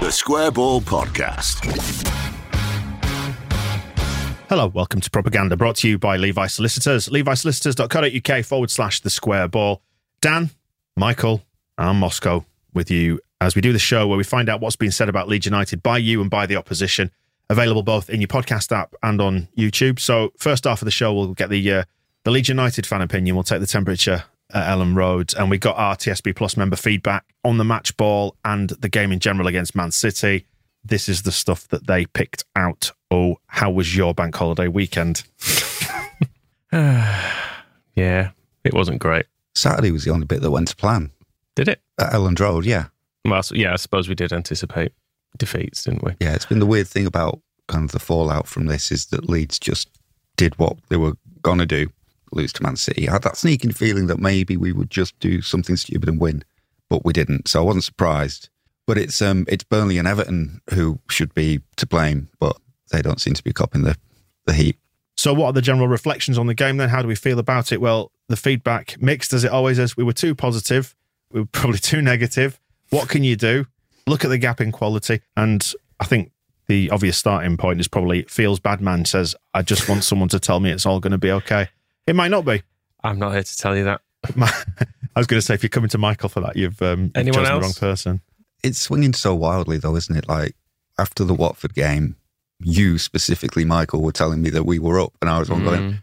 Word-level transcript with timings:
The 0.00 0.10
Square 0.10 0.52
Ball 0.52 0.80
Podcast. 0.80 1.66
Hello, 4.48 4.68
welcome 4.68 5.00
to 5.00 5.10
Propaganda, 5.10 5.56
brought 5.56 5.76
to 5.76 5.88
you 5.88 5.98
by 5.98 6.16
Levi 6.16 6.46
Solicitors. 6.46 7.08
LeviSolicitors.co.uk 7.08 8.44
forward 8.44 8.70
slash 8.70 9.00
the 9.00 9.10
square 9.10 9.48
ball. 9.48 9.82
Dan, 10.20 10.50
Michael, 10.96 11.42
and 11.76 11.98
Moscow 11.98 12.44
with 12.72 12.90
you 12.90 13.18
as 13.40 13.56
we 13.56 13.62
do 13.62 13.72
the 13.72 13.78
show 13.80 14.06
where 14.06 14.18
we 14.18 14.24
find 14.24 14.48
out 14.48 14.60
what's 14.60 14.76
been 14.76 14.92
said 14.92 15.08
about 15.08 15.26
Leeds 15.26 15.46
United 15.46 15.82
by 15.82 15.98
you 15.98 16.20
and 16.20 16.30
by 16.30 16.46
the 16.46 16.54
opposition. 16.54 17.10
Available 17.50 17.82
both 17.82 18.08
in 18.08 18.20
your 18.20 18.28
podcast 18.28 18.70
app 18.70 18.94
and 19.02 19.20
on 19.20 19.48
YouTube. 19.58 19.98
So, 19.98 20.32
first 20.38 20.64
half 20.64 20.80
of 20.80 20.84
the 20.84 20.92
show, 20.92 21.12
we'll 21.12 21.34
get 21.34 21.50
the 21.50 21.72
uh, 21.72 21.84
the 22.22 22.30
Leeds 22.30 22.48
United 22.48 22.86
fan 22.86 23.02
opinion. 23.02 23.34
We'll 23.34 23.42
take 23.42 23.60
the 23.60 23.66
temperature 23.66 24.24
at 24.54 24.66
Elland 24.68 24.96
Road, 24.96 25.32
and 25.38 25.50
we 25.50 25.58
got 25.58 25.76
our 25.76 25.96
TSB 25.96 26.34
Plus 26.36 26.56
member 26.56 26.76
feedback 26.76 27.24
on 27.44 27.58
the 27.58 27.64
match 27.64 27.96
ball 27.96 28.36
and 28.44 28.70
the 28.70 28.88
game 28.88 29.12
in 29.12 29.18
general 29.18 29.46
against 29.46 29.74
Man 29.74 29.90
City. 29.90 30.46
This 30.84 31.08
is 31.08 31.22
the 31.22 31.32
stuff 31.32 31.68
that 31.68 31.86
they 31.86 32.06
picked 32.06 32.44
out. 32.56 32.90
Oh, 33.10 33.36
how 33.46 33.70
was 33.70 33.96
your 33.96 34.14
bank 34.14 34.34
holiday 34.36 34.68
weekend? 34.68 35.24
Yeah, 37.94 38.30
it 38.64 38.72
wasn't 38.72 39.00
great. 39.00 39.26
Saturday 39.54 39.90
was 39.90 40.04
the 40.04 40.10
only 40.12 40.24
bit 40.24 40.40
that 40.40 40.50
went 40.50 40.68
to 40.68 40.76
plan 40.76 41.10
Did 41.54 41.68
it? 41.68 41.80
at 42.00 42.12
Elland 42.12 42.40
Road. 42.40 42.64
Yeah, 42.64 42.86
Well, 43.24 43.42
yeah, 43.52 43.74
I 43.74 43.76
suppose 43.76 44.08
we 44.08 44.14
did 44.14 44.32
anticipate 44.32 44.92
defeats, 45.36 45.84
didn't 45.84 46.02
we? 46.02 46.12
yeah. 46.20 46.34
It's 46.34 46.46
been 46.46 46.58
the 46.58 46.66
weird 46.66 46.88
thing 46.88 47.04
about 47.06 47.40
kind 47.68 47.84
of 47.84 47.92
the 47.92 47.98
fallout 47.98 48.46
from 48.46 48.66
this 48.66 48.90
is 48.90 49.06
that 49.06 49.28
Leeds 49.28 49.58
just 49.58 49.88
did 50.36 50.58
what 50.58 50.76
they 50.88 50.96
were 50.96 51.12
gonna 51.42 51.66
do, 51.66 51.88
lose 52.34 52.52
to 52.54 52.62
Man 52.62 52.76
City. 52.76 53.08
I 53.08 53.12
had 53.12 53.22
that 53.22 53.36
sneaking 53.36 53.72
feeling 53.72 54.06
that 54.06 54.18
maybe 54.18 54.56
we 54.56 54.72
would 54.72 54.90
just 54.90 55.18
do 55.18 55.42
something 55.42 55.76
stupid 55.76 56.08
and 56.08 56.20
win, 56.20 56.44
but 56.88 57.04
we 57.04 57.12
didn't. 57.12 57.48
So 57.48 57.60
I 57.60 57.64
wasn't 57.64 57.84
surprised. 57.84 58.48
But 58.86 58.98
it's 58.98 59.22
um 59.22 59.44
it's 59.48 59.64
Burnley 59.64 59.98
and 59.98 60.08
Everton 60.08 60.60
who 60.70 60.98
should 61.08 61.34
be 61.34 61.60
to 61.76 61.86
blame, 61.86 62.28
but 62.40 62.56
they 62.90 63.00
don't 63.00 63.20
seem 63.20 63.34
to 63.34 63.44
be 63.44 63.52
copping 63.52 63.82
the 63.82 63.96
the 64.46 64.52
heat. 64.52 64.76
So, 65.16 65.32
what 65.32 65.46
are 65.46 65.52
the 65.52 65.62
general 65.62 65.88
reflections 65.88 66.36
on 66.36 66.46
the 66.46 66.54
game 66.54 66.78
then? 66.78 66.88
How 66.88 67.00
do 67.02 67.06
we 67.06 67.14
feel 67.14 67.38
about 67.38 67.70
it? 67.70 67.80
Well, 67.80 68.10
the 68.28 68.36
feedback 68.36 69.00
mixed 69.00 69.32
as 69.32 69.44
it 69.44 69.52
always 69.52 69.78
is. 69.78 69.96
We 69.96 70.04
were 70.04 70.12
too 70.12 70.34
positive, 70.34 70.96
we 71.30 71.40
were 71.40 71.46
probably 71.46 71.78
too 71.78 72.02
negative. 72.02 72.58
What 72.90 73.08
can 73.08 73.24
you 73.24 73.36
do? 73.36 73.66
Look 74.06 74.24
at 74.24 74.28
the 74.28 74.38
gap 74.38 74.60
in 74.60 74.72
quality. 74.72 75.20
And 75.36 75.72
I 76.00 76.04
think 76.04 76.32
the 76.66 76.90
obvious 76.90 77.16
starting 77.16 77.56
point 77.56 77.80
is 77.80 77.88
probably 77.88 78.22
feels 78.22 78.60
bad 78.60 78.80
man 78.80 79.04
says, 79.04 79.34
I 79.54 79.62
just 79.62 79.88
want 79.88 80.04
someone 80.04 80.28
to 80.30 80.40
tell 80.40 80.60
me 80.60 80.70
it's 80.70 80.86
all 80.86 81.00
going 81.00 81.12
to 81.12 81.18
be 81.18 81.30
okay. 81.30 81.68
It 82.06 82.16
might 82.16 82.30
not 82.30 82.44
be. 82.44 82.62
I'm 83.02 83.18
not 83.18 83.32
here 83.32 83.42
to 83.42 83.56
tell 83.56 83.76
you 83.76 83.84
that. 83.84 84.00
I 84.36 85.20
was 85.20 85.26
going 85.26 85.38
to 85.38 85.44
say, 85.44 85.54
if 85.54 85.62
you're 85.62 85.70
coming 85.70 85.90
to 85.90 85.98
Michael 85.98 86.28
for 86.28 86.40
that, 86.40 86.56
you've, 86.56 86.80
um, 86.82 87.04
you've 87.04 87.16
Anyone 87.16 87.44
chosen 87.44 87.54
the 87.54 87.60
wrong 87.60 87.72
person. 87.72 88.20
It's 88.62 88.78
swinging 88.78 89.12
so 89.12 89.34
wildly, 89.34 89.78
though, 89.78 89.96
isn't 89.96 90.16
it? 90.16 90.28
Like 90.28 90.54
after 90.98 91.24
the 91.24 91.34
Watford 91.34 91.74
game, 91.74 92.16
you 92.60 92.98
specifically, 92.98 93.64
Michael, 93.64 94.02
were 94.02 94.12
telling 94.12 94.40
me 94.40 94.50
that 94.50 94.64
we 94.64 94.78
were 94.78 95.00
up, 95.00 95.12
and 95.20 95.28
I 95.28 95.38
was 95.38 95.50
on 95.50 95.64
going. 95.64 95.98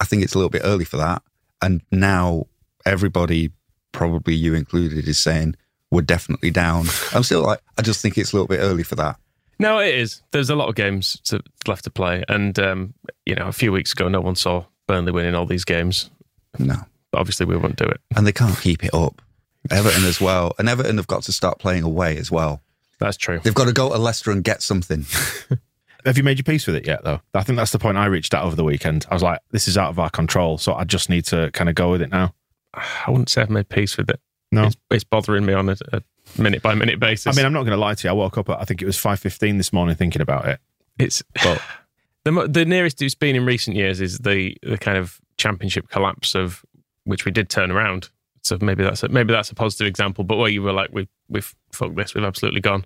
I 0.00 0.04
think 0.04 0.22
it's 0.24 0.34
a 0.34 0.38
little 0.38 0.50
bit 0.50 0.62
early 0.64 0.84
for 0.84 0.96
that. 0.96 1.22
And 1.62 1.82
now 1.92 2.46
everybody, 2.84 3.50
probably 3.92 4.34
you 4.34 4.54
included, 4.54 5.06
is 5.06 5.18
saying 5.18 5.56
we're 5.90 6.02
definitely 6.02 6.50
down. 6.50 6.86
I'm 7.12 7.22
still 7.22 7.42
like, 7.42 7.60
I 7.78 7.82
just 7.82 8.00
think 8.00 8.18
it's 8.18 8.32
a 8.32 8.36
little 8.36 8.48
bit 8.48 8.60
early 8.60 8.82
for 8.82 8.96
that. 8.96 9.16
No, 9.58 9.78
it 9.78 9.94
is. 9.94 10.22
There's 10.30 10.48
a 10.48 10.56
lot 10.56 10.68
of 10.68 10.74
games 10.74 11.20
to, 11.24 11.42
left 11.66 11.84
to 11.84 11.90
play, 11.90 12.24
and 12.28 12.58
um, 12.58 12.94
you 13.26 13.34
know, 13.34 13.46
a 13.46 13.52
few 13.52 13.72
weeks 13.72 13.92
ago, 13.92 14.08
no 14.08 14.20
one 14.20 14.34
saw 14.34 14.64
Burnley 14.90 15.12
winning 15.12 15.34
all 15.36 15.46
these 15.46 15.64
games. 15.64 16.10
No, 16.58 16.74
But 17.12 17.18
obviously, 17.20 17.46
we 17.46 17.56
won't 17.56 17.76
do 17.76 17.84
it. 17.84 18.00
and 18.16 18.26
they 18.26 18.32
can't 18.32 18.58
keep 18.60 18.82
it 18.84 18.92
up. 18.92 19.22
Everton 19.70 20.04
as 20.04 20.20
well, 20.20 20.52
and 20.58 20.68
Everton 20.68 20.96
have 20.96 21.06
got 21.06 21.22
to 21.24 21.32
start 21.32 21.58
playing 21.60 21.84
away 21.84 22.16
as 22.16 22.30
well. 22.30 22.60
That's 22.98 23.16
true. 23.16 23.38
They've 23.42 23.54
got 23.54 23.66
to 23.66 23.72
go 23.72 23.88
to 23.90 23.98
Leicester 23.98 24.30
and 24.32 24.42
get 24.42 24.62
something. 24.62 25.06
Have 26.06 26.16
you 26.16 26.24
made 26.24 26.38
your 26.38 26.44
peace 26.44 26.66
with 26.66 26.76
it 26.76 26.86
yet, 26.86 27.04
though? 27.04 27.20
I 27.34 27.42
think 27.42 27.56
that's 27.58 27.72
the 27.72 27.78
point 27.78 27.98
I 27.98 28.06
reached 28.06 28.32
at 28.34 28.42
over 28.42 28.56
the 28.56 28.64
weekend. 28.64 29.06
I 29.10 29.14
was 29.14 29.22
like, 29.22 29.38
this 29.50 29.68
is 29.68 29.76
out 29.78 29.90
of 29.90 29.98
our 29.98 30.08
control. 30.10 30.56
So 30.58 30.74
I 30.74 30.84
just 30.84 31.08
need 31.10 31.26
to 31.26 31.50
kind 31.52 31.68
of 31.68 31.74
go 31.76 31.90
with 31.90 32.00
it 32.02 32.10
now. 32.10 32.34
I 32.74 33.10
wouldn't 33.10 33.28
say 33.28 33.42
I've 33.42 33.50
made 33.50 33.68
peace 33.68 33.96
with 33.98 34.08
it. 34.10 34.18
No. 34.50 34.64
It's, 34.64 34.76
it's 34.90 35.04
bothering 35.04 35.44
me 35.46 35.52
on 35.52 35.68
a, 35.68 35.76
a 35.92 36.02
minute 36.38 36.62
by 36.62 36.74
minute 36.74 36.98
basis. 36.98 37.26
I 37.26 37.36
mean, 37.36 37.46
I'm 37.46 37.52
not 37.52 37.60
going 37.62 37.72
to 37.72 37.76
lie 37.76 37.94
to 37.94 38.08
you. 38.08 38.10
I 38.10 38.14
woke 38.14 38.38
up 38.38 38.48
at, 38.48 38.60
I 38.60 38.64
think 38.64 38.82
it 38.82 38.86
was 38.86 38.96
5.15 38.96 39.58
this 39.58 39.72
morning 39.72 39.94
thinking 39.94 40.22
about 40.22 40.46
it. 40.48 40.58
it's 40.98 41.22
But 41.44 41.60
the 42.24 42.48
the 42.48 42.64
nearest 42.64 43.00
it's 43.02 43.14
been 43.14 43.36
in 43.36 43.44
recent 43.44 43.76
years 43.76 44.00
is 44.00 44.18
the 44.18 44.56
the 44.62 44.78
kind 44.78 44.98
of 44.98 45.20
championship 45.36 45.88
collapse 45.88 46.34
of 46.34 46.64
which 47.04 47.24
we 47.24 47.32
did 47.32 47.48
turn 47.48 47.70
around. 47.70 48.10
So 48.42 48.56
maybe 48.60 48.82
that's 48.82 49.02
a, 49.02 49.08
maybe 49.08 49.32
that's 49.32 49.50
a 49.50 49.54
positive 49.54 49.86
example. 49.86 50.24
But 50.24 50.36
where 50.36 50.48
you 50.48 50.62
were 50.62 50.72
like, 50.72 50.90
we 50.92 51.08
we've 51.28 51.54
fucked 51.72 51.96
this, 51.96 52.14
we've 52.14 52.24
absolutely 52.24 52.60
gone. 52.60 52.84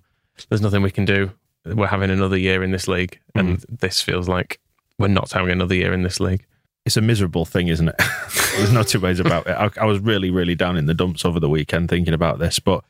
There's 0.49 0.61
nothing 0.61 0.81
we 0.81 0.91
can 0.91 1.05
do. 1.05 1.31
We're 1.65 1.87
having 1.87 2.11
another 2.11 2.37
year 2.37 2.61
in 2.63 2.71
this 2.71 2.87
league, 2.87 3.19
hmm. 3.33 3.39
and 3.39 3.65
this 3.69 4.01
feels 4.01 4.27
like 4.27 4.59
we're 4.99 5.07
not 5.07 5.31
having 5.31 5.51
another 5.51 5.75
year 5.75 5.93
in 5.93 6.03
this 6.03 6.19
league. 6.19 6.45
it's 6.85 6.97
a 6.97 7.01
miserable 7.01 7.45
thing, 7.45 7.67
isn't 7.67 7.89
it? 7.89 7.95
There's 8.57 8.71
no 8.71 8.83
two 8.83 8.99
ways 8.99 9.19
about 9.19 9.47
it. 9.47 9.51
I, 9.51 9.69
I 9.81 9.85
was 9.85 9.99
really, 9.99 10.29
really 10.29 10.55
down 10.55 10.77
in 10.77 10.85
the 10.85 10.93
dumps 10.93 11.25
over 11.25 11.39
the 11.39 11.49
weekend 11.49 11.89
thinking 11.89 12.13
about 12.13 12.39
this. 12.39 12.59
But 12.59 12.83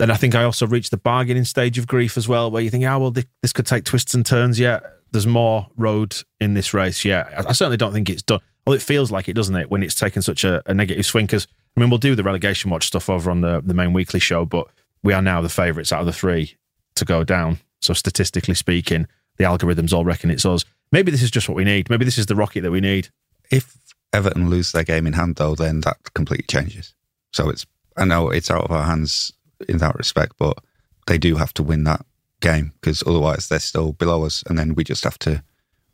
then 0.00 0.10
I 0.10 0.16
think 0.16 0.34
I 0.34 0.44
also 0.44 0.66
reached 0.66 0.90
the 0.90 0.96
bargaining 0.96 1.44
stage 1.44 1.76
of 1.76 1.86
grief 1.86 2.16
as 2.16 2.26
well, 2.26 2.50
where 2.50 2.62
you 2.62 2.70
think, 2.70 2.86
ah, 2.86 2.96
well, 2.96 3.10
this 3.10 3.52
could 3.52 3.66
take 3.66 3.84
twists 3.84 4.14
and 4.14 4.24
turns 4.24 4.58
yet. 4.58 4.82
There's 5.12 5.26
more 5.26 5.66
road 5.76 6.16
in 6.40 6.54
this 6.54 6.72
race 6.72 7.04
yet. 7.04 7.28
I, 7.36 7.50
I 7.50 7.52
certainly 7.52 7.76
don't 7.76 7.92
think 7.92 8.08
it's 8.08 8.22
done. 8.22 8.40
Well, 8.66 8.74
it 8.74 8.80
feels 8.80 9.10
like 9.10 9.28
it, 9.28 9.34
doesn't 9.34 9.54
it, 9.54 9.70
when 9.70 9.82
it's 9.82 9.94
taken 9.94 10.22
such 10.22 10.42
a, 10.42 10.62
a 10.64 10.72
negative 10.72 11.04
swing? 11.04 11.26
Because, 11.26 11.46
I 11.76 11.80
mean, 11.80 11.90
we'll 11.90 11.98
do 11.98 12.14
the 12.14 12.22
relegation 12.22 12.70
watch 12.70 12.86
stuff 12.86 13.10
over 13.10 13.30
on 13.30 13.42
the, 13.42 13.60
the 13.60 13.74
main 13.74 13.92
weekly 13.92 14.20
show, 14.20 14.46
but 14.46 14.68
we 15.02 15.12
are 15.12 15.20
now 15.20 15.42
the 15.42 15.50
favourites 15.50 15.92
out 15.92 16.00
of 16.00 16.06
the 16.06 16.14
three 16.14 16.56
to 16.94 17.04
go 17.04 17.22
down. 17.22 17.58
So, 17.82 17.92
statistically 17.92 18.54
speaking, 18.54 19.06
the 19.36 19.44
algorithms 19.44 19.92
all 19.92 20.06
reckon 20.06 20.30
it's 20.30 20.46
us. 20.46 20.64
Maybe 20.92 21.10
this 21.10 21.22
is 21.22 21.30
just 21.30 21.46
what 21.46 21.56
we 21.56 21.64
need. 21.64 21.90
Maybe 21.90 22.06
this 22.06 22.18
is 22.18 22.24
the 22.24 22.36
rocket 22.36 22.62
that 22.62 22.70
we 22.70 22.80
need. 22.80 23.10
If 23.50 23.76
Everton 24.14 24.48
lose 24.48 24.72
their 24.72 24.84
game 24.84 25.06
in 25.06 25.12
hand, 25.12 25.36
though, 25.36 25.54
then 25.54 25.82
that 25.82 25.98
completely 26.14 26.46
changes. 26.48 26.94
So 27.34 27.50
it's, 27.50 27.66
I 27.98 28.06
know 28.06 28.30
it's 28.30 28.50
out 28.50 28.64
of 28.64 28.70
our 28.70 28.84
hands 28.84 29.34
in 29.68 29.78
that 29.78 29.96
respect, 29.96 30.34
but 30.38 30.58
they 31.06 31.18
do 31.18 31.36
have 31.36 31.52
to 31.54 31.62
win 31.62 31.84
that 31.84 32.04
game 32.40 32.72
because 32.80 33.02
otherwise 33.06 33.48
they're 33.48 33.58
still 33.58 33.92
below 33.92 34.24
us, 34.24 34.42
and 34.48 34.58
then 34.58 34.74
we 34.74 34.84
just 34.84 35.04
have 35.04 35.18
to 35.20 35.42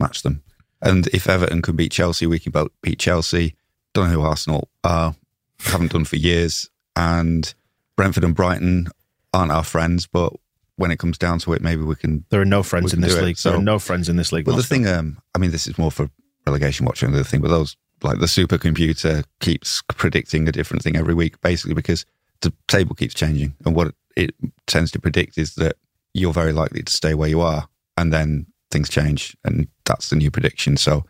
match 0.00 0.22
them. 0.22 0.42
And 0.82 1.06
if 1.08 1.28
Everton 1.28 1.62
can 1.62 1.76
beat 1.76 1.92
Chelsea, 1.92 2.26
we 2.26 2.38
can 2.38 2.52
both 2.52 2.68
beat 2.82 2.98
Chelsea. 2.98 3.54
Don't 3.94 4.08
know 4.08 4.20
who 4.20 4.26
Arsenal 4.26 4.68
are, 4.84 5.14
haven't 5.60 5.92
done 5.92 6.04
for 6.04 6.16
years, 6.16 6.68
and 6.94 7.52
Brentford 7.96 8.24
and 8.24 8.34
Brighton 8.34 8.88
aren't 9.32 9.52
our 9.52 9.64
friends, 9.64 10.06
but 10.06 10.32
when 10.76 10.90
it 10.90 10.98
comes 10.98 11.16
down 11.16 11.38
to 11.40 11.52
it, 11.54 11.62
maybe 11.62 11.82
we 11.82 11.94
can. 11.96 12.24
There 12.28 12.40
are 12.42 12.44
no 12.44 12.62
friends 12.62 12.92
in 12.92 13.00
this 13.00 13.14
league. 13.14 13.36
there 13.36 13.52
So- 13.52 13.58
are 13.58 13.62
no 13.62 13.78
friends 13.78 14.08
in 14.08 14.16
this 14.16 14.32
league. 14.32 14.44
But 14.44 14.56
the 14.56 14.62
thing, 14.62 14.86
um, 14.86 15.18
I 15.34 15.38
mean, 15.38 15.50
this 15.50 15.66
is 15.66 15.78
more 15.78 15.90
for 15.90 16.10
relegation 16.46 16.84
watching 16.86 17.10
the 17.12 17.24
thing, 17.24 17.40
but 17.40 17.48
those 17.48 17.76
like 18.02 18.18
the 18.18 18.26
supercomputer 18.26 19.24
keeps 19.40 19.82
predicting 19.96 20.46
a 20.48 20.52
different 20.52 20.82
thing 20.82 20.96
every 20.96 21.14
week, 21.14 21.40
basically 21.40 21.72
because 21.72 22.04
the 22.40 22.52
table 22.68 22.94
keeps 22.94 23.14
changing. 23.14 23.54
And 23.64 23.74
what 23.74 23.94
it 24.16 24.34
tends 24.66 24.90
to 24.92 25.00
predict 25.00 25.38
is 25.38 25.54
that 25.56 25.76
you're 26.14 26.32
very 26.32 26.52
likely 26.52 26.82
to 26.82 26.92
stay 26.92 27.14
where 27.14 27.28
you 27.28 27.40
are, 27.40 27.68
and 27.96 28.12
then 28.12 28.46
things 28.70 28.88
change, 28.88 29.36
and 29.44 29.68
that's 29.84 30.10
the 30.10 30.16
new 30.16 30.30
prediction. 30.30 30.76
So 30.76 31.04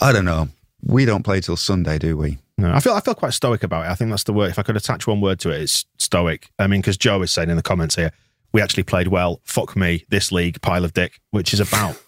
I 0.00 0.12
don't 0.12 0.24
know. 0.24 0.48
We 0.82 1.04
don't 1.04 1.22
play 1.22 1.40
till 1.40 1.56
Sunday, 1.56 1.98
do 1.98 2.16
we? 2.16 2.38
No, 2.56 2.72
I 2.72 2.80
feel 2.80 2.92
I 2.92 3.00
feel 3.00 3.14
quite 3.14 3.34
stoic 3.34 3.62
about 3.62 3.86
it. 3.86 3.90
I 3.90 3.94
think 3.94 4.10
that's 4.10 4.24
the 4.24 4.32
word. 4.32 4.50
If 4.50 4.58
I 4.58 4.62
could 4.62 4.76
attach 4.76 5.06
one 5.06 5.20
word 5.20 5.40
to 5.40 5.50
it, 5.50 5.62
it's 5.62 5.84
stoic. 5.98 6.50
I 6.58 6.66
mean, 6.66 6.80
because 6.80 6.96
Joe 6.96 7.22
is 7.22 7.30
saying 7.30 7.50
in 7.50 7.56
the 7.56 7.62
comments 7.62 7.96
here, 7.96 8.12
we 8.52 8.60
actually 8.60 8.82
played 8.82 9.08
well. 9.08 9.40
Fuck 9.44 9.76
me, 9.76 10.04
this 10.10 10.30
league 10.30 10.60
pile 10.60 10.84
of 10.84 10.92
dick, 10.92 11.20
which 11.30 11.54
is 11.54 11.60
about 11.60 12.00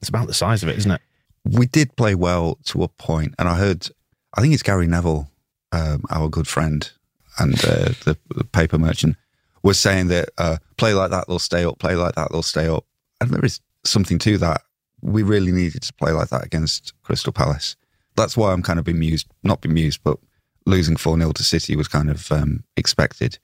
it's 0.00 0.08
about 0.08 0.26
the 0.26 0.34
size 0.34 0.62
of 0.62 0.68
it, 0.68 0.78
isn't 0.78 0.90
it? 0.90 1.00
we 1.44 1.66
did 1.66 1.96
play 1.96 2.14
well 2.14 2.58
to 2.66 2.82
a 2.82 2.88
point, 2.88 3.34
and 3.38 3.48
I 3.48 3.56
heard, 3.56 3.88
I 4.34 4.40
think 4.40 4.54
it's 4.54 4.62
Gary 4.62 4.86
Neville, 4.86 5.30
um, 5.72 6.04
our 6.10 6.28
good 6.28 6.46
friend 6.46 6.90
and 7.40 7.54
uh, 7.64 7.92
the, 8.04 8.16
the 8.34 8.44
paper 8.44 8.78
merchant, 8.78 9.16
was 9.62 9.78
saying 9.78 10.08
that 10.08 10.28
uh, 10.38 10.56
play 10.76 10.94
like 10.94 11.10
that, 11.10 11.26
they'll 11.28 11.38
stay 11.38 11.64
up. 11.64 11.78
Play 11.78 11.94
like 11.94 12.14
that, 12.14 12.30
they'll 12.30 12.42
stay 12.42 12.68
up. 12.68 12.86
And 13.20 13.30
there 13.30 13.44
is 13.44 13.60
something 13.84 14.18
to 14.20 14.38
that. 14.38 14.62
We 15.02 15.22
really 15.22 15.52
needed 15.52 15.82
to 15.82 15.92
play 15.94 16.12
like 16.12 16.28
that 16.28 16.44
against 16.44 16.92
Crystal 17.02 17.32
Palace. 17.32 17.76
That's 18.16 18.36
why 18.36 18.52
I'm 18.52 18.62
kind 18.62 18.78
of 18.78 18.84
bemused, 18.84 19.26
not 19.42 19.60
bemused, 19.60 20.00
but 20.04 20.18
losing 20.66 20.96
4 20.96 21.18
0 21.18 21.32
to 21.32 21.44
City 21.44 21.76
was 21.76 21.88
kind 21.88 22.10
of 22.10 22.30
um, 22.30 22.64
expected. 22.76 23.38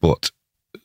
But 0.00 0.30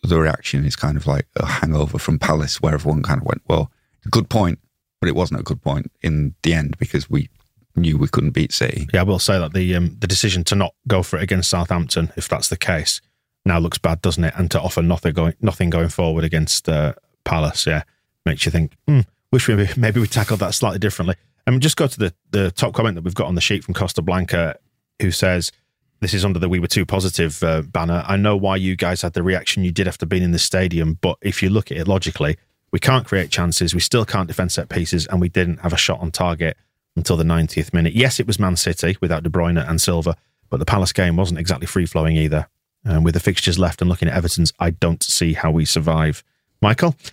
the 0.04 0.20
reaction 0.20 0.66
is 0.66 0.76
kind 0.76 0.98
of 0.98 1.08
like 1.08 1.28
a 1.38 1.46
hangover 1.46 1.98
from 1.98 2.20
Palace, 2.20 2.62
where 2.62 2.74
everyone 2.74 3.04
kind 3.04 3.22
of 3.22 3.26
went, 3.26 3.42
well, 3.48 3.72
good 4.12 4.30
point 4.30 4.60
but 5.00 5.10
it 5.10 5.16
wasn't 5.16 5.40
a 5.40 5.44
good 5.44 5.62
point 5.62 5.92
in 6.02 6.36
the 6.44 6.54
end 6.54 6.78
because 6.78 7.10
we 7.10 7.30
knew 7.78 7.98
we 7.98 8.08
couldn't 8.08 8.32
beat 8.32 8.52
City. 8.52 8.88
Yeah, 8.94 9.02
I 9.02 9.04
will 9.04 9.20
say 9.20 9.40
that 9.40 9.54
the 9.54 9.76
um, 9.76 9.96
the 10.00 10.08
decision 10.08 10.44
to 10.46 10.56
not 10.56 10.74
go 10.88 11.04
for 11.04 11.18
it 11.18 11.24
against 11.24 11.50
Southampton, 11.50 12.12
if 12.16 12.28
that's 12.28 12.50
the 12.50 12.58
case, 12.58 13.02
now 13.46 13.60
looks 13.60 13.78
bad, 13.78 14.02
doesn't 14.02 14.24
it? 14.24 14.34
And 14.38 14.52
to 14.52 14.62
offer 14.62 14.82
nothing 14.82 15.14
going 15.14 15.34
nothing 15.42 15.70
going 15.70 15.90
forward 15.90 16.24
against 16.24 16.68
uh, 16.68 16.94
Palace, 17.24 17.66
yeah, 17.66 17.84
makes 18.26 18.46
you 18.46 18.52
think. 18.52 18.74
Hmm, 18.88 19.02
wish 19.32 19.48
maybe 19.48 19.70
maybe 19.78 20.00
we 20.00 20.08
tackled 20.08 20.40
that 20.42 20.54
slightly 20.54 20.80
differently. 20.80 21.16
I 21.46 21.52
mean, 21.52 21.62
just 21.62 21.78
go 21.78 21.88
to 21.88 22.00
the 22.00 22.14
the 22.32 22.52
top 22.52 22.74
comment 22.74 22.96
that 22.96 23.04
we've 23.04 23.16
got 23.16 23.28
on 23.28 23.36
the 23.36 23.42
sheet 23.42 23.64
from 23.64 23.74
Costa 23.74 24.02
Blanca, 24.02 24.58
who 25.02 25.12
says. 25.12 25.52
This 26.00 26.14
is 26.14 26.24
under 26.24 26.38
the 26.38 26.48
"We 26.48 26.60
were 26.60 26.68
too 26.68 26.86
positive" 26.86 27.42
uh, 27.42 27.64
banner. 27.64 28.04
I 28.06 28.18
know 28.18 28.38
why 28.38 28.58
you 28.58 28.76
guys 28.76 29.02
had 29.02 29.14
the 29.14 29.24
reaction 29.24 29.64
you 29.64 29.72
did 29.72 29.88
after 29.88 30.06
being 30.06 30.22
in 30.22 30.32
the 30.32 30.38
stadium, 30.38 31.00
but 31.02 31.18
if 31.24 31.42
you 31.42 31.50
look 31.50 31.72
at 31.72 31.78
it 31.78 31.88
logically, 31.88 32.38
we 32.72 32.78
can't 32.78 33.04
create 33.04 33.32
chances. 33.32 33.74
We 33.74 33.80
still 33.80 34.06
can't 34.06 34.28
defend 34.28 34.52
set 34.52 34.70
pieces, 34.70 35.08
and 35.08 35.20
we 35.20 35.28
didn't 35.28 35.62
have 35.62 35.74
a 35.74 35.78
shot 35.78 36.00
on 36.00 36.12
target 36.12 36.56
until 36.98 37.16
the 37.16 37.24
90th 37.24 37.74
minute. 37.74 37.94
Yes, 37.94 38.20
it 38.20 38.28
was 38.28 38.40
Man 38.40 38.56
City 38.56 38.98
without 39.00 39.24
De 39.24 39.30
Bruyne 39.30 39.58
and 39.58 39.80
Silva, 39.80 40.18
but 40.50 40.58
the 40.58 40.66
Palace 40.66 40.92
game 40.92 41.16
wasn't 41.16 41.40
exactly 41.40 41.68
free 41.68 41.86
flowing 41.86 42.18
either. 42.18 42.48
And 42.84 43.06
with 43.06 43.14
the 43.14 43.20
fixtures 43.20 43.60
left 43.60 43.82
and 43.82 43.90
looking 43.90 44.08
at 44.08 44.16
Everton's, 44.16 44.54
I 44.60 44.72
don't 44.72 45.04
see 45.04 45.34
how 45.34 45.52
we 45.52 45.66
survive. 45.66 46.24
Michael? 46.62 46.96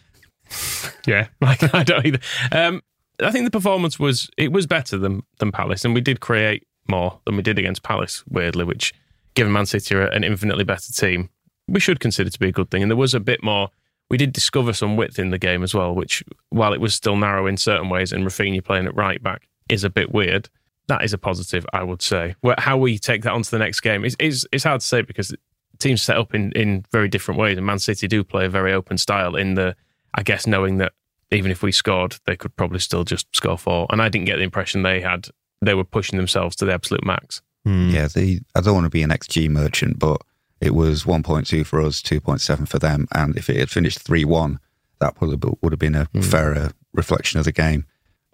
Yeah, 1.06 1.28
I 1.42 1.84
don't 1.84 2.06
either. 2.06 2.20
Um, 2.52 2.82
I 3.20 3.30
think 3.30 3.44
the 3.44 3.50
performance 3.50 3.98
was 3.98 4.30
it 4.36 4.52
was 4.52 4.66
better 4.66 4.96
than 4.96 5.22
than 5.38 5.52
Palace, 5.52 5.84
and 5.84 5.94
we 5.94 6.00
did 6.00 6.20
create 6.20 6.66
more 6.88 7.18
than 7.24 7.36
we 7.36 7.42
did 7.42 7.58
against 7.58 7.82
Palace. 7.82 8.22
Weirdly, 8.28 8.64
which 8.64 8.94
given 9.34 9.52
Man 9.52 9.66
City 9.66 9.94
are 9.94 10.06
an 10.06 10.22
infinitely 10.22 10.64
better 10.64 10.92
team, 10.92 11.28
we 11.66 11.80
should 11.80 11.98
consider 11.98 12.30
to 12.30 12.38
be 12.38 12.48
a 12.48 12.52
good 12.52 12.70
thing. 12.70 12.82
And 12.82 12.90
there 12.90 12.96
was 12.96 13.14
a 13.14 13.20
bit 13.20 13.42
more 13.42 13.70
we 14.10 14.16
did 14.16 14.32
discover 14.32 14.72
some 14.72 14.96
width 14.96 15.18
in 15.18 15.30
the 15.30 15.38
game 15.38 15.62
as 15.62 15.74
well, 15.74 15.94
which, 15.94 16.22
while 16.50 16.72
it 16.72 16.80
was 16.80 16.94
still 16.94 17.16
narrow 17.16 17.46
in 17.46 17.56
certain 17.56 17.88
ways, 17.88 18.12
and 18.12 18.24
Rafinha 18.24 18.62
playing 18.62 18.86
at 18.86 18.94
right 18.94 19.22
back 19.22 19.48
is 19.68 19.84
a 19.84 19.90
bit 19.90 20.12
weird. 20.12 20.48
That 20.88 21.02
is 21.02 21.12
a 21.12 21.18
positive, 21.18 21.66
I 21.72 21.82
would 21.82 22.02
say. 22.02 22.34
How 22.58 22.76
we 22.76 22.98
take 22.98 23.22
that 23.22 23.32
onto 23.32 23.50
the 23.50 23.58
next 23.58 23.80
game 23.80 24.04
is 24.04 24.16
is 24.18 24.46
it's 24.52 24.64
hard 24.64 24.80
to 24.80 24.86
say 24.86 25.02
because 25.02 25.34
teams 25.78 26.02
set 26.02 26.16
up 26.16 26.34
in, 26.34 26.52
in 26.52 26.84
very 26.92 27.08
different 27.08 27.40
ways, 27.40 27.56
and 27.56 27.66
Man 27.66 27.78
City 27.78 28.06
do 28.06 28.22
play 28.22 28.46
a 28.46 28.50
very 28.50 28.72
open 28.72 28.98
style. 28.98 29.36
In 29.36 29.54
the, 29.54 29.76
I 30.14 30.22
guess, 30.22 30.46
knowing 30.46 30.78
that 30.78 30.92
even 31.30 31.50
if 31.50 31.62
we 31.62 31.72
scored, 31.72 32.16
they 32.26 32.36
could 32.36 32.54
probably 32.56 32.78
still 32.78 33.04
just 33.04 33.34
score 33.34 33.58
four. 33.58 33.86
And 33.90 34.02
I 34.02 34.08
didn't 34.08 34.26
get 34.26 34.36
the 34.36 34.42
impression 34.42 34.82
they 34.82 35.00
had 35.00 35.28
they 35.64 35.74
were 35.74 35.84
pushing 35.84 36.18
themselves 36.18 36.56
to 36.56 36.64
the 36.64 36.72
absolute 36.72 37.04
max. 37.04 37.42
Mm. 37.66 37.92
Yeah, 37.92 38.08
the 38.08 38.40
I 38.54 38.60
don't 38.60 38.74
want 38.74 38.84
to 38.84 38.90
be 38.90 39.02
an 39.02 39.10
XG 39.10 39.48
merchant, 39.48 39.98
but 39.98 40.20
it 40.60 40.74
was 40.74 41.04
1.2 41.04 41.66
for 41.66 41.80
us, 41.80 42.02
2.7 42.02 42.68
for 42.68 42.78
them. 42.78 43.06
And 43.14 43.36
if 43.36 43.48
it 43.48 43.56
had 43.56 43.70
finished 43.70 44.00
3 44.00 44.24
1, 44.24 44.60
that 45.00 45.14
probably 45.14 45.52
would 45.60 45.72
have 45.72 45.78
been 45.78 45.94
a 45.94 46.06
mm. 46.06 46.24
fairer 46.24 46.70
reflection 46.92 47.38
of 47.38 47.44
the 47.44 47.52
game. 47.52 47.86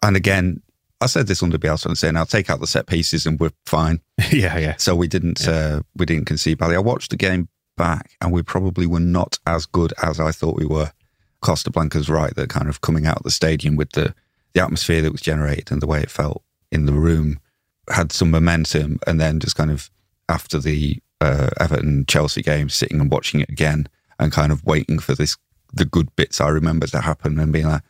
And 0.03 0.17
again, 0.17 0.63
I 1.01 1.07
said 1.07 1.27
this 1.27 1.43
under 1.43 1.59
Bielsa 1.59 1.87
and 1.87 1.97
saying, 1.97 2.17
I'll 2.17 2.27
take 2.27 2.51
out 2.51 2.61
the 2.61 2.67
set 2.67 2.87
pieces 2.87 3.27
and 3.27 3.41
we're 3.41 3.53
fine. 3.67 4.01
yeah, 4.31 4.59
yeah. 4.59 4.77
So 4.77 4.95
we 4.95 5.09
didn't, 5.09 5.41
yeah. 5.45 5.51
uh, 5.51 5.81
we 5.97 6.07
didn't 6.07 6.27
concede 6.27 6.59
badly. 6.59 6.77
I 6.77 6.81
watched 6.81 7.11
the 7.11 7.17
game 7.17 7.49
back 7.77 8.11
and 8.21 8.33
we 8.33 8.43
probably 8.43 8.87
were 8.87 9.01
not 9.01 9.39
as 9.47 9.65
good 9.67 9.95
as 10.03 10.21
I 10.21 10.33
thought 10.33 10.57
we 10.57 10.67
were. 10.67 10.93
Costa 11.41 11.71
Blanca's 11.71 12.11
right 12.11 12.35
that 12.37 12.51
kind 12.51 12.69
of 12.69 12.83
coming 12.83 13.07
out 13.07 13.17
of 13.17 13.23
the 13.23 13.31
stadium 13.31 13.77
with 13.77 13.93
the, 13.93 14.15
the 14.53 14.63
atmosphere 14.63 15.01
that 15.01 15.13
was 15.13 15.23
generated 15.23 15.73
and 15.73 15.81
the 15.81 15.87
way 15.87 16.03
it 16.03 16.11
felt 16.11 16.43
in 16.71 16.85
the 16.85 16.93
room 16.93 17.41
had 17.89 18.13
some 18.13 18.31
momentum. 18.31 18.99
And 19.07 19.19
then 19.19 19.41
just 19.41 19.57
kind 19.57 19.71
of 19.71 19.91
after 20.29 20.59
the 20.59 20.99
uh, 21.23 21.49
Everton 21.59 22.05
Chelsea 22.07 22.43
game, 22.43 22.69
sitting 22.69 23.01
and 23.01 23.11
watching 23.11 23.41
it 23.41 23.49
again, 23.49 23.89
and 24.19 24.33
kind 24.33 24.53
of 24.53 24.65
waiting 24.65 24.99
for 24.99 25.15
this 25.15 25.37
the 25.73 25.85
good 25.85 26.15
bits 26.17 26.41
I 26.41 26.49
remember 26.49 26.87
to 26.89 27.01
happen, 27.01 27.39
and 27.39 27.53
being 27.53 27.67
like, 27.67 27.83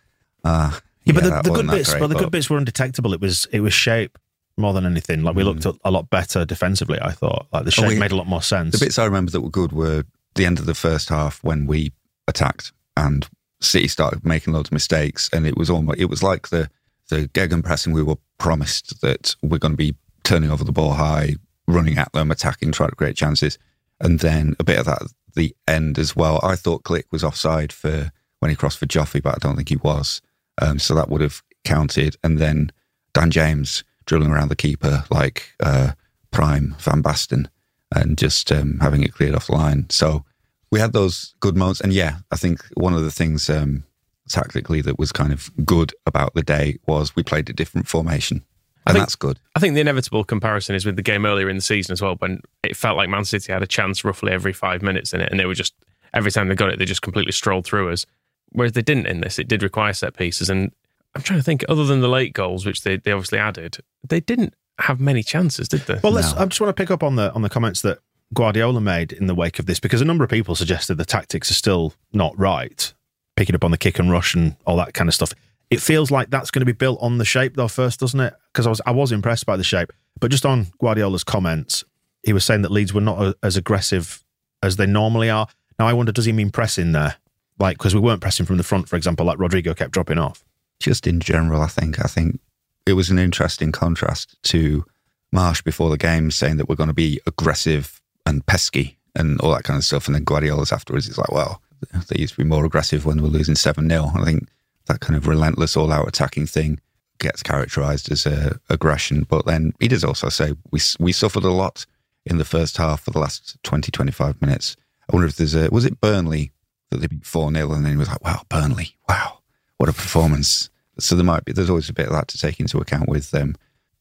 ah. 0.45 0.81
Yeah, 1.05 1.14
but 1.14 1.25
the, 1.25 1.43
the 1.43 1.55
good 1.55 1.67
bits, 1.69 1.91
great, 1.91 2.00
well, 2.00 2.08
the 2.08 2.14
good 2.14 2.31
bits 2.31 2.50
were 2.50 2.58
undetectable. 2.58 3.14
It 3.14 3.20
was 3.20 3.47
it 3.52 3.61
was 3.61 3.73
shape 3.73 4.19
more 4.56 4.73
than 4.73 4.85
anything. 4.85 5.23
Like 5.23 5.35
we 5.35 5.44
looked 5.44 5.62
mm. 5.62 5.79
a 5.85 5.91
lot 5.91 6.11
better 6.11 6.44
defensively. 6.44 6.99
I 7.00 7.12
thought 7.12 7.47
like 7.52 7.64
the 7.64 7.70
shape 7.70 7.88
we, 7.88 7.99
made 7.99 8.12
a 8.12 8.17
lot 8.17 8.26
more 8.26 8.43
sense. 8.43 8.79
The 8.79 8.85
bits 8.85 8.99
I 8.99 9.05
remember 9.05 9.31
that 9.31 9.41
were 9.41 9.50
good 9.50 9.73
were 9.73 10.05
the 10.35 10.47
end 10.47 10.58
of 10.58 10.67
the 10.67 10.75
first 10.75 11.08
half 11.08 11.43
when 11.43 11.67
we 11.67 11.93
attacked 12.29 12.73
and 12.97 13.29
City 13.61 13.88
started 13.88 14.25
making 14.25 14.55
loads 14.55 14.69
of 14.69 14.73
mistakes, 14.73 15.29
and 15.32 15.47
it 15.47 15.56
was 15.56 15.69
almost 15.69 15.99
it 15.99 16.06
was 16.06 16.23
like 16.23 16.49
the 16.49 16.70
the 17.08 17.29
gegenpressing 17.29 17.93
we 17.93 18.02
were 18.02 18.17
promised 18.38 19.00
that 19.02 19.35
we're 19.43 19.58
going 19.58 19.73
to 19.73 19.76
be 19.76 19.94
turning 20.23 20.50
over 20.50 20.64
the 20.64 20.73
ball 20.73 20.93
high, 20.93 21.35
running 21.67 21.99
at 21.99 22.12
them, 22.12 22.31
attacking, 22.31 22.73
trying 22.73 22.91
to 22.91 22.97
create 22.97 23.17
chances. 23.17 23.58
And 24.00 24.20
then 24.20 24.55
a 24.58 24.64
bit 24.64 24.79
of 24.79 24.87
that 24.87 25.02
at 25.02 25.08
the 25.35 25.55
end 25.69 25.99
as 25.99 26.17
well. 26.17 26.41
I 26.43 26.56
thought 26.56 26.85
Klich 26.85 27.05
was 27.11 27.25
offside 27.25 27.73
for 27.73 28.11
when 28.38 28.49
he 28.49 28.56
crossed 28.56 28.79
for 28.79 28.87
Joffy, 28.87 29.23
but 29.23 29.35
I 29.35 29.38
don't 29.38 29.56
think 29.56 29.69
he 29.69 29.76
was. 29.76 30.23
Um, 30.61 30.79
so 30.79 30.95
that 30.95 31.09
would 31.09 31.21
have 31.21 31.43
counted. 31.65 32.17
And 32.23 32.39
then 32.39 32.73
Dan 33.12 33.31
James 33.31 33.85
drilling 34.07 34.31
around 34.31 34.49
the 34.49 34.57
keeper 34.57 35.05
like 35.11 35.53
uh, 35.61 35.93
prime 36.31 36.77
Van 36.79 37.03
Basten 37.03 37.47
and 37.95 38.17
just 38.17 38.53
um, 38.53 38.79
having 38.81 39.03
it 39.03 39.15
cleared 39.15 39.35
off 39.35 39.47
the 39.47 39.53
line. 39.53 39.87
So 39.91 40.25
we 40.71 40.79
had 40.79 40.93
those 40.93 41.35
good 41.40 41.57
moments. 41.57 41.81
And 41.81 41.93
yeah, 41.93 42.19
I 42.31 42.37
think 42.37 42.62
one 42.75 42.95
of 42.95 43.02
the 43.02 43.11
things 43.11 43.50
um, 43.50 43.85
tactically 44.29 44.81
that 44.83 44.99
was 44.99 45.12
kind 45.12 45.33
of 45.33 45.50
good 45.64 45.93
about 46.07 46.35
the 46.35 46.43
day 46.43 46.79
was 46.87 47.17
we 47.17 47.23
played 47.23 47.50
a 47.50 47.52
different 47.52 47.88
formation 47.88 48.45
and 48.87 48.95
think, 48.95 49.02
that's 49.02 49.17
good. 49.17 49.38
I 49.55 49.61
think 49.61 49.75
the 49.75 49.81
inevitable 49.81 50.25
comparison 50.25 50.75
is 50.75 50.87
with 50.87 50.97
the 50.97 51.02
game 51.02 51.26
earlier 51.26 51.50
in 51.50 51.57
the 51.57 51.62
season 51.62 51.93
as 51.93 52.00
well, 52.00 52.17
when 52.19 52.40
it 52.62 52.76
felt 52.76 52.97
like 52.97 53.09
Man 53.09 53.25
City 53.25 53.52
had 53.52 53.62
a 53.62 53.67
chance 53.67 54.05
roughly 54.05 54.33
every 54.33 54.52
five 54.52 54.83
minutes 54.83 55.12
in 55.12 55.21
it, 55.21 55.31
and 55.31 55.38
they 55.38 55.47
were 55.47 55.55
just 55.55 55.75
every 56.14 56.31
time 56.31 56.49
they 56.49 56.55
got 56.55 56.71
it, 56.71 56.79
they 56.79 56.85
just 56.85 57.02
completely 57.02 57.33
strolled 57.33 57.67
through 57.67 57.93
us. 57.93 58.07
Whereas 58.52 58.73
they 58.73 58.83
didn't 58.83 59.07
in 59.07 59.21
this; 59.21 59.38
it 59.38 59.49
did 59.49 59.62
require 59.62 59.92
set 59.92 60.16
pieces. 60.16 60.50
And 60.50 60.73
I'm 61.14 61.23
trying 61.23 61.38
to 61.38 61.45
think, 61.45 61.64
other 61.69 61.85
than 61.85 62.00
the 62.00 62.09
late 62.09 62.33
goals, 62.33 62.66
which 62.66 62.83
they, 62.83 62.97
they 62.97 63.12
obviously 63.12 63.38
added, 63.38 63.78
they 64.07 64.21
didn't 64.21 64.54
have 64.78 65.00
many 65.00 65.23
chances, 65.23 65.69
did 65.69 65.83
they? 65.83 66.00
Well, 66.02 66.12
let's. 66.12 66.35
No. 66.35 66.40
I 66.40 66.47
just 66.47 66.61
want 66.61 66.75
to 66.75 66.80
pick 66.80 66.90
up 66.90 67.02
on 67.02 67.16
the 67.16 67.33
on 67.33 67.42
the 67.42 67.49
comments 67.49 67.83
that 67.83 67.99
Guardiola 68.35 68.80
made 68.80 69.12
in 69.12 69.26
the 69.26 69.35
wake 69.35 69.59
of 69.59 69.66
this, 69.66 69.80
because 69.80 70.00
a 70.00 70.04
number 70.04 70.25
of 70.25 70.30
people 70.30 70.54
suggested 70.54 70.97
the 70.97 71.04
tactics 71.04 71.50
are 71.50 71.54
still 71.54 71.95
not 72.12 72.38
right, 72.38 72.92
picking 73.37 73.54
up 73.54 73.64
on 73.64 73.71
the 73.71 73.78
kick 73.78 73.99
and 73.99 74.11
rush 74.11 74.35
and 74.35 74.57
all 74.66 74.76
that 74.76 74.95
kind 74.95 75.09
of 75.09 75.14
stuff. 75.14 75.33
It 75.71 75.80
feels 75.80 76.11
like 76.11 76.30
that's 76.30 76.50
going 76.50 76.62
to 76.62 76.66
be 76.66 76.73
built 76.73 76.99
on 77.00 77.19
the 77.19 77.25
shape 77.25 77.54
though 77.57 77.69
first, 77.69 78.00
doesn't 78.00 78.21
it? 78.21 78.35
Because 78.52 78.66
I 78.66 78.71
was 78.71 78.80
I 78.87 78.90
was 78.90 79.12
impressed 79.12 79.47
by 79.47 79.57
the 79.57 79.64
shape, 79.64 79.92
but 80.19 80.30
just 80.30 80.47
on 80.47 80.66
Guardiola's 80.80 81.25
comments, 81.25 81.85
he 82.23 82.33
was 82.33 82.45
saying 82.45 82.62
that 82.62 82.73
Leeds 82.73 82.92
were 82.92 83.00
not 83.00 83.37
as 83.42 83.57
aggressive 83.57 84.25
as 84.62 84.76
they 84.76 84.87
normally 84.87 85.30
are. 85.30 85.47
Now 85.78 85.87
I 85.87 85.92
wonder, 85.92 86.12
does 86.12 86.25
he 86.26 86.33
mean 86.33 86.50
pressing 86.50 86.92
there? 86.92 87.16
Like 87.61 87.79
because 87.79 87.95
we 87.95 88.00
weren't 88.00 88.23
pressing 88.23 88.47
from 88.47 88.57
the 88.57 88.64
front, 88.64 88.88
for 88.88 88.97
example, 88.97 89.26
like 89.26 89.38
Rodrigo 89.38 89.75
kept 89.75 89.93
dropping 89.93 90.19
off. 90.19 90.45
Just 90.81 91.07
in 91.07 91.21
general, 91.21 91.61
I 91.61 91.67
think 91.67 92.02
I 92.02 92.09
think 92.09 92.40
it 92.87 92.95
was 92.95 93.11
an 93.11 93.19
interesting 93.19 93.71
contrast 93.71 94.43
to 94.45 94.85
Marsh 95.31 95.62
before 95.62 95.90
the 95.90 95.99
game 95.99 96.31
saying 96.31 96.57
that 96.57 96.69
we're 96.69 96.75
going 96.75 96.88
to 96.88 96.95
be 96.95 97.21
aggressive 97.26 98.00
and 98.25 98.45
pesky 98.47 98.99
and 99.14 99.40
all 99.40 99.52
that 99.52 99.64
kind 99.64 99.76
of 99.76 99.85
stuff, 99.85 100.07
and 100.07 100.14
then 100.14 100.25
Guardiola's 100.25 100.73
afterwards. 100.73 101.07
It's 101.07 101.19
like, 101.19 101.31
well, 101.31 101.61
they 102.09 102.21
used 102.21 102.35
to 102.35 102.43
be 102.43 102.49
more 102.49 102.64
aggressive 102.64 103.05
when 103.05 103.17
we 103.19 103.23
were 103.23 103.29
losing 103.29 103.55
seven 103.55 103.88
0 103.88 104.11
I 104.14 104.25
think 104.25 104.49
that 104.87 105.00
kind 105.00 105.17
of 105.17 105.26
relentless, 105.26 105.76
all 105.76 105.93
out 105.93 106.09
attacking 106.09 106.47
thing 106.47 106.81
gets 107.19 107.43
characterized 107.43 108.11
as 108.11 108.26
uh, 108.26 108.55
aggression. 108.71 109.26
But 109.29 109.45
then 109.45 109.75
he 109.79 109.88
does 109.88 110.05
also 110.05 110.31
say 110.31 110.55
we, 110.71 110.81
we 110.99 111.12
suffered 111.12 111.45
a 111.45 111.50
lot 111.50 111.85
in 112.25 112.38
the 112.38 112.45
first 112.45 112.79
half 112.79 113.02
for 113.02 113.11
the 113.11 113.19
last 113.19 113.57
20, 113.62 113.90
25 113.93 114.40
minutes. 114.40 114.76
I 115.09 115.14
wonder 115.14 115.29
if 115.29 115.37
there's 115.37 115.55
a, 115.55 115.69
was 115.71 115.85
it 115.85 116.00
Burnley 116.00 116.52
that 116.90 116.99
they 116.99 117.06
beat 117.06 117.26
4 117.26 117.52
0 117.52 117.73
and 117.73 117.85
then 117.85 117.92
he 117.92 117.99
was 117.99 118.09
like, 118.09 118.25
wow, 118.25 118.42
Burnley, 118.49 118.97
wow, 119.09 119.38
what 119.78 119.88
a 119.88 119.92
performance. 119.92 120.70
So 120.99 121.14
there 121.14 121.25
might 121.25 121.44
be, 121.44 121.52
there's 121.52 121.70
always 121.70 121.88
a 121.88 121.94
bit 121.94 122.06
of 122.06 122.12
that 122.12 122.28
to 122.28 122.38
take 122.38 122.61
into 122.61 122.78
account 122.78 123.09
with 123.09 123.32
um, 123.35 123.56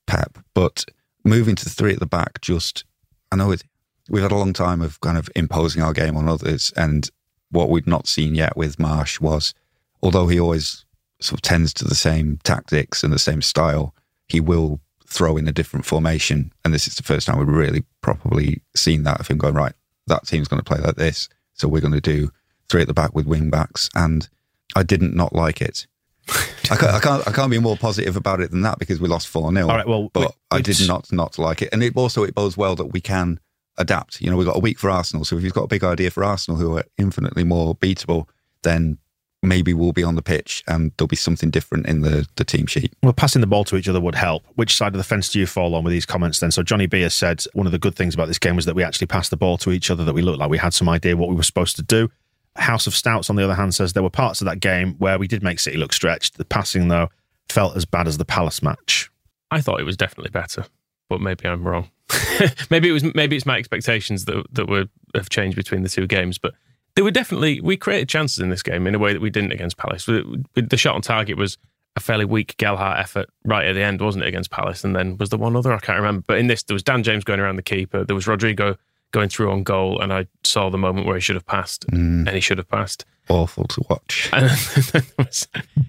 Pep. 0.07 0.37
But 0.53 0.85
moving 1.23 1.55
to 1.55 1.69
three 1.69 1.93
at 1.93 1.99
the 1.99 2.05
back, 2.05 2.41
just 2.41 2.83
I 3.31 3.35
know 3.35 3.51
it, 3.51 3.63
we've 4.09 4.23
had 4.23 4.31
a 4.31 4.37
long 4.37 4.53
time 4.53 4.81
of 4.81 4.99
kind 5.01 5.17
of 5.17 5.29
imposing 5.35 5.81
our 5.81 5.93
game 5.93 6.17
on 6.17 6.27
others, 6.27 6.73
and 6.75 7.09
what 7.51 7.69
we'd 7.69 7.87
not 7.87 8.07
seen 8.07 8.35
yet 8.35 8.57
with 8.57 8.79
Marsh 8.79 9.19
was, 9.19 9.53
although 10.01 10.27
he 10.27 10.39
always 10.39 10.85
sort 11.21 11.39
of 11.39 11.41
tends 11.41 11.73
to 11.75 11.85
the 11.85 11.95
same 11.95 12.39
tactics 12.43 13.03
and 13.03 13.11
the 13.11 13.19
same 13.19 13.41
style, 13.41 13.93
he 14.27 14.39
will 14.39 14.79
throw 15.05 15.37
in 15.37 15.47
a 15.47 15.51
different 15.51 15.85
formation, 15.85 16.51
and 16.63 16.73
this 16.73 16.87
is 16.87 16.95
the 16.95 17.03
first 17.03 17.27
time 17.27 17.37
we've 17.37 17.47
really 17.47 17.83
properly 18.01 18.61
seen 18.75 19.03
that 19.03 19.19
of 19.19 19.27
him 19.27 19.37
going 19.37 19.55
right. 19.55 19.73
That 20.07 20.25
team's 20.25 20.47
going 20.47 20.61
to 20.61 20.65
play 20.65 20.81
like 20.81 20.95
this, 20.95 21.29
so 21.53 21.67
we're 21.67 21.81
going 21.81 21.93
to 21.93 22.01
do 22.01 22.31
three 22.69 22.81
at 22.81 22.87
the 22.87 22.93
back 22.93 23.13
with 23.15 23.25
wing 23.25 23.49
backs, 23.49 23.89
and 23.95 24.27
I 24.75 24.83
didn't 24.83 25.15
not 25.15 25.33
like 25.33 25.61
it. 25.61 25.87
I 26.71 26.75
can't, 26.75 26.83
I 26.93 26.99
can't, 26.99 27.27
I 27.27 27.31
can't 27.31 27.49
be 27.49 27.57
more 27.57 27.75
positive 27.77 28.15
about 28.15 28.39
it 28.39 28.51
than 28.51 28.61
that 28.61 28.77
because 28.77 29.01
we 29.01 29.07
lost 29.07 29.27
four 29.27 29.51
0 29.51 29.67
All 29.67 29.75
right, 29.75 29.87
well, 29.87 30.09
but 30.13 30.19
we- 30.21 30.27
I 30.57 30.61
did 30.61 30.87
not 30.87 31.11
not 31.11 31.37
like 31.39 31.61
it, 31.63 31.69
and 31.71 31.81
it 31.83 31.95
also 31.95 32.23
it 32.23 32.35
bodes 32.35 32.55
well 32.57 32.75
that 32.75 32.87
we 32.87 33.01
can 33.01 33.39
adapt. 33.77 34.21
You 34.21 34.29
know, 34.29 34.37
we've 34.37 34.45
got 34.47 34.57
a 34.57 34.59
week 34.59 34.77
for 34.77 34.89
Arsenal, 34.89 35.25
so 35.25 35.37
if 35.37 35.43
you've 35.43 35.53
got 35.53 35.63
a 35.63 35.67
big 35.67 35.83
idea 35.83 36.11
for 36.11 36.23
Arsenal, 36.23 36.59
who 36.59 36.77
are 36.77 36.83
infinitely 36.97 37.43
more 37.43 37.73
beatable, 37.75 38.27
then 38.63 38.97
maybe 39.41 39.73
we'll 39.73 39.93
be 39.93 40.03
on 40.03 40.15
the 40.15 40.21
pitch 40.21 40.65
and 40.67 40.91
there'll 40.97 41.07
be 41.07 41.15
something 41.15 41.49
different 41.49 41.87
in 41.87 42.01
the 42.01 42.27
the 42.35 42.43
team 42.43 42.67
sheet. 42.67 42.93
Well, 43.01 43.13
passing 43.13 43.39
the 43.41 43.47
ball 43.47 43.63
to 43.63 43.77
each 43.77 43.87
other 43.87 44.01
would 44.01 44.15
help. 44.15 44.43
Which 44.55 44.75
side 44.75 44.93
of 44.93 44.97
the 44.97 45.03
fence 45.03 45.29
do 45.29 45.39
you 45.39 45.47
fall 45.47 45.73
on 45.75 45.83
with 45.85 45.91
these 45.93 46.05
comments 46.05 46.39
then? 46.41 46.51
So 46.51 46.61
Johnny 46.61 46.87
B 46.87 47.01
has 47.01 47.13
said 47.13 47.43
one 47.53 47.65
of 47.65 47.71
the 47.71 47.79
good 47.79 47.95
things 47.95 48.13
about 48.13 48.27
this 48.27 48.37
game 48.37 48.55
was 48.57 48.65
that 48.65 48.75
we 48.75 48.83
actually 48.83 49.07
passed 49.07 49.29
the 49.31 49.37
ball 49.37 49.57
to 49.59 49.71
each 49.71 49.89
other, 49.89 50.03
that 50.03 50.13
we 50.13 50.21
looked 50.21 50.39
like 50.39 50.49
we 50.49 50.57
had 50.57 50.73
some 50.73 50.89
idea 50.89 51.15
what 51.15 51.29
we 51.29 51.35
were 51.35 51.43
supposed 51.43 51.77
to 51.77 51.81
do. 51.83 52.11
House 52.59 52.87
of 52.87 52.95
Stouts, 52.95 53.29
on 53.29 53.35
the 53.35 53.43
other 53.43 53.55
hand, 53.55 53.73
says 53.75 53.93
there 53.93 54.03
were 54.03 54.09
parts 54.09 54.41
of 54.41 54.45
that 54.45 54.59
game 54.59 54.95
where 54.97 55.17
we 55.17 55.27
did 55.27 55.43
make 55.43 55.59
City 55.59 55.77
look 55.77 55.93
stretched. 55.93 56.37
The 56.37 56.45
passing, 56.45 56.87
though, 56.87 57.09
felt 57.47 57.75
as 57.75 57.85
bad 57.85 58.07
as 58.07 58.17
the 58.17 58.25
Palace 58.25 58.61
match. 58.61 59.09
I 59.51 59.61
thought 59.61 59.79
it 59.79 59.85
was 59.85 59.97
definitely 59.97 60.31
better, 60.31 60.65
but 61.09 61.21
maybe 61.21 61.47
I'm 61.47 61.67
wrong. 61.67 61.89
maybe 62.69 62.89
it 62.89 62.91
was 62.91 63.03
maybe 63.15 63.35
it's 63.35 63.45
my 63.45 63.57
expectations 63.57 64.25
that 64.25 64.43
that 64.51 64.67
were 64.67 64.85
have 65.15 65.29
changed 65.29 65.55
between 65.55 65.83
the 65.83 65.89
two 65.89 66.07
games, 66.07 66.37
but 66.37 66.53
there 66.95 67.03
were 67.03 67.11
definitely 67.11 67.61
we 67.61 67.77
created 67.77 68.09
chances 68.09 68.39
in 68.39 68.49
this 68.49 68.63
game 68.63 68.87
in 68.87 68.95
a 68.95 68.99
way 68.99 69.13
that 69.13 69.21
we 69.21 69.29
didn't 69.29 69.51
against 69.51 69.77
Palace. 69.77 70.05
The 70.05 70.77
shot 70.77 70.95
on 70.95 71.01
target 71.01 71.37
was 71.37 71.57
a 71.95 71.99
fairly 71.99 72.25
weak 72.25 72.55
Gelhardt 72.57 72.99
effort 72.99 73.29
right 73.45 73.65
at 73.65 73.73
the 73.73 73.81
end, 73.81 74.01
wasn't 74.01 74.23
it, 74.23 74.27
against 74.27 74.51
Palace? 74.51 74.83
And 74.83 74.95
then 74.95 75.17
was 75.17 75.29
there 75.29 75.39
one 75.39 75.55
other 75.55 75.73
I 75.73 75.79
can't 75.79 75.97
remember. 75.97 76.23
But 76.27 76.39
in 76.39 76.47
this, 76.47 76.63
there 76.63 76.73
was 76.73 76.83
Dan 76.83 77.03
James 77.03 77.23
going 77.23 77.39
around 77.39 77.55
the 77.55 77.63
keeper. 77.63 78.03
There 78.03 78.15
was 78.15 78.27
Rodrigo 78.27 78.77
going 79.11 79.29
through 79.29 79.51
on 79.51 79.63
goal, 79.63 79.99
and 80.01 80.11
I 80.13 80.27
saw 80.43 80.69
the 80.69 80.77
moment 80.77 81.05
where 81.07 81.15
he 81.15 81.21
should 81.21 81.35
have 81.35 81.45
passed, 81.45 81.85
Mm. 81.87 82.27
and 82.27 82.29
he 82.29 82.39
should 82.39 82.57
have 82.57 82.69
passed. 82.69 83.05
Awful 83.29 83.65
to 83.65 83.83
watch. 83.89 84.29
And 84.33 84.45
it 84.45 85.13
was, 85.17 85.47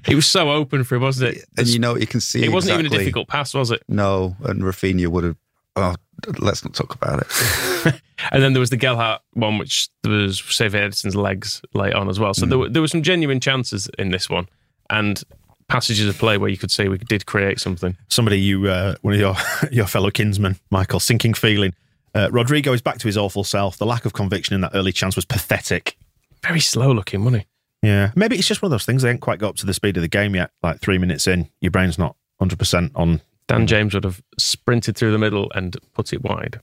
it 0.09 0.15
was 0.15 0.27
so 0.27 0.51
open 0.51 0.85
for 0.85 0.97
him, 0.97 1.03
wasn't 1.03 1.37
it? 1.37 1.45
And 1.57 1.67
you 1.69 1.79
know, 1.79 1.97
you 1.97 2.07
can 2.07 2.21
see 2.21 2.45
it 2.45 2.53
wasn't 2.53 2.75
even 2.79 2.87
a 2.93 2.97
difficult 2.99 3.29
pass, 3.29 3.55
was 3.55 3.71
it? 3.71 3.83
No, 3.89 4.37
and 4.45 4.63
Rafinha 4.63 5.09
would 5.09 5.25
have. 5.25 5.37
Oh, 5.77 5.95
let's 6.39 6.65
not 6.65 6.75
talk 6.75 6.95
about 6.95 7.21
it. 7.23 8.01
And 8.33 8.43
then 8.43 8.53
there 8.53 8.61
was 8.61 8.69
the 8.69 8.77
Gelhardt 8.77 9.23
one, 9.33 9.57
which 9.57 9.89
there 10.03 10.13
was 10.13 10.41
Save 10.41 10.73
Ederson's 10.75 11.17
legs 11.17 11.63
late 11.73 11.95
on 11.95 12.11
as 12.11 12.21
well. 12.21 12.35
So 12.35 12.45
there, 12.45 12.59
were, 12.59 12.69
there 12.69 12.83
were 12.83 12.89
some 12.89 13.03
genuine 13.03 13.41
chances 13.41 13.89
in 13.99 14.11
this 14.11 14.29
one, 14.29 14.47
and 14.91 15.23
passages 15.69 16.07
of 16.07 16.19
play 16.19 16.37
where 16.37 16.51
you 16.51 16.59
could 16.59 16.71
say 16.71 16.89
we 16.89 16.99
did 16.99 17.25
create 17.25 17.59
something. 17.61 17.97
Somebody 18.09 18.39
you, 18.39 18.69
uh, 18.69 18.97
one 19.01 19.15
of 19.15 19.21
your 19.21 19.35
your 19.73 19.87
fellow 19.87 20.11
kinsmen, 20.11 20.57
Michael, 20.71 21.01
sinking 21.01 21.33
feeling. 21.33 21.73
Uh, 22.15 22.29
Rodrigo 22.31 22.73
is 22.73 22.83
back 22.83 22.99
to 22.99 23.09
his 23.09 23.17
awful 23.17 23.45
self. 23.45 23.77
The 23.79 23.87
lack 23.87 24.05
of 24.05 24.13
conviction 24.13 24.55
in 24.55 24.61
that 24.63 24.73
early 24.75 24.93
chance 24.93 25.17
was 25.17 25.25
pathetic. 25.25 25.97
Very 26.43 26.61
slow 26.61 26.93
looking, 26.93 27.25
wasn't 27.25 27.43
he? 27.43 27.89
Yeah, 27.89 28.11
maybe 28.15 28.37
it's 28.37 28.49
just 28.49 28.61
one 28.63 28.69
of 28.69 28.73
those 28.73 28.85
things. 28.85 29.03
They 29.03 29.11
ain't 29.11 29.21
quite 29.21 29.39
got 29.39 29.51
up 29.51 29.57
to 29.57 29.67
the 29.67 29.75
speed 29.75 29.97
of 29.97 30.03
the 30.03 30.09
game 30.09 30.35
yet. 30.35 30.51
Like 30.63 30.81
three 30.81 30.99
minutes 30.99 31.27
in, 31.27 31.49
your 31.61 31.71
brain's 31.71 31.99
not 31.99 32.17
hundred 32.39 32.59
percent 32.59 32.93
on. 32.95 33.21
Dan 33.47 33.67
James 33.67 33.95
would 33.95 34.05
have 34.05 34.23
sprinted 34.39 34.97
through 34.97 35.11
the 35.11 35.19
middle 35.19 35.51
and 35.57 35.77
put 35.95 36.13
it 36.13 36.23
wide. 36.23 36.61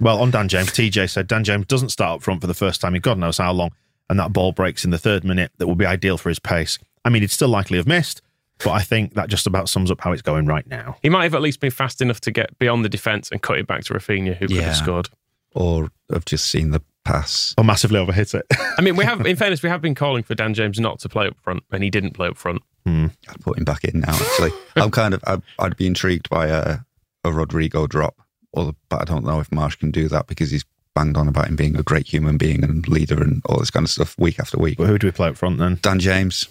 Well, 0.00 0.20
on 0.20 0.32
Dan 0.32 0.48
James, 0.48 0.70
TJ 0.70 1.08
said 1.10 1.28
Dan 1.28 1.44
James 1.44 1.66
doesn't 1.66 1.90
start 1.90 2.16
up 2.16 2.22
front 2.22 2.40
for 2.40 2.48
the 2.48 2.54
first 2.54 2.80
time 2.80 2.94
in 2.96 3.00
God 3.00 3.18
knows 3.18 3.38
how 3.38 3.52
long, 3.52 3.70
and 4.10 4.18
that 4.18 4.32
ball 4.32 4.50
breaks 4.50 4.84
in 4.84 4.90
the 4.90 4.98
third 4.98 5.22
minute. 5.22 5.52
That 5.58 5.68
will 5.68 5.76
be 5.76 5.86
ideal 5.86 6.18
for 6.18 6.30
his 6.30 6.40
pace. 6.40 6.78
I 7.04 7.10
mean, 7.10 7.22
he'd 7.22 7.30
still 7.30 7.48
likely 7.48 7.76
have 7.76 7.86
missed, 7.86 8.20
but 8.58 8.70
I 8.70 8.80
think 8.82 9.14
that 9.14 9.28
just 9.28 9.46
about 9.46 9.68
sums 9.68 9.90
up 9.90 10.00
how 10.00 10.12
it's 10.12 10.22
going 10.22 10.46
right 10.46 10.66
now. 10.66 10.96
He 11.02 11.08
might 11.08 11.24
have 11.24 11.34
at 11.34 11.42
least 11.42 11.60
been 11.60 11.70
fast 11.70 12.00
enough 12.00 12.20
to 12.22 12.30
get 12.30 12.58
beyond 12.58 12.84
the 12.84 12.88
defence 12.88 13.30
and 13.30 13.42
cut 13.42 13.58
it 13.58 13.66
back 13.66 13.84
to 13.84 13.94
Rafinha, 13.94 14.36
who 14.36 14.46
could 14.46 14.56
Yeah. 14.56 14.62
have 14.62 14.76
scored. 14.76 15.08
Or 15.52 15.90
have 16.12 16.24
just 16.24 16.46
seen 16.46 16.70
the 16.70 16.82
pass. 17.04 17.54
Or 17.58 17.64
massively 17.64 17.98
overhit 18.04 18.34
it. 18.34 18.46
I 18.78 18.80
mean, 18.82 18.96
we 18.96 19.04
have, 19.04 19.24
in 19.26 19.36
fairness, 19.36 19.62
we 19.62 19.68
have 19.68 19.80
been 19.82 19.94
calling 19.94 20.22
for 20.22 20.34
Dan 20.34 20.54
James 20.54 20.78
not 20.80 20.98
to 21.00 21.08
play 21.08 21.26
up 21.26 21.36
front, 21.42 21.62
and 21.70 21.82
he 21.82 21.90
didn't 21.90 22.12
play 22.12 22.28
up 22.28 22.36
front. 22.36 22.62
Hmm. 22.86 23.06
I'd 23.28 23.40
put 23.40 23.56
him 23.58 23.64
back 23.64 23.84
in 23.84 24.00
now. 24.00 24.14
Actually, 24.14 24.50
I'm 24.76 24.90
kind 24.90 25.14
of. 25.14 25.22
I'd, 25.26 25.42
I'd 25.58 25.76
be 25.76 25.86
intrigued 25.86 26.28
by 26.28 26.48
a, 26.48 26.78
a 27.24 27.32
Rodrigo 27.32 27.86
drop, 27.86 28.16
or 28.52 28.74
but 28.88 29.00
I 29.00 29.04
don't 29.04 29.24
know 29.24 29.40
if 29.40 29.50
Marsh 29.52 29.76
can 29.76 29.90
do 29.90 30.08
that 30.08 30.26
because 30.26 30.50
he's 30.50 30.64
banged 30.94 31.16
on 31.16 31.26
about 31.28 31.48
him 31.48 31.56
being 31.56 31.76
a 31.76 31.82
great 31.82 32.06
human 32.06 32.36
being 32.36 32.62
and 32.62 32.86
leader 32.88 33.20
and 33.22 33.42
all 33.46 33.58
this 33.58 33.70
kind 33.70 33.84
of 33.84 33.90
stuff 33.90 34.14
week 34.18 34.38
after 34.38 34.58
week. 34.58 34.76
but 34.78 34.86
who 34.86 34.98
do 34.98 35.06
we 35.06 35.10
play 35.12 35.28
up 35.28 35.36
front 35.36 35.58
then? 35.58 35.78
Dan 35.82 35.98
James 35.98 36.46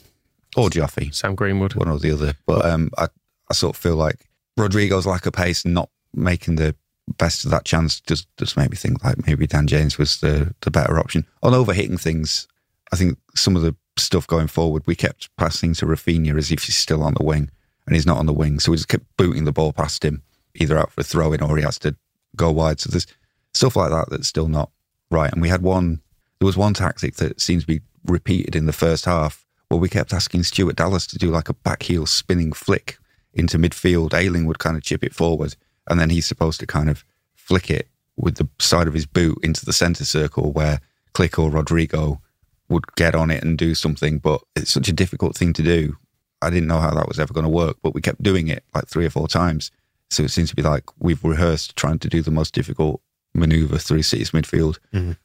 or 0.56 0.70
Joffy, 0.70 1.14
Sam 1.14 1.36
Greenwood. 1.36 1.76
one 1.76 1.90
or 1.90 2.00
the 2.00 2.12
other. 2.12 2.34
But 2.46 2.66
um, 2.66 2.92
I, 2.98 3.08
I 3.50 3.54
sort 3.54 3.76
of 3.76 3.82
feel 3.82 3.96
like 3.96 4.28
Rodrigo's 4.58 5.06
lack 5.06 5.26
of 5.26 5.34
pace 5.34 5.66
and 5.66 5.74
not 5.74 5.90
making 6.14 6.56
the 6.56 6.76
best 7.18 7.44
of 7.44 7.52
that 7.52 7.66
chance 7.66 8.00
just 8.00 8.28
just 8.38 8.56
made 8.56 8.70
me 8.70 8.78
think 8.78 9.04
like 9.04 9.28
maybe 9.28 9.46
Dan 9.46 9.68
James 9.68 9.98
was 9.98 10.20
the 10.20 10.54
the 10.62 10.72
better 10.72 11.00
option. 11.00 11.26
On 11.42 11.54
overhitting 11.54 12.00
things, 12.00 12.48
I 12.92 12.96
think 12.96 13.18
some 13.36 13.56
of 13.56 13.62
the 13.62 13.76
stuff 13.98 14.26
going 14.28 14.48
forward, 14.48 14.84
we 14.86 14.96
kept 14.96 15.36
passing 15.38 15.74
to 15.76 15.86
Rafinha 15.86 16.38
as 16.38 16.52
if 16.52 16.64
he's 16.64 16.76
still 16.76 17.04
on 17.04 17.14
the 17.16 17.24
wing, 17.24 17.50
and 17.86 17.96
he's 17.96 18.06
not 18.06 18.18
on 18.18 18.26
the 18.26 18.34
wing, 18.34 18.60
so 18.60 18.72
we 18.72 18.78
just 18.78 18.90
kept 18.90 19.06
booting 19.18 19.46
the 19.46 19.52
ball 19.52 19.74
past 19.74 20.04
him, 20.04 20.24
either 20.56 20.78
out 20.78 20.92
for 20.92 21.02
a 21.02 21.04
throw 21.04 21.34
in 21.34 21.42
or 21.42 21.58
he 21.58 21.64
has 21.64 21.80
to 21.80 21.96
go 22.36 22.52
wide. 22.52 22.80
So 22.80 22.90
there's 22.90 23.08
stuff 23.54 23.76
like 23.76 23.92
that 23.92 24.10
that's 24.10 24.28
still 24.28 24.48
not 24.48 24.72
right. 25.12 25.32
And 25.32 25.42
we 25.42 25.50
had 25.50 25.62
one, 25.62 26.02
there 26.40 26.46
was 26.48 26.58
one 26.58 26.74
tactic 26.74 27.16
that 27.16 27.40
seems 27.40 27.64
to 27.64 27.68
be 27.68 27.82
repeated 28.06 28.56
in 28.56 28.66
the 28.66 28.74
first 28.74 29.06
half 29.06 29.43
where 29.74 29.82
we 29.82 29.90
kept 29.90 30.14
asking 30.14 30.44
Stuart 30.44 30.76
Dallas 30.76 31.08
to 31.08 31.18
do 31.18 31.32
like 31.32 31.50
a 31.50 31.54
back 31.54 31.84
heel 31.84 32.06
spinning 32.06 32.54
flick 32.54 32.98
into 33.34 33.58
midfield. 33.58 34.14
Ayling 34.14 34.46
would 34.46 34.60
kind 34.60 34.78
of 34.78 34.84
chip 34.84 35.04
it 35.04 35.16
forward, 35.16 35.56
and 35.90 36.00
then 36.00 36.12
he's 36.12 36.28
supposed 36.28 36.60
to 36.60 36.68
kind 36.68 36.90
of 36.90 37.04
flick 37.34 37.72
it 37.72 37.88
with 38.16 38.36
the 38.36 38.48
side 38.60 38.88
of 38.88 38.94
his 38.94 39.08
boot 39.08 39.40
into 39.42 39.66
the 39.66 39.74
centre 39.74 40.06
circle 40.06 40.52
where 40.52 40.80
Klich 41.16 41.40
or 41.40 41.50
Rodrigo 41.50 42.22
would 42.70 42.86
get 42.96 43.16
on 43.16 43.32
it 43.32 43.44
and 43.44 43.58
do 43.58 43.74
something. 43.74 44.20
But 44.20 44.42
it's 44.56 44.72
such 44.72 44.88
a 44.88 44.94
difficult 44.94 45.36
thing 45.36 45.54
to 45.54 45.64
do. 45.64 45.98
I 46.44 46.52
didn't 46.52 46.68
know 46.68 46.80
how 46.80 46.94
that 46.94 47.08
was 47.08 47.20
ever 47.20 47.34
going 47.34 47.46
to 47.46 47.50
work, 47.50 47.78
but 47.82 47.96
we 47.96 48.02
kept 48.02 48.22
doing 48.22 48.50
it 48.50 48.64
like 48.76 48.88
three 48.88 49.06
or 49.06 49.10
four 49.10 49.28
times. 49.28 49.72
So 50.12 50.22
it 50.22 50.30
seems 50.30 50.52
to 50.52 50.56
be 50.56 50.62
like 50.62 50.84
we've 51.00 51.24
rehearsed 51.24 51.76
trying 51.76 51.98
to 52.00 52.10
do 52.10 52.22
the 52.22 52.30
most 52.30 52.54
difficult 52.54 53.02
maneuver 53.34 53.80
through 53.80 54.04
City's 54.04 54.32
midfield 54.32 54.78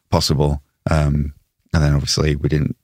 possible. 0.09 0.63
Um, 0.91 1.35
and 1.75 1.83
then 1.83 1.93
obviously 1.93 2.35
we 2.37 2.49
didn't 2.49 2.77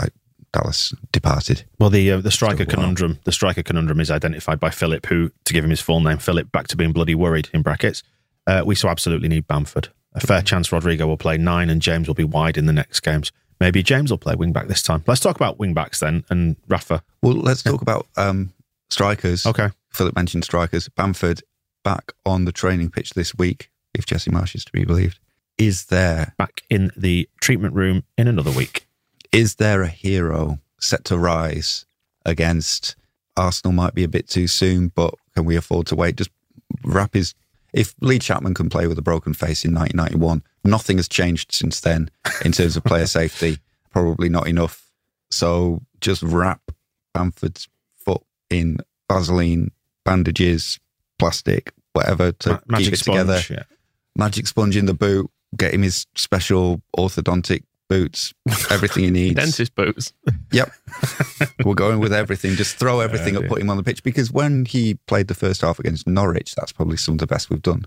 like 0.00 0.14
Dallas 0.52 0.94
departed. 1.12 1.64
Well, 1.78 1.90
the 1.90 2.10
uh, 2.12 2.20
the 2.20 2.30
striker 2.30 2.64
Still, 2.64 2.66
wow. 2.66 2.74
conundrum, 2.74 3.18
the 3.24 3.32
striker 3.32 3.62
conundrum 3.62 4.00
is 4.00 4.10
identified 4.10 4.60
by 4.60 4.70
Philip, 4.70 5.06
who, 5.06 5.30
to 5.44 5.52
give 5.52 5.64
him 5.64 5.70
his 5.70 5.80
full 5.80 6.00
name, 6.00 6.18
Philip, 6.18 6.52
back 6.52 6.68
to 6.68 6.76
being 6.76 6.92
bloody 6.92 7.14
worried 7.14 7.48
in 7.54 7.62
brackets. 7.62 8.02
Uh, 8.46 8.62
we 8.66 8.74
so 8.74 8.88
absolutely 8.88 9.28
need 9.28 9.46
Bamford. 9.46 9.88
A 10.14 10.20
fair 10.20 10.42
chance 10.42 10.70
Rodrigo 10.70 11.06
will 11.06 11.16
play 11.16 11.38
nine 11.38 11.70
and 11.70 11.80
James 11.80 12.06
will 12.06 12.14
be 12.14 12.24
wide 12.24 12.58
in 12.58 12.66
the 12.66 12.72
next 12.72 13.00
games. 13.00 13.32
Maybe 13.60 13.82
James 13.82 14.10
will 14.10 14.18
play 14.18 14.34
wing 14.34 14.52
back 14.52 14.66
this 14.66 14.82
time. 14.82 15.04
Let's 15.06 15.20
talk 15.20 15.36
about 15.36 15.58
wing 15.58 15.72
backs 15.72 16.00
then. 16.00 16.24
And 16.28 16.56
Rafa, 16.68 17.02
Well, 17.22 17.34
let's 17.34 17.62
talk 17.62 17.80
about 17.80 18.08
um, 18.16 18.52
strikers. 18.90 19.46
okay, 19.46 19.70
Philip 19.90 20.14
mentioned 20.16 20.44
strikers. 20.44 20.88
Bamford 20.88 21.42
back 21.84 22.12
on 22.26 22.44
the 22.44 22.52
training 22.52 22.90
pitch 22.90 23.10
this 23.14 23.34
week, 23.36 23.70
if 23.94 24.04
Jesse 24.04 24.30
Marsh 24.30 24.54
is 24.54 24.64
to 24.66 24.72
be 24.72 24.84
believed. 24.84 25.18
Is 25.56 25.86
there 25.86 26.34
back 26.36 26.62
in 26.68 26.90
the 26.96 27.28
treatment 27.40 27.74
room 27.74 28.02
in 28.18 28.26
another 28.28 28.50
week. 28.50 28.86
Is 29.32 29.56
there 29.56 29.82
a 29.82 29.88
hero 29.88 30.58
set 30.78 31.04
to 31.06 31.18
rise 31.18 31.86
against 32.24 32.96
Arsenal? 33.36 33.72
Might 33.72 33.94
be 33.94 34.04
a 34.04 34.08
bit 34.08 34.28
too 34.28 34.46
soon, 34.46 34.88
but 34.88 35.14
can 35.34 35.44
we 35.44 35.56
afford 35.56 35.86
to 35.88 35.96
wait? 35.96 36.16
Just 36.16 36.30
wrap 36.84 37.14
his. 37.14 37.34
If 37.72 37.94
Lee 38.00 38.18
Chapman 38.18 38.52
can 38.54 38.68
play 38.68 38.86
with 38.86 38.98
a 38.98 39.02
broken 39.02 39.32
face 39.32 39.64
in 39.64 39.72
1991, 39.74 40.42
nothing 40.64 40.98
has 40.98 41.08
changed 41.08 41.52
since 41.52 41.80
then 41.80 42.10
in 42.44 42.52
terms 42.52 42.76
of 42.76 42.84
player 42.84 43.06
safety. 43.20 43.58
Probably 43.90 44.28
not 44.28 44.46
enough. 44.46 44.90
So 45.30 45.80
just 46.00 46.22
wrap 46.22 46.60
Bamford's 47.14 47.68
foot 47.96 48.22
in 48.50 48.78
Vaseline, 49.10 49.70
bandages, 50.04 50.78
plastic, 51.18 51.72
whatever 51.94 52.32
to 52.32 52.50
Ma- 52.50 52.60
magic 52.68 52.84
keep 52.86 52.92
it 52.94 52.98
sponge. 52.98 53.18
together 53.18 53.40
Yeah. 53.50 53.62
magic 54.16 54.46
sponge 54.46 54.76
in 54.76 54.84
the 54.86 54.94
boot, 54.94 55.30
get 55.56 55.72
him 55.72 55.82
his 55.82 56.06
special 56.14 56.82
orthodontic 56.96 57.62
boots, 57.92 58.34
everything 58.70 59.04
he 59.04 59.10
needs. 59.20 59.34
Dentist 59.36 59.74
boots. 59.74 60.12
Yep. 60.52 60.72
We're 61.64 61.74
going 61.74 62.00
with 62.00 62.12
everything. 62.12 62.54
Just 62.54 62.76
throw 62.76 63.00
everything 63.00 63.36
up, 63.36 63.46
put 63.46 63.60
him 63.60 63.70
on 63.70 63.76
the 63.76 63.82
pitch. 63.82 64.02
Because 64.02 64.32
when 64.32 64.64
he 64.64 64.94
played 65.06 65.28
the 65.28 65.34
first 65.34 65.60
half 65.60 65.78
against 65.78 66.06
Norwich, 66.06 66.54
that's 66.54 66.72
probably 66.72 66.96
some 66.96 67.14
of 67.14 67.18
the 67.18 67.26
best 67.26 67.50
we've 67.50 67.62
done 67.62 67.84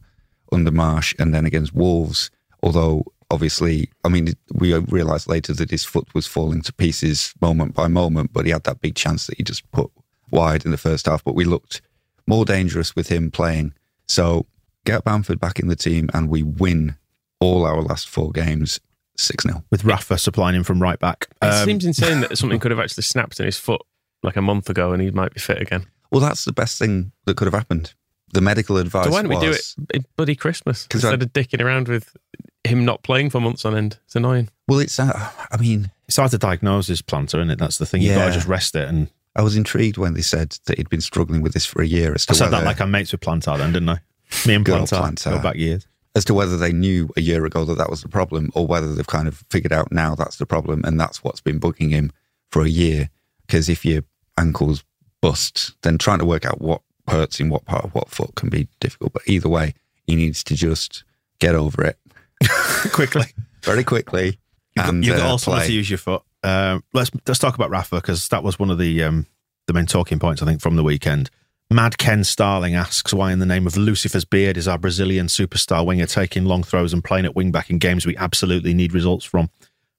under 0.52 0.72
Marsh. 0.72 1.16
And 1.18 1.34
then 1.34 1.46
against 1.46 1.74
Wolves, 1.74 2.30
although 2.62 3.04
obviously, 3.32 3.90
I 4.04 4.10
mean, 4.10 4.34
we 4.54 4.76
realised 4.76 5.28
later 5.28 5.54
that 5.54 5.72
his 5.72 5.84
foot 5.84 6.14
was 6.14 6.28
falling 6.28 6.62
to 6.64 6.74
pieces 6.74 7.34
moment 7.42 7.74
by 7.74 7.88
moment, 7.88 8.32
but 8.32 8.46
he 8.46 8.52
had 8.52 8.64
that 8.66 8.82
big 8.82 8.96
chance 8.96 9.26
that 9.28 9.38
he 9.38 9.44
just 9.44 9.70
put 9.72 9.92
wide 10.30 10.66
in 10.66 10.72
the 10.72 10.78
first 10.78 11.08
half. 11.08 11.24
But 11.24 11.36
we 11.36 11.46
looked 11.46 11.82
more 12.28 12.46
dangerous 12.46 12.96
with 12.96 13.10
him 13.10 13.32
playing. 13.32 13.74
So 14.08 14.46
get 14.86 15.04
Bamford 15.04 15.40
back 15.40 15.60
in 15.60 15.68
the 15.68 15.76
team, 15.76 16.10
and 16.14 16.30
we 16.30 16.44
win 16.44 16.96
all 17.40 17.66
our 17.66 17.82
last 17.82 18.08
four 18.08 18.32
games 18.32 18.80
6 19.18 19.44
0. 19.44 19.64
with 19.72 19.84
Rafa 19.86 20.18
supplying 20.18 20.56
him 20.56 20.64
from 20.64 20.82
right 20.82 21.00
back. 21.00 21.28
It 21.42 21.46
Um, 21.46 21.66
seems 21.66 21.86
insane 21.86 22.22
that 22.22 22.38
something 22.38 22.60
could 22.60 22.72
have 22.72 22.80
actually 22.80 23.04
snapped 23.04 23.40
in 23.40 23.46
his 23.46 23.58
foot 23.58 23.82
like 24.24 24.36
a 24.36 24.42
month 24.42 24.70
ago 24.70 24.92
and 24.94 25.02
he 25.02 25.12
might 25.12 25.34
be 25.34 25.40
fit 25.40 25.62
again. 25.62 25.86
Well, 26.12 26.22
that's 26.22 26.46
the 26.46 26.54
best 26.54 26.78
thing 26.80 27.12
that 27.26 27.36
could 27.38 27.46
have 27.46 27.54
happened. 27.54 27.94
The 28.34 28.42
medical 28.42 28.78
advice 28.78 29.06
So 29.06 29.12
why 29.12 29.22
don't 29.22 29.30
we 29.30 29.40
do 29.40 29.46
it 29.48 29.50
was- 29.50 29.76
in 29.94 30.06
bloody 30.18 30.36
Christmas 30.36 30.88
'Cause 30.88 31.06
I- 31.06 31.14
instead 31.14 31.24
of 31.24 31.34
dicking 31.34 31.64
around 31.64 31.88
with 31.88 32.16
him 32.64 32.84
not 32.86 33.04
playing 33.04 33.30
for 33.30 33.40
months 33.40 33.64
on 33.66 33.76
end? 33.76 34.00
It's 34.06 34.16
annoying. 34.16 34.50
Well, 34.68 34.80
it's, 34.80 35.00
uh, 35.00 35.30
I 35.52 35.58
mean, 35.58 35.92
it's 36.08 36.18
hard 36.18 36.32
to 36.32 36.38
diagnose 36.38 36.88
his 36.88 37.02
plantar, 37.02 37.36
isn't 37.40 37.52
it? 37.52 37.60
That's 37.60 37.78
the 37.78 37.86
thing. 37.86 38.02
You've 38.02 38.16
got 38.16 38.28
to 38.28 38.34
just 38.34 38.48
rest 38.48 38.76
it. 38.76 38.88
And 38.88 39.10
I 39.36 39.42
was 39.44 39.56
intrigued 39.56 39.98
when 39.98 40.14
they 40.16 40.22
said 40.22 40.58
that 40.66 40.78
he'd 40.78 40.90
been 40.90 41.02
struggling 41.02 41.42
with 41.42 41.54
this 41.54 41.66
for 41.66 41.82
a 41.82 41.88
year 41.88 42.14
as 42.14 42.26
to 42.26 42.32
I 42.34 42.36
said 42.36 42.46
whether, 42.46 42.58
that 42.58 42.66
like 42.66 42.82
I'm 42.82 42.92
mates 42.92 43.12
with 43.12 43.22
plantar 43.22 43.58
then, 43.58 43.72
didn't 43.72 43.90
I? 43.90 44.00
Me 44.48 44.56
and 44.56 44.66
plantar, 44.66 45.02
Plantar. 45.02 45.32
go 45.38 45.40
back 45.40 45.56
years. 45.56 45.86
As 46.16 46.26
to 46.26 46.34
whether 46.34 46.58
they 46.58 46.72
knew 46.72 47.10
a 47.18 47.22
year 47.22 47.46
ago 47.46 47.66
that 47.66 47.78
that 47.78 47.90
was 47.90 48.02
the 48.02 48.08
problem 48.08 48.50
or 48.56 48.66
whether 48.66 48.94
they've 48.96 49.06
kind 49.06 49.28
of 49.28 49.44
figured 49.50 49.74
out 49.74 49.92
now 49.92 50.16
that's 50.16 50.38
the 50.38 50.46
problem 50.46 50.82
and 50.86 51.00
that's 51.00 51.24
what's 51.24 51.42
been 51.42 51.60
bugging 51.60 51.92
him 51.92 52.12
for 52.52 52.62
a 52.64 52.70
year. 52.70 53.10
Because 53.46 53.68
if 53.70 53.86
your 53.86 54.02
ankles 54.38 54.84
bust, 55.22 55.76
then 55.82 55.98
trying 55.98 56.20
to 56.20 56.26
work 56.26 56.46
out 56.46 56.62
what 56.62 56.82
hurts 57.08 57.40
in 57.40 57.50
what 57.50 57.66
part 57.66 57.84
of 57.84 57.94
what 57.94 58.10
foot 58.10 58.34
can 58.36 58.50
be 58.50 58.68
difficult. 58.80 59.14
But 59.14 59.24
either 59.28 59.50
way, 59.50 59.74
he 60.08 60.16
needs 60.16 60.44
to 60.46 60.56
just 60.56 61.04
get 61.40 61.54
over 61.54 61.84
it 61.84 62.00
Quickly. 62.94 63.26
very 63.64 63.84
quickly. 63.84 64.40
You've 64.76 64.88
and 64.88 65.06
you've 65.06 65.18
got 65.18 65.34
uh, 65.48 65.52
play. 65.52 65.68
to 65.68 65.74
use 65.74 65.90
your 65.90 65.98
foot. 65.98 66.22
Uh, 66.44 66.80
let's 66.94 67.10
let's 67.28 67.40
talk 67.40 67.56
about 67.56 67.70
Rafa 67.70 67.96
because 67.96 68.28
that 68.30 68.44
was 68.44 68.60
one 68.60 68.70
of 68.70 68.78
the 68.78 69.04
um, 69.04 69.26
the 69.68 69.74
main 69.74 69.86
talking 69.86 70.20
points 70.20 70.42
I 70.42 70.46
think 70.46 70.62
from 70.62 70.76
the 70.76 70.84
weekend. 70.84 71.30
Mad 71.72 71.98
Ken 71.98 72.24
Starling 72.24 72.76
asks 72.76 73.14
why, 73.14 73.32
in 73.32 73.40
the 73.40 73.46
name 73.46 73.66
of 73.66 73.76
Lucifer's 73.76 74.24
beard, 74.24 74.56
is 74.56 74.68
our 74.68 74.78
Brazilian 74.78 75.28
superstar 75.28 75.84
winger 75.86 76.06
taking 76.06 76.46
long 76.46 76.62
throws 76.62 76.94
and 76.94 77.04
playing 77.04 77.26
at 77.26 77.36
wing 77.36 77.52
back 77.52 77.70
in 77.70 77.80
games 77.80 78.06
we 78.06 78.16
absolutely 78.18 78.74
need 78.74 78.94
results 78.94 79.26
from? 79.26 79.50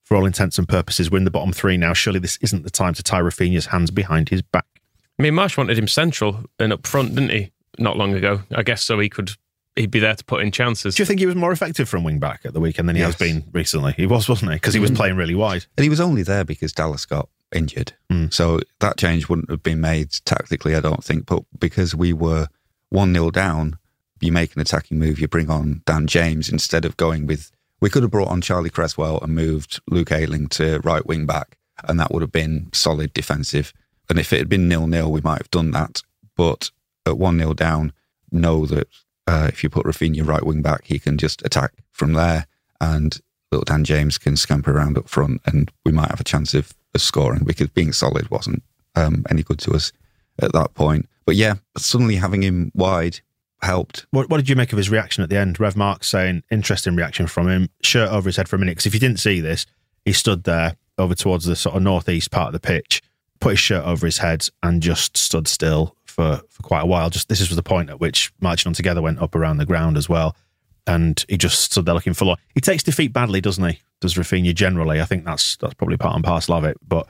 For 0.04 0.16
all 0.16 0.26
intents 0.26 0.58
and 0.58 0.68
purposes, 0.68 1.11
we're 1.11 1.18
in 1.18 1.25
the 1.25 1.30
bottom 1.32 1.52
three 1.52 1.76
now. 1.76 1.92
Surely 1.92 2.20
this 2.20 2.38
isn't 2.40 2.62
the 2.62 2.70
time 2.70 2.94
to 2.94 3.02
tie 3.02 3.20
Rafinha's 3.20 3.66
hands 3.66 3.90
behind 3.90 4.28
his 4.28 4.42
back. 4.42 4.66
I 5.18 5.23
mean, 5.23 5.35
Marsh 5.35 5.56
wanted 5.56 5.76
him 5.76 5.88
central 5.88 6.44
and 6.61 6.73
up 6.73 6.87
front, 6.87 7.16
didn't 7.16 7.30
he? 7.30 7.50
Not 7.78 7.96
long 7.96 8.14
ago, 8.14 8.42
I 8.54 8.62
guess, 8.62 8.85
so 8.85 9.00
he 9.00 9.08
could 9.08 9.32
he'd 9.75 9.90
be 9.90 9.99
there 9.99 10.14
to 10.14 10.25
put 10.25 10.42
in 10.42 10.52
chances. 10.52 10.94
Do 10.94 11.02
you 11.02 11.06
think 11.06 11.20
he 11.20 11.26
was 11.26 11.35
more 11.35 11.52
effective 11.52 11.88
from 11.88 12.04
wing 12.04 12.18
back 12.18 12.42
at 12.44 12.54
the 12.54 12.61
weekend 12.61 12.88
than 12.88 12.96
he 12.96 13.02
has 13.02 13.16
been 13.16 13.44
recently? 13.52 13.92
He 13.92 14.06
was, 14.06 14.28
wasn't 14.28 14.52
he? 14.52 14.56
Because 14.56 14.73
he 14.73 14.80
was 14.80 14.92
mm. 14.92 14.96
playing 14.96 15.16
really 15.16 15.35
wide. 15.35 15.66
And 15.76 15.82
he 15.82 15.90
was 15.90 16.00
only 16.00 16.23
there 16.23 16.44
because 16.44 16.73
Dallas 16.73 17.04
got 17.04 17.28
injured. 17.54 17.92
Mm. 18.10 18.32
So 18.32 18.60
that 18.80 18.96
change 18.96 19.28
wouldn't 19.28 19.50
have 19.50 19.62
been 19.62 19.80
made 19.80 20.10
tactically, 20.24 20.74
I 20.74 20.80
don't 20.80 21.04
think. 21.04 21.26
But 21.26 21.42
because 21.58 21.94
we 21.94 22.12
were 22.12 22.48
1 22.90 23.12
0 23.12 23.30
down, 23.30 23.78
you 24.20 24.32
make 24.32 24.54
an 24.54 24.60
attacking 24.60 24.98
move, 24.98 25.18
you 25.18 25.28
bring 25.28 25.50
on 25.50 25.82
Dan 25.86 26.06
James 26.06 26.48
instead 26.48 26.84
of 26.84 26.96
going 26.96 27.26
with. 27.26 27.50
We 27.80 27.90
could 27.90 28.02
have 28.02 28.10
brought 28.10 28.28
on 28.28 28.40
Charlie 28.40 28.70
Cresswell 28.70 29.20
and 29.20 29.34
moved 29.34 29.80
Luke 29.88 30.10
Ayling 30.10 30.48
to 30.48 30.80
right 30.80 31.04
wing 31.04 31.26
back, 31.26 31.58
and 31.84 32.00
that 32.00 32.10
would 32.10 32.22
have 32.22 32.32
been 32.32 32.70
solid 32.72 33.12
defensive. 33.12 33.74
And 34.08 34.18
if 34.18 34.32
it 34.32 34.38
had 34.38 34.48
been 34.48 34.68
nil 34.68 34.86
nil, 34.86 35.12
we 35.12 35.20
might 35.20 35.38
have 35.38 35.50
done 35.50 35.72
that. 35.72 36.00
But 36.36 36.70
at 37.04 37.18
1 37.18 37.38
0 37.38 37.52
down, 37.54 37.92
know 38.32 38.66
that 38.66 38.88
uh, 39.26 39.46
if 39.48 39.62
you 39.62 39.68
put 39.68 39.86
Rafinha 39.86 40.26
right 40.26 40.44
wing 40.44 40.62
back, 40.62 40.84
he 40.84 40.98
can 40.98 41.18
just 41.18 41.44
attack 41.44 41.72
from 41.92 42.14
there. 42.14 42.46
And 42.80 43.20
little 43.50 43.64
Dan 43.64 43.84
James 43.84 44.18
can 44.18 44.36
scamper 44.36 44.76
around 44.76 44.98
up 44.98 45.08
front, 45.08 45.40
and 45.46 45.70
we 45.84 45.92
might 45.92 46.10
have 46.10 46.20
a 46.20 46.24
chance 46.24 46.54
of, 46.54 46.72
of 46.96 47.02
scoring 47.02 47.44
because 47.44 47.68
being 47.68 47.92
solid 47.92 48.30
wasn't 48.30 48.62
um, 48.96 49.24
any 49.30 49.42
good 49.42 49.58
to 49.60 49.72
us 49.72 49.92
at 50.40 50.52
that 50.52 50.74
point. 50.74 51.08
But 51.24 51.36
yeah, 51.36 51.54
suddenly 51.76 52.16
having 52.16 52.42
him 52.42 52.72
wide 52.74 53.20
helped. 53.62 54.06
What, 54.10 54.28
what 54.28 54.38
did 54.38 54.48
you 54.48 54.56
make 54.56 54.72
of 54.72 54.78
his 54.78 54.90
reaction 54.90 55.22
at 55.22 55.30
the 55.30 55.38
end? 55.38 55.58
Rev 55.58 55.76
Mark 55.76 56.04
saying, 56.04 56.42
interesting 56.50 56.96
reaction 56.96 57.26
from 57.26 57.48
him, 57.48 57.68
shirt 57.82 58.10
over 58.10 58.28
his 58.28 58.36
head 58.36 58.48
for 58.48 58.56
a 58.56 58.58
minute. 58.58 58.72
Because 58.72 58.86
if 58.86 58.94
you 58.94 59.00
didn't 59.00 59.20
see 59.20 59.40
this, 59.40 59.66
he 60.04 60.12
stood 60.12 60.44
there 60.44 60.76
over 60.98 61.14
towards 61.14 61.44
the 61.44 61.56
sort 61.56 61.76
of 61.76 61.82
northeast 61.82 62.30
part 62.30 62.48
of 62.48 62.52
the 62.52 62.60
pitch, 62.60 63.02
put 63.40 63.50
his 63.50 63.58
shirt 63.58 63.84
over 63.84 64.06
his 64.06 64.18
head, 64.18 64.49
and 64.62 64.82
just 64.82 65.16
stood 65.16 65.49
still 65.49 65.97
for, 66.04 66.40
for 66.49 66.62
quite 66.62 66.82
a 66.82 66.86
while. 66.86 67.10
Just 67.10 67.28
this 67.28 67.40
was 67.40 67.56
the 67.56 67.62
point 67.62 67.90
at 67.90 68.00
which 68.00 68.32
marching 68.40 68.71
on 68.71 68.75
together 68.75 69.02
went 69.02 69.21
up 69.21 69.34
around 69.34 69.58
the 69.58 69.66
ground 69.66 69.97
as 69.97 70.08
well. 70.08 70.36
And 70.86 71.25
he 71.28 71.36
just 71.36 71.60
stood 71.60 71.84
there 71.84 71.94
looking 71.94 72.14
forlorn. 72.14 72.38
He 72.54 72.60
takes 72.60 72.82
defeat 72.82 73.12
badly, 73.12 73.40
doesn't 73.40 73.68
he? 73.68 73.80
Does 74.00 74.14
Rafinha 74.14 74.54
generally? 74.54 75.00
I 75.00 75.04
think 75.04 75.25
that's 75.25 75.56
that's 75.56 75.75
probably 75.75 75.96
part 75.96 76.14
and 76.14 76.25
parcel 76.25 76.54
of 76.54 76.64
it. 76.64 76.76
But 76.86 77.08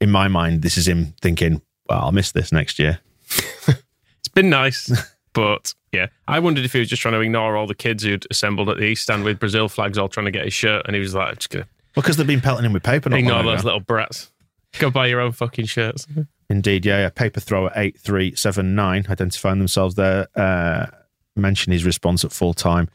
in 0.00 0.10
my 0.10 0.28
mind, 0.28 0.62
this 0.62 0.76
is 0.78 0.88
him 0.88 1.14
thinking, 1.20 1.60
well, 1.88 2.04
I'll 2.04 2.12
miss 2.12 2.32
this 2.32 2.52
next 2.52 2.78
year. 2.78 3.00
It's 4.20 4.34
been 4.34 4.50
nice, 4.50 4.90
but 5.32 5.72
yeah, 5.92 6.08
I 6.26 6.40
wondered 6.40 6.64
if 6.64 6.72
he 6.72 6.80
was 6.80 6.88
just 6.88 7.00
trying 7.00 7.14
to 7.14 7.20
ignore 7.20 7.56
all 7.56 7.66
the 7.66 7.74
kids 7.74 8.02
who'd 8.02 8.26
assembled 8.30 8.68
at 8.68 8.76
the 8.76 8.84
East 8.84 9.04
Stand 9.04 9.24
with 9.24 9.38
Brazil 9.38 9.68
flags, 9.68 9.96
all 9.96 10.08
trying 10.08 10.26
to 10.26 10.32
get 10.32 10.44
his 10.44 10.52
shirt, 10.52 10.82
and 10.86 10.94
he 10.94 11.00
was 11.00 11.14
like, 11.14 11.38
just 11.38 11.50
gonna 11.50 11.66
Well, 11.94 12.02
because 12.02 12.16
they've 12.16 12.26
been 12.26 12.40
pelting 12.40 12.64
him 12.66 12.72
with 12.72 12.82
paper. 12.82 13.14
Ignore 13.14 13.42
those 13.44 13.60
ago. 13.60 13.66
little 13.66 13.80
brats. 13.80 14.30
Go 14.80 14.90
buy 14.90 15.06
your 15.06 15.20
own 15.20 15.32
fucking 15.32 15.66
shirts. 15.66 16.06
Indeed, 16.50 16.84
yeah, 16.84 16.98
yeah. 16.98 17.08
Paper 17.10 17.40
thrower 17.40 17.70
eight 17.76 17.98
three 17.98 18.34
seven 18.34 18.74
nine 18.74 19.06
identifying 19.08 19.58
themselves 19.58 19.94
there. 19.94 20.26
Uh, 20.34 20.86
mention 21.36 21.72
his 21.72 21.84
response 21.84 22.24
at 22.24 22.32
full 22.32 22.52
time. 22.54 22.88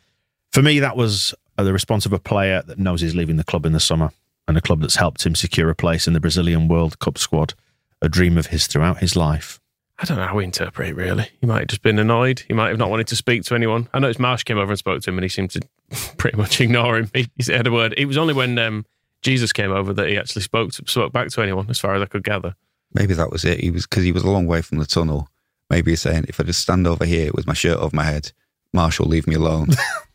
For 0.54 0.62
me, 0.62 0.80
that 0.80 0.96
was 0.96 1.34
uh, 1.58 1.64
the 1.64 1.74
response 1.74 2.06
of 2.06 2.14
a 2.14 2.20
player 2.20 2.62
that 2.68 2.78
knows 2.78 3.02
he's 3.02 3.16
leaving 3.16 3.38
the 3.38 3.44
club 3.44 3.66
in 3.66 3.74
the 3.74 3.80
summer, 3.80 4.12
and 4.48 4.56
a 4.56 4.62
club 4.62 4.82
that's 4.82 4.98
helped 4.98 5.26
him 5.26 5.34
secure 5.34 5.68
a 5.72 5.76
place 5.76 6.06
in 6.06 6.14
the 6.14 6.20
Brazilian 6.20 6.68
World 6.68 7.00
Cup 7.00 7.18
squad. 7.18 7.56
A 8.04 8.10
dream 8.10 8.38
of 8.38 8.48
his 8.48 8.68
throughout 8.68 9.00
his 9.00 9.16
life. 9.16 9.60
I 9.98 10.06
don't 10.06 10.18
know 10.18 10.28
how 10.28 10.36
we 10.36 10.44
interpret 10.44 10.90
it 10.90 10.96
really. 10.96 11.30
He 11.42 11.48
might 11.48 11.60
have 11.60 11.68
just 11.70 11.82
been 11.82 11.98
annoyed. 11.98 12.42
He 12.42 12.54
might 12.54 12.68
have 12.68 12.78
not 12.78 12.92
wanted 12.92 13.08
to 13.08 13.16
speak 13.16 13.44
to 13.46 13.56
anyone. 13.56 13.88
I 13.94 14.00
noticed 14.00 14.20
Marsh 14.20 14.44
came 14.44 14.60
over 14.60 14.72
and 14.72 14.78
spoke 14.78 15.02
to 15.02 15.10
him, 15.10 15.18
and 15.18 15.24
he 15.24 15.30
seemed 15.30 15.50
to 15.52 15.62
pretty 16.18 16.38
much 16.38 16.62
ignore 16.62 16.98
him. 16.98 17.10
He, 17.16 17.30
he 17.36 17.44
said 17.44 17.66
a 17.66 17.72
word. 17.72 17.96
It 17.98 18.06
was 18.06 18.18
only 18.18 18.36
when 18.36 18.60
um, 18.60 18.86
Jesus 19.24 19.54
came 19.54 19.72
over 19.72 19.92
that 19.94 20.08
he 20.08 20.20
actually 20.20 20.44
spoke 20.44 20.72
to, 20.74 20.84
spoke 20.86 21.12
back 21.12 21.30
to 21.30 21.42
anyone, 21.42 21.68
as 21.70 21.80
far 21.80 21.96
as 21.96 22.02
I 22.04 22.06
could 22.06 22.24
gather. 22.24 22.56
Maybe 22.94 23.16
that 23.16 23.32
was 23.32 23.44
it. 23.44 23.60
He 23.60 23.72
was 23.72 23.88
because 23.88 24.04
he 24.04 24.12
was 24.12 24.24
a 24.24 24.30
long 24.30 24.46
way 24.46 24.62
from 24.62 24.78
the 24.78 24.86
tunnel. 24.86 25.30
Maybe 25.72 25.92
he's 25.92 26.02
saying, 26.02 26.26
if 26.28 26.40
I 26.40 26.44
just 26.44 26.62
stand 26.62 26.86
over 26.86 27.06
here 27.06 27.32
with 27.34 27.48
my 27.48 27.54
shirt 27.54 27.80
over 27.80 27.96
my 27.96 28.04
head, 28.04 28.34
Marsh'll 28.72 29.08
leave 29.08 29.26
me 29.26 29.34
alone. 29.34 29.70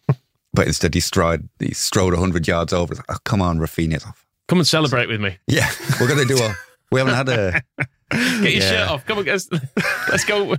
but 0.55 0.67
instead, 0.67 0.95
he 0.95 1.01
strode 1.01 1.49
he 1.59 1.73
strode 1.75 2.15
hundred 2.17 2.47
yards 2.49 2.73
over. 2.73 2.95
Like, 2.95 3.05
oh, 3.09 3.17
come 3.25 3.43
on, 3.43 3.59
Rafinha. 3.59 4.13
Come 4.49 4.59
and 4.59 4.67
celebrate 4.67 5.09
with 5.09 5.21
me. 5.21 5.39
Yeah, 5.47 5.69
we're 6.01 6.09
gonna 6.09 6.25
do 6.25 6.39
a. 6.39 6.55
We 6.91 7.01
haven't 7.01 7.15
had 7.15 7.29
a. 7.29 7.63
Get 8.11 8.53
your 8.55 8.63
Yeah. 8.63 8.71
shirt 8.71 8.89
off. 8.89 9.05
Come 9.07 9.19
on, 9.19 9.25
guys. 9.25 9.49
Let's 10.09 10.25
go. 10.25 10.57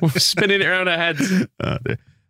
We're 0.00 0.08
spinning 0.10 0.60
it 0.60 0.66
around 0.66 0.88
our 0.88 0.96
heads. 0.96 1.32
Oh. 1.60 1.78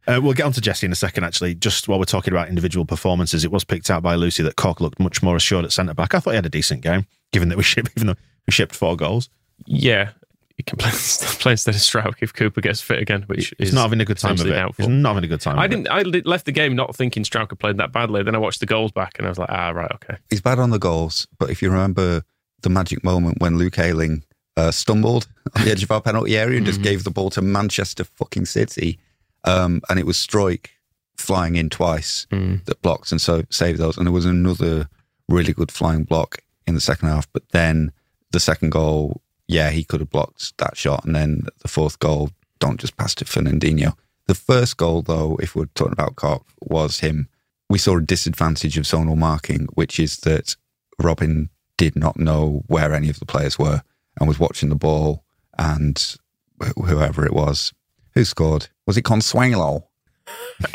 Uh, 0.06 0.20
we'll 0.22 0.32
get 0.34 0.44
on 0.44 0.52
to 0.52 0.60
Jesse 0.60 0.84
in 0.86 0.92
a 0.92 0.94
second, 0.96 1.24
actually. 1.24 1.54
Just 1.54 1.88
while 1.88 1.98
we're 1.98 2.04
talking 2.04 2.32
about 2.32 2.48
individual 2.48 2.84
performances, 2.84 3.42
it 3.44 3.50
was 3.50 3.64
picked 3.64 3.90
out 3.90 4.02
by 4.02 4.14
Lucy 4.14 4.42
that 4.42 4.56
Cork 4.56 4.80
looked 4.80 5.00
much 5.00 5.22
more 5.22 5.34
assured 5.36 5.64
at 5.64 5.72
centre 5.72 5.94
back. 5.94 6.14
I 6.14 6.20
thought 6.20 6.30
he 6.32 6.36
had 6.36 6.44
a 6.46 6.50
decent 6.50 6.82
game, 6.82 7.06
given 7.32 7.48
that 7.50 7.56
we 7.58 7.64
shipped, 7.64 7.90
even 7.96 8.08
though 8.08 8.16
we 8.46 8.50
shipped 8.52 8.74
four 8.74 8.96
goals. 8.96 9.28
Yeah, 9.66 10.10
you 10.56 10.64
can 10.64 10.78
play, 10.78 10.90
play 11.40 11.52
instead 11.52 11.74
of 11.74 11.80
Struijk 11.80 12.14
if 12.20 12.32
Cooper 12.32 12.60
gets 12.60 12.80
fit 12.80 13.00
again, 13.00 13.22
which 13.26 13.52
He's 13.58 13.68
is 13.68 13.74
not 13.74 13.82
having 13.82 14.00
a 14.00 14.04
good 14.04 14.18
time 14.18 14.32
of 14.32 14.36
potentially 14.38 14.56
it. 14.58 14.62
doubtful. 14.62 14.84
He's 14.86 14.94
not 14.94 15.08
having 15.14 15.24
a 15.24 15.28
good 15.28 15.40
time. 15.40 15.58
I 15.58 15.64
of 15.64 15.70
didn't. 15.70 15.88
I 15.90 16.02
left 16.02 16.46
the 16.46 16.52
game 16.52 16.76
not 16.76 16.94
thinking 16.94 17.24
Struijk 17.24 17.50
had 17.50 17.58
played 17.58 17.76
that 17.78 17.92
badly. 17.92 18.22
Then 18.22 18.34
I 18.34 18.38
watched 18.38 18.60
the 18.60 18.66
goals 18.66 18.92
back 18.92 19.18
and 19.18 19.26
I 19.26 19.30
was 19.30 19.38
like, 19.38 19.50
ah, 19.50 19.70
right, 19.70 19.90
okay. 19.92 20.16
He's 20.30 20.40
bad 20.40 20.58
on 20.58 20.70
the 20.70 20.78
goals, 20.78 21.26
but 21.38 21.50
if 21.50 21.60
you 21.62 21.70
remember 21.70 22.22
the 22.62 22.70
magic 22.70 23.02
moment 23.04 23.40
when 23.40 23.58
Luke 23.58 23.78
Ayling 23.78 24.24
uh, 24.56 24.70
stumbled 24.70 25.26
on 25.56 25.64
the 25.64 25.70
edge 25.70 25.82
of 25.82 25.90
our 25.90 26.00
penalty 26.00 26.38
area 26.38 26.56
and 26.58 26.64
just 26.66 26.80
gave 26.82 27.04
the 27.04 27.10
ball 27.10 27.28
to 27.30 27.42
Manchester 27.42 28.04
fucking 28.04 28.46
City, 28.46 28.98
um, 29.44 29.80
and 29.90 29.98
it 29.98 30.06
was 30.06 30.16
Struijk 30.16 30.68
flying 31.16 31.56
in 31.56 31.68
twice 31.70 32.26
that 32.30 32.80
blocked 32.82 33.10
and 33.12 33.20
so 33.20 33.42
saved 33.50 33.78
those. 33.78 33.96
And 33.96 34.06
there 34.06 34.12
was 34.12 34.24
another 34.24 34.88
really 35.28 35.52
good 35.52 35.70
flying 35.72 36.04
block 36.04 36.38
in 36.66 36.74
the 36.74 36.80
second 36.80 37.08
half, 37.08 37.30
but 37.32 37.42
then 37.50 37.92
the 38.30 38.40
second 38.40 38.70
goal, 38.70 39.20
yeah, 39.48 39.70
he 39.70 39.84
could 39.84 40.00
have 40.00 40.10
blocked 40.10 40.56
that 40.58 40.76
shot, 40.76 41.04
and 41.04 41.14
then 41.14 41.46
the 41.62 41.68
fourth 41.68 41.98
goal, 41.98 42.30
don't 42.58 42.80
just 42.80 42.96
pass 42.96 43.14
to 43.16 43.24
Fernandinho. 43.24 43.94
The 44.26 44.34
first 44.34 44.76
goal, 44.76 45.02
though, 45.02 45.36
if 45.42 45.54
we're 45.54 45.66
talking 45.74 45.92
about 45.92 46.16
Koch, 46.16 46.44
was 46.62 47.00
him. 47.00 47.28
We 47.68 47.78
saw 47.78 47.96
a 47.96 48.02
disadvantage 48.02 48.78
of 48.78 48.84
zonal 48.84 49.16
marking, 49.16 49.66
which 49.74 49.98
is 50.00 50.18
that 50.18 50.56
Robin 50.98 51.50
did 51.76 51.96
not 51.96 52.18
know 52.18 52.62
where 52.68 52.94
any 52.94 53.10
of 53.10 53.18
the 53.18 53.26
players 53.26 53.58
were 53.58 53.82
and 54.18 54.28
was 54.28 54.38
watching 54.38 54.68
the 54.68 54.74
ball, 54.76 55.24
and 55.58 56.16
wh- 56.62 56.86
whoever 56.86 57.26
it 57.26 57.32
was 57.32 57.72
who 58.14 58.24
scored 58.24 58.68
was 58.86 58.96
it 58.96 59.02
Consuelo? 59.02 59.88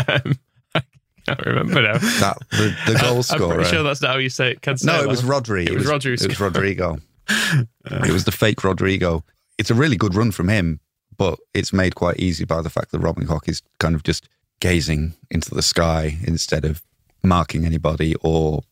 Um, 0.08 0.38
I 0.75 0.82
can't 1.25 1.45
remember 1.45 1.82
now. 1.82 1.93
That 1.93 2.38
the, 2.51 2.75
the 2.86 2.99
goal 2.99 3.23
I'm 3.49 3.55
pretty 3.55 3.69
sure 3.69 3.84
that's 3.84 4.01
not 4.01 4.12
how 4.12 4.17
you 4.17 4.29
say 4.29 4.51
it. 4.51 4.62
Cancelo. 4.62 4.86
No, 4.86 5.01
it 5.03 5.08
was 5.08 5.21
Rodri. 5.23 5.65
It 5.67 5.73
was 5.73 5.86
Rodri 5.86 6.21
It 6.21 6.27
was. 6.27 6.39
Rodrigo. 6.39 6.99
it 7.85 8.11
was 8.11 8.25
the 8.25 8.31
fake 8.31 8.63
Rodrigo. 8.63 9.23
It's 9.57 9.71
a 9.71 9.75
really 9.75 9.97
good 9.97 10.15
run 10.15 10.31
from 10.31 10.49
him, 10.49 10.79
but 11.17 11.37
it's 11.53 11.73
made 11.73 11.95
quite 11.95 12.19
easy 12.19 12.45
by 12.45 12.61
the 12.61 12.69
fact 12.69 12.91
that 12.91 12.99
Robin 12.99 13.27
Koch 13.27 13.47
is 13.47 13.61
kind 13.79 13.95
of 13.95 14.03
just 14.03 14.27
gazing 14.59 15.13
into 15.29 15.53
the 15.53 15.61
sky 15.61 16.17
instead 16.23 16.65
of 16.65 16.81
marking 17.23 17.65
anybody 17.65 18.15
or 18.21 18.63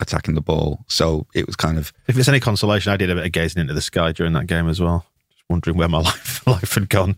attacking 0.00 0.34
the 0.34 0.40
ball. 0.40 0.84
So 0.88 1.26
it 1.34 1.46
was 1.46 1.56
kind 1.56 1.78
of 1.78 1.92
If 2.06 2.18
it's 2.18 2.28
any 2.28 2.40
consolation, 2.40 2.92
I 2.92 2.96
did 2.96 3.10
a 3.10 3.14
bit 3.14 3.26
of 3.26 3.32
gazing 3.32 3.60
into 3.60 3.74
the 3.74 3.80
sky 3.80 4.12
during 4.12 4.32
that 4.34 4.46
game 4.46 4.68
as 4.68 4.80
well, 4.80 5.06
just 5.30 5.44
wondering 5.48 5.76
where 5.76 5.88
my 5.88 5.98
life 6.10 6.46
life 6.46 6.74
had 6.74 6.88
gone. 6.88 7.16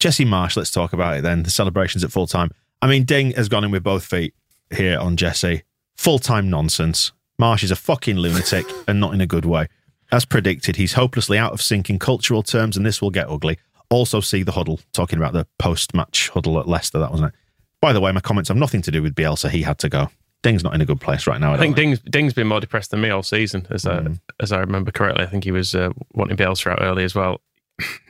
Jesse 0.00 0.24
Marsh, 0.24 0.56
let's 0.56 0.70
talk 0.70 0.92
about 0.92 1.16
it 1.16 1.22
then. 1.22 1.42
The 1.42 1.50
celebrations 1.50 2.04
at 2.04 2.12
full 2.12 2.26
time. 2.26 2.50
I 2.80 2.86
mean, 2.86 3.04
Ding 3.04 3.32
has 3.32 3.48
gone 3.48 3.64
in 3.64 3.70
with 3.70 3.82
both 3.82 4.04
feet 4.04 4.34
here 4.74 4.98
on 4.98 5.16
Jesse. 5.16 5.62
Full 5.96 6.18
time 6.18 6.48
nonsense. 6.48 7.12
Marsh 7.38 7.62
is 7.62 7.70
a 7.70 7.76
fucking 7.76 8.16
lunatic 8.16 8.66
and 8.86 9.00
not 9.00 9.14
in 9.14 9.20
a 9.20 9.26
good 9.26 9.44
way. 9.44 9.68
As 10.10 10.24
predicted, 10.24 10.76
he's 10.76 10.94
hopelessly 10.94 11.38
out 11.38 11.52
of 11.52 11.60
sync 11.60 11.90
in 11.90 11.98
cultural 11.98 12.42
terms, 12.42 12.76
and 12.76 12.86
this 12.86 13.02
will 13.02 13.10
get 13.10 13.28
ugly. 13.28 13.58
Also, 13.90 14.20
see 14.20 14.42
the 14.42 14.52
huddle, 14.52 14.80
talking 14.92 15.18
about 15.18 15.32
the 15.32 15.46
post 15.58 15.94
match 15.94 16.28
huddle 16.30 16.58
at 16.58 16.68
Leicester, 16.68 16.98
that 16.98 17.10
wasn't 17.10 17.28
it? 17.28 17.34
By 17.80 17.92
the 17.92 18.00
way, 18.00 18.12
my 18.12 18.20
comments 18.20 18.48
have 18.48 18.56
nothing 18.56 18.82
to 18.82 18.90
do 18.90 19.02
with 19.02 19.14
Bielsa. 19.14 19.50
He 19.50 19.62
had 19.62 19.78
to 19.78 19.88
go. 19.88 20.10
Ding's 20.42 20.62
not 20.62 20.74
in 20.74 20.80
a 20.80 20.86
good 20.86 21.00
place 21.00 21.26
right 21.26 21.40
now. 21.40 21.52
I, 21.52 21.54
I 21.54 21.58
think 21.58 21.76
don't 21.76 21.84
Ding's, 21.84 22.00
Ding's 22.00 22.32
been 22.32 22.46
more 22.46 22.60
depressed 22.60 22.90
than 22.90 23.00
me 23.00 23.10
all 23.10 23.22
season, 23.22 23.66
as 23.70 23.86
I, 23.86 24.06
as 24.40 24.52
I 24.52 24.60
remember 24.60 24.90
correctly. 24.90 25.24
I 25.24 25.26
think 25.26 25.44
he 25.44 25.50
was 25.50 25.74
uh, 25.74 25.90
wanting 26.14 26.36
Bielsa 26.36 26.72
out 26.72 26.78
early 26.80 27.04
as 27.04 27.14
well. 27.14 27.40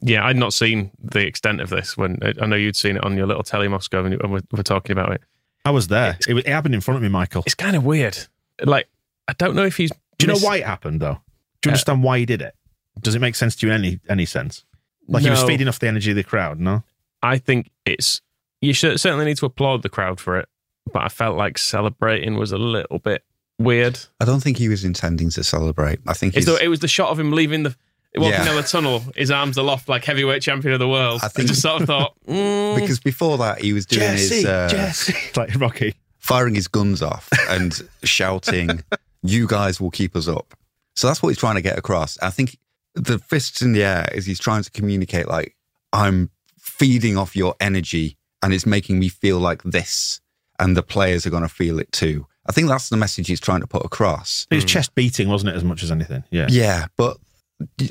yeah, 0.02 0.24
I'd 0.24 0.37
not 0.37 0.52
seen 0.52 0.90
the 1.02 1.26
extent 1.26 1.61
of 1.61 1.70
this 1.70 1.96
when 1.96 2.18
I 2.40 2.46
know 2.46 2.56
you'd 2.56 2.76
seen 2.76 2.96
it 2.96 3.04
on 3.04 3.16
your 3.16 3.26
little 3.26 3.42
telly 3.42 3.68
Moscow 3.68 4.04
and 4.04 4.18
we're, 4.30 4.40
we're 4.52 4.62
talking 4.62 4.92
about 4.92 5.12
it. 5.12 5.22
I 5.64 5.70
was 5.70 5.88
there. 5.88 6.18
It, 6.26 6.38
it 6.38 6.46
happened 6.46 6.74
in 6.74 6.80
front 6.80 6.96
of 6.96 7.02
me, 7.02 7.08
Michael. 7.08 7.42
It's 7.44 7.54
kind 7.54 7.76
of 7.76 7.84
weird. 7.84 8.16
Like, 8.62 8.88
I 9.26 9.34
don't 9.34 9.54
know 9.54 9.64
if 9.66 9.76
he's. 9.76 9.90
Do 10.18 10.26
you 10.26 10.32
know 10.32 10.38
why 10.38 10.56
it 10.56 10.64
happened, 10.64 11.00
though? 11.00 11.20
Do 11.62 11.68
you 11.68 11.73
understand 11.73 12.03
why 12.03 12.18
he 12.18 12.27
did 12.27 12.42
it? 12.42 12.55
Does 13.01 13.14
it 13.14 13.21
make 13.21 13.35
sense 13.35 13.57
to 13.57 13.66
you 13.66 13.73
in 13.73 13.81
any 13.85 14.01
any 14.09 14.25
sense? 14.27 14.64
Like 15.07 15.23
he 15.23 15.31
was 15.31 15.40
No. 15.42 15.47
feeding 15.49 15.68
off 15.68 15.79
the 15.79 15.88
energy 15.88 16.11
of 16.11 16.16
the 16.16 16.25
crowd, 16.25 16.59
no? 16.61 16.83
I 17.23 17.38
think 17.38 17.71
it's. 17.85 18.21
You 18.61 18.73
should 18.73 18.99
certainly 19.01 19.25
need 19.25 19.37
to 19.38 19.47
applaud 19.47 19.83
the 19.83 19.88
crowd 19.88 20.18
for 20.21 20.37
it, 20.38 20.49
but 20.92 21.03
I 21.03 21.09
felt 21.09 21.37
like 21.37 21.59
celebrating 21.59 22.37
was 22.37 22.51
a 22.53 22.59
little 22.59 22.99
bit 22.99 23.23
weird. 23.59 23.99
I 24.21 24.25
don't 24.25 24.40
think 24.42 24.57
he 24.59 24.68
was 24.68 24.85
intending 24.85 25.31
to 25.31 25.44
celebrate. 25.44 26.01
I 26.07 26.12
think 26.12 26.35
It's 26.37 26.47
he's, 26.47 26.55
the, 26.59 26.62
it 26.64 26.68
was 26.68 26.81
the 26.81 26.88
shot 26.88 27.11
of 27.11 27.18
him 27.21 27.33
leaving 27.33 27.62
the. 27.64 27.77
Walking 28.16 28.33
Yeah. 28.33 28.44
down 28.47 28.57
the 28.57 28.62
tunnel, 28.62 29.05
his 29.14 29.31
arms 29.31 29.59
aloft 29.59 29.88
like 29.88 30.03
heavyweight 30.05 30.40
champion 30.42 30.73
of 30.73 30.81
the 30.81 30.88
world. 30.88 31.21
I 31.23 31.27
I, 31.27 31.29
think- 31.29 31.49
just 31.49 31.61
sort 31.62 31.83
of 31.83 31.87
thought, 31.87 32.14
mm, 32.27 32.75
because 32.75 32.99
before 33.01 33.37
that 33.38 33.61
he 33.61 33.73
was 33.75 33.85
doing 33.87 34.11
his 34.12 34.44
uh, 34.47 34.92
like 35.37 35.55
Rocky. 35.57 35.94
firing 36.18 36.55
his 36.55 36.66
guns 36.68 37.03
off 37.03 37.29
and 37.51 37.81
shouting, 38.03 38.83
"You 39.23 39.47
guys 39.47 39.79
will 39.81 39.90
keep 39.90 40.16
us 40.16 40.27
up." 40.27 40.55
So 40.98 41.06
that's 41.06 41.22
what 41.22 41.28
he's 41.28 41.38
trying 41.38 41.54
to 41.54 41.62
get 41.62 41.78
across. 41.78 42.18
I 42.20 42.30
think 42.30 42.58
the 42.94 43.20
fists 43.20 43.62
in 43.62 43.72
the 43.72 43.84
air 43.84 44.08
is 44.12 44.26
he's 44.26 44.40
trying 44.40 44.64
to 44.64 44.70
communicate 44.72 45.28
like 45.28 45.54
I'm 45.92 46.30
feeding 46.58 47.16
off 47.16 47.37
your 47.37 47.54
energy 47.61 48.16
and 48.42 48.52
it's 48.52 48.66
making 48.66 48.98
me 48.98 49.08
feel 49.08 49.38
like 49.38 49.62
this, 49.62 50.20
and 50.58 50.76
the 50.76 50.82
players 50.82 51.24
are 51.24 51.30
going 51.30 51.44
to 51.44 51.48
feel 51.48 51.78
it 51.78 51.92
too. 51.92 52.26
I 52.46 52.52
think 52.52 52.66
that's 52.66 52.88
the 52.88 52.96
message 52.96 53.28
he's 53.28 53.40
trying 53.40 53.61
to 53.61 53.66
put 53.66 53.84
across. 53.84 54.46
It 54.50 54.56
was 54.56 54.64
chest 54.64 54.94
beating, 54.96 55.28
wasn't 55.28 55.50
it, 55.50 55.56
as 55.56 55.64
much 55.64 55.82
as 55.84 55.92
anything? 55.92 56.24
Yeah. 56.30 56.46
Yeah, 56.50 56.87
but 56.96 57.18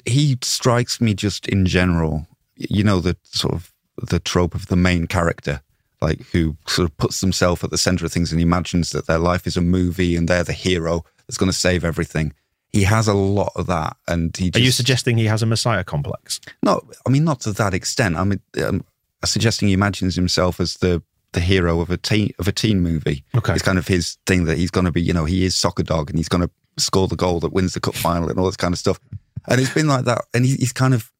he 0.06 0.38
strikes 0.41 1.00
me 1.00 1.13
just 1.13 1.48
in 1.48 1.65
general. 1.65 2.28
You 2.56 2.84
know 2.84 3.00
the 3.00 3.15
sort 3.24 3.54
of 3.54 3.72
the 4.02 4.20
trope 4.20 4.54
of 4.54 4.67
the 4.67 4.76
main 4.76 5.08
character, 5.08 5.62
like 6.02 6.22
who 6.32 6.58
sort 6.67 6.89
of 6.89 6.98
puts 6.98 7.22
themselves 7.22 7.63
at 7.63 7.70
the 7.70 7.78
center 7.78 8.06
of 8.06 8.12
things 8.12 8.34
and 8.34 8.41
imagines 8.41 8.91
that 8.91 9.08
their 9.08 9.20
life 9.20 9.48
is 9.48 9.56
a 9.56 9.62
movie 9.62 10.15
and 10.15 10.28
they're 10.28 10.43
the 10.43 10.54
hero 10.54 11.06
that's 11.26 11.38
going 11.38 11.52
to 11.52 11.58
save 11.58 11.86
everything. 11.86 12.34
He 12.74 12.84
has 12.84 13.08
a 13.08 13.14
lot 13.14 13.54
of 13.56 13.68
that, 13.68 13.98
and 14.08 14.36
he. 14.36 14.52
Are 14.54 14.60
you 14.60 14.72
suggesting 14.72 15.18
he 15.18 15.26
has 15.26 15.42
a 15.42 15.46
messiah 15.46 15.84
complex? 15.84 16.40
No, 16.62 16.82
I 17.06 17.10
mean 17.10 17.24
not 17.24 17.42
to 17.42 17.54
that 17.54 17.74
extent. 17.74 18.18
I 18.18 18.24
mean, 18.24 18.42
um, 18.64 18.84
suggesting 19.26 19.68
he 19.68 19.74
imagines 19.74 20.16
himself 20.16 20.60
as 20.60 20.76
the 20.76 21.02
the 21.34 21.40
hero 21.40 21.80
of 21.82 21.90
a 21.90 21.98
teen 21.98 22.32
of 22.40 22.48
a 22.48 22.52
teen 22.52 22.82
movie. 22.82 23.24
Okay. 23.36 23.54
it's 23.54 23.64
kind 23.64 23.78
of 23.78 23.88
his 23.88 24.18
thing 24.26 24.46
that 24.46 24.58
he's 24.58 24.72
going 24.72 24.86
to 24.86 24.92
be. 24.92 25.02
You 25.02 25.14
know, 25.14 25.26
he 25.26 25.46
is 25.46 25.56
soccer 25.56 25.84
dog, 25.84 26.10
and 26.10 26.20
he's 26.20 26.30
going 26.30 26.44
to 26.44 26.50
score 26.78 27.08
the 27.08 27.16
goal 27.16 27.40
that 27.42 27.54
wins 27.54 27.74
the 27.74 27.80
cup 27.80 27.96
final 27.96 28.30
and 28.30 28.40
all 28.40 28.46
this 28.46 28.58
kind 28.58 28.74
of 28.74 28.80
stuff. 28.80 29.00
And 29.48 29.62
it's 29.62 29.74
been 29.74 29.88
like 29.88 30.06
that, 30.06 30.26
and 30.34 30.46
he, 30.46 30.56
he's 30.56 30.74
kind 30.74 30.94
of. 30.94 31.12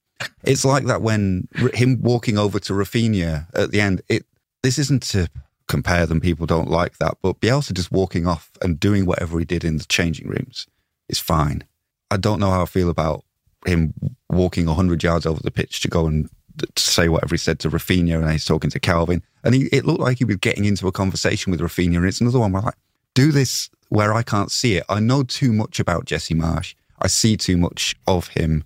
It's 0.44 0.66
like 0.66 0.86
that 0.86 1.02
when 1.02 1.48
R- 1.62 1.70
him 1.74 2.02
walking 2.02 2.38
over 2.38 2.60
to 2.60 2.74
Rafinha 2.74 3.48
at 3.54 3.72
the 3.72 3.80
end. 3.80 4.02
It 4.10 4.26
this 4.64 4.80
isn't 4.80 5.04
to 5.04 5.30
compare 5.68 6.06
them. 6.06 6.20
People 6.20 6.46
don't 6.46 6.70
like 6.70 6.98
that, 6.98 7.18
but 7.22 7.40
Bielsa 7.40 7.74
just 7.74 7.92
walking 7.92 8.26
off 8.26 8.52
and 8.62 8.80
doing 8.80 9.06
whatever 9.06 9.38
he 9.40 9.46
did 9.46 9.64
in 9.64 9.78
the 9.78 9.86
changing 9.86 10.28
rooms 10.28 10.68
is 11.10 11.20
fine. 11.20 11.64
I 12.12 12.18
don't 12.18 12.40
know 12.40 12.52
how 12.52 12.64
I 12.64 12.66
feel 12.66 12.90
about 12.90 13.24
him 13.66 13.94
walking 14.30 14.66
100 14.66 15.04
yards 15.04 15.26
over 15.26 15.42
the 15.42 15.52
pitch 15.52 15.82
to 15.82 15.88
go 15.88 16.08
and 16.08 16.30
say 16.76 17.10
whatever 17.10 17.34
he 17.34 17.38
said 17.38 17.60
to 17.60 17.70
Rafinha 17.70 18.22
and 18.22 18.32
he's 18.32 18.46
talking 18.46 18.70
to 18.70 18.80
Calvin. 18.80 19.22
And 19.44 19.54
he, 19.56 19.66
it 19.72 19.86
looked 19.86 20.00
like 20.00 20.18
he 20.18 20.26
was 20.26 20.38
getting 20.38 20.66
into 20.66 20.88
a 20.88 20.92
conversation 20.92 21.52
with 21.52 21.60
Rafinha. 21.60 21.98
And 21.98 22.06
it's 22.06 22.22
another 22.22 22.40
one 22.40 22.52
where 22.52 22.62
like, 22.62 22.76
do 23.14 23.32
this 23.32 23.70
where 23.90 24.14
I 24.14 24.24
can't 24.24 24.52
see 24.52 24.76
it. 24.76 24.84
I 24.90 25.00
know 25.00 25.24
too 25.24 25.52
much 25.54 25.80
about 25.80 26.06
Jesse 26.06 26.34
Marsh. 26.34 26.76
I 27.00 27.08
see 27.08 27.38
too 27.38 27.58
much 27.58 27.96
of 28.08 28.30
him. 28.30 28.64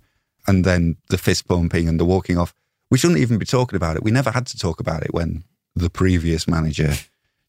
And 0.47 0.65
then 0.65 0.97
the 1.09 1.17
fist 1.17 1.47
pumping 1.47 1.87
and 1.87 1.99
the 1.99 2.05
walking 2.05 2.37
off. 2.37 2.53
We 2.89 2.97
shouldn't 2.97 3.19
even 3.19 3.37
be 3.37 3.45
talking 3.45 3.77
about 3.77 3.95
it. 3.95 4.03
We 4.03 4.11
never 4.11 4.31
had 4.31 4.47
to 4.47 4.57
talk 4.57 4.79
about 4.79 5.03
it 5.03 5.13
when 5.13 5.43
the 5.75 5.89
previous 5.89 6.47
manager 6.47 6.93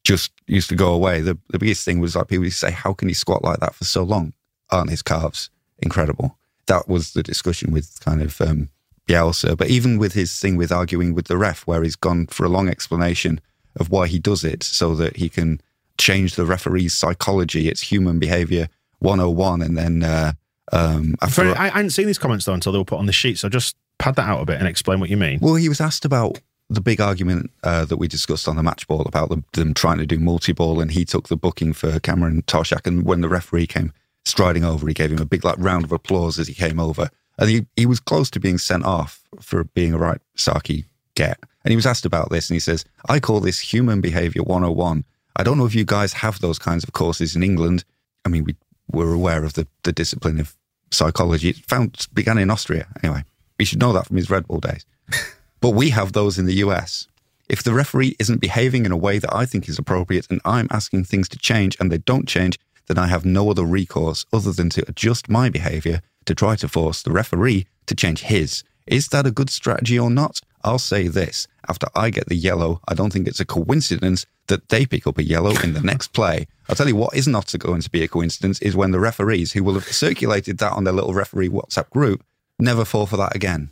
just 0.05 0.33
used 0.47 0.69
to 0.69 0.77
go 0.77 0.93
away. 0.93 1.21
The, 1.21 1.39
the 1.51 1.59
biggest 1.59 1.85
thing 1.85 2.01
was 2.01 2.15
like 2.15 2.29
people 2.29 2.45
used 2.45 2.61
to 2.61 2.67
say, 2.67 2.73
how 2.73 2.93
can 2.93 3.09
he 3.09 3.15
squat 3.15 3.43
like 3.43 3.61
that 3.61 3.75
for 3.75 3.85
so 3.85 4.03
long? 4.03 4.33
Aren't 4.73 4.91
his 4.91 5.03
calves 5.03 5.51
incredible? 5.79 6.39
That 6.67 6.89
was 6.89 7.13
the 7.13 7.23
discussion 7.23 7.73
with 7.73 8.01
kind 8.01 8.23
of 8.23 8.41
um, 8.41 8.69
Bielsa. 9.09 9.57
But 9.57 9.69
even 9.69 9.99
with 9.99 10.15
his 10.15 10.39
thing 10.39 10.57
with 10.57 10.73
arguing 10.73 11.15
with 11.15 11.27
the 11.27 11.37
ref, 11.37 11.67
where 11.67 11.83
he's 11.83 11.97
gone 11.97 12.27
for 12.27 12.45
a 12.45 12.49
long 12.49 12.69
explanation 12.69 13.41
of 13.77 13.91
why 13.91 14.07
he 14.07 14.19
does 14.19 14.45
it 14.45 14.63
so 14.63 14.95
that 14.95 15.17
he 15.17 15.29
can 15.29 15.61
change 15.99 16.35
the 16.35 16.47
referee's 16.47 16.95
psychology, 16.95 17.69
it's 17.69 17.83
human 17.83 18.19
behavior 18.19 18.69
101. 19.01 19.63
And 19.63 19.77
then 19.77 20.03
uh, 20.03 20.33
um, 20.73 21.15
after. 21.21 21.51
I, 21.57 21.67
I 21.67 21.69
hadn't 21.69 21.91
seen 21.91 22.07
these 22.07 22.19
comments 22.19 22.45
though 22.45 22.55
until 22.55 22.73
they 22.73 22.79
were 22.79 22.85
put 22.85 22.99
on 22.99 23.07
the 23.07 23.13
sheet. 23.13 23.39
So 23.39 23.49
just 23.49 23.77
pad 23.99 24.17
that 24.17 24.29
out 24.29 24.41
a 24.41 24.45
bit 24.45 24.59
and 24.59 24.67
explain 24.67 25.01
what 25.01 25.11
you 25.11 25.17
mean. 25.17 25.39
Well, 25.41 25.55
he 25.55 25.69
was 25.69 25.81
asked 25.81 26.05
about 26.05 26.41
the 26.71 26.81
big 26.81 27.01
argument 27.01 27.51
uh, 27.63 27.85
that 27.85 27.99
we 27.99 28.09
discussed 28.09 28.49
on 28.49 28.57
the 28.57 28.63
match 28.63 28.87
ball 28.89 29.03
about 29.03 29.29
them, 29.29 29.45
them 29.53 29.75
trying 29.75 29.99
to 29.99 30.07
do 30.07 30.19
multi 30.19 30.53
ball, 30.53 30.81
and 30.81 30.91
he 30.91 31.05
took 31.05 31.29
the 31.29 31.37
booking 31.37 31.73
for 31.73 32.01
Cameron 32.01 32.43
Toshack. 32.43 32.87
And 32.87 33.05
when 33.05 33.21
the 33.21 33.29
referee 33.29 33.67
came 33.67 33.93
striding 34.25 34.65
over, 34.65 34.87
he 34.87 34.95
gave 34.95 35.11
him 35.11 35.21
a 35.21 35.27
big 35.27 35.45
like 35.45 35.57
round 35.59 35.85
of 35.85 35.93
applause 35.93 36.39
as 36.39 36.49
he 36.49 36.55
came 36.55 36.81
over. 36.81 37.11
And 37.39 37.51
he, 37.51 37.67
he 37.77 37.87
was 37.87 38.01
close 38.01 38.31
to 38.31 38.41
being 38.41 38.59
sent 38.59 38.85
off 38.85 39.23
for 39.41 39.65
being 39.65 39.95
a 39.95 39.99
right 39.99 40.21
Saki 40.37 40.85
get. 41.15 41.39
And 41.65 41.71
he 41.71 41.77
was 41.77 41.87
asked 41.87 42.05
about 42.05 42.31
this, 42.31 42.51
and 42.51 42.57
he 42.57 42.61
says, 42.61 42.85
I 43.09 43.21
call 43.21 43.41
this 43.41 43.61
human 43.61 44.01
behavior 44.01 44.43
101. 44.43 45.05
I 45.37 45.43
don't 45.43 45.59
know 45.59 45.65
if 45.65 45.75
you 45.75 45.85
guys 45.85 46.13
have 46.15 46.41
those 46.41 46.59
kinds 46.59 46.85
of 46.85 46.93
courses 46.93 47.35
in 47.37 47.43
England. 47.43 47.85
I 48.25 48.29
mean, 48.29 48.45
we 48.45 48.57
were 48.91 49.13
aware 49.13 49.45
of 49.45 49.55
the, 49.55 49.67
the 49.85 49.93
discipline 49.93 50.41
of 50.41 50.57
psychology. 50.91 51.51
It 51.51 51.57
found, 51.57 52.07
began 52.13 52.39
in 52.39 52.51
Austria, 52.51 52.87
anyway. 53.03 53.25
You 53.59 53.65
should 53.65 53.81
know 53.81 53.93
that 53.93 54.07
from 54.07 54.17
his 54.17 54.29
Red 54.29 54.47
Bull 54.47 54.61
days. 54.61 54.85
But 55.63 55.71
we 55.71 55.91
have 55.91 56.13
those 56.13 56.41
in 56.41 56.47
the 56.47 56.57
US. 56.57 57.07
If 57.49 57.63
the 57.63 57.73
referee 57.73 58.17
isn't 58.19 58.41
behaving 58.41 58.85
in 58.85 58.91
a 58.91 58.97
way 58.97 59.21
that 59.21 59.33
I 59.33 59.47
think 59.47 59.69
is 59.69 59.79
appropriate 59.79 60.27
and 60.29 60.41
I'm 60.45 60.67
asking 60.73 61.05
things 61.05 61.29
to 61.29 61.39
change 61.39 61.77
and 61.79 61.91
they 61.91 61.99
don't 61.99 62.27
change, 62.27 62.59
then 62.87 62.99
I 62.99 63.07
have 63.07 63.25
no 63.25 63.51
other 63.51 63.65
recourse 63.65 64.27
other 64.33 64.53
than 64.53 64.71
to 64.71 64.85
adjust 64.89 65.29
my 65.29 65.49
behavior 65.49 66.01
to 66.27 66.35
try 66.35 66.57
to 66.57 66.69
force 66.69 67.03
the 67.03 67.13
referee 67.13 67.67
to 67.87 67.95
change 67.95 68.23
his. 68.23 68.65
Is 68.87 69.09
that 69.09 69.27
a 69.27 69.31
good 69.31 69.51
strategy 69.51 69.99
or 69.99 70.11
not? 70.11 70.41
I'll 70.65 70.79
say 70.79 71.09
this. 71.09 71.47
After 71.69 71.87
I 71.95 72.11
get 72.11 72.27
the 72.27 72.37
yellow, 72.37 72.81
I 72.87 72.95
don't 72.95 73.13
think 73.13 73.27
it's 73.27 73.41
a 73.41 73.45
coincidence 73.45 74.27
that 74.49 74.69
they 74.69 74.87
pick 74.87 75.07
up 75.07 75.19
a 75.19 75.25
yellow 75.25 75.53
in 75.63 75.73
the 75.73 75.81
next 75.93 76.09
play. 76.09 76.47
I'll 76.69 76.77
tell 76.77 76.89
you 76.89 76.97
what 76.97 77.15
is 77.15 77.29
not 77.29 77.53
going 77.59 77.81
to 77.83 77.91
be 77.91 78.03
a 78.03 78.09
coincidence 78.09 78.61
is 78.63 78.77
when 78.77 78.91
the 78.91 79.01
referees 79.01 79.53
who 79.53 79.65
will 79.65 79.75
have 79.75 79.85
circulated 79.85 80.59
that 80.59 80.73
on 80.73 80.85
their 80.85 80.93
little 80.93 81.15
referee 81.15 81.49
WhatsApp 81.49 81.91
group 81.91 82.25
never 82.59 82.85
fall 82.85 83.07
for 83.07 83.17
that 83.17 83.35
again. 83.35 83.71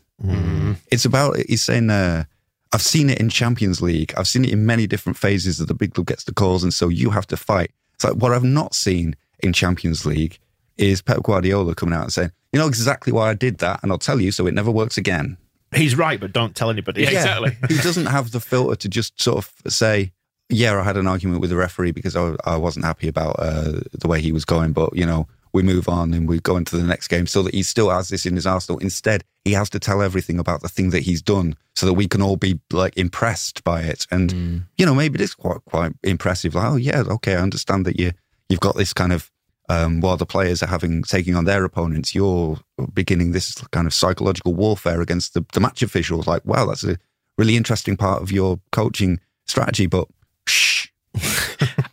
It's 0.90 1.04
about, 1.04 1.36
he's 1.48 1.62
saying, 1.62 1.90
uh, 1.90 2.24
I've 2.72 2.82
seen 2.82 3.10
it 3.10 3.18
in 3.18 3.30
Champions 3.30 3.80
League. 3.82 4.14
I've 4.16 4.28
seen 4.28 4.44
it 4.44 4.52
in 4.52 4.66
many 4.66 4.86
different 4.86 5.18
phases 5.18 5.58
that 5.58 5.66
the 5.66 5.74
big 5.74 5.94
club 5.94 6.06
gets 6.06 6.24
the 6.24 6.34
calls, 6.34 6.62
and 6.62 6.72
so 6.72 6.88
you 6.88 7.10
have 7.10 7.26
to 7.28 7.36
fight. 7.36 7.72
Like 8.04 8.14
what 8.14 8.32
I've 8.32 8.44
not 8.44 8.74
seen 8.74 9.16
in 9.40 9.52
Champions 9.52 10.06
League 10.06 10.38
is 10.78 11.02
Pep 11.02 11.22
Guardiola 11.22 11.74
coming 11.74 11.94
out 11.94 12.04
and 12.04 12.12
saying, 12.12 12.32
you 12.52 12.58
know 12.58 12.66
exactly 12.66 13.12
why 13.12 13.30
I 13.30 13.34
did 13.34 13.58
that, 13.58 13.80
and 13.82 13.92
I'll 13.92 13.98
tell 13.98 14.20
you 14.20 14.32
so 14.32 14.46
it 14.46 14.54
never 14.54 14.70
works 14.70 14.98
again. 14.98 15.36
He's 15.74 15.96
right, 15.96 16.18
but 16.18 16.32
don't 16.32 16.56
tell 16.56 16.70
anybody. 16.70 17.02
Yeah, 17.02 17.10
exactly. 17.10 17.56
he 17.68 17.82
doesn't 17.82 18.06
have 18.06 18.32
the 18.32 18.40
filter 18.40 18.74
to 18.76 18.88
just 18.88 19.20
sort 19.20 19.38
of 19.38 19.72
say, 19.72 20.12
yeah, 20.48 20.78
I 20.78 20.82
had 20.82 20.96
an 20.96 21.06
argument 21.06 21.40
with 21.40 21.50
the 21.50 21.56
referee 21.56 21.92
because 21.92 22.16
I, 22.16 22.34
I 22.44 22.56
wasn't 22.56 22.84
happy 22.84 23.06
about 23.06 23.36
uh, 23.38 23.80
the 23.92 24.08
way 24.08 24.20
he 24.20 24.32
was 24.32 24.44
going, 24.44 24.72
but, 24.72 24.96
you 24.96 25.06
know, 25.06 25.28
we 25.52 25.62
move 25.62 25.88
on 25.88 26.14
and 26.14 26.28
we 26.28 26.40
go 26.40 26.56
into 26.56 26.76
the 26.76 26.84
next 26.84 27.08
game 27.08 27.26
so 27.26 27.42
that 27.42 27.54
he 27.54 27.62
still 27.62 27.90
has 27.90 28.08
this 28.08 28.26
in 28.26 28.34
his 28.34 28.46
arsenal. 28.46 28.78
Instead, 28.78 29.24
he 29.44 29.52
has 29.52 29.70
to 29.70 29.78
tell 29.78 30.02
everything 30.02 30.38
about 30.38 30.62
the 30.62 30.68
thing 30.68 30.90
that 30.90 31.02
he's 31.02 31.22
done 31.22 31.56
so 31.74 31.86
that 31.86 31.94
we 31.94 32.06
can 32.06 32.22
all 32.22 32.36
be 32.36 32.60
like 32.72 32.96
impressed 32.96 33.64
by 33.64 33.82
it. 33.82 34.06
And, 34.10 34.32
you 34.76 34.86
know, 34.86 34.94
maybe 34.94 35.16
it 35.16 35.20
is 35.22 35.34
quite, 35.34 35.64
quite 35.64 35.92
impressive. 36.02 36.54
Like, 36.54 36.70
oh, 36.70 36.76
yeah, 36.76 37.02
okay, 37.06 37.34
I 37.34 37.42
understand 37.42 37.86
that 37.86 37.98
you, 37.98 38.12
you've 38.48 38.60
got 38.60 38.76
this 38.76 38.92
kind 38.92 39.12
of, 39.12 39.30
um, 39.68 40.00
while 40.00 40.16
the 40.16 40.26
players 40.26 40.62
are 40.62 40.66
having, 40.68 41.02
taking 41.02 41.34
on 41.36 41.44
their 41.44 41.64
opponents, 41.64 42.14
you're 42.14 42.58
beginning 42.92 43.32
this 43.32 43.54
kind 43.70 43.86
of 43.86 43.94
psychological 43.94 44.54
warfare 44.54 45.00
against 45.00 45.34
the, 45.34 45.44
the 45.52 45.60
match 45.60 45.82
officials. 45.82 46.26
Like, 46.26 46.44
wow, 46.44 46.66
that's 46.66 46.84
a 46.84 46.98
really 47.38 47.56
interesting 47.56 47.96
part 47.96 48.22
of 48.22 48.30
your 48.30 48.60
coaching 48.72 49.20
strategy, 49.46 49.86
but 49.86 50.08
shh. 50.46 50.88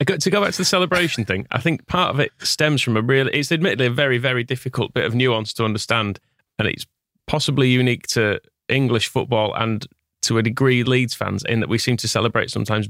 To 0.07 0.29
go 0.29 0.41
back 0.41 0.51
to 0.53 0.57
the 0.57 0.65
celebration 0.65 1.25
thing. 1.25 1.45
I 1.51 1.59
think 1.59 1.85
part 1.87 2.09
of 2.13 2.19
it 2.19 2.31
stems 2.39 2.81
from 2.81 2.95
a 2.97 3.01
real. 3.01 3.27
It's 3.27 3.51
admittedly 3.51 3.87
a 3.87 3.91
very, 3.91 4.17
very 4.17 4.43
difficult 4.43 4.93
bit 4.93 5.05
of 5.05 5.13
nuance 5.13 5.53
to 5.53 5.65
understand, 5.65 6.19
and 6.57 6.67
it's 6.67 6.85
possibly 7.27 7.69
unique 7.69 8.07
to 8.07 8.39
English 8.69 9.07
football 9.09 9.53
and 9.55 9.85
to 10.23 10.37
a 10.37 10.43
degree 10.43 10.83
Leeds 10.83 11.13
fans 11.13 11.43
in 11.47 11.59
that 11.59 11.69
we 11.69 11.77
seem 11.77 11.97
to 11.97 12.07
celebrate 12.07 12.49
sometimes 12.49 12.87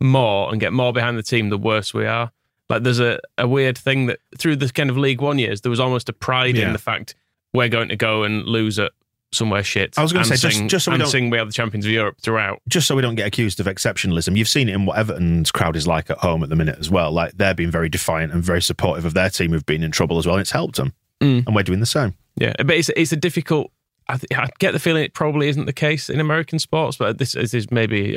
more 0.00 0.50
and 0.50 0.60
get 0.60 0.72
more 0.72 0.92
behind 0.92 1.16
the 1.18 1.22
team, 1.22 1.48
the 1.48 1.58
worse 1.58 1.92
we 1.94 2.06
are. 2.06 2.30
Like 2.68 2.82
there's 2.84 3.00
a, 3.00 3.18
a 3.38 3.46
weird 3.46 3.76
thing 3.76 4.06
that 4.06 4.18
through 4.38 4.56
the 4.56 4.68
kind 4.68 4.88
of 4.90 4.96
League 4.96 5.20
One 5.20 5.38
years, 5.38 5.60
there 5.60 5.70
was 5.70 5.80
almost 5.80 6.08
a 6.08 6.12
pride 6.12 6.56
Yeah. 6.56 6.66
in 6.68 6.72
the 6.72 6.78
fact 6.78 7.14
we're 7.52 7.68
going 7.68 7.88
to 7.90 7.96
go 7.96 8.22
and 8.24 8.44
lose 8.44 8.78
at 8.78 8.92
somewhere 9.32 9.62
shit. 9.62 9.98
I 9.98 10.02
was 10.02 10.12
gonna 10.12 10.24
say, 10.24 10.36
just- 10.36 10.56
sing- 10.56 10.68
just 10.68 10.84
so 10.84 10.90
we 10.90 10.94
and 10.96 11.02
don't- 11.02 11.10
sing 11.10 11.30
we 11.30 11.38
are 11.38 11.44
the 11.44 11.52
champions 11.52 11.84
of 11.86 11.90
Europe 11.92 12.16
throughout. 12.20 12.60
just 12.68 12.86
so 12.86 12.94
we 12.94 13.02
don't 13.02 13.14
get 13.14 13.26
accused 13.26 13.60
of 13.60 13.66
exceptionalism, 13.66 14.36
you've 14.36 14.48
seen 14.48 14.68
it 14.68 14.74
in 14.74 14.84
what 14.86 14.98
Everton's 14.98 15.50
crowd 15.50 15.76
is 15.76 15.86
like 15.86 16.10
at 16.10 16.18
home 16.18 16.42
at 16.42 16.48
the 16.48 16.56
minute 16.56 16.78
as 16.78 16.90
well. 16.90 17.10
Like 17.12 17.32
they're 17.36 17.54
being 17.54 17.70
very 17.70 17.88
defiant 17.88 18.32
and 18.32 18.42
very 18.44 18.62
supportive 18.62 19.04
of 19.04 19.14
their 19.14 19.30
team 19.30 19.50
who've 19.52 19.66
been 19.66 19.82
in 19.82 19.90
trouble 19.90 20.18
as 20.18 20.26
well, 20.26 20.36
and 20.36 20.40
it's 20.42 20.50
helped 20.50 20.76
them. 20.76 20.92
Mm. 21.20 21.46
And 21.46 21.54
we're 21.54 21.62
doing 21.62 21.80
the 21.80 21.86
same. 21.86 22.14
Yeah, 22.36 22.52
but 22.58 22.70
it's 22.76 22.88
it's 22.90 23.12
a 23.12 23.16
difficult. 23.16 23.70
I, 24.08 24.16
th- 24.16 24.26
I 24.36 24.48
get 24.58 24.72
the 24.72 24.80
feeling 24.80 25.04
it 25.04 25.14
probably 25.14 25.48
isn't 25.48 25.64
the 25.66 25.72
case 25.72 26.10
in 26.10 26.18
American 26.18 26.58
sports, 26.58 26.96
but 26.96 27.18
this, 27.18 27.32
this 27.32 27.54
is 27.54 27.70
maybe 27.70 28.12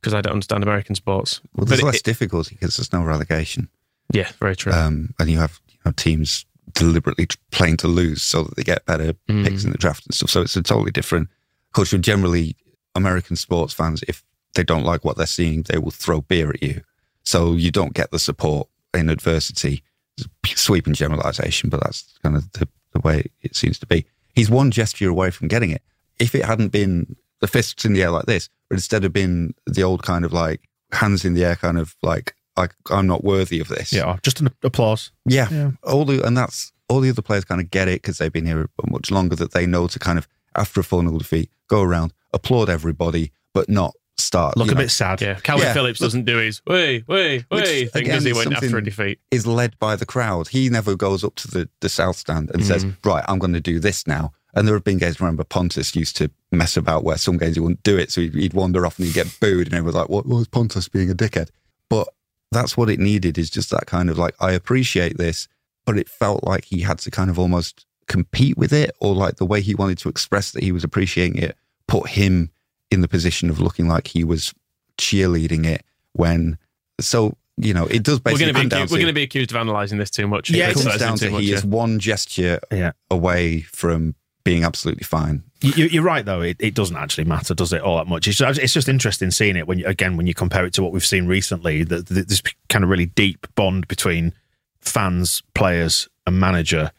because 0.00 0.14
I 0.14 0.22
don't 0.22 0.32
understand 0.32 0.62
American 0.62 0.94
sports. 0.94 1.42
Well, 1.54 1.66
there's 1.66 1.80
but 1.82 1.86
less 1.88 1.96
it- 1.96 2.04
difficulty 2.04 2.56
because 2.58 2.76
there's 2.78 2.92
no 2.92 3.02
relegation, 3.02 3.68
yeah, 4.14 4.30
very 4.40 4.56
true. 4.56 4.72
um, 4.72 5.12
and 5.20 5.28
you 5.28 5.38
have 5.38 5.60
you 5.68 5.76
know, 5.84 5.92
teams 5.92 6.45
deliberately 6.76 7.26
playing 7.50 7.76
to 7.78 7.88
lose 7.88 8.22
so 8.22 8.44
that 8.44 8.54
they 8.56 8.62
get 8.62 8.86
better 8.86 9.14
Mm. 9.28 9.44
picks 9.44 9.64
in 9.64 9.72
the 9.72 9.78
draft 9.78 10.06
and 10.06 10.14
stuff. 10.14 10.30
So 10.30 10.42
it's 10.42 10.56
a 10.56 10.62
totally 10.62 10.92
different 10.92 11.28
culture. 11.74 11.98
Generally, 11.98 12.54
American 12.94 13.34
sports 13.36 13.74
fans, 13.74 14.04
if 14.06 14.22
they 14.54 14.62
don't 14.62 14.84
like 14.84 15.04
what 15.04 15.16
they're 15.16 15.26
seeing, 15.26 15.62
they 15.62 15.78
will 15.78 15.90
throw 15.90 16.20
beer 16.20 16.50
at 16.50 16.62
you. 16.62 16.82
So 17.24 17.54
you 17.54 17.70
don't 17.72 17.94
get 17.94 18.10
the 18.12 18.18
support 18.18 18.68
in 18.94 19.08
adversity. 19.08 19.82
It's 20.16 20.26
a 20.26 20.56
sweeping 20.56 20.94
generalization, 20.94 21.68
but 21.70 21.80
that's 21.82 22.04
kind 22.22 22.36
of 22.36 22.50
the, 22.52 22.68
the 22.92 23.00
way 23.00 23.24
it 23.42 23.56
seems 23.56 23.78
to 23.80 23.86
be. 23.86 24.06
He's 24.34 24.48
one 24.50 24.70
gesture 24.70 25.08
away 25.08 25.30
from 25.30 25.48
getting 25.48 25.70
it. 25.70 25.82
If 26.18 26.34
it 26.34 26.44
hadn't 26.44 26.68
been 26.68 27.16
the 27.40 27.48
fists 27.48 27.84
in 27.84 27.94
the 27.94 28.02
air 28.02 28.10
like 28.10 28.26
this, 28.26 28.48
but 28.68 28.76
instead 28.76 29.04
of 29.04 29.12
been 29.12 29.54
the 29.66 29.82
old 29.82 30.02
kind 30.02 30.24
of 30.24 30.32
like 30.32 30.68
hands 30.92 31.24
in 31.24 31.34
the 31.34 31.44
air, 31.44 31.56
kind 31.56 31.78
of 31.78 31.96
like 32.02 32.34
I, 32.56 32.68
I'm 32.90 33.06
not 33.06 33.24
worthy 33.24 33.60
of 33.60 33.68
this. 33.68 33.92
Yeah, 33.92 34.16
just 34.22 34.40
an 34.40 34.48
applause. 34.62 35.10
Yeah. 35.24 35.48
Yeah. 35.50 35.70
All 35.82 36.04
the 36.04 36.22
and 36.26 36.36
that's 36.36 36.72
all 36.88 37.00
the 37.00 37.10
other 37.10 37.22
players 37.22 37.44
kind 37.44 37.60
of 37.60 37.70
get 37.70 37.88
it 37.88 38.02
because 38.02 38.18
they've 38.18 38.32
been 38.32 38.46
here 38.46 38.68
much 38.88 39.10
longer 39.10 39.36
that 39.36 39.52
they 39.52 39.66
know 39.66 39.86
to 39.88 39.98
kind 39.98 40.18
of 40.18 40.28
after 40.54 40.80
a 40.80 40.84
4 40.84 41.02
0 41.02 41.18
defeat, 41.18 41.50
go 41.68 41.82
around, 41.82 42.12
applaud 42.32 42.70
everybody, 42.70 43.32
but 43.52 43.68
not 43.68 43.94
start. 44.16 44.56
Look 44.56 44.68
a 44.70 44.74
know, 44.74 44.80
bit 44.80 44.90
sad. 44.90 45.20
yeah, 45.20 45.34
Calvin 45.34 45.66
yeah, 45.66 45.72
Phillips 45.74 46.00
look- 46.00 46.06
doesn't 46.08 46.24
do 46.24 46.38
his 46.38 46.64
way, 46.66 47.04
way, 47.06 47.44
way 47.50 47.86
thing 47.86 48.02
again, 48.02 48.14
does 48.14 48.24
he 48.24 48.30
is 48.30 48.36
went 48.36 48.52
after 48.54 48.78
a 48.78 48.82
defeat. 48.84 49.18
is 49.30 49.46
led 49.46 49.78
by 49.78 49.96
the 49.96 50.06
crowd. 50.06 50.48
He 50.48 50.70
never 50.70 50.96
goes 50.96 51.22
up 51.22 51.34
to 51.36 51.48
the, 51.48 51.68
the 51.80 51.88
south 51.90 52.16
stand 52.16 52.50
and 52.54 52.64
says, 52.64 52.84
Mm-hmm. 52.84 53.08
Right, 53.08 53.24
I'm 53.28 53.38
going 53.38 53.52
to 53.52 53.60
do 53.60 53.78
this 53.78 54.06
now. 54.06 54.32
And 54.54 54.66
there 54.66 54.74
have 54.74 54.84
been 54.84 54.96
games, 54.96 55.20
remember, 55.20 55.44
Pontus 55.44 55.94
used 55.94 56.16
to 56.16 56.30
mess 56.50 56.78
about 56.78 57.04
where 57.04 57.18
some 57.18 57.36
games 57.36 57.56
he 57.56 57.60
wouldn't 57.60 57.82
do 57.82 57.98
it. 57.98 58.10
So 58.10 58.22
he'd, 58.22 58.34
he'd 58.34 58.54
wander 58.54 58.86
off 58.86 58.98
and 58.98 59.06
he'd 59.06 59.14
get 59.14 59.36
booed. 59.38 59.66
And 59.66 59.74
everyone 59.74 59.84
was 59.84 59.94
like, 59.94 60.08
What 60.08 60.24
was 60.26 60.48
Pontus 60.48 60.88
being 60.88 61.10
a 61.10 61.14
dickhead? 61.14 61.50
But 61.90 62.08
that's 62.52 62.76
what 62.76 62.88
it 62.90 62.98
needed 63.00 63.38
is 63.38 63.50
just 63.50 63.70
that 63.70 63.86
kind 63.86 64.08
of 64.10 64.18
like, 64.18 64.34
I 64.40 64.52
appreciate 64.52 65.18
this, 65.18 65.48
but 65.84 65.98
it 65.98 66.08
felt 66.08 66.44
like 66.44 66.64
he 66.64 66.80
had 66.80 66.98
to 67.00 67.10
kind 67.10 67.30
of 67.30 67.38
almost 67.38 67.84
compete 68.06 68.56
with 68.56 68.72
it 68.72 68.92
or 69.00 69.14
like 69.14 69.36
the 69.36 69.44
way 69.44 69.60
he 69.60 69.74
wanted 69.74 69.98
to 69.98 70.08
express 70.08 70.52
that 70.52 70.62
he 70.62 70.70
was 70.72 70.84
appreciating 70.84 71.36
it 71.42 71.56
put 71.88 72.08
him 72.08 72.50
in 72.90 73.00
the 73.00 73.08
position 73.08 73.50
of 73.50 73.58
looking 73.60 73.88
like 73.88 74.06
he 74.08 74.22
was 74.24 74.54
cheerleading 74.98 75.66
it 75.66 75.84
when. 76.12 76.58
So, 77.00 77.36
you 77.56 77.74
know, 77.74 77.86
it 77.86 78.02
does 78.02 78.18
We're 78.20 78.32
basically 78.32 78.52
going 78.52 78.54
to 78.54 78.60
be 78.60 78.70
come 78.70 78.78
accused, 78.78 78.92
we're 78.92 78.96
to- 78.98 79.02
going 79.04 79.14
to 79.14 79.18
be 79.18 79.22
accused 79.22 79.50
of 79.50 79.56
analysing 79.60 79.98
this 79.98 80.10
too 80.10 80.26
much. 80.26 80.50
Yeah, 80.50 80.70
it 80.70 80.74
comes 80.74 80.98
down 80.98 81.18
too 81.18 81.26
to 81.26 81.32
much, 81.32 81.42
he 81.42 81.50
yeah. 81.50 81.56
is 81.56 81.64
one 81.64 81.98
gesture 81.98 82.60
Yeah. 82.72 82.92
away 83.10 83.62
from 83.62 84.14
being 84.46 84.64
absolutely 84.64 85.02
fine. 85.04 85.42
You- 85.60 85.72
You, 85.76 85.84
you're 85.86 86.02
right, 86.02 86.24
though. 86.24 86.40
It, 86.40 86.56
it 86.60 86.74
doesn't 86.74 86.96
actually 86.96 87.24
matter, 87.24 87.54
does 87.54 87.72
it, 87.72 87.82
all 87.82 87.96
that 87.98 88.06
much? 88.06 88.26
It's 88.28 88.38
just, 88.38 88.58
it's 88.58 88.72
just 88.72 88.88
interesting 88.88 89.30
seeing 89.30 89.56
it 89.56 89.66
when, 89.66 89.78
you, 89.78 89.86
again, 89.86 90.16
when 90.16 90.26
you 90.26 90.34
compare 90.34 90.64
it 90.64 90.72
to 90.74 90.82
what 90.82 90.92
we've 90.92 91.04
seen 91.04 91.26
recently. 91.26 91.82
That 91.84 92.06
that 92.06 92.28
this 92.28 92.42
kind 92.68 92.82
of 92.84 92.88
really 92.90 93.06
deep 93.06 93.46
bond 93.56 93.88
between 93.88 94.32
fans, 94.80 95.42
players, 95.54 96.08
and 96.26 96.38
manager, 96.40 96.90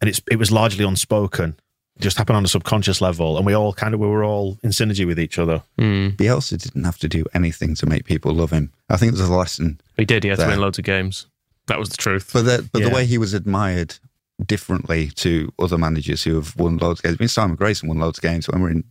and 0.00 0.08
it's 0.10 0.20
it 0.30 0.36
was 0.36 0.50
largely 0.50 0.84
unspoken. 0.84 1.56
It 1.96 2.02
just 2.02 2.18
happened 2.18 2.36
on 2.36 2.44
a 2.44 2.48
subconscious 2.48 3.00
level, 3.00 3.36
and 3.36 3.46
we 3.46 3.54
all 3.54 3.72
kind 3.72 3.94
of 3.94 4.00
we 4.00 4.06
were 4.06 4.24
all 4.24 4.58
in 4.62 4.70
synergy 4.70 5.06
with 5.06 5.18
each 5.18 5.38
other. 5.38 5.62
Mm. 5.78 6.16
Bielsa 6.16 6.60
didn't 6.62 6.84
have 6.84 6.98
to 6.98 7.08
do 7.08 7.24
anything 7.34 7.74
to 7.76 7.86
make 7.86 8.04
people 8.04 8.32
love 8.34 8.50
him. 8.50 8.72
I 8.90 8.96
think 8.96 9.14
there's 9.14 9.28
a 9.28 9.32
lesson, 9.34 9.80
He 9.96 10.04
did. 10.04 10.22
He 10.24 10.28
had 10.30 10.38
to 10.40 10.46
win 10.46 10.60
loads 10.60 10.78
of 10.78 10.84
games. 10.84 11.26
That 11.68 11.78
was 11.78 11.88
the 11.88 11.96
truth. 11.96 12.30
but 12.32 12.42
the, 12.44 12.68
but 12.72 12.82
Yeah. 12.82 12.88
the 12.90 12.94
way 12.94 13.06
he 13.06 13.18
was 13.18 13.34
admired 13.34 13.96
differently 14.44 15.08
to 15.08 15.52
other 15.58 15.78
managers 15.78 16.24
who 16.24 16.34
have 16.34 16.54
won 16.56 16.76
loads 16.78 17.00
of 17.00 17.04
games. 17.04 17.16
I 17.18 17.22
mean, 17.22 17.28
Simon 17.28 17.56
Grayson 17.56 17.88
won 17.88 17.98
loads 17.98 18.18
of 18.18 18.22
games 18.22 18.48
when 18.48 18.60
we 18.60 18.64
we're 18.66 18.72
in 18.72 18.84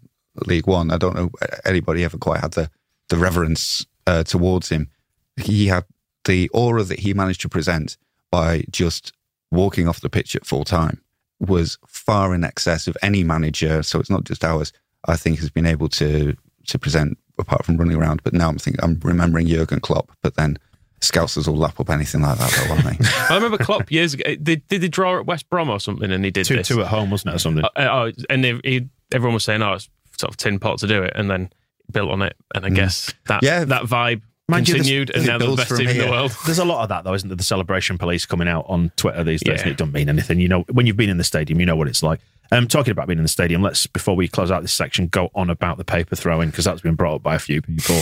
League 0.46 0.68
One. 0.68 0.92
I 0.92 0.98
don't 0.98 1.16
know 1.16 1.32
anybody 1.66 2.04
ever 2.04 2.18
quite 2.18 2.42
had 2.42 2.52
the 2.52 2.70
the 3.10 3.18
reverence 3.18 3.86
uh, 4.08 4.24
towards 4.24 4.70
him. 4.70 4.90
He 5.38 5.68
had 5.68 5.86
the 6.26 6.50
aura 6.50 6.84
that 6.84 7.00
he 7.00 7.14
managed 7.14 7.42
to 7.42 7.50
present 7.50 7.98
by 8.32 8.66
just 8.72 9.14
walking 9.52 9.88
off 9.88 10.02
the 10.02 10.10
pitch 10.10 10.36
at 10.36 10.46
full 10.46 10.66
time 10.66 11.02
was 11.40 11.78
far 11.88 12.34
in 12.34 12.44
excess 12.44 12.88
of 12.88 12.98
any 13.02 13.24
manager. 13.24 13.84
So 13.84 14.00
it's 14.00 14.10
not 14.10 14.24
just 14.24 14.44
ours. 14.44 14.74
I 15.08 15.16
think 15.16 15.40
has 15.40 15.50
been 15.50 15.66
able 15.66 15.90
to 15.90 16.36
to 16.68 16.80
present 16.80 17.18
apart 17.38 17.66
from 17.66 17.78
running 17.78 17.98
around. 17.98 18.24
But 18.24 18.34
now 18.34 18.50
I'm 18.50 18.58
thinking 18.58 18.84
I'm 18.84 19.00
remembering 19.04 19.48
Jurgen 19.48 19.80
Klopp. 19.80 20.12
But 20.22 20.36
then 20.36 20.58
Scousers 21.06 21.48
all 21.48 21.56
lap 21.56 21.80
up 21.80 21.90
anything 21.90 22.22
like 22.22 22.38
that, 22.38 22.52
though, 22.52 22.74
won't 22.74 23.00
they? 23.00 23.06
I 23.30 23.36
remember 23.36 23.58
Klopp 23.58 23.92
years 23.92 24.14
ago. 24.14 24.36
Did, 24.36 24.68
did 24.68 24.82
he 24.84 24.90
draw 24.90 25.20
at 25.20 25.26
West 25.26 25.50
Brom 25.50 25.70
or 25.70 25.80
something? 25.80 26.12
And 26.12 26.24
he 26.26 26.32
did 26.32 26.46
Two 26.46 26.56
this. 26.58 26.68
two 26.68 26.82
at 26.82 26.88
home, 26.88 27.10
wasn't 27.12 27.34
it, 27.34 27.36
or 27.36 27.40
something? 27.40 27.64
Uh, 27.64 27.70
oh, 27.78 28.12
and 28.30 28.44
he, 28.44 28.60
he, 28.64 28.90
everyone 29.14 29.34
was 29.36 29.44
saying, 29.44 29.62
"Oh, 29.62 29.74
it's 29.74 29.90
sort 30.18 30.32
of 30.32 30.38
tin 30.38 30.60
pot 30.60 30.80
to 30.80 30.88
do 30.88 31.04
it," 31.04 31.14
and 31.16 31.30
then 31.30 31.50
built 31.92 32.10
on 32.12 32.22
it. 32.22 32.36
And 32.54 32.66
I 32.66 32.70
guess 32.70 33.14
that 33.28 33.42
Mm. 33.42 33.46
Yeah. 33.46 33.66
that 33.66 33.84
vibe 33.84 34.22
Mind 34.48 34.68
you, 34.68 34.74
this- 34.76 34.82
continued, 34.84 35.10
and 35.12 35.26
now 35.26 35.38
they're 35.38 35.50
the 35.50 35.56
best 35.56 35.70
from 35.70 35.78
team 35.78 35.90
in 35.90 35.98
the 35.98 36.08
world. 36.10 36.32
There's 36.46 36.60
a 36.60 36.66
lot 36.66 36.84
of 36.84 36.90
that, 36.90 37.04
though, 37.04 37.14
isn't 37.14 37.28
there? 37.30 37.36
The 37.36 37.44
celebration 37.44 37.98
police 37.98 38.26
coming 38.26 38.48
out 38.48 38.66
on 38.68 38.92
Twitter 38.96 39.24
these 39.24 39.42
days, 39.42 39.58
Yeah. 39.60 39.64
and 39.64 39.72
it 39.72 39.78
doesn't 39.78 39.94
mean 39.94 40.08
anything. 40.10 40.40
You 40.40 40.48
know, 40.50 40.66
when 40.72 40.86
you've 40.86 40.98
been 40.98 41.10
in 41.10 41.18
the 41.18 41.24
stadium, 41.24 41.60
you 41.60 41.66
know 41.66 41.76
what 41.76 41.88
it's 41.88 42.04
like. 42.04 42.20
Um, 42.52 42.68
talking 42.68 42.92
about 42.92 43.08
being 43.08 43.18
in 43.18 43.24
the 43.24 43.28
stadium, 43.30 43.64
let's 43.64 43.88
before 43.88 44.16
we 44.16 44.28
close 44.28 44.52
out 44.52 44.62
this 44.62 44.72
section, 44.72 45.08
go 45.08 45.32
on 45.34 45.50
about 45.50 45.78
the 45.78 45.84
paper 45.84 46.16
throwing 46.16 46.52
because 46.52 46.66
that's 46.66 46.82
been 46.82 46.94
brought 46.94 47.16
up 47.16 47.24
by 47.24 47.34
a 47.34 47.40
few 47.40 47.60
people. 47.64 48.02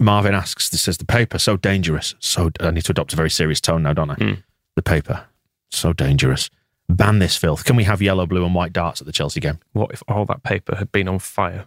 Marvin 0.00 0.34
asks, 0.34 0.68
"This 0.68 0.82
says 0.82 0.98
the 0.98 1.04
paper 1.04 1.38
so 1.38 1.56
dangerous. 1.56 2.14
So 2.18 2.50
I 2.58 2.70
need 2.70 2.84
to 2.86 2.92
adopt 2.92 3.12
a 3.12 3.16
very 3.16 3.30
serious 3.30 3.60
tone 3.60 3.82
now, 3.82 3.92
don't 3.92 4.10
I? 4.10 4.14
Hmm. 4.14 4.32
The 4.74 4.82
paper 4.82 5.26
so 5.70 5.92
dangerous. 5.92 6.50
Ban 6.88 7.20
this 7.20 7.36
filth. 7.36 7.64
Can 7.64 7.76
we 7.76 7.84
have 7.84 8.02
yellow, 8.02 8.26
blue, 8.26 8.44
and 8.44 8.54
white 8.54 8.72
darts 8.72 9.00
at 9.00 9.06
the 9.06 9.12
Chelsea 9.12 9.38
game? 9.38 9.60
What 9.72 9.92
if 9.92 10.02
all 10.08 10.24
that 10.24 10.42
paper 10.42 10.74
had 10.74 10.90
been 10.90 11.06
on 11.06 11.20
fire? 11.20 11.66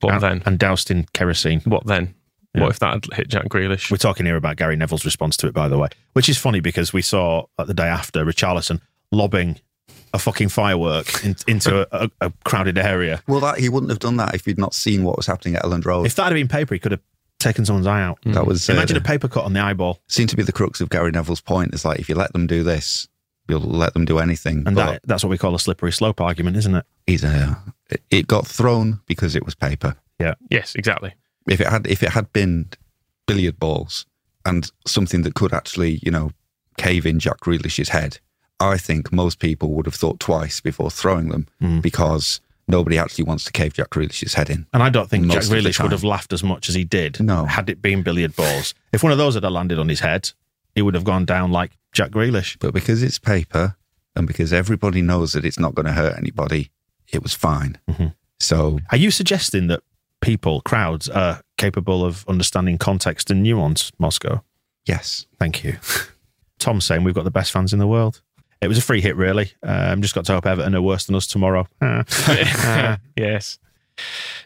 What 0.00 0.14
and, 0.14 0.22
then? 0.22 0.42
And 0.46 0.58
doused 0.58 0.90
in 0.90 1.06
kerosene. 1.12 1.60
What 1.60 1.86
then? 1.86 2.14
Yeah. 2.54 2.62
What 2.62 2.70
if 2.70 2.78
that 2.80 2.94
had 2.94 3.04
hit 3.12 3.28
Jack 3.28 3.44
Grealish? 3.48 3.90
We're 3.90 3.98
talking 3.98 4.26
here 4.26 4.36
about 4.36 4.56
Gary 4.56 4.76
Neville's 4.76 5.04
response 5.04 5.36
to 5.38 5.46
it, 5.46 5.54
by 5.54 5.68
the 5.68 5.78
way, 5.78 5.88
which 6.14 6.28
is 6.28 6.38
funny 6.38 6.60
because 6.60 6.92
we 6.92 7.02
saw 7.02 7.44
uh, 7.58 7.64
the 7.64 7.74
day 7.74 7.86
after 7.86 8.24
Richarlison 8.24 8.80
lobbing 9.12 9.60
a 10.14 10.18
fucking 10.18 10.48
firework 10.48 11.24
in, 11.24 11.36
into 11.46 11.82
a, 11.92 12.04
a, 12.04 12.10
a 12.28 12.32
crowded 12.44 12.78
area. 12.78 13.22
well, 13.26 13.40
that 13.40 13.58
he 13.58 13.68
wouldn't 13.68 13.90
have 13.90 13.98
done 13.98 14.16
that 14.16 14.34
if 14.34 14.46
he'd 14.46 14.58
not 14.58 14.74
seen 14.74 15.04
what 15.04 15.16
was 15.16 15.26
happening 15.26 15.54
at 15.54 15.62
Elland 15.62 15.84
Road. 15.84 16.06
If 16.06 16.14
that 16.14 16.24
had 16.24 16.34
been 16.34 16.48
paper, 16.48 16.74
he 16.74 16.78
could 16.78 16.92
have 16.92 17.02
taken 17.38 17.64
someone's 17.64 17.86
eye 17.86 18.02
out. 18.02 18.18
that 18.24 18.46
was 18.46 18.68
uh, 18.68 18.72
Imagine 18.72 18.96
a 18.96 19.00
paper 19.00 19.28
cut 19.28 19.44
on 19.44 19.52
the 19.52 19.60
eyeball, 19.60 20.00
seemed 20.08 20.30
to 20.30 20.36
be 20.36 20.42
the 20.42 20.52
crux 20.52 20.80
of 20.80 20.90
Gary 20.90 21.10
Neville's 21.10 21.40
point. 21.40 21.72
It's 21.72 21.84
like 21.84 21.98
if 22.00 22.08
you 22.08 22.14
let 22.14 22.32
them 22.32 22.46
do 22.46 22.62
this, 22.62 23.08
you'll 23.48 23.60
let 23.60 23.94
them 23.94 24.04
do 24.04 24.18
anything. 24.18 24.64
and 24.66 24.74
But 24.76 24.86
that, 24.92 25.00
that's 25.04 25.22
what 25.24 25.30
we 25.30 25.38
call 25.38 25.54
a 25.54 25.58
slippery 25.58 25.92
slope 25.92 26.20
argument, 26.20 26.56
isn't 26.56 26.74
it? 26.74 26.84
he's 27.06 27.24
a, 27.24 27.56
it- 27.90 28.02
it 28.10 28.26
got 28.26 28.46
thrown 28.46 29.00
because 29.06 29.34
it 29.36 29.44
was 29.44 29.54
paper. 29.54 29.96
Yeah. 30.18 30.34
Yes, 30.50 30.74
exactly. 30.74 31.14
If 31.48 31.60
it 31.60 31.68
had 31.68 31.86
if 31.86 32.02
it 32.02 32.10
had 32.10 32.30
been 32.32 32.68
billiard 33.26 33.58
balls 33.58 34.04
and 34.44 34.70
something 34.86 35.22
that 35.22 35.34
could 35.34 35.52
actually, 35.54 36.00
you 36.02 36.10
know, 36.10 36.32
cave 36.76 37.06
in 37.06 37.18
Jack 37.18 37.40
Grealish's 37.40 37.88
head, 37.90 38.18
I 38.60 38.76
think 38.78 39.12
most 39.12 39.38
people 39.38 39.70
would 39.72 39.86
have 39.86 39.94
thought 39.94 40.18
twice 40.20 40.60
before 40.60 40.90
throwing 40.90 41.28
them 41.28 41.46
Hmm. 41.60 41.80
because 41.80 42.40
nobody 42.68 42.98
actually 42.98 43.24
wants 43.24 43.44
to 43.44 43.52
cave 43.52 43.72
Jack 43.72 43.90
Grealish's 43.90 44.34
head 44.34 44.50
in. 44.50 44.66
And 44.72 44.82
I 44.82 44.90
don't 44.90 45.08
think 45.08 45.30
Jack 45.30 45.42
Grealish 45.44 45.82
would 45.82 45.92
have 45.92 46.04
laughed 46.04 46.32
as 46.32 46.42
much 46.44 46.68
as 46.68 46.74
he 46.74 46.84
did 46.84 47.20
No. 47.20 47.44
had 47.46 47.68
it 47.70 47.80
been 47.82 48.02
billiard 48.02 48.36
balls. 48.36 48.74
If 48.92 49.02
one 49.02 49.12
of 49.12 49.18
those 49.18 49.34
had 49.34 49.44
landed 49.44 49.78
on 49.78 49.88
his 49.88 50.00
head, 50.00 50.30
he 50.74 50.82
would 50.82 50.94
have 50.94 51.04
gone 51.04 51.24
down 51.24 51.50
like 51.50 51.72
Jack 51.92 52.10
Grealish. 52.10 52.56
But 52.60 52.74
because 52.74 53.02
it's 53.02 53.18
paper 53.18 53.76
and 54.14 54.26
because 54.26 54.52
everybody 54.52 55.02
knows 55.02 55.32
that 55.32 55.44
it's 55.44 55.58
not 55.58 55.74
going 55.74 55.86
to 55.86 55.92
hurt 55.92 56.16
anybody, 56.18 56.70
it 57.08 57.22
was 57.22 57.34
fine. 57.34 57.78
Mhm. 57.90 58.14
So 58.38 58.78
Are 58.92 58.98
you 58.98 59.10
suggesting 59.10 59.66
that 59.68 59.80
people, 60.20 60.60
crowds, 60.60 61.08
are 61.08 61.40
capable 61.56 62.04
of 62.04 62.24
understanding 62.28 62.78
context 62.78 63.30
and 63.30 63.42
nuance, 63.42 63.90
Moscow? 63.98 64.42
yes, 64.86 65.26
Thank 65.38 65.64
you. 65.64 65.76
Tom's 66.58 66.84
saying 66.84 67.04
we've 67.04 67.14
got 67.14 67.24
the 67.24 67.30
best 67.30 67.52
fans 67.52 67.72
in 67.72 67.78
the 67.78 67.86
world. 67.86 68.20
It 68.60 68.68
was 68.68 68.78
a 68.78 68.82
free 68.82 69.00
hit, 69.00 69.16
really. 69.16 69.52
Um, 69.62 70.02
just 70.02 70.14
got 70.14 70.24
to 70.26 70.32
hope 70.32 70.46
Everton 70.46 70.74
are 70.74 70.82
worse 70.82 71.06
than 71.06 71.14
us 71.14 71.26
tomorrow. 71.26 71.66
Ah. 71.80 72.04
yes. 73.16 73.58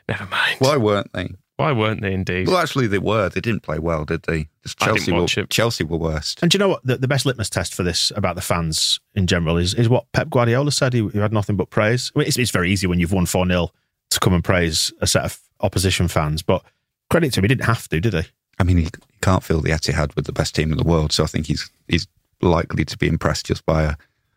Never 0.08 0.26
mind. 0.26 0.56
why 0.58 0.76
weren't 0.76 1.12
they? 1.12 1.30
Why 1.56 1.72
weren't 1.72 2.00
they 2.00 2.12
indeed? 2.12 2.48
Well, 2.48 2.56
actually, 2.56 2.86
they 2.86 2.98
were. 2.98 3.28
They 3.28 3.40
didn't 3.40 3.62
play 3.62 3.78
well, 3.78 4.04
did 4.04 4.22
they? 4.22 4.48
Just 4.62 4.82
I 4.82 4.86
didn't 4.86 4.96
Chelsea 4.98 5.12
were 5.12 5.20
watch 5.20 5.38
it. 5.38 5.50
Chelsea 5.50 5.84
were 5.84 5.98
worst. 5.98 6.42
and 6.42 6.50
do 6.50 6.56
you 6.56 6.58
know 6.58 6.68
what? 6.68 6.84
The, 6.84 6.96
the 6.96 7.08
best 7.08 7.26
litmus 7.26 7.50
test 7.50 7.74
for 7.74 7.82
this 7.82 8.10
about 8.16 8.36
the 8.36 8.42
fans 8.42 9.00
in 9.14 9.26
general 9.26 9.58
is, 9.58 9.74
is 9.74 9.88
what 9.88 10.10
Pep 10.12 10.30
Guardiola 10.30 10.72
said. 10.72 10.92
He, 10.92 11.06
he 11.08 11.18
had 11.18 11.32
nothing 11.32 11.56
but 11.56 11.70
praise. 11.70 12.10
I 12.14 12.20
mean, 12.20 12.28
it's, 12.28 12.38
it's 12.38 12.50
very 12.50 12.70
easy 12.72 12.86
when 12.86 12.98
you've 12.98 13.12
won 13.12 13.26
4 13.26 13.46
0 13.46 13.70
to 14.10 14.20
come 14.20 14.32
and 14.32 14.42
praise 14.42 14.92
a 15.00 15.06
set 15.06 15.24
of 15.24 15.38
opposition 15.60 16.08
fans, 16.08 16.42
but 16.42 16.64
credit 17.10 17.32
to 17.34 17.40
him, 17.40 17.44
he 17.44 17.48
didn't 17.48 17.64
have 17.64 17.88
to, 17.88 18.00
did 18.00 18.14
he? 18.14 18.22
I 18.58 18.64
mean, 18.64 18.78
he, 18.78 18.84
he 18.84 19.18
can't 19.20 19.42
fill 19.42 19.60
the 19.60 19.70
Etihad 19.70 20.14
with 20.16 20.26
the 20.26 20.32
best 20.32 20.54
team 20.54 20.72
in 20.72 20.78
the 20.78 20.84
world, 20.84 21.12
so 21.12 21.24
I 21.24 21.26
think 21.26 21.46
he's 21.46 21.70
he's 21.88 22.06
likely 22.42 22.84
to 22.84 22.98
be 22.98 23.08
impressed 23.08 23.46
just 23.46 23.64
by 23.64 23.82
a, 23.84 23.94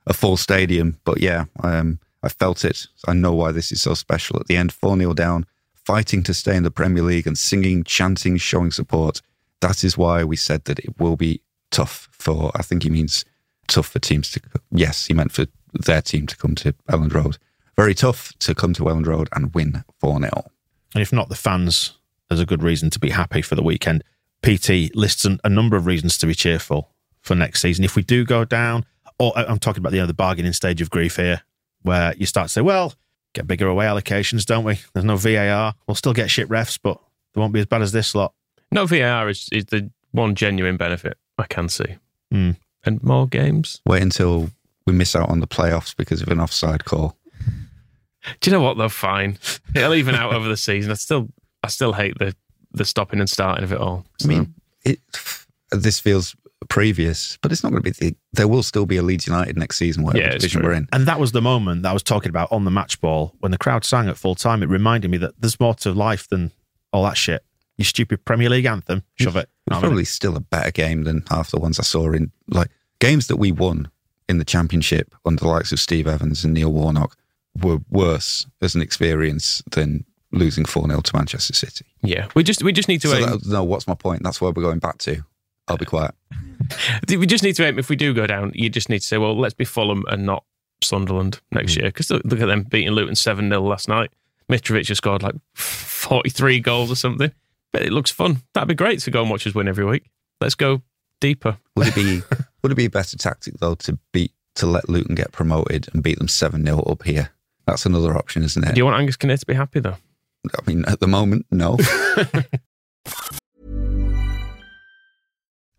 a 0.07 0.13
full 0.13 0.37
stadium. 0.37 0.99
But 1.03 1.21
yeah, 1.21 1.45
um, 1.63 1.99
I 2.23 2.29
felt 2.29 2.65
it. 2.65 2.87
I 3.07 3.13
know 3.13 3.33
why 3.33 3.51
this 3.51 3.71
is 3.71 3.81
so 3.81 3.93
special. 3.93 4.39
At 4.39 4.47
the 4.47 4.57
end, 4.57 4.73
4 4.73 4.97
0 4.97 5.13
down, 5.13 5.45
fighting 5.73 6.23
to 6.23 6.33
stay 6.33 6.55
in 6.55 6.63
the 6.63 6.71
Premier 6.71 7.03
League 7.03 7.27
and 7.27 7.37
singing, 7.37 7.83
chanting, 7.83 8.37
showing 8.37 8.71
support. 8.71 9.21
That 9.61 9.83
is 9.83 9.97
why 9.97 10.23
we 10.23 10.35
said 10.35 10.65
that 10.65 10.79
it 10.79 10.99
will 10.99 11.15
be 11.15 11.41
tough 11.71 12.07
for, 12.11 12.51
I 12.55 12.61
think 12.61 12.83
he 12.83 12.89
means 12.89 13.25
tough 13.67 13.87
for 13.87 13.99
teams 13.99 14.31
to, 14.31 14.41
yes, 14.71 15.05
he 15.05 15.13
meant 15.13 15.31
for 15.31 15.45
their 15.73 16.01
team 16.01 16.27
to 16.27 16.37
come 16.37 16.55
to 16.55 16.73
Elland 16.89 17.13
Road. 17.13 17.37
Very 17.75 17.93
tough 17.93 18.31
to 18.39 18.55
come 18.55 18.73
to 18.73 18.83
Elland 18.83 19.07
Road 19.07 19.29
and 19.33 19.53
win 19.53 19.83
4 19.99 20.19
0. 20.19 20.51
And 20.93 21.01
if 21.01 21.11
not 21.11 21.29
the 21.29 21.35
fans, 21.35 21.97
there's 22.29 22.39
a 22.39 22.45
good 22.45 22.63
reason 22.63 22.89
to 22.91 22.99
be 22.99 23.09
happy 23.09 23.41
for 23.41 23.55
the 23.55 23.63
weekend. 23.63 24.03
PT 24.41 24.95
lists 24.95 25.25
a 25.25 25.49
number 25.49 25.75
of 25.75 25.85
reasons 25.85 26.17
to 26.19 26.27
be 26.27 26.35
cheerful 26.35 26.94
for 27.25 27.35
next 27.35 27.61
season. 27.61 27.83
If 27.83 27.95
we 27.95 28.03
do 28.03 28.23
go 28.23 28.45
down, 28.45 28.85
or 29.19 29.33
I'm 29.37 29.59
talking 29.59 29.81
about 29.81 29.93
you 29.93 29.99
know, 29.99 30.07
the 30.07 30.13
bargaining 30.13 30.53
stage 30.53 30.81
of 30.81 30.89
grief 30.89 31.17
here, 31.17 31.41
where 31.81 32.13
you 32.15 32.25
start 32.25 32.47
to 32.47 32.53
say, 32.53 32.61
well, 32.61 32.93
get 33.33 33.47
bigger 33.47 33.67
away 33.67 33.85
allocations, 33.85 34.45
don't 34.45 34.63
we? 34.63 34.79
There's 34.93 35.05
no 35.05 35.17
VAR. 35.17 35.73
We'll 35.87 35.95
still 35.95 36.13
get 36.13 36.29
shit 36.29 36.47
refs, 36.49 36.79
but 36.81 36.99
they 37.33 37.41
won't 37.41 37.53
be 37.53 37.59
as 37.59 37.65
bad 37.65 37.81
as 37.81 37.91
this 37.91 38.15
lot. 38.15 38.33
No 38.71 38.85
VAR 38.85 39.29
is, 39.29 39.49
is 39.51 39.65
the 39.65 39.89
one 40.11 40.35
genuine 40.35 40.77
benefit 40.77 41.17
I 41.37 41.45
can 41.45 41.69
see. 41.69 41.97
Mm. 42.33 42.57
And 42.85 43.03
more 43.03 43.27
games. 43.27 43.81
Wait 43.85 44.01
until 44.01 44.51
we 44.85 44.93
miss 44.93 45.15
out 45.15 45.29
on 45.29 45.39
the 45.39 45.47
playoffs 45.47 45.95
because 45.95 46.21
of 46.21 46.27
an 46.29 46.39
offside 46.39 46.85
call. 46.85 47.17
Do 48.39 48.49
you 48.49 48.55
know 48.55 48.61
what? 48.61 48.77
Though 48.77 48.89
fine, 48.89 49.37
it'll 49.75 49.93
even 49.93 50.15
out 50.15 50.33
over 50.33 50.47
the 50.47 50.57
season. 50.57 50.91
I 50.91 50.95
still, 50.95 51.29
I 51.63 51.67
still 51.67 51.93
hate 51.93 52.17
the 52.17 52.35
the 52.75 52.85
stopping 52.85 53.19
and 53.19 53.29
starting 53.29 53.63
of 53.63 53.71
it 53.71 53.79
all. 53.79 54.05
I 54.23 54.27
mean, 54.27 54.53
it, 54.83 54.99
this 55.71 55.99
feels 55.99 56.35
previous, 56.69 57.37
but 57.41 57.51
it's 57.51 57.63
not 57.63 57.71
going 57.71 57.83
to 57.83 57.91
be. 57.91 57.91
The, 58.09 58.15
there 58.33 58.47
will 58.47 58.63
still 58.63 58.85
be 58.85 58.97
a 58.97 59.03
Leeds 59.03 59.27
United 59.27 59.57
next 59.57 59.77
season, 59.77 60.03
whatever 60.03 60.23
Yeah, 60.25 60.31
division 60.33 60.61
true. 60.61 60.69
we're 60.69 60.75
in. 60.75 60.87
And 60.91 61.07
that 61.07 61.19
was 61.19 61.31
the 61.31 61.41
moment 61.41 61.83
that 61.83 61.89
I 61.89 61.93
was 61.93 62.03
talking 62.03 62.29
about 62.29 62.51
on 62.51 62.65
the 62.65 62.71
match 62.71 62.99
ball 63.01 63.35
when 63.39 63.51
the 63.51 63.57
crowd 63.57 63.85
sang 63.85 64.07
at 64.07 64.17
full 64.17 64.35
time. 64.35 64.63
It 64.63 64.69
reminded 64.69 65.11
me 65.11 65.17
that 65.17 65.33
there's 65.39 65.59
more 65.59 65.75
to 65.75 65.91
life 65.91 66.27
than 66.29 66.51
all 66.91 67.03
that 67.03 67.17
shit. 67.17 67.43
Your 67.77 67.85
stupid 67.85 68.23
Premier 68.25 68.49
League 68.49 68.65
anthem, 68.65 69.03
shove 69.15 69.35
it. 69.35 69.49
It's 69.67 69.71
Not 69.71 69.81
probably 69.81 70.03
it. 70.03 70.07
still 70.07 70.35
a 70.37 70.39
better 70.39 70.71
game 70.71 71.03
than 71.03 71.23
half 71.29 71.51
the 71.51 71.59
ones 71.59 71.79
I 71.79 71.83
saw 71.83 72.11
in 72.13 72.31
like 72.47 72.69
games 72.99 73.27
that 73.27 73.35
we 73.37 73.51
won 73.51 73.91
in 74.29 74.37
the 74.37 74.45
championship 74.45 75.13
under 75.25 75.41
the 75.43 75.47
likes 75.49 75.71
of 75.73 75.79
Steve 75.79 76.07
Evans 76.07 76.45
and 76.45 76.53
Neil 76.53 76.71
Warnock 76.71 77.17
were 77.61 77.79
worse 77.89 78.47
as 78.61 78.75
an 78.75 78.81
experience 78.81 79.61
than 79.71 80.05
losing 80.31 80.65
4 80.65 80.87
0 80.87 81.01
to 81.01 81.15
Manchester 81.15 81.53
City. 81.53 81.85
yeah, 82.01 82.27
we 82.33 82.43
just 82.43 82.63
we 82.63 82.71
just 82.71 82.87
need 82.87 83.01
to 83.01 83.09
So 83.09 83.17
aim. 83.17 83.25
that, 83.29 83.45
no, 83.45 83.63
what's 83.63 83.87
my 83.87 83.93
point? 83.93 84.23
That's 84.23 84.39
where 84.41 84.51
we're 84.51 84.63
going 84.63 84.79
back 84.79 84.97
to. 84.99 85.23
I'll 85.67 85.77
be 85.77 85.85
quiet. 85.85 86.13
We 87.07 87.27
just 87.27 87.43
need 87.43 87.55
to 87.57 87.65
aim. 87.65 87.77
If 87.77 87.89
we 87.89 87.95
do 87.95 88.13
go 88.13 88.25
down, 88.25 88.51
you 88.55 88.69
just 88.69 88.89
need 88.89 88.99
to 88.99 89.05
say, 89.05 89.17
well, 89.17 89.37
let's 89.37 89.53
be 89.53 89.65
Fulham 89.65 90.03
and 90.07 90.25
not 90.25 90.43
Sunderland 90.81 91.39
next 91.51 91.73
mm-hmm. 91.73 91.81
year. 91.81 91.89
Because 91.89 92.09
look 92.09 92.39
at 92.39 92.47
them 92.47 92.63
beating 92.63 92.91
Luton 92.91 93.15
seven 93.15 93.49
0 93.49 93.61
last 93.61 93.87
night. 93.87 94.11
Mitrovic 94.49 94.87
has 94.87 94.97
scored 94.97 95.21
like 95.21 95.35
forty 95.53 96.29
three 96.29 96.59
goals 96.59 96.91
or 96.91 96.95
something. 96.95 97.31
But 97.71 97.83
it 97.83 97.91
looks 97.91 98.09
fun. 98.11 98.41
That'd 98.53 98.69
be 98.69 98.73
great 98.73 98.99
to 99.01 99.11
go 99.11 99.21
and 99.21 99.29
watch 99.29 99.45
us 99.45 99.53
win 99.53 99.67
every 99.67 99.85
week. 99.85 100.09
Let's 100.39 100.55
go 100.55 100.81
deeper. 101.19 101.57
Would 101.75 101.87
it 101.89 101.95
be 101.95 102.21
would 102.63 102.71
it 102.71 102.75
be 102.75 102.85
a 102.85 102.89
better 102.89 103.17
tactic 103.17 103.55
though 103.59 103.75
to 103.75 103.99
beat 104.11 104.31
to 104.55 104.65
let 104.65 104.89
Luton 104.89 105.15
get 105.15 105.31
promoted 105.31 105.89
and 105.93 106.01
beat 106.01 106.17
them 106.17 106.27
seven 106.27 106.65
0 106.65 106.79
up 106.79 107.03
here? 107.03 107.31
That's 107.67 107.85
another 107.85 108.15
option, 108.17 108.43
isn't 108.43 108.63
it? 108.63 108.75
Do 108.75 108.79
you 108.79 108.85
want 108.85 108.97
Angus 108.97 109.17
Kinnear 109.17 109.37
to 109.37 109.45
be 109.45 109.53
happy 109.53 109.79
though? 109.79 109.97
I 110.45 110.69
mean, 110.69 110.85
at 110.85 110.99
the 110.99 111.07
moment, 111.07 111.47
no. 111.51 111.77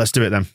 Let's 0.00 0.12
do 0.12 0.22
it 0.22 0.30
then. 0.30 0.46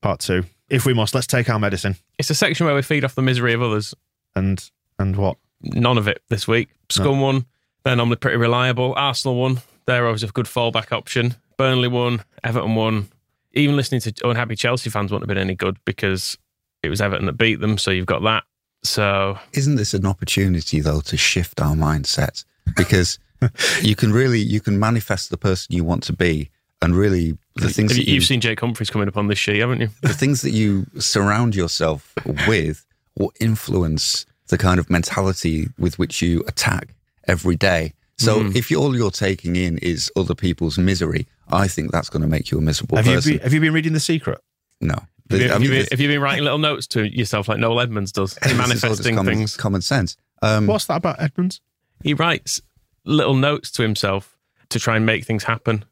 Part 0.00 0.20
two. 0.20 0.44
If 0.70 0.86
we 0.86 0.94
must, 0.94 1.14
let's 1.14 1.26
take 1.26 1.50
our 1.50 1.58
medicine. 1.58 1.96
It's 2.18 2.30
a 2.30 2.34
section 2.34 2.64
where 2.64 2.74
we 2.74 2.80
feed 2.80 3.04
off 3.04 3.14
the 3.14 3.20
misery 3.20 3.52
of 3.52 3.60
others. 3.60 3.92
And 4.34 4.70
and 4.98 5.14
what? 5.14 5.36
None 5.60 5.98
of 5.98 6.08
it 6.08 6.22
this 6.30 6.48
week. 6.48 6.70
Scum 6.88 7.20
won. 7.20 7.44
They're 7.84 7.96
normally 7.96 8.16
pretty 8.16 8.38
reliable. 8.38 8.94
Arsenal 8.96 9.36
won. 9.36 9.60
They're 9.84 10.06
always 10.06 10.22
a 10.22 10.28
good 10.28 10.46
fallback 10.46 10.90
option. 10.90 11.34
Burnley 11.58 11.88
won. 11.88 12.22
Everton 12.42 12.76
won. 12.76 13.08
Even 13.52 13.76
listening 13.76 14.00
to 14.00 14.14
unhappy 14.26 14.56
Chelsea 14.56 14.88
fans 14.88 15.12
wouldn't 15.12 15.28
have 15.28 15.36
been 15.36 15.42
any 15.42 15.54
good 15.54 15.76
because 15.84 16.38
it 16.82 16.88
was 16.88 17.02
Everton 17.02 17.26
that 17.26 17.36
beat 17.36 17.60
them. 17.60 17.76
So 17.76 17.90
you've 17.90 18.06
got 18.06 18.22
that. 18.22 18.44
So 18.84 19.38
Isn't 19.52 19.76
this 19.76 19.92
an 19.92 20.06
opportunity 20.06 20.80
though 20.80 21.02
to 21.02 21.18
shift 21.18 21.60
our 21.60 21.74
mindset? 21.74 22.42
Because 22.74 23.18
you 23.82 23.96
can 23.96 24.14
really 24.14 24.40
you 24.40 24.62
can 24.62 24.78
manifest 24.78 25.28
the 25.28 25.36
person 25.36 25.74
you 25.74 25.84
want 25.84 26.04
to 26.04 26.14
be, 26.14 26.48
and 26.84 26.94
really 26.94 27.36
the 27.56 27.68
things 27.70 27.90
Have 27.92 27.98
that 27.98 28.06
you, 28.06 28.14
you, 28.14 28.20
have 28.20 28.26
seen 28.26 28.40
Jake 28.40 28.60
Humphries 28.60 28.90
coming 28.90 29.08
up 29.08 29.16
on 29.16 29.26
this 29.28 29.38
sheet, 29.38 29.58
haven't 29.60 29.80
you? 29.80 29.88
the 30.02 30.12
things 30.14 30.42
that 30.42 30.50
you 30.50 30.86
surround 30.98 31.54
yourself 31.54 32.12
with 32.46 32.84
will 33.18 33.32
influence 33.40 34.26
the 34.48 34.58
kind 34.58 34.78
of 34.78 34.90
mentality 34.90 35.68
with 35.78 35.98
which 35.98 36.20
you 36.20 36.42
attack 36.46 36.94
every 37.26 37.56
day. 37.56 37.92
So 38.18 38.40
Mm. 38.40 38.56
if 38.56 38.70
you 38.70 38.78
all 38.80 38.94
you're 38.96 39.10
taking 39.10 39.56
in 39.56 39.78
is 39.78 40.10
other 40.16 40.34
people's 40.34 40.78
misery, 40.78 41.26
I 41.48 41.66
think 41.68 41.90
that's 41.90 42.08
going 42.10 42.22
to 42.22 42.28
make 42.28 42.50
you 42.50 42.58
a 42.58 42.60
miserable 42.60 42.96
Have 42.96 43.06
you 43.06 43.20
been, 43.20 43.40
have 43.40 43.52
you 43.52 43.60
been 43.60 43.72
reading 43.72 43.92
The 43.92 44.00
Secret? 44.00 44.38
no. 44.80 44.94
Have 45.30 45.40
you, 45.40 45.48
I 45.48 45.52
mean, 45.54 45.62
you 45.62 45.68
been, 45.70 45.86
have 45.90 46.00
you 46.00 46.08
been 46.08 46.20
writing 46.20 46.44
little 46.44 46.58
notes 46.58 46.86
to 46.88 47.02
yourself 47.08 47.48
like 47.48 47.58
Noel 47.58 47.80
Edmonds 47.80 48.12
does, 48.12 48.34
this 48.42 48.52
is 48.52 48.58
all 48.60 48.66
just 48.66 48.82
manifesting 48.82 49.16
common, 49.16 49.34
things? 49.34 49.56
Common 49.56 49.80
sense. 49.80 50.18
Um, 50.42 50.66
What's 50.66 50.84
that 50.86 50.96
about 50.98 51.18
Edmonds? 51.20 51.62
He 52.02 52.12
writes 52.12 52.60
little 53.06 53.32
notes 53.34 53.70
to 53.72 53.82
himself 53.82 54.36
to 54.68 54.78
try 54.78 54.96
and 54.96 55.06
make 55.06 55.24
things 55.24 55.42
happen. 55.44 55.86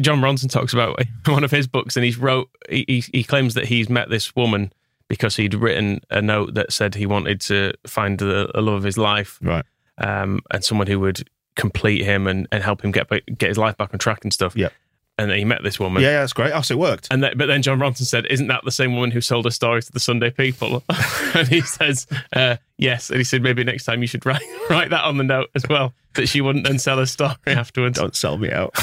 Jon 0.00 0.20
Ronson 0.20 0.50
talks 0.50 0.72
about 0.72 0.98
one 1.26 1.44
of 1.44 1.50
his 1.50 1.66
books, 1.66 1.96
and 1.96 2.04
he's 2.04 2.18
wrote. 2.18 2.48
He, 2.68 3.04
he, 3.12 3.24
claims 3.24 3.54
that 3.54 3.66
he's 3.66 3.88
met 3.88 4.10
this 4.10 4.34
woman 4.36 4.72
because 5.08 5.36
he'd 5.36 5.54
written 5.54 6.00
a 6.10 6.22
note 6.22 6.54
that 6.54 6.72
said 6.72 6.94
he 6.94 7.06
wanted 7.06 7.40
to 7.42 7.72
find 7.86 8.18
the, 8.18 8.50
the 8.54 8.60
love 8.60 8.74
of 8.74 8.82
his 8.84 8.96
life, 8.96 9.38
Right. 9.42 9.64
um, 9.98 10.40
and 10.50 10.64
someone 10.64 10.86
who 10.86 11.00
would 11.00 11.28
complete 11.56 12.04
him 12.04 12.26
and, 12.26 12.46
and 12.52 12.62
help 12.62 12.82
him 12.84 12.92
get 12.92 13.08
get 13.36 13.48
his 13.48 13.58
life 13.58 13.76
back 13.76 13.92
on 13.92 13.98
track 13.98 14.20
and 14.22 14.32
stuff. 14.32 14.56
Yep. 14.56 14.72
And 15.20 15.30
he 15.30 15.44
met 15.44 15.62
this 15.62 15.78
woman. 15.78 16.02
Yeah, 16.02 16.10
yeah, 16.10 16.20
that's 16.20 16.32
great. 16.32 16.52
Oh, 16.52 16.62
so 16.62 16.74
it 16.74 16.78
worked. 16.78 17.08
And 17.10 17.22
then, 17.22 17.36
but 17.36 17.46
then 17.46 17.60
Jon 17.60 17.78
Ronson 17.78 18.06
said, 18.06 18.26
"Isn't 18.30 18.46
that 18.46 18.64
the 18.64 18.70
same 18.70 18.94
woman 18.94 19.10
who 19.10 19.20
sold 19.20 19.44
her 19.44 19.50
story 19.50 19.82
to 19.82 19.92
the 19.92 20.00
Sunday 20.00 20.30
People?" 20.30 20.82
and 21.34 21.46
he 21.46 21.60
says, 21.60 22.06
uh, 22.32 22.56
"Yes." 22.78 23.10
And 23.10 23.18
he 23.18 23.24
said, 23.24 23.42
"Maybe 23.42 23.62
next 23.62 23.84
time 23.84 24.00
you 24.00 24.08
should 24.08 24.24
write 24.24 24.42
write 24.70 24.88
that 24.90 25.04
on 25.04 25.18
the 25.18 25.24
note 25.24 25.50
as 25.54 25.64
well 25.68 25.92
that 26.14 26.26
she 26.26 26.40
wouldn't 26.40 26.66
then 26.66 26.78
sell 26.78 26.96
her 26.96 27.06
story 27.06 27.36
afterwards." 27.46 27.98
Don't 27.98 28.16
sell 28.16 28.38
me 28.38 28.50
out. 28.50 28.74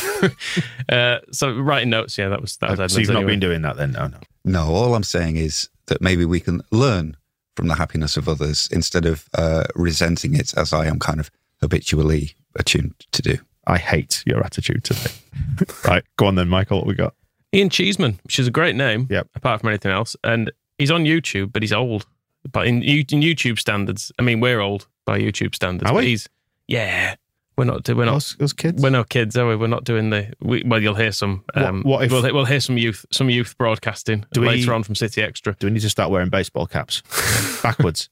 uh, 0.89 1.19
so 1.31 1.57
writing 1.57 1.89
notes, 1.89 2.17
yeah, 2.17 2.29
that 2.29 2.39
was 2.39 2.57
that 2.57 2.77
was. 2.77 2.93
so 2.93 2.99
you've 2.99 3.09
not 3.09 3.17
anyway. 3.17 3.31
been 3.31 3.39
doing 3.39 3.61
that 3.63 3.77
then? 3.77 3.93
No, 3.93 4.07
no. 4.07 4.19
No, 4.45 4.65
all 4.67 4.93
I'm 4.93 5.03
saying 5.03 5.37
is 5.37 5.69
that 5.87 6.01
maybe 6.01 6.23
we 6.23 6.39
can 6.39 6.61
learn 6.71 7.17
from 7.55 7.67
the 7.67 7.75
happiness 7.75 8.15
of 8.15 8.29
others 8.29 8.69
instead 8.71 9.05
of 9.05 9.27
uh, 9.33 9.63
resenting 9.75 10.35
it, 10.35 10.55
as 10.55 10.71
I 10.71 10.85
am 10.85 10.99
kind 10.99 11.19
of 11.19 11.31
habitually 11.61 12.35
attuned 12.55 12.93
to 13.11 13.21
do. 13.23 13.37
I 13.67 13.77
hate 13.77 14.23
your 14.25 14.43
attitude 14.43 14.83
today. 14.83 15.11
right, 15.87 16.03
go 16.17 16.25
on 16.27 16.35
then, 16.35 16.47
Michael. 16.49 16.77
What 16.79 16.87
we 16.87 16.95
got? 16.95 17.13
Ian 17.53 17.69
Cheeseman, 17.69 18.19
which 18.23 18.39
is 18.39 18.47
a 18.47 18.51
great 18.51 18.75
name, 18.75 19.07
Yep. 19.09 19.27
apart 19.35 19.61
from 19.61 19.69
anything 19.69 19.91
else. 19.91 20.15
And 20.23 20.51
he's 20.77 20.91
on 20.91 21.03
YouTube, 21.05 21.51
but 21.53 21.61
he's 21.63 21.73
old. 21.73 22.05
But 22.51 22.67
in, 22.67 22.81
in 22.83 23.03
YouTube 23.05 23.59
standards, 23.59 24.11
I 24.19 24.21
mean, 24.21 24.39
we're 24.39 24.59
old 24.61 24.87
by 25.05 25.19
YouTube 25.19 25.53
standards. 25.55 25.89
Are 25.89 25.93
but 25.93 25.99
we? 26.03 26.07
He's 26.07 26.29
yeah. 26.67 27.15
We're 27.57 27.63
not. 27.65 27.87
We're 27.89 28.05
not. 28.05 28.15
Us, 28.17 28.39
us 28.39 28.53
kids. 28.53 28.81
We're 28.83 28.91
no 28.91 29.03
kids, 29.03 29.35
are 29.35 29.47
we? 29.47 29.55
We're 29.55 29.67
not 29.67 29.83
doing 29.83 30.11
the. 30.11 30.31
We, 30.39 30.61
well, 30.65 30.81
you'll 30.81 30.93
hear 30.95 31.11
some. 31.11 31.43
Um, 31.55 31.81
What- 31.81 31.85
what 31.99 32.03
if- 32.05 32.11
we'll, 32.11 32.33
we'll 32.33 32.45
hear 32.45 32.59
some 32.59 32.77
youth, 32.77 33.05
some 33.11 33.29
youth 33.29 33.57
broadcasting 33.57 34.25
Do 34.31 34.41
we- 34.41 34.47
later 34.47 34.73
on 34.73 34.83
from 34.83 34.93
City 34.95 35.21
Extra, 35.23 35.55
Do 35.59 35.67
we 35.67 35.71
need 35.73 35.81
to 35.81 35.89
start 35.89 36.11
wearing 36.11 36.29
baseball 36.29 36.67
caps 36.67 37.01
backwards? 37.63 38.09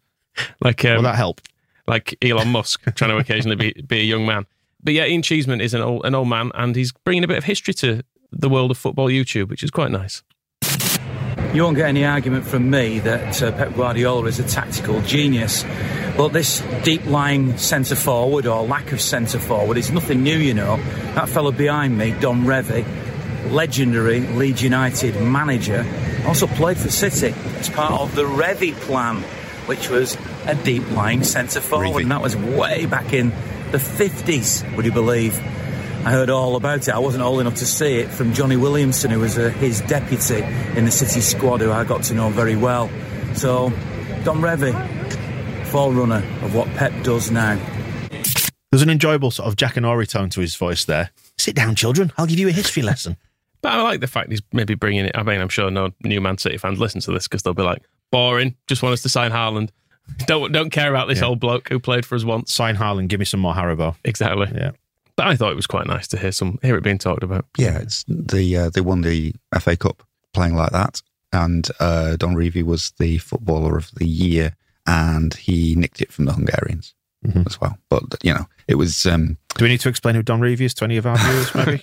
like 0.62 0.84
um, 0.84 0.96
Will 0.96 1.04
that 1.04 1.16
help? 1.16 1.42
like 1.88 2.18
Elon 2.24 2.50
Musk 2.50 2.84
trying 2.96 3.12
to 3.12 3.18
occasionally 3.18 3.56
be, 3.56 3.82
be 3.88 4.00
a 4.00 4.04
young 4.04 4.26
man. 4.26 4.48
But 4.86 4.94
yeah, 4.94 5.06
Ian 5.06 5.24
Cheeseman 5.24 5.62
is 5.62 5.74
an 5.74 5.82
old, 5.82 6.06
an 6.06 6.14
old 6.14 6.30
man, 6.30 6.52
and 6.54 6.76
he's 6.76 6.92
bringing 6.92 7.24
a 7.24 7.28
bit 7.28 7.40
of 7.40 7.44
history 7.44 7.74
to 7.74 8.04
the 8.32 8.48
world 8.48 8.70
of 8.70 8.78
football 8.78 9.08
YouTube, 9.08 9.50
which 9.50 9.64
is 9.64 9.72
quite 9.72 9.90
nice. 9.90 10.22
You 11.54 11.64
won't 11.64 11.76
get 11.76 11.88
any 11.88 12.06
argument 12.06 12.46
from 12.46 12.70
me 12.70 13.00
that 13.00 13.42
uh, 13.42 13.52
Pep 13.54 13.74
Guardiola 13.74 14.28
is 14.28 14.40
a 14.40 14.44
tactical 14.44 15.02
genius. 15.02 15.66
But 16.16 16.30
this 16.30 16.62
deep 16.84 17.04
lying 17.08 17.58
centre 17.58 17.96
forward 17.96 18.46
or 18.46 18.64
lack 18.64 18.92
of 18.92 19.02
centre 19.02 19.40
forward 19.40 19.78
is 19.78 19.90
nothing 19.92 20.22
new, 20.22 20.38
you 20.38 20.54
know. 20.54 20.78
That 21.16 21.30
fellow 21.30 21.52
behind 21.52 21.98
me, 21.98 22.12
Don 22.20 22.44
Revie, 22.44 22.86
legendary 23.52 24.20
Leeds 24.20 24.62
United 24.62 25.20
manager, 25.20 25.84
also 26.28 26.46
played 26.46 26.78
for 26.78 26.90
City 26.90 27.34
as 27.58 27.70
part 27.70 28.02
of 28.02 28.14
the 28.14 28.24
Revie 28.24 28.74
plan, 28.82 29.24
which 29.66 29.90
was 29.90 30.16
a 30.46 30.54
deep 30.54 30.90
lying 30.92 31.24
centre 31.24 31.60
forward. 31.60 31.88
Revie. 31.88 32.02
And 32.04 32.12
that 32.12 32.22
was 32.22 32.36
way 32.36 32.86
back 32.86 33.14
in 33.14 33.32
the 33.76 34.06
50s, 34.06 34.76
would 34.78 34.86
you 34.86 34.92
believe? 34.94 35.38
I 36.06 36.12
heard 36.12 36.30
all 36.30 36.56
about 36.56 36.88
it. 36.88 36.94
I 36.94 37.00
wasn't 37.00 37.26
old 37.26 37.42
enough 37.42 37.56
to 37.56 37.66
see 37.66 37.98
it 37.98 38.10
from 38.10 38.32
Johnny 38.32 38.56
Williamson, 38.56 39.12
who 39.12 39.20
was 39.20 39.38
uh, 39.38 39.50
his 39.50 39.82
deputy 39.82 40.44
in 40.78 40.86
the 40.86 40.92
City 40.92 41.20
squad, 41.20 41.60
who 41.60 41.74
I 41.74 41.84
got 41.84 42.04
to 42.04 42.14
know 42.14 42.30
very 42.30 42.56
well. 42.56 42.90
So, 43.34 43.72
Don 44.24 44.40
Revie, 44.40 44.74
forerunner 45.66 46.24
of 46.42 46.56
what 46.56 46.70
Pep 46.76 46.94
does 47.04 47.32
now. 47.32 47.60
There's 48.72 48.82
an 48.82 48.90
enjoyable 48.90 49.30
sort 49.30 49.50
of 49.50 49.58
Jackanory 49.58 50.08
tone 50.08 50.30
to 50.30 50.40
his 50.40 50.56
voice 50.56 50.86
there. 50.86 51.10
Sit 51.38 51.56
down, 51.56 51.76
children. 51.76 52.14
I'll 52.18 52.28
give 52.28 52.40
you 52.40 52.48
a 52.48 52.54
history 52.54 52.84
lesson. 52.84 53.18
But 53.62 53.72
I 53.72 53.82
like 53.82 54.00
the 54.00 54.06
fact 54.06 54.30
he's 54.30 54.44
maybe 54.54 54.76
bringing 54.76 55.06
it. 55.06 55.14
I 55.16 55.24
mean, 55.24 55.42
I'm 55.42 55.50
sure 55.50 55.72
no 55.72 55.90
new 56.04 56.22
Man 56.22 56.38
City 56.38 56.58
fans 56.58 56.78
listen 56.80 57.02
to 57.02 57.12
this 57.12 57.28
because 57.28 57.42
they'll 57.42 57.56
be 57.56 57.64
like, 57.64 57.82
boring. 58.12 58.56
Just 58.68 58.84
want 58.84 58.94
us 58.94 59.02
to 59.02 59.10
sign 59.10 59.32
Haaland. 59.32 59.70
Don't 60.28 60.52
don't 60.52 60.70
care 60.70 60.90
about 60.90 61.08
this 61.08 61.20
Yeah. 61.20 61.26
old 61.28 61.40
bloke 61.40 61.70
who 61.70 61.80
played 61.80 62.06
for 62.06 62.16
us 62.16 62.24
once. 62.24 62.52
Sign 62.54 62.76
Haaland, 62.78 63.08
give 63.10 63.20
me 63.20 63.26
some 63.26 63.40
more 63.40 63.54
Haribo. 63.54 63.96
Exactly. 64.06 64.48
Yeah. 64.56 64.72
But 65.16 65.28
I 65.28 65.36
thought 65.36 65.52
it 65.52 65.56
was 65.56 65.68
quite 65.68 65.88
nice 65.88 66.08
to 66.10 66.18
hear 66.18 66.32
some 66.32 66.60
hear 66.62 66.76
it 66.78 66.84
being 66.84 66.98
talked 66.98 67.24
about. 67.24 67.46
Yeah, 67.58 67.78
it's 67.80 68.04
the 68.08 68.56
uh, 68.58 68.70
they 68.70 68.82
won 68.82 69.02
the 69.02 69.34
FA 69.60 69.76
Cup 69.78 70.04
playing 70.34 70.56
like 70.56 70.72
that, 70.72 71.02
and 71.34 71.68
uh, 71.80 72.18
Don 72.18 72.36
Revie 72.36 72.64
was 72.64 72.92
the 73.00 73.18
footballer 73.20 73.78
of 73.78 73.92
the 73.96 74.06
year, 74.08 74.56
and 74.86 75.34
he 75.34 75.74
nicked 75.76 76.02
it 76.02 76.12
from 76.12 76.26
the 76.26 76.34
Hungarians 76.34 76.94
Mhm. 77.26 77.46
as 77.48 77.60
well. 77.60 77.78
But 77.90 78.04
you 78.24 78.34
know, 78.34 78.46
it 78.68 78.76
was 78.76 79.06
um, 79.06 79.38
Do 79.58 79.64
we 79.66 79.70
need 79.70 79.80
to 79.82 79.90
explain 79.90 80.16
who 80.16 80.22
Don 80.24 80.42
Revie 80.42 80.62
is 80.66 80.74
to 80.76 80.84
any 80.84 80.98
of 80.98 81.06
our 81.06 81.18
viewers, 81.18 81.56
maybe? 81.56 81.82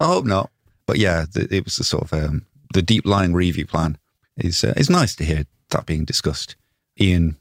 I 0.00 0.06
hope 0.06 0.24
not. 0.24 0.50
But 0.86 0.98
yeah, 0.98 1.26
the, 1.32 1.46
it 1.54 1.64
was 1.64 1.76
the 1.76 1.84
sort 1.84 2.04
of 2.04 2.12
um, 2.14 2.46
the 2.74 2.82
deep 2.82 3.04
lying 3.06 3.32
Revie 3.32 3.68
plan. 3.68 3.98
is 4.38 4.64
uh, 4.64 4.72
It's 4.76 4.90
nice 4.90 5.14
to 5.16 5.24
hear 5.24 5.44
that 5.70 5.86
being 5.86 6.04
discussed. 6.04 6.56
Ian 6.98 7.36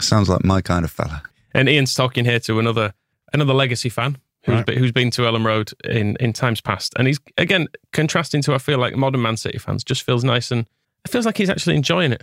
sounds 0.00 0.28
like 0.28 0.44
my 0.44 0.60
kind 0.60 0.84
of 0.84 0.90
fella. 0.90 1.22
And 1.54 1.68
Ian's 1.68 1.94
talking 1.94 2.24
here 2.24 2.40
to 2.40 2.58
another 2.58 2.94
another 3.32 3.54
legacy 3.54 3.88
fan 3.88 4.18
who's, 4.44 4.54
Right. 4.56 4.66
been, 4.66 4.78
who's 4.78 4.92
been 4.92 5.10
to 5.12 5.22
Elland 5.22 5.44
Road 5.44 5.72
in, 5.84 6.16
in 6.20 6.32
times 6.32 6.60
past. 6.60 6.92
And 6.96 7.06
he's, 7.08 7.18
again, 7.38 7.66
contrasting 7.92 8.42
to, 8.42 8.54
I 8.54 8.58
feel 8.58 8.78
like, 8.78 8.94
modern 8.94 9.22
Man 9.22 9.36
City 9.36 9.58
fans, 9.58 9.82
just 9.82 10.02
feels 10.02 10.22
nice 10.22 10.50
and 10.50 10.66
it 11.04 11.10
feels 11.10 11.26
like 11.26 11.36
he's 11.36 11.50
actually 11.50 11.76
enjoying 11.76 12.12
it. 12.12 12.22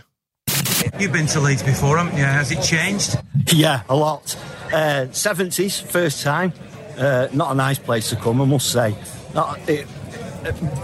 You've 0.99 1.11
been 1.13 1.27
to 1.27 1.39
Leeds 1.39 1.63
before, 1.63 1.97
haven't 1.97 2.17
you? 2.17 2.23
Has 2.23 2.51
it 2.51 2.61
changed? 2.61 3.15
Yeah, 3.51 3.83
a 3.89 3.95
lot. 3.95 4.35
Uh, 4.67 5.07
70s, 5.11 5.81
first 5.81 6.23
time. 6.23 6.53
Uh, 6.97 7.27
not 7.33 7.51
a 7.51 7.55
nice 7.55 7.79
place 7.79 8.09
to 8.09 8.15
come, 8.15 8.41
I 8.41 8.45
must 8.45 8.71
say. 8.71 8.95
Not 9.33 9.59
it, 9.69 9.87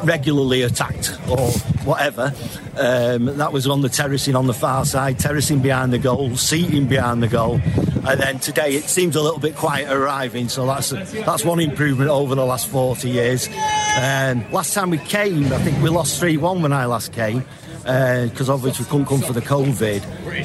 regularly 0.04 0.62
attacked 0.64 1.18
or 1.30 1.52
whatever. 1.86 2.34
Um, 2.78 3.26
that 3.38 3.52
was 3.52 3.68
on 3.68 3.82
the 3.82 3.90
terracing 3.90 4.36
on 4.36 4.48
the 4.48 4.54
far 4.54 4.86
side, 4.86 5.20
terracing 5.20 5.60
behind 5.60 5.92
the 5.94 6.00
goal, 6.00 6.36
seating 6.36 6.88
behind 6.88 7.24
the 7.24 7.28
goal. 7.28 7.60
And 8.08 8.20
then 8.20 8.40
today 8.40 8.76
it 8.76 8.86
seems 8.86 9.16
a 9.16 9.22
little 9.22 9.40
bit 9.40 9.56
quiet 9.56 9.92
arriving, 9.92 10.50
so 10.50 10.66
that's 10.66 10.90
that's 10.90 11.44
one 11.44 11.60
improvement 11.60 12.10
over 12.10 12.36
the 12.36 12.46
last 12.46 12.68
40 12.68 13.10
years. 13.10 13.48
Um, 13.48 14.50
last 14.52 14.74
time 14.74 14.92
we 14.92 14.98
came, 14.98 15.52
I 15.52 15.58
think 15.60 15.82
we 15.82 15.90
lost 15.90 16.20
3 16.20 16.38
1 16.38 16.62
when 16.62 16.74
I 16.74 16.86
last 16.86 17.12
came 17.12 17.44
because 17.88 18.50
obviously 18.50 18.84
we 18.84 18.90
couldn't 18.92 19.06
come 19.06 19.22
for 19.22 19.32
the 19.32 19.42
COVID. 19.42 20.04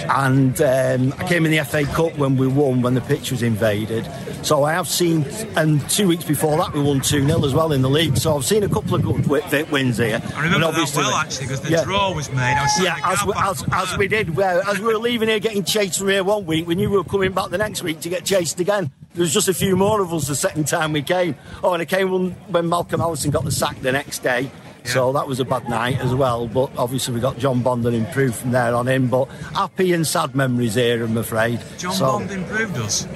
And 0.09 0.61
um, 0.63 1.15
I 1.19 1.29
came 1.29 1.45
in 1.45 1.51
the 1.51 1.65
FA 1.65 1.85
Cup 1.85 2.17
when 2.17 2.37
we 2.37 2.47
won, 2.47 2.83
when 2.83 2.95
the 2.95 3.01
pitch 3.01 3.33
was 3.33 3.43
invaded. 3.43 4.09
So 4.43 4.63
I 4.63 4.73
have 4.73 4.87
seen, 4.89 5.25
and 5.57 5.89
two 5.91 6.07
weeks 6.07 6.25
before 6.25 6.57
that 6.59 6.73
we 6.73 6.81
won 6.81 7.01
2 7.01 7.27
0 7.27 7.45
as 7.45 7.53
well 7.53 7.73
in 7.73 7.83
the 7.83 7.91
league. 7.91 8.17
So 8.17 8.37
I've 8.37 8.45
seen 8.45 8.63
a 8.63 8.69
couple 8.69 8.95
of 8.95 9.03
good 9.03 9.23
wi- 9.25 9.63
wins 9.73 9.99
here. 9.99 10.21
I 10.37 10.45
remember 10.45 10.67
And 10.69 10.77
that 10.77 10.93
well, 10.97 11.15
actually, 11.15 11.47
because 11.47 11.61
the 11.63 11.71
Yeah. 11.71 11.85
draw 11.85 12.15
was 12.15 12.31
made. 12.31 12.39
I 12.39 12.63
was 12.63 12.81
Yeah, 12.81 12.97
as 13.05 13.25
we, 13.27 13.33
as, 13.37 13.65
as 13.73 13.99
we 13.99 14.07
did. 14.09 14.37
Well, 14.37 14.63
as 14.69 14.79
we 14.79 14.87
were 14.87 14.99
leaving 14.99 15.29
here 15.29 15.41
getting 15.41 15.65
chased 15.65 15.99
from 15.99 16.09
here 16.09 16.23
one 16.25 16.47
week, 16.47 16.67
we 16.69 16.77
knew 16.77 16.91
we 16.91 16.97
were 16.97 17.05
coming 17.05 17.33
back 17.33 17.51
the 17.51 17.59
next 17.59 17.83
week 17.83 18.01
to 18.01 18.09
get 18.09 18.25
chased 18.25 18.61
again. 18.61 18.91
There 19.15 19.23
was 19.23 19.33
just 19.35 19.49
a 19.49 19.55
few 19.55 19.77
more 19.77 20.01
of 20.01 20.15
us 20.15 20.29
the 20.29 20.37
second 20.37 20.69
time 20.69 20.93
we 20.93 21.03
came. 21.03 21.35
Oh, 21.63 21.73
and 21.75 21.83
it 21.83 21.87
came 21.87 22.11
when, 22.11 22.31
when 22.49 22.69
Malcolm 22.69 23.01
Allison 23.01 23.31
got 23.31 23.45
the 23.45 23.51
sack 23.51 23.81
the 23.83 23.93
next 23.93 24.21
day. 24.23 24.51
So 24.85 25.13
that 25.13 25.27
was 25.27 25.39
a 25.41 25.45
bad 25.45 25.69
night 25.69 25.99
as 26.01 26.15
well. 26.15 26.49
But 26.49 26.71
obviously 26.77 27.15
we 27.15 27.21
got 27.21 27.39
John 27.39 27.63
Bond 27.63 27.87
and 27.87 27.95
improved 27.95 28.35
from 28.37 28.51
there 28.51 28.75
on 28.75 28.89
in. 28.89 29.09
But 29.09 29.27
happy 29.55 29.93
and 29.93 30.07
sad 30.07 30.35
memories 30.35 30.75
here, 30.75 31.05
I'm 31.05 31.17
afraid. 31.17 31.61
John 31.79 31.93
So- 31.95 32.07
Bond 32.19 32.31
improved 32.31 32.77
us. 32.79 33.07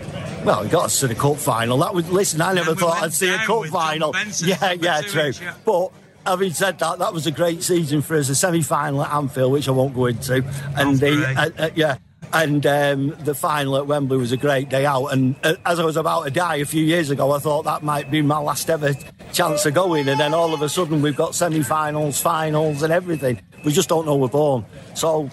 well, 0.45 0.63
we 0.63 0.69
got 0.69 0.85
us 0.87 1.01
to 1.01 1.09
the 1.09 1.15
cup 1.15 1.37
final. 1.37 1.79
That 1.79 1.93
was 1.95 2.09
listen. 2.11 2.41
I 2.41 2.53
never 2.55 2.73
we 2.75 2.79
thought 2.81 3.03
I'd 3.03 3.13
see 3.13 3.29
a 3.35 3.39
cup 3.39 3.67
final. 3.67 4.13
Benson 4.13 4.49
Yeah, 4.49 4.73
yeah, 4.73 5.01
true. 5.03 5.33
yeah. 5.41 5.55
But 5.65 5.91
having 6.25 6.53
said 6.53 6.79
that, 6.79 6.99
that 7.01 7.13
was 7.13 7.27
a 7.27 7.31
great 7.33 7.63
season 7.63 8.01
for 8.03 8.17
us. 8.17 8.29
A 8.29 8.35
semi-final 8.35 9.03
at 9.03 9.13
Anfield, 9.13 9.53
which 9.53 9.69
I 9.69 9.73
won't 9.73 9.95
go 9.95 10.07
into, 10.07 10.45
and 10.77 10.99
the 10.99 11.25
uh, 11.37 11.51
uh, 11.65 11.71
yeah. 11.75 11.99
And 12.33 12.67
um, 12.67 13.17
the 13.21 13.37
final 13.37 13.77
at 13.77 13.87
Wembley 13.87 14.19
was 14.19 14.33
a 14.33 14.37
great 14.37 14.69
day 14.69 14.85
out. 14.85 15.07
And 15.07 15.37
uh, 15.45 15.55
as 15.65 15.79
I 15.79 15.85
was 15.85 15.97
about 15.97 16.25
to 16.25 16.31
die 16.33 16.57
a 16.57 16.65
few 16.65 16.83
years 16.83 17.09
ago, 17.11 17.31
I 17.31 17.39
thought 17.39 17.65
that 17.67 17.85
might 17.85 18.11
be 18.11 18.21
my 18.21 18.39
last 18.39 18.69
ever 18.69 18.95
chance 19.33 19.67
of 19.67 19.75
going. 19.75 20.09
And 20.09 20.19
then 20.21 20.35
all 20.35 20.55
of 20.55 20.63
a 20.63 20.69
sudden, 20.69 21.03
we've 21.03 21.17
got 21.17 21.35
semi-finals, 21.35 22.21
finals, 22.21 22.83
and 22.83 22.93
everything. 22.93 23.41
We 23.65 23.73
just 23.73 23.89
don't 23.89 24.07
know 24.07 24.17
we're 24.17 24.29
born. 24.29 24.65
So 24.95 25.31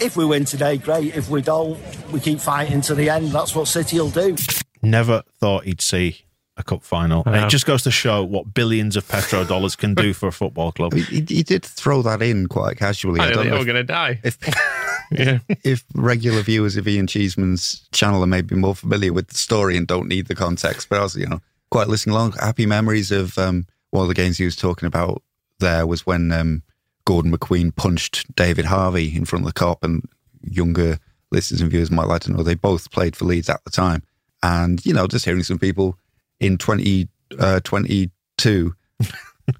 if 0.00 0.16
we 0.16 0.24
win 0.24 0.44
today, 0.44 0.76
great. 0.78 1.14
If 1.16 1.28
we 1.28 1.42
don't, 1.42 1.78
we 2.12 2.20
keep 2.20 2.40
fighting 2.40 2.80
to 2.82 2.94
the 2.94 3.10
end. 3.10 3.28
That's 3.28 3.54
what 3.54 3.68
City 3.68 3.98
will 4.00 4.10
do. 4.10 4.36
Never 4.82 5.22
thought 5.40 5.64
he'd 5.64 5.80
see 5.80 6.24
a 6.56 6.62
cup 6.64 6.82
final. 6.82 7.22
I 7.26 7.30
know. 7.32 7.46
It 7.46 7.50
just 7.50 7.66
goes 7.66 7.82
to 7.84 7.90
show 7.90 8.24
what 8.24 8.52
billions 8.54 8.96
of 8.96 9.06
petrodollars 9.06 9.76
can 9.78 9.94
do 9.94 10.12
for 10.12 10.26
a 10.28 10.32
football 10.32 10.72
club. 10.72 10.92
He, 10.92 11.02
he- 11.02 11.34
he 11.36 11.42
did 11.42 11.64
throw 11.64 12.02
that 12.02 12.20
in 12.22 12.46
quite 12.48 12.76
casually. 12.78 13.20
I, 13.20 13.24
I 13.24 13.26
don't 13.28 13.34
don't 13.36 13.42
think 13.44 13.52
know 13.54 13.58
we're 13.60 13.64
going 13.64 13.76
to 13.76 13.84
die. 13.84 14.20
if, 14.24 14.38
yeah. 15.12 15.38
if 15.64 15.84
regular 15.94 16.42
viewers 16.42 16.76
of 16.76 16.86
Ian 16.88 17.06
Cheeseman's 17.06 17.86
channel 17.92 18.22
are 18.22 18.26
maybe 18.26 18.54
more 18.56 18.74
familiar 18.74 19.12
with 19.12 19.28
the 19.28 19.36
story 19.36 19.76
and 19.76 19.86
don't 19.86 20.08
need 20.08 20.26
the 20.26 20.34
context, 20.34 20.88
but 20.88 20.98
also, 21.00 21.18
you 21.20 21.26
know, 21.26 21.40
quite 21.70 21.88
listening 21.88 22.14
along. 22.14 22.32
Happy 22.32 22.66
memories 22.66 23.10
of 23.10 23.36
um, 23.38 23.66
one 23.90 24.02
of 24.02 24.08
the 24.08 24.14
games 24.14 24.38
he 24.38 24.44
was 24.44 24.56
talking 24.56 24.86
about 24.86 25.22
there 25.60 25.86
was 25.86 26.06
when 26.06 26.30
um, 26.32 26.62
Gordon 27.04 27.36
McQueen 27.36 27.74
punched 27.74 28.34
David 28.36 28.66
Harvey 28.66 29.14
in 29.16 29.24
front 29.24 29.44
of 29.46 29.52
the 29.52 29.58
Kop, 29.60 29.78
and 29.82 30.04
younger 30.42 30.98
listeners 31.30 31.60
and 31.60 31.70
viewers 31.70 31.90
might 31.90 32.06
like 32.06 32.22
to 32.22 32.32
know 32.32 32.42
they 32.42 32.54
both 32.54 32.90
played 32.90 33.16
for 33.16 33.24
Leeds 33.24 33.50
at 33.50 33.62
the 33.64 33.70
time. 33.70 34.02
And, 34.42 34.84
you 34.86 34.92
know, 34.94 35.06
just 35.06 35.24
hearing 35.24 35.42
some 35.42 35.58
people 35.58 35.98
in 36.40 36.58
2022 36.58 38.74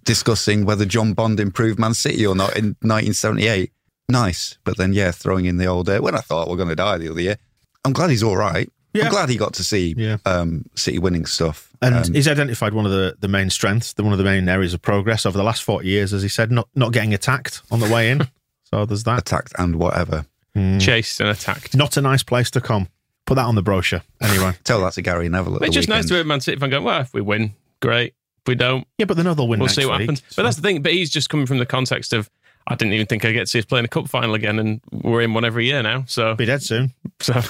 discussing 0.05 0.65
whether 0.65 0.85
John 0.85 1.15
Bond 1.15 1.41
improved 1.41 1.79
Man 1.79 1.95
City 1.95 2.27
or 2.27 2.35
not 2.35 2.57
in 2.57 2.77
1978. 2.83 3.73
Nice. 4.09 4.59
But 4.65 4.77
then, 4.77 4.93
yeah, 4.93 5.11
throwing 5.11 5.47
in 5.47 5.57
the 5.59 5.67
old, 5.67 5.89
uh, 5.89 6.01
when 6.01 6.15
I 6.15 6.21
thought 6.21 6.49
we 6.49 6.55
are 6.55 6.59
going 6.59 6.69
to 6.69 6.77
die 6.77 6.99
the 6.99 7.11
other 7.11 7.21
year, 7.21 7.37
I'm 7.85 7.93
glad 7.93 8.11
he's 8.11 8.23
all 8.23 8.37
right. 8.37 8.71
Yeah. 8.95 9.05
I'm 9.07 9.11
glad 9.11 9.29
he 9.29 9.37
got 9.37 9.55
to 9.55 9.65
see 9.65 9.95
Yeah. 9.97 10.19
um, 10.25 10.65
City 10.75 10.99
winning 10.99 11.27
stuff. 11.27 11.68
And 11.81 11.95
Um, 11.95 12.13
he's 12.13 12.27
identified 12.27 12.75
one 12.75 12.87
of 12.87 12.91
the, 12.93 13.17
the 13.21 13.29
main 13.29 13.51
strengths, 13.51 13.93
the 13.93 14.03
one 14.03 14.13
of 14.13 14.19
the 14.19 14.25
main 14.25 14.49
areas 14.49 14.75
of 14.75 14.83
progress 14.83 15.25
over 15.25 15.39
the 15.39 15.45
last 15.45 15.63
40 15.63 15.87
years, 15.87 16.13
as 16.13 16.23
he 16.23 16.29
said, 16.29 16.51
not, 16.51 16.69
not 16.75 16.93
getting 16.93 17.15
attacked 17.15 17.63
on 17.71 17.79
the 17.81 17.89
way 17.89 18.11
in. 18.11 18.27
so 18.65 18.85
there's 18.85 19.05
that. 19.05 19.21
attacked 19.21 19.53
and 19.59 19.77
whatever. 19.77 20.27
Chased 20.81 21.21
and 21.21 21.29
attacked. 21.29 21.77
Not 21.77 21.97
a 21.97 22.01
nice 22.01 22.25
place 22.25 22.51
to 22.51 22.61
come. 22.61 22.89
Put 23.27 23.35
that 23.37 23.45
on 23.45 23.55
the 23.55 23.63
brochure. 23.63 24.03
Anyway. 24.21 24.55
Tell 24.65 24.81
that 24.81 24.95
to 24.95 25.03
Gary 25.03 25.29
Neville. 25.29 25.57
At 25.57 25.63
It's 25.63 25.69
the 25.69 25.73
just 25.75 25.89
nice 25.89 26.07
to 26.07 26.15
weekend. 26.15 26.17
hear 26.17 26.25
Man 26.25 26.41
City 26.41 26.59
fan 26.59 26.71
going, 26.71 26.83
well, 26.85 27.01
if 27.01 27.15
we 27.15 27.21
win, 27.21 27.55
great. 27.81 28.15
If 28.41 28.49
we 28.49 28.55
don't, 28.57 28.85
yeah, 28.99 29.05
but 29.05 29.17
they 29.17 29.23
know 29.23 29.35
they'll 29.35 29.47
win 29.47 29.61
we'll 29.61 29.67
next 29.67 29.77
see 29.77 29.87
what 29.87 29.99
week, 29.99 30.09
happens. 30.11 30.23
so- 30.29 30.35
But 30.37 30.43
that's 30.45 30.57
the 30.57 30.63
thing. 30.63 30.83
But 30.83 30.93
he's 30.95 31.11
just 31.11 31.29
coming 31.31 31.47
from 31.47 31.59
the 31.59 31.67
context 31.67 32.13
of, 32.13 32.29
I 32.67 32.75
didn't 32.75 32.95
even 32.95 33.07
think 33.07 33.25
I'd 33.25 33.33
get 33.33 33.41
to 33.41 33.47
see 33.47 33.61
us 33.61 33.65
play 33.67 33.79
in 33.79 33.85
a 33.85 33.89
cup 33.89 34.09
final 34.09 34.35
again, 34.35 34.59
and 34.59 34.81
we're 34.91 35.21
in 35.23 35.33
one 35.33 35.45
every 35.45 35.67
year 35.67 35.81
now. 35.83 36.05
So, 36.09 36.35
Be 36.35 36.45
dead 36.47 36.63
soon. 36.63 36.93
so 37.21 37.41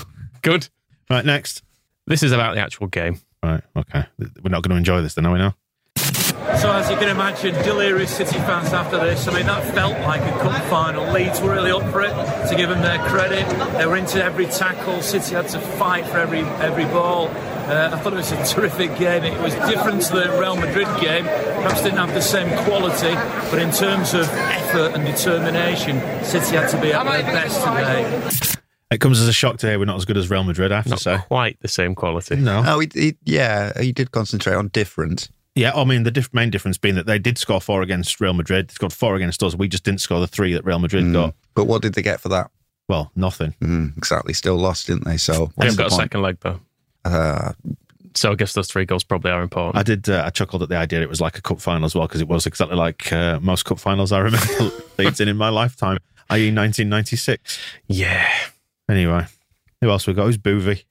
good. 0.43 0.69
Right, 1.09 1.25
next. 1.25 1.63
This 2.07 2.23
is 2.23 2.33
about 2.33 2.57
the 2.57 2.61
actual 2.61 2.89
game. 2.89 3.21
Right, 3.43 3.63
okay. 3.77 4.07
We're 4.19 4.51
not 4.51 4.63
going 4.63 4.71
to 4.71 4.77
enjoy 4.77 5.03
this 5.03 5.15
then, 5.15 5.27
are 5.27 5.33
we 5.33 5.39
now? 5.39 5.55
So 6.59 6.73
as 6.73 6.91
you 6.91 6.97
can 6.97 7.09
imagine, 7.09 7.55
delirious 7.63 8.17
City 8.17 8.37
fans 8.39 8.73
after 8.73 8.99
this. 8.99 9.29
I 9.29 9.35
mean, 9.35 9.47
that 9.47 9.75
felt 9.75 9.93
like 10.01 10.23
a 10.23 10.39
cup 10.41 10.61
final. 10.65 11.13
Leeds 11.13 11.41
were 11.41 11.53
really 11.53 11.71
up 11.71 11.89
for 11.93 12.03
it. 12.03 12.11
To 12.49 12.55
give 12.57 12.69
them 12.69 12.83
their 12.83 12.99
credit, 13.09 13.49
they 13.79 13.87
were 13.87 13.97
into 13.97 14.23
every 14.23 14.47
tackle. 14.47 15.01
City 15.01 15.37
had 15.37 15.47
to 15.51 15.61
fight 15.61 16.05
for 16.07 16.19
every 16.19 16.41
every 16.41 16.85
ball. 16.87 17.29
Uh, 17.29 17.91
I 17.93 17.99
thought 18.01 18.13
it 18.13 18.17
was 18.17 18.33
a 18.33 18.45
terrific 18.55 18.99
game. 18.99 19.23
It 19.23 19.41
was 19.41 19.55
different 19.71 20.03
to 20.03 20.15
the 20.15 20.37
Real 20.41 20.57
Madrid 20.57 20.89
game. 21.01 21.27
Perhaps 21.27 21.83
didn't 21.83 21.99
have 21.99 22.15
the 22.15 22.23
same 22.23 22.49
quality, 22.65 23.15
but 23.51 23.61
in 23.61 23.71
terms 23.71 24.15
of 24.15 24.29
effort 24.29 24.95
and 24.95 25.05
determination, 25.05 26.01
City 26.25 26.57
had 26.57 26.69
to 26.71 26.81
be 26.81 26.93
at 26.93 27.05
their 27.05 27.23
best 27.23 27.61
today. 27.61 28.58
It 28.91 29.01
comes 29.01 29.21
as 29.21 29.29
a 29.29 29.33
shock 29.33 29.59
to 29.59 29.67
hear 29.69 29.79
we're 29.79 29.85
not 29.85 29.97
as 29.97 30.05
good 30.07 30.17
as 30.17 30.31
Real 30.31 30.45
Madrid, 30.45 30.73
I 30.73 30.77
have 30.77 30.87
to 30.87 30.97
say. 30.97 31.19
quite 31.29 31.59
the 31.61 31.69
same 31.69 31.95
quality. 31.95 32.37
No. 32.37 32.63
Oh, 32.67 32.81
he, 32.81 32.89
he, 32.95 33.17
yeah, 33.25 33.79
he 33.81 33.93
did 33.93 34.13
concentrate 34.13 34.55
on 34.55 34.69
different. 34.69 35.29
Yeah, 35.55 35.73
I 35.75 35.85
mean, 35.85 36.05
the 36.05 36.11
diff- 36.11 36.33
main 36.33 36.51
difference 36.51 36.79
being 36.79 36.95
that 36.95 37.05
they 37.07 37.19
did 37.19 37.37
score 37.37 37.61
four 37.61 37.83
against 37.83 38.21
Real 38.21 38.33
Madrid. 38.33 38.69
They 38.69 38.73
scored 38.75 38.93
four 38.93 39.17
against 39.17 39.43
us. 39.43 39.55
We 39.55 39.69
just 39.69 39.85
didn't 39.85 40.01
score 40.01 40.21
the 40.21 40.27
three 40.27 40.55
that 40.55 40.65
Real 40.65 40.79
Madrid 40.79 41.05
Mm. 41.05 41.13
got. 41.13 41.35
But 41.55 41.65
what 41.67 41.83
did 41.83 41.95
they 41.95 42.03
get 42.03 42.21
for 42.21 42.29
that? 42.31 42.51
Well, 42.89 43.11
nothing. 43.15 43.55
Mm, 43.61 43.97
exactly. 43.99 44.33
Still 44.33 44.57
lost, 44.57 44.87
didn't 44.87 45.05
they? 45.05 45.17
So 45.19 45.33
They've 45.33 45.53
what's 45.57 45.77
the 45.77 45.83
got 45.83 45.87
a 45.87 45.91
point? 45.91 46.03
second 46.03 46.23
leg, 46.23 46.39
though. 46.41 46.61
Uh, 47.05 47.53
So 48.15 48.33
I 48.33 48.37
guess 48.37 48.55
those 48.55 48.69
three 48.69 48.87
goals 48.87 49.05
probably 49.05 49.31
are 49.33 49.43
important. 49.43 49.77
I 49.77 49.83
did. 49.83 50.09
Uh, 50.09 50.23
I 50.25 50.31
chuckled 50.31 50.63
at 50.63 50.71
the 50.71 50.77
idea 50.77 51.03
it 51.03 51.09
was 51.11 51.21
like 51.21 51.37
a 51.37 51.43
cup 51.43 51.61
final 51.61 51.85
as 51.85 51.95
well 51.95 52.07
because 52.07 52.21
it 52.23 52.29
was 52.29 52.47
exactly 52.47 52.77
like 52.77 53.13
uh, 53.13 53.39
most 53.41 53.65
cup 53.67 53.79
finals 53.79 54.13
I 54.13 54.21
remember 54.21 54.71
Leeds 54.99 55.21
in 55.21 55.29
in 55.29 55.37
my 55.37 55.51
lifetime, 55.51 55.99
i.e., 56.31 56.51
1996. 56.51 57.59
yeah. 57.89 58.27
Anyway, 58.89 59.27
who 59.81 59.91
else 59.91 60.07
we 60.07 60.15
got? 60.15 60.27
Who's 60.27 60.39
Boovy? 60.39 60.85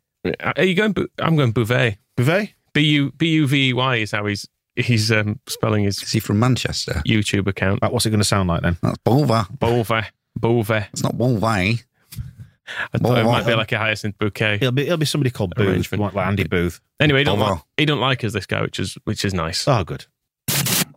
Are 0.56 0.64
you 0.64 0.76
going? 0.76 0.93
Bu- 0.93 1.08
I'm 1.20 1.36
going 1.36 1.54
Bouvet. 1.54 1.98
Bouvet? 2.18 2.50
B 2.74 2.82
u 2.82 3.12
b 3.12 3.28
u 3.30 3.48
v 3.48 3.70
e 3.70 3.74
y 3.74 3.95
is 3.98 4.12
how 4.12 4.26
he's 4.26 4.48
he's 4.76 5.12
um, 5.12 5.39
spelling 5.48 5.84
his 5.84 6.02
is 6.04 6.12
he 6.12 6.20
from 6.20 6.39
Manchester? 6.39 7.02
YouTube 7.08 7.48
account. 7.48 7.80
Right, 7.82 7.91
what's 7.91 8.06
it 8.06 8.10
going 8.12 8.20
to 8.20 8.26
sound 8.26 8.50
like 8.50 8.62
then? 8.62 8.78
That's 8.84 8.98
Bova. 9.00 9.48
Bouvet. 9.58 10.06
Bouvet. 10.39 10.88
It's 10.93 11.04
not 11.04 11.18
Bova. 11.18 11.48
I 11.48 12.98
thought 12.98 13.18
it 13.18 13.24
might 13.24 13.45
be 13.45 13.56
like 13.56 13.72
a 13.72 13.78
hyacinth 13.78 14.18
bouquet. 14.18 14.56
It'll 14.56 14.72
be 14.74 14.84
it'll 14.84 14.98
be 14.98 15.06
somebody 15.06 15.30
called 15.30 15.56
Booth, 15.56 15.68
Arrangement. 15.68 16.02
like, 16.02 16.14
like 16.14 16.28
Andy 16.28 16.43
Booth. 16.43 16.82
Anyway, 17.00 17.20
he 17.22 17.24
don't 17.24 17.39
Bouvet. 17.39 17.52
like 17.52 17.62
he 17.78 17.86
don't 17.86 18.02
like 18.02 18.24
us 18.24 18.34
this 18.34 18.45
guy, 18.45 18.62
which 18.62 18.80
is 18.80 18.98
which 19.06 19.24
is 19.24 19.34
nice. 19.34 19.68
Oh, 19.68 19.84
good. 19.84 20.06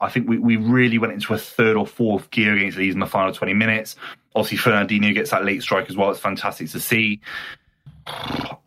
I 0.03 0.09
think 0.09 0.29
we, 0.29 0.39
we 0.39 0.57
really 0.57 0.97
went 0.99 1.13
into 1.13 1.35
a 1.35 1.39
third 1.39 1.77
or 1.77 1.87
fourth 1.87 2.31
gear 2.31 2.57
against 2.57 2.79
Leeds 2.79 2.95
in 2.95 3.01
the 3.01 3.07
final 3.07 3.35
20 3.35 3.53
minutes. 3.53 3.97
Obviously, 4.35 4.59
Fernandinho 4.59 5.13
gets 5.15 5.31
that 5.31 5.45
late 5.45 5.63
strike 5.63 5.91
as 5.91 5.97
well. 5.97 6.11
It's 6.11 6.21
fantastic 6.21 6.71
to 6.71 6.81
see. 6.81 7.21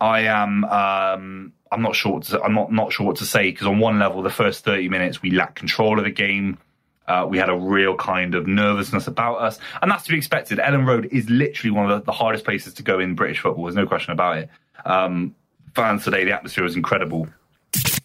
I 0.00 0.20
am. 0.20 0.64
Um, 0.64 1.52
I'm 1.72 1.82
not 1.82 1.96
sure. 1.96 2.12
What 2.14 2.24
to, 2.24 2.42
I'm 2.42 2.54
not 2.54 2.72
not 2.72 2.92
sure 2.92 3.06
what 3.06 3.16
to 3.16 3.26
say 3.26 3.50
because 3.50 3.66
on 3.66 3.78
one 3.78 3.98
level, 3.98 4.22
the 4.22 4.30
first 4.30 4.64
30 4.64 4.88
minutes 4.88 5.22
we 5.22 5.30
lacked 5.30 5.56
control 5.56 5.98
of 5.98 6.04
the 6.04 6.10
game. 6.10 6.58
Uh, 7.06 7.26
we 7.28 7.36
had 7.36 7.50
a 7.50 7.56
real 7.56 7.94
kind 7.96 8.34
of 8.34 8.46
nervousness 8.46 9.06
about 9.06 9.36
us, 9.36 9.58
and 9.82 9.90
that's 9.90 10.04
to 10.04 10.10
be 10.10 10.16
expected. 10.16 10.58
Elland 10.58 10.86
Road 10.86 11.08
is 11.12 11.28
literally 11.28 11.70
one 11.70 11.90
of 11.90 12.00
the, 12.00 12.04
the 12.06 12.12
hardest 12.12 12.46
places 12.46 12.72
to 12.74 12.82
go 12.82 12.98
in 12.98 13.14
British 13.14 13.40
football. 13.40 13.64
There's 13.64 13.76
no 13.76 13.86
question 13.86 14.12
about 14.12 14.38
it. 14.38 14.48
Um, 14.86 15.34
fans 15.74 16.04
today, 16.04 16.24
the 16.24 16.32
atmosphere 16.32 16.64
was 16.64 16.76
incredible. 16.76 17.28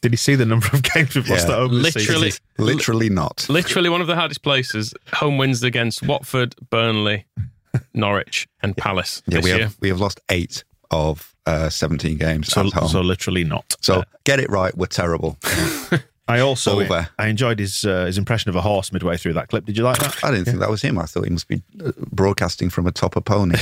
Did 0.01 0.11
he 0.13 0.17
see 0.17 0.35
the 0.35 0.45
number 0.45 0.67
of 0.73 0.81
games 0.93 1.15
we've 1.15 1.27
lost 1.29 1.47
Yeah. 1.47 1.53
at 1.55 1.59
home 1.59 1.81
this 1.81 1.95
Literally, 1.95 2.31
season? 2.31 2.43
Literally 2.57 3.09
not. 3.09 3.45
literally 3.49 3.89
one 3.89 4.01
of 4.01 4.07
the 4.07 4.15
hardest 4.15 4.41
places. 4.43 4.93
Home 5.13 5.37
wins 5.37 5.61
against 5.63 6.03
Watford, 6.03 6.55
Burnley, 6.69 7.25
Norwich, 7.93 8.47
and 8.61 8.75
Palace 8.77 9.21
Yeah, 9.27 9.37
this 9.37 9.43
we 9.45 9.49
year. 9.51 9.59
have 9.63 9.77
we 9.81 9.89
have 9.89 9.99
lost 9.99 10.19
eight 10.29 10.63
of 10.91 11.35
uh, 11.45 11.69
17 11.69 12.17
games 12.17 12.47
So, 12.47 12.65
at 12.67 12.73
home. 12.73 12.87
so 12.87 13.01
literally 13.01 13.43
not. 13.43 13.75
So 13.81 14.03
get 14.23 14.39
it 14.39 14.49
right. 14.49 14.75
We're 14.75 14.85
terrible. 14.87 15.37
I 16.27 16.39
also 16.41 16.79
Over. 16.79 17.09
I 17.17 17.27
enjoyed 17.27 17.57
his 17.59 17.83
uh, 17.85 18.05
his 18.05 18.17
impression 18.19 18.49
of 18.49 18.55
a 18.55 18.61
horse 18.61 18.91
midway 18.93 19.17
through 19.17 19.33
that 19.33 19.47
clip. 19.47 19.65
Did 19.65 19.75
you 19.77 19.83
like 19.83 19.97
that? 19.97 20.23
I 20.23 20.29
didn't 20.31 20.45
think 20.45 20.59
that 20.59 20.69
was 20.69 20.81
him. 20.83 20.99
I 20.99 21.05
thought 21.05 21.23
he 21.25 21.31
must 21.31 21.47
be 21.47 21.63
uh, 21.83 21.91
broadcasting 22.11 22.69
from 22.69 22.85
atop 22.87 23.15
a 23.15 23.21
pony. 23.21 23.57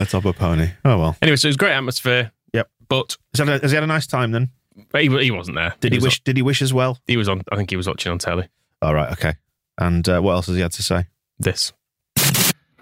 a 0.00 0.06
top 0.06 0.24
of 0.24 0.36
pony. 0.36 0.70
Oh 0.84 0.98
well. 0.98 1.16
Anyway, 1.22 1.36
so 1.36 1.46
it 1.46 1.50
was 1.50 1.56
great 1.56 1.72
atmosphere. 1.72 2.30
Yep. 2.84 2.88
But 2.88 3.16
Has 3.34 3.46
he, 3.46 3.52
had 3.52 3.60
a, 3.60 3.62
has 3.62 3.70
he 3.70 3.74
had 3.74 3.84
a 3.84 3.88
nice 3.88 4.06
time 4.06 4.32
then? 4.32 4.50
he, 4.92 5.08
he 5.22 5.30
wasn't 5.30 5.56
there. 5.56 5.74
Did 5.80 5.92
he, 5.92 5.98
was 5.98 6.04
wish? 6.04 6.20
Did 6.22 6.36
he 6.36 6.42
wish 6.42 6.62
as 6.62 6.72
well? 6.72 6.98
He 7.06 7.16
was 7.16 7.28
on. 7.28 7.42
I 7.50 7.56
think 7.56 7.70
he 7.70 7.76
was 7.76 7.86
watching 7.86 8.12
on 8.12 8.18
telly. 8.18 8.48
All 8.82 8.94
right. 8.94 9.12
Okay. 9.12 9.34
And 9.78 10.08
uh, 10.08 10.20
what 10.20 10.32
else 10.32 10.46
has 10.46 10.56
he 10.56 10.62
had 10.62 10.72
to 10.72 10.82
say? 10.82 11.06
This. 11.38 11.72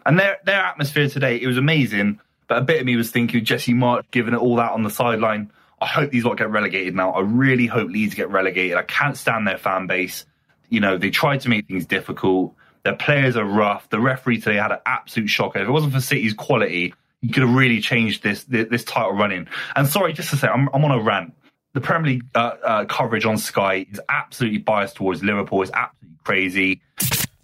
And 0.05 0.19
their 0.19 0.39
their 0.45 0.61
atmosphere 0.61 1.09
today, 1.09 1.37
it 1.37 1.47
was 1.47 1.57
amazing. 1.59 2.21
But 2.49 2.59
a 2.59 2.63
bit 2.63 2.81
of 2.81 2.87
me 2.87 2.97
was 2.97 3.11
thinking 3.11 3.45
Jesse 3.45 3.73
Marsch 3.73 4.05
giving 4.11 4.35
it 4.35 4.39
all 4.39 4.57
that 4.57 4.73
on 4.73 4.83
the 4.83 4.91
sideline. 4.91 5.51
I 5.81 5.87
hope 5.87 6.11
these 6.11 6.25
lot 6.25 6.39
get 6.39 6.51
relegated 6.51 6.95
now. 6.95 7.13
I 7.13 7.21
really 7.21 7.67
hope 7.67 7.89
Leeds 7.91 8.15
get 8.15 8.31
relegated. 8.31 8.77
I 8.77 8.83
can't 8.83 9.17
stand 9.17 9.47
their 9.47 9.59
fan 9.59 9.87
base. 9.87 10.27
You 10.69 10.81
know, 10.81 10.97
they 10.97 11.11
tried 11.11 11.41
to 11.43 11.49
make 11.49 11.67
things 11.67 11.87
difficult. 11.87 12.55
Their 12.85 12.97
players 12.97 13.37
are 13.37 13.45
rough. 13.45 13.89
The 13.91 14.01
referee 14.01 14.41
today 14.41 14.57
had 14.57 14.73
an 14.73 14.79
absolute 14.87 15.29
shocker. 15.29 15.61
If 15.61 15.69
it 15.69 15.73
wasn't 15.73 15.93
for 15.93 16.01
City's 16.01 16.35
quality, 16.35 16.95
he 17.23 17.29
could 17.29 17.43
have 17.45 17.55
really 17.55 17.81
changed 17.81 18.23
this 18.23 18.45
this, 18.45 18.69
this 18.69 18.85
title 18.85 19.13
running. 19.15 19.47
And 19.75 19.89
sorry, 19.89 20.13
just 20.13 20.31
to 20.31 20.37
say, 20.37 20.49
I'm, 20.49 20.69
I'm 20.75 20.85
on 20.85 20.91
a 20.91 21.01
rant. 21.01 21.33
The 21.75 21.81
Premier 21.81 22.13
League 22.13 22.25
uh, 22.35 22.53
uh, 22.65 22.85
coverage 22.85 23.25
on 23.25 23.39
Sky 23.39 23.87
is 23.91 23.99
absolutely 24.11 24.59
biased 24.59 24.97
towards 24.97 25.23
Liverpool. 25.25 25.63
It's 25.63 25.71
absolutely 25.73 26.19
crazy. 26.25 26.83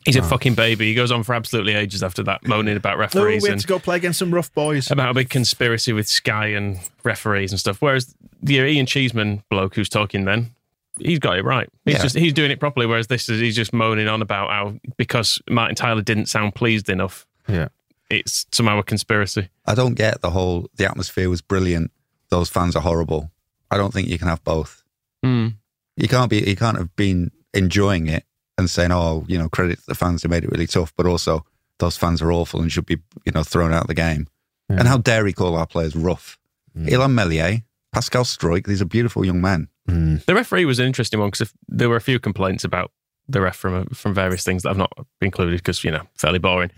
He's 0.05 0.17
a 0.17 0.23
fucking 0.23 0.55
baby. 0.55 0.87
He 0.87 0.95
goes 0.95 1.11
on 1.11 1.23
for 1.23 1.35
absolutely 1.35 1.75
ages 1.75 2.03
after 2.03 2.23
that, 2.25 2.47
moaning 2.47 2.77
about 2.79 2.97
referees. 2.99 3.15
No, 3.15 3.23
we 3.25 3.27
referees 3.35 3.45
had 3.47 3.53
and 3.53 3.61
to 3.63 3.67
go 3.67 3.79
play 3.79 3.97
against 3.97 4.19
some 4.19 4.33
rough 4.33 4.53
boys. 4.55 4.91
about 4.91 5.11
a 5.11 5.15
big 5.15 5.29
conspiracy 5.29 5.93
with 5.93 6.09
Sky 6.09 6.47
and 6.49 6.79
referees 7.05 7.53
and 7.53 7.61
stuff. 7.61 7.81
Whereas 7.83 8.15
the 8.43 8.57
Ian 8.57 8.87
Cheeseman 8.87 9.43
bloke 9.51 9.75
who's 9.75 9.89
talking 9.91 10.25
then, 10.25 10.55
he's 10.99 11.19
got 11.19 11.37
it 11.39 11.45
right. 11.45 11.69
He's 11.85 11.97
Yeah. 11.97 12.03
just 12.03 12.17
he's 12.17 12.33
doing 12.33 12.51
it 12.51 12.59
properly. 12.59 12.87
Whereas 12.87 13.07
this 13.09 13.29
is 13.29 13.39
he's 13.41 13.57
just 13.57 13.73
moaning 13.75 14.09
on 14.09 14.23
about 14.23 14.49
how 14.51 14.75
because 14.97 15.43
Martin 15.51 15.75
Tyler 15.75 16.01
didn't 16.03 16.27
sound 16.27 16.55
pleased 16.55 16.89
enough, 16.89 17.27
Yeah. 17.47 17.69
It's 18.11 18.47
somehow 18.53 18.79
a 18.79 18.83
conspiracy. 18.83 19.51
I 19.67 19.75
don't 19.75 19.95
get 19.95 20.21
the 20.21 20.31
whole. 20.31 20.69
The 20.77 20.87
atmosphere 20.87 21.29
was 21.29 21.43
brilliant. 21.43 21.91
Those 22.31 22.49
fans 22.49 22.75
are 22.75 22.83
horrible. 22.83 23.31
I 23.71 23.77
don't 23.77 23.93
think 23.93 24.09
you 24.09 24.19
can 24.19 24.29
have 24.29 24.43
both. 24.45 24.83
Mm. 25.25 25.55
You 25.97 26.09
can't 26.09 26.31
be. 26.31 26.39
You 26.39 26.57
can't 26.57 26.79
have 26.79 26.95
been 26.97 27.31
enjoying 27.53 28.07
it 28.07 28.25
and 28.57 28.71
saying, 28.71 28.93
"Oh, 28.93 29.25
you 29.29 29.37
know, 29.37 29.49
credit 29.49 29.79
to 29.81 29.87
the 29.89 29.95
fans. 29.95 30.23
who 30.23 30.29
made 30.29 30.45
it 30.45 30.51
really 30.51 30.67
tough." 30.67 30.93
But 30.97 31.07
also, 31.07 31.45
those 31.79 31.97
fans 31.97 32.23
are 32.23 32.33
awful 32.33 32.61
and 32.61 32.73
should 32.73 32.87
be, 32.87 32.99
you 33.25 33.33
know, 33.33 33.43
thrown 33.43 33.73
out 33.73 33.83
of 33.83 33.89
the 33.89 33.95
game. 33.95 34.27
And 34.71 34.87
how 34.87 34.99
dare 34.99 35.25
he 35.27 35.33
call 35.33 35.57
our 35.57 35.67
players 35.67 35.97
rough? 35.97 36.39
Illan 36.77 37.15
Meslier, 37.15 37.63
Pascal 37.91 38.25
Struijk. 38.25 38.67
These 38.67 38.83
are 38.83 38.87
beautiful 38.87 39.25
young 39.25 39.41
men. 39.41 39.69
The 39.87 40.35
referee 40.35 40.67
was 40.67 40.79
an 40.79 40.87
interesting 40.87 41.19
one 41.19 41.31
because 41.31 41.55
there 41.67 41.89
were 41.89 41.97
a 41.97 42.01
few 42.01 42.19
complaints 42.19 42.65
about 42.65 42.93
the 43.27 43.41
ref 43.41 43.57
from 43.57 43.87
from 43.87 44.15
various 44.15 44.45
things 44.45 44.63
that 44.63 44.71
I've 44.71 44.77
not 44.77 44.93
included 45.21 45.57
because 45.59 45.83
you 45.85 45.91
know 45.91 46.03
fairly 46.15 46.39
boring. 46.39 46.71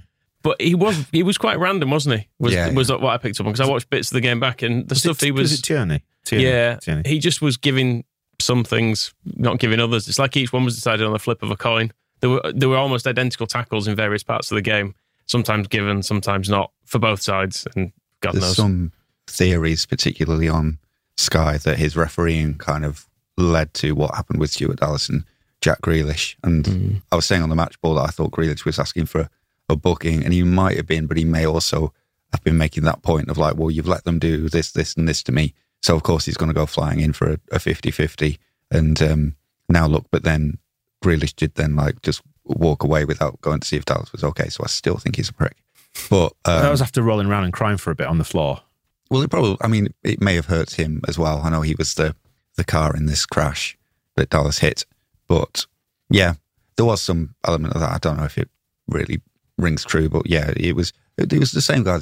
But 0.43 0.61
he 0.61 0.75
was 0.75 1.07
he 1.13 1.23
was 1.23 1.37
quite 1.37 1.59
random, 1.59 1.91
wasn't 1.91 2.21
he? 2.21 2.29
Was 2.39 2.55
Yeah, 2.55 2.73
was 2.73 2.91
what 2.91 3.05
I 3.05 3.19
picked 3.19 3.39
up 3.41 3.47
on 3.47 3.53
because 3.53 3.67
I 3.67 3.71
watched 3.71 3.91
bits 3.91 4.11
of 4.11 4.15
the 4.15 4.21
game 4.21 4.41
back 4.41 4.63
and 4.63 4.89
the 4.89 4.95
Was 4.95 5.01
stuff 5.01 5.23
it, 5.23 5.27
he 5.27 5.31
was. 5.33 5.51
Was 5.51 5.59
it 5.59 5.63
Tierney? 5.63 6.03
Tierney. 6.25 6.45
yeah, 6.45 6.77
Tierney. 6.77 7.03
he 7.07 7.19
just 7.19 7.43
was 7.43 7.57
giving 7.57 8.05
some 8.41 8.65
things, 8.65 9.13
not 9.25 9.59
giving 9.59 9.81
others. 9.81 10.09
It's 10.09 10.19
like 10.19 10.37
each 10.37 10.53
one 10.53 10.65
was 10.65 10.75
decided 10.75 11.07
on 11.07 11.13
the 11.13 11.19
flip 11.19 11.43
of 11.43 11.51
a 11.51 11.57
coin. 11.57 11.93
There 12.21 12.31
were 12.31 12.53
there 12.55 12.69
were 12.69 12.77
almost 12.77 13.07
identical 13.07 13.47
tackles 13.47 13.87
in 13.87 13.95
various 13.95 14.23
parts 14.23 14.51
of 14.51 14.55
the 14.57 14.63
game. 14.63 14.95
Sometimes 15.27 15.69
given, 15.69 16.03
sometimes 16.03 16.49
not 16.49 16.73
for 16.87 16.99
both 16.99 17.23
sides, 17.23 17.67
and 17.77 17.93
God 18.21 18.33
There's 18.33 18.43
knows. 18.43 18.57
some 18.57 18.93
theories, 19.27 19.87
particularly 19.87 20.49
on 20.49 20.79
Sky, 21.17 21.59
that 21.59 21.79
his 21.79 21.97
refereeing 21.97 22.59
kind 22.59 22.85
of 22.85 23.07
led 23.37 23.73
to 23.75 23.93
what 23.93 24.15
happened 24.15 24.41
with 24.41 24.51
Stuart 24.51 24.81
Dallas, 24.81 25.11
Jack 25.61 25.81
Grealish. 25.83 26.35
And 26.43 26.65
mm. 26.65 27.03
I 27.13 27.17
was 27.17 27.27
saying 27.27 27.43
on 27.43 27.49
the 27.49 27.55
match 27.55 27.81
ball 27.81 27.95
that 27.95 28.03
I 28.03 28.09
thought 28.09 28.33
Grealish 28.33 28.65
was 28.65 28.79
asking 28.79 29.07
for 29.07 29.21
a 29.21 29.31
booking, 29.77 30.25
and 30.25 30.33
he 30.33 30.43
might 30.43 30.77
have 30.77 30.87
been, 30.87 31.07
but 31.07 31.17
he 31.17 31.25
may 31.25 31.47
also 31.47 31.93
have 32.33 32.43
been 32.45 32.59
making 32.59 32.85
that 32.85 33.03
point 33.03 33.29
of 33.29 33.39
like, 33.39 33.57
well, 33.57 33.71
you've 33.71 33.89
let 33.89 34.05
them 34.05 34.19
do 34.19 34.49
this, 34.49 34.73
this, 34.73 34.95
and 34.95 35.09
this 35.09 35.23
to 35.25 35.33
me. 35.33 35.55
So, 35.83 35.97
of 35.97 36.03
course, 36.03 36.27
he's 36.27 36.37
going 36.37 36.49
to 36.51 36.55
go 36.55 36.67
flying 36.67 37.01
in 37.01 37.13
for 37.13 37.37
a 37.51 37.59
50 37.59 37.91
50. 37.91 38.39
And 38.71 39.03
um, 39.03 39.37
now 39.69 39.87
look, 39.87 40.07
but 40.11 40.25
then 40.25 40.59
Grealish 41.03 41.35
did 41.35 41.55
then 41.55 41.75
like 41.75 42.03
just 42.03 42.23
walk 42.45 42.85
away 42.85 43.05
without 43.05 43.41
going 43.41 43.61
to 43.61 43.67
see 43.67 43.77
if 43.77 43.85
Dallas 43.85 44.13
was 44.13 44.23
okay. 44.23 44.49
So 44.49 44.63
I 44.63 44.69
still 44.69 44.97
think 44.97 45.17
he's 45.17 45.31
a 45.31 45.35
prick. 45.35 45.57
But 46.09 46.33
um, 46.45 46.63
that 46.63 46.71
was 46.71 46.83
after 46.83 47.03
rolling 47.03 47.27
around 47.27 47.45
and 47.45 47.53
crying 47.53 47.79
for 47.79 47.91
a 47.91 47.97
bit 47.97 48.07
on 48.07 48.19
the 48.19 48.25
floor. 48.25 48.61
well, 49.11 49.23
it 49.23 49.31
probably, 49.31 49.57
I 49.61 49.67
mean, 49.67 49.89
it 50.05 50.21
may 50.21 50.35
have 50.37 50.47
hurt 50.47 50.73
him 50.73 51.01
as 51.09 51.19
well. 51.19 51.41
I 51.43 51.51
know 51.51 51.63
he 51.63 51.75
was 51.77 51.95
the 51.95 52.15
the 52.57 52.65
car 52.65 52.95
in 52.95 53.07
this 53.07 53.27
crash 53.27 53.77
that 54.17 54.31
Dallas 54.31 54.59
hit. 54.59 54.85
But 55.29 55.67
yeah, 56.11 56.35
there 56.77 56.87
was 56.87 57.01
some 57.01 57.35
element 57.47 57.75
of 57.75 57.81
that. 57.81 57.93
I 57.93 57.99
don't 57.99 58.17
know 58.17 58.25
if 58.25 58.37
it 58.39 58.51
really 58.89 59.21
rings 59.61 59.85
true, 59.85 60.09
but 60.09 60.29
yeah, 60.29 60.53
it 60.57 60.75
was 60.77 60.93
it, 61.19 61.33
was 61.39 61.53
the 61.53 61.61
same 61.63 61.83
guy. 61.85 61.99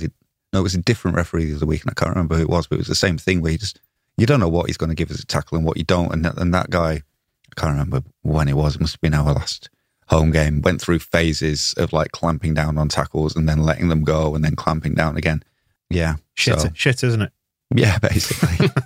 No, 0.53 0.61
it 0.61 0.63
was 0.63 0.75
a 0.75 0.79
different 0.83 1.17
referee 1.17 1.47
the 1.47 1.57
other 1.57 1.67
week, 1.67 1.83
and 1.83 1.91
I 1.91 1.95
can't 1.95 2.15
remember 2.15 2.37
who 2.37 2.43
it 2.43 2.49
was, 2.49 2.67
but 2.67 2.77
it 2.77 2.79
was 2.79 2.89
the 2.89 2.95
same 2.95 3.19
thing 3.19 3.41
where 3.43 3.53
you 3.53 3.59
just 3.59 3.81
you 4.17 4.27
don't 4.27 4.41
know 4.41 4.49
what 4.49 4.67
he's 4.67 4.77
going 4.77 4.89
to 4.91 4.95
give 4.97 5.11
as 5.11 5.21
a 5.21 5.27
tackle 5.27 5.57
and 5.57 5.67
what 5.67 5.77
you 5.77 5.85
don't, 5.85 6.13
and 6.13 6.25
that, 6.25 6.39
and 6.39 6.53
that 6.55 6.71
guy, 6.71 6.93
I 6.93 7.61
can't 7.61 7.73
remember 7.73 8.03
when 8.23 8.49
it 8.49 8.57
was. 8.57 8.75
It 8.77 8.81
must 8.81 8.95
have 8.95 9.01
been 9.01 9.15
our 9.15 9.33
last 9.33 9.69
home 10.09 10.31
game. 10.31 10.63
Went 10.63 10.81
through 10.81 11.01
phases 11.01 11.75
of 11.77 11.93
like 11.93 12.13
clamping 12.13 12.55
down 12.55 12.79
on 12.79 12.89
tackles 12.89 13.37
and 13.37 13.49
then 13.49 13.63
letting 13.63 13.89
them 13.89 14.05
go 14.05 14.35
and 14.35 14.45
then 14.45 14.57
clamping 14.57 14.95
down 14.95 15.17
again. 15.17 15.43
Yeah, 15.91 16.17
Shit, 16.35 16.61
so- 16.61 16.71
shit, 16.75 17.03
isn't 17.05 17.23
it? 17.23 17.33
yeah, 17.75 17.99
basically. 18.03 18.69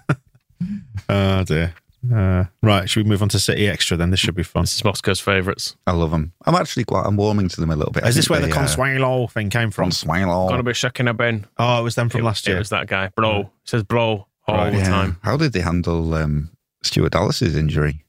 Oh 1.09 1.43
dear. 1.45 1.75
Uh, 2.13 2.45
right, 2.63 2.89
should 2.89 3.05
we 3.05 3.09
move 3.09 3.23
on 3.23 3.29
to 3.29 3.39
City 3.39 3.69
Extra 3.69 3.97
then? 3.97 4.11
This 4.11 4.19
should 4.21 4.35
be 4.35 4.43
fun. 4.43 4.63
This 4.63 4.75
is 4.75 4.85
Moscow's 4.85 5.21
favourites. 5.21 5.77
I 5.87 5.93
love 5.93 6.11
them. 6.11 6.33
I'm 6.47 6.55
actually 6.55 6.85
quite. 6.85 7.05
I'm 7.07 7.17
warming 7.17 7.49
to 7.49 7.61
them 7.61 7.71
a 7.71 7.77
little 7.77 7.93
bit. 7.93 8.03
I 8.05 8.09
Is 8.09 8.17
this 8.17 8.25
think 8.27 8.31
where 8.31 8.41
the 8.41 8.47
they, 8.47 8.53
uh, 8.53 8.57
Consuelo 8.57 9.27
thing 9.29 9.51
came 9.51 9.71
from? 9.71 9.85
Consuelo. 9.91 10.49
Gonna 10.49 10.63
be 10.63 10.75
shaking 10.75 11.07
a 11.09 11.15
bin. 11.15 11.47
Oh, 11.59 11.79
it 11.81 11.83
was 11.83 11.95
them 11.95 12.09
from 12.09 12.23
It- 12.23 12.25
last 12.25 12.47
year. 12.47 12.57
It 12.57 12.61
was 12.61 12.71
that 12.71 12.87
guy. 12.89 13.11
Bro. 13.15 13.41
It 13.41 13.47
says 13.65 13.83
bro 13.85 14.27
all 14.49 14.57
Right, 14.57 14.71
the 14.71 14.79
Yeah. 14.79 14.89
time. 14.89 15.17
How 15.23 15.37
did 15.37 15.53
they 15.53 15.61
handle 15.61 16.15
um, 16.15 16.51
Stuart 16.83 17.13
Dallas's 17.13 17.55
injury? 17.57 18.05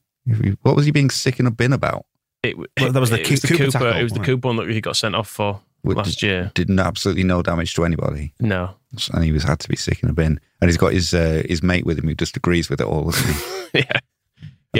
What 0.62 0.74
was 0.74 0.86
he 0.86 0.90
being 0.90 1.10
sick 1.10 1.38
in 1.38 1.46
a 1.46 1.50
bin 1.50 1.72
about? 1.72 2.06
It, 2.42 2.56
Well, 2.58 2.66
that 2.92 2.98
was 3.00 3.10
the 3.10 3.20
it 3.20 3.30
was 3.30 3.40
Coo- 3.40 3.46
the 3.46 3.48
Cooper 3.48 3.64
Cooper. 3.64 3.70
tackle, 3.72 4.00
it 4.00 4.02
was 4.02 4.12
the 4.12 4.18
wasn't 4.18 4.22
it? 4.28 4.32
Cooper 4.32 4.48
one 4.48 4.56
that 4.56 4.68
he 4.70 4.80
got 4.80 4.96
sent 4.96 5.14
off 5.14 5.28
for 5.28 5.52
Which 5.54 5.60
last 5.84 6.22
year. 6.22 6.50
Did 6.54 6.70
absolutely 6.78 7.24
no 7.24 7.42
damage 7.42 7.74
to 7.74 7.84
anybody, 7.84 8.32
No. 8.40 8.70
and 9.12 9.24
he 9.24 9.32
was 9.32 9.42
had 9.44 9.60
to 9.60 9.68
be 9.68 9.76
sick 9.76 10.02
in 10.02 10.08
a 10.08 10.12
bin. 10.14 10.40
And 10.60 10.70
he's 10.70 10.78
got 10.78 10.92
his 10.92 11.12
uh, 11.14 11.42
his 11.48 11.62
mate 11.62 11.84
with 11.86 11.98
him 11.98 12.08
who 12.08 12.14
just 12.14 12.36
agrees 12.36 12.68
with 12.70 12.80
it 12.80 12.86
all. 12.86 13.10
Doesn't 13.10 13.34
he? 13.34 13.42
yeah. 13.80 13.84
Are, 13.92 14.00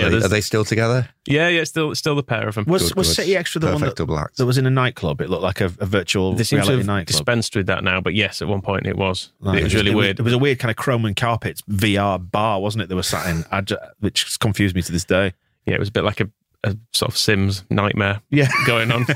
Yeah, 0.01 0.09
they, 0.09 0.25
are 0.25 0.27
they 0.27 0.41
still 0.41 0.65
together? 0.65 1.07
Yeah, 1.25 1.47
yeah, 1.47 1.63
still 1.63 1.95
still 1.95 2.15
the 2.15 2.23
pair 2.23 2.47
of 2.49 2.55
them. 2.55 2.65
was 2.67 2.89
Good, 2.89 2.95
was 2.97 3.07
good. 3.07 3.15
City 3.15 3.37
Extra 3.37 3.61
the 3.61 3.71
one 3.71 3.79
that, 3.81 3.95
double 3.95 4.17
act. 4.19 4.35
that 4.37 4.45
was 4.45 4.57
in 4.57 4.65
a 4.65 4.69
nightclub? 4.69 5.21
It 5.21 5.29
looked 5.29 5.43
like 5.43 5.61
a, 5.61 5.65
a 5.79 5.85
virtual 5.85 6.33
They 6.33 6.43
seem 6.43 6.57
to 6.59 6.63
reality 6.63 6.77
have 6.79 6.87
nightclub. 6.87 7.05
dispensed 7.07 7.55
with 7.55 7.67
that 7.67 7.81
now, 7.83 8.01
but 8.01 8.13
yes, 8.13 8.41
at 8.41 8.47
one 8.49 8.61
point 8.61 8.87
it 8.87 8.97
was. 8.97 9.31
Like, 9.39 9.59
it 9.59 9.63
was 9.63 9.73
really 9.75 9.91
it 9.91 9.95
weird. 9.95 10.19
it 10.19 10.23
was 10.23 10.33
a 10.33 10.37
weird 10.37 10.59
kind 10.59 10.69
of 10.69 10.75
chrome 10.75 11.05
and 11.05 11.15
carpets 11.15 11.61
VR 11.69 12.19
bar, 12.31 12.59
wasn't 12.59 12.81
it? 12.83 12.89
They 12.89 12.95
were 12.95 13.03
sat 13.03 13.27
in, 13.29 13.45
I 13.53 13.63
which 13.99 14.37
confused 14.39 14.75
me 14.75 14.81
to 14.81 14.91
this 14.91 15.05
day. 15.05 15.33
yeah, 15.65 15.75
it 15.75 15.79
was 15.79 15.87
a 15.89 15.93
bit 15.93 16.03
like 16.03 16.19
a, 16.19 16.29
a 16.65 16.75
sort 16.91 17.11
of 17.11 17.17
Sims 17.17 17.63
nightmare 17.69 18.19
Yeah, 18.31 18.49
going 18.67 18.91
on. 18.91 19.05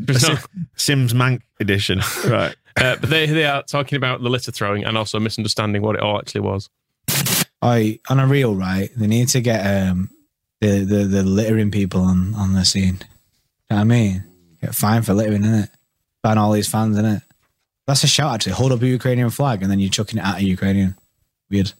It 0.08 0.40
Sims 0.76 1.14
Manc 1.14 1.42
edition. 1.60 2.00
Right. 2.26 2.54
uh, 2.76 2.96
but 2.96 3.10
they 3.10 3.26
they 3.26 3.44
are 3.44 3.62
talking 3.62 3.96
about 3.96 4.22
the 4.22 4.28
litter 4.28 4.50
throwing 4.50 4.84
and 4.84 4.98
also 4.98 5.20
misunderstanding 5.20 5.82
what 5.82 5.94
it 5.94 6.00
all 6.02 6.18
actually 6.18 6.40
was. 6.40 6.68
I 7.62 8.00
on 8.08 8.18
a 8.20 8.26
real 8.26 8.54
right, 8.54 8.90
they 8.96 9.06
need 9.06 9.28
to 9.28 9.40
get 9.40 9.60
um 9.60 10.10
the, 10.60 10.84
the, 10.84 11.04
the 11.04 11.22
littering 11.22 11.70
people 11.70 12.00
on, 12.02 12.34
on 12.34 12.54
the 12.54 12.64
scene. 12.64 12.98
You 13.00 13.70
know 13.70 13.76
what 13.76 13.80
I 13.80 13.84
mean? 13.84 14.24
Get 14.62 14.74
fined 14.74 15.04
for 15.04 15.12
littering, 15.12 15.42
innit? 15.42 15.68
Ban 16.22 16.38
all 16.38 16.52
these 16.52 16.68
fans, 16.68 16.96
innit? 16.96 17.22
That's 17.86 18.02
a 18.02 18.06
shout 18.06 18.34
actually. 18.34 18.52
Hold 18.52 18.72
up 18.72 18.82
a 18.82 18.86
Ukrainian 18.86 19.30
flag 19.30 19.62
and 19.62 19.70
then 19.70 19.78
you're 19.78 19.90
chucking 19.90 20.18
it 20.18 20.24
at 20.24 20.38
a 20.38 20.44
Ukrainian. 20.44 20.96
Weird. 21.50 21.72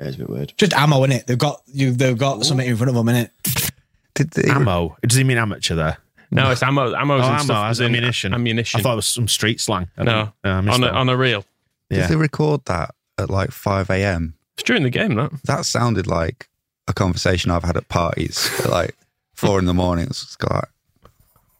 Yeah, 0.00 0.08
it's 0.08 0.16
a 0.16 0.20
bit 0.20 0.30
weird. 0.30 0.52
Just 0.56 0.72
ammo 0.74 1.02
in 1.04 1.12
it. 1.12 1.26
They've 1.26 1.38
got 1.38 1.62
you. 1.66 1.92
They've 1.92 2.16
got 2.16 2.44
something 2.44 2.66
in 2.66 2.76
front 2.76 2.90
of 2.90 2.94
them 2.94 3.08
in 3.08 3.16
it. 3.16 3.30
Did 4.14 4.30
they, 4.30 4.48
Ammo. 4.50 4.96
Does 5.06 5.16
he 5.16 5.24
mean 5.24 5.38
amateur 5.38 5.74
there? 5.74 5.98
No, 6.30 6.50
it's 6.50 6.62
ammo. 6.62 6.94
Ammo 6.94 7.14
Oh, 7.14 7.16
and 7.18 7.24
ammo 7.26 7.38
stuff. 7.44 7.64
as 7.70 7.80
as 7.80 7.86
ammunition. 7.86 8.34
Ammunition. 8.34 8.80
I 8.80 8.82
thought 8.82 8.92
it 8.94 8.96
was 8.96 9.06
some 9.06 9.28
street 9.28 9.60
slang. 9.60 9.88
I 9.96 10.02
no, 10.04 10.12
don't- 10.12 10.28
uh, 10.52 10.56
I 10.56 10.60
missed 10.60 10.74
on 10.74 10.84
a, 10.84 10.86
that. 10.86 10.94
on 10.94 11.08
a 11.08 11.16
reel. 11.16 11.44
Did 11.90 11.98
yeah. 11.98 12.06
they 12.08 12.16
record 12.16 12.64
that 12.66 12.94
at 13.18 13.30
like 13.30 13.50
five 13.50 13.90
a.m.? 13.90 14.34
It's 14.54 14.62
during 14.64 14.82
the 14.82 14.90
game, 14.90 15.14
that. 15.16 15.30
That 15.44 15.66
sounded 15.66 16.06
like 16.06 16.48
a 16.88 16.92
conversation 16.94 17.50
I've 17.50 17.64
had 17.64 17.76
at 17.76 17.88
parties 17.88 18.50
at 18.60 18.70
like 18.70 18.96
four 19.34 19.58
in 19.58 19.66
the 19.66 19.74
morning. 19.74 20.06
It's 20.06 20.20
just 20.24 20.42
like 20.50 20.64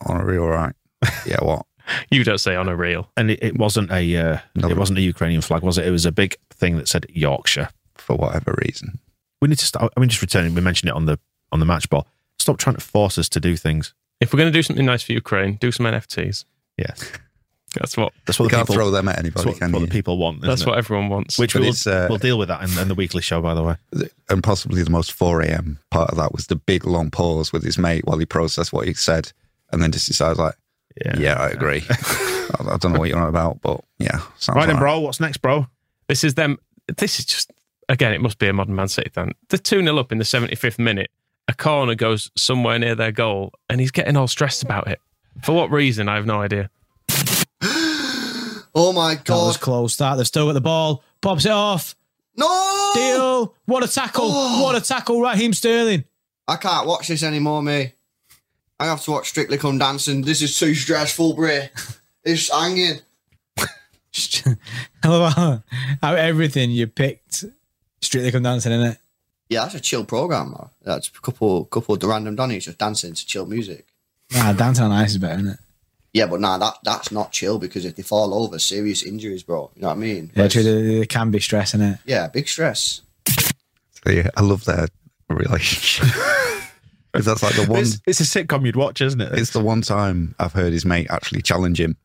on 0.07 0.21
a 0.21 0.25
real 0.25 0.47
right. 0.47 0.75
Yeah, 1.27 1.39
what? 1.43 1.67
You 2.11 2.25
don't 2.25 2.39
say 2.39 2.57
on 2.57 2.69
a 2.69 2.75
reel. 2.75 3.09
and 3.17 3.31
it, 3.31 3.39
it 3.43 3.57
wasn't 3.59 3.93
a 3.93 4.17
uh, 4.17 4.39
No. 4.57 4.69
it 4.69 4.77
wasn't 4.77 4.99
a 4.99 5.03
Ukrainian 5.03 5.41
flag, 5.43 5.63
was 5.63 5.79
it? 5.79 5.87
It 5.87 5.93
was 5.93 6.05
a 6.07 6.11
big 6.13 6.37
thing 6.51 6.77
that 6.79 6.89
said 6.89 7.07
Yorkshire. 7.09 7.69
For 7.97 8.17
whatever 8.17 8.57
reason. 8.65 8.99
We 9.41 9.49
need 9.49 9.59
to 9.59 9.65
start. 9.67 9.93
I 9.97 10.01
mean, 10.01 10.09
just 10.09 10.23
returning. 10.23 10.55
We 10.55 10.61
mentioned 10.61 10.89
it 10.91 10.95
on 10.95 11.07
the 11.07 11.19
on 11.53 11.61
the 11.61 11.67
match 11.67 11.89
ball. 11.91 12.07
Stop 12.39 12.59
trying 12.59 12.77
to 12.77 12.81
force 12.85 13.19
us 13.19 13.29
to 13.31 13.41
do 13.41 13.57
things. 13.57 13.95
If 14.21 14.33
we're 14.33 14.39
going 14.39 14.53
to 14.53 14.57
do 14.59 14.63
something 14.63 14.87
nice 14.87 15.03
for 15.03 15.13
Ukraine, 15.13 15.55
do 15.57 15.71
some 15.73 15.87
NFTs. 15.87 16.45
Yes, 16.79 17.13
That's 17.75 17.97
what. 17.97 18.13
that's 18.25 18.39
what 18.39 18.45
You 18.47 18.51
the 18.51 18.57
can't 18.57 18.67
people. 18.69 18.75
throw 18.83 18.91
them 18.91 19.07
at 19.09 19.17
That's 19.17 19.25
anybody, 19.27 19.49
what, 19.51 19.59
can 19.59 19.73
what 19.73 19.81
you? 19.81 19.87
the 19.87 19.93
people 19.93 20.17
want. 20.17 20.39
isn't 20.39 20.49
That's 20.49 20.63
it? 20.63 20.67
what 20.67 20.79
everyone 20.79 21.09
wants. 21.11 21.39
Which 21.39 21.53
But 21.53 21.61
we'll, 21.61 21.69
it's, 21.71 21.87
uh, 21.87 22.07
we'll 22.09 22.19
deal 22.19 22.39
with 22.39 22.49
that 22.49 22.63
in, 22.63 22.79
in 22.79 22.89
the 22.89 22.95
weekly 22.95 23.21
show, 23.21 23.43
by 23.43 23.55
the 23.55 23.63
way. 23.63 23.77
and 24.31 24.43
possibly 24.43 24.83
the 24.83 24.89
most 24.91 25.13
4 25.13 25.43
a.m. 25.43 25.79
part 25.91 26.11
of 26.11 26.17
that 26.17 26.33
was 26.33 26.47
the 26.47 26.57
big 26.57 26.87
long 26.87 27.11
pause 27.11 27.53
with 27.53 27.63
his 27.65 27.77
mate 27.77 28.07
while 28.07 28.17
he 28.19 28.25
processed 28.25 28.73
what 28.73 28.87
he 28.87 28.95
said 28.95 29.33
and 29.73 29.83
then 29.83 29.93
just 29.93 30.07
decided 30.07 30.39
like, 30.39 30.55
yeah, 31.19 31.35
I 31.35 31.49
agree. 31.51 31.85
I, 31.91 32.55
I 32.71 32.77
don't 32.79 32.95
know 32.95 32.99
what 32.99 33.11
you're 33.11 33.19
on 33.19 33.29
about, 33.29 33.61
but 33.61 33.83
yeah, 33.99 34.21
sounds 34.39 34.57
Right 34.57 34.67
then, 34.67 34.79
bro. 34.79 35.01
What's 35.01 35.21
next, 35.21 35.39
bro? 35.39 35.67
This 36.09 36.25
is 36.25 36.33
them. 36.35 36.59
This 36.97 37.19
is 37.19 37.27
just 37.27 37.53
again. 37.91 38.15
It 38.15 38.23
must 38.23 38.39
be 38.39 38.47
a 38.49 38.53
modern 38.55 38.75
Man 38.77 38.89
City 38.89 39.11
fan. 39.11 39.33
They're 39.51 39.59
two 39.59 39.83
0 39.83 39.99
up 39.99 40.13
in 40.13 40.17
the 40.19 40.25
seventy 40.25 40.55
fifth 40.55 40.79
minute. 40.79 41.11
A 41.49 41.55
corner 41.55 41.95
goes 41.95 42.31
somewhere 42.37 42.79
near 42.79 42.95
their 42.95 43.13
goal, 43.13 43.53
and 43.69 43.81
he's 43.81 43.91
getting 43.93 44.17
all 44.17 44.27
stressed 44.27 44.63
about 44.63 44.89
it. 44.89 45.01
For 45.45 45.53
what 45.53 45.71
reason? 45.71 46.09
I 46.09 46.17
have 46.17 46.27
no 46.27 46.41
idea. 46.41 46.71
Oh 48.79 48.93
my 48.93 49.15
That 49.15 49.31
was 49.31 49.57
god! 49.57 49.63
close. 49.63 49.97
That 49.97 50.17
They've 50.17 50.27
still 50.27 50.47
got 50.47 50.53
the 50.53 50.61
ball. 50.61 51.03
Pops 51.23 51.47
it 51.47 51.51
off. 51.51 51.97
No! 52.37 52.91
Deal. 52.95 53.55
What 53.65 53.83
a 53.83 53.89
tackle. 53.89 54.27
Oh. 54.29 54.63
What 54.65 54.77
a 54.77 54.83
tackle. 54.83 55.23
Raheem 55.23 55.55
Sterling. 55.55 56.05
I 56.47 56.57
can't 56.57 56.87
watch 56.87 57.09
this 57.09 57.23
anymore, 57.23 57.63
me. 57.63 57.93
I 58.79 58.85
have 58.85 59.03
to 59.05 59.13
watch 59.13 59.31
Strictly 59.31 59.57
Come 59.57 59.79
Dancing. 59.79 60.21
This 60.21 60.43
is 60.43 60.59
too 60.59 60.75
stressful, 60.75 61.35
bro. 61.35 61.61
It's 62.23 62.51
hanging. 62.53 62.99
I 63.59 63.67
love 65.07 65.33
how, 65.35 65.63
how 66.03 66.15
everything 66.15 66.73
you 66.73 66.89
picked 66.89 67.45
strictly 68.03 68.33
come 68.33 68.43
dancing 68.43 68.73
in 68.73 68.81
it. 68.83 68.99
Yeah, 69.49 69.63
that's 69.63 69.75
a 69.75 69.81
chill 69.81 70.05
program. 70.05 70.51
Man. 70.51 70.69
That's 70.83 71.09
a 71.09 71.13
couple, 71.21 71.65
couple 71.67 71.95
of 71.95 72.01
the 72.01 72.09
random 72.09 72.37
Donnies 72.37 72.63
just 72.65 72.79
dancing 72.79 73.15
to 73.15 73.27
chill 73.27 73.47
music. 73.47 73.87
Nah, 74.35 74.53
dancing 74.53 74.85
on 74.85 74.93
ice 74.93 75.11
is 75.13 75.19
better, 75.19 75.35
isn't 75.41 75.53
it? 75.53 75.59
Yeah, 76.13 76.27
but 76.27 76.41
nah, 76.41 76.57
that 76.59 76.75
that's 76.83 77.13
not 77.13 77.31
chill 77.31 77.59
because 77.59 77.85
if 77.85 77.95
they 77.95 78.03
fall 78.03 78.33
over, 78.35 78.59
serious 78.59 79.03
injuries, 79.05 79.43
bro. 79.43 79.71
You 79.77 79.83
know 79.83 79.89
what 79.89 79.95
I 79.95 80.01
mean? 80.01 80.33
Yeah, 80.35 80.43
But 80.45 80.51
true. 80.53 80.61
it's- 80.63 80.65
There, 80.65 80.83
there 80.97 81.05
can 81.07 81.31
be 81.31 81.39
stress 81.41 81.75
in 81.75 81.81
it. 81.83 81.99
yeah, 82.07 82.27
big 82.29 82.49
stress. 82.49 83.03
So, 83.29 84.11
yeah, 84.13 84.29
I 84.37 84.41
love 84.41 84.65
their 84.65 84.89
relationship. 85.29 86.09
'Cause 87.13 87.25
that's 87.25 87.43
like 87.43 87.55
the 87.55 87.65
one. 87.67 87.81
It's, 87.81 87.99
it's 88.07 88.21
a 88.21 88.25
sitcom 88.25 88.67
you'd 88.67 88.77
watch, 88.77 89.01
isn't 89.01 89.21
it? 89.21 89.33
It's 89.39 89.51
the 89.51 89.61
one 89.61 89.81
time 89.81 90.35
I've 90.39 90.53
heard 90.53 90.73
his 90.75 90.85
mate 90.85 91.07
actually 91.09 91.41
challenge 91.41 91.81
him. 91.81 91.97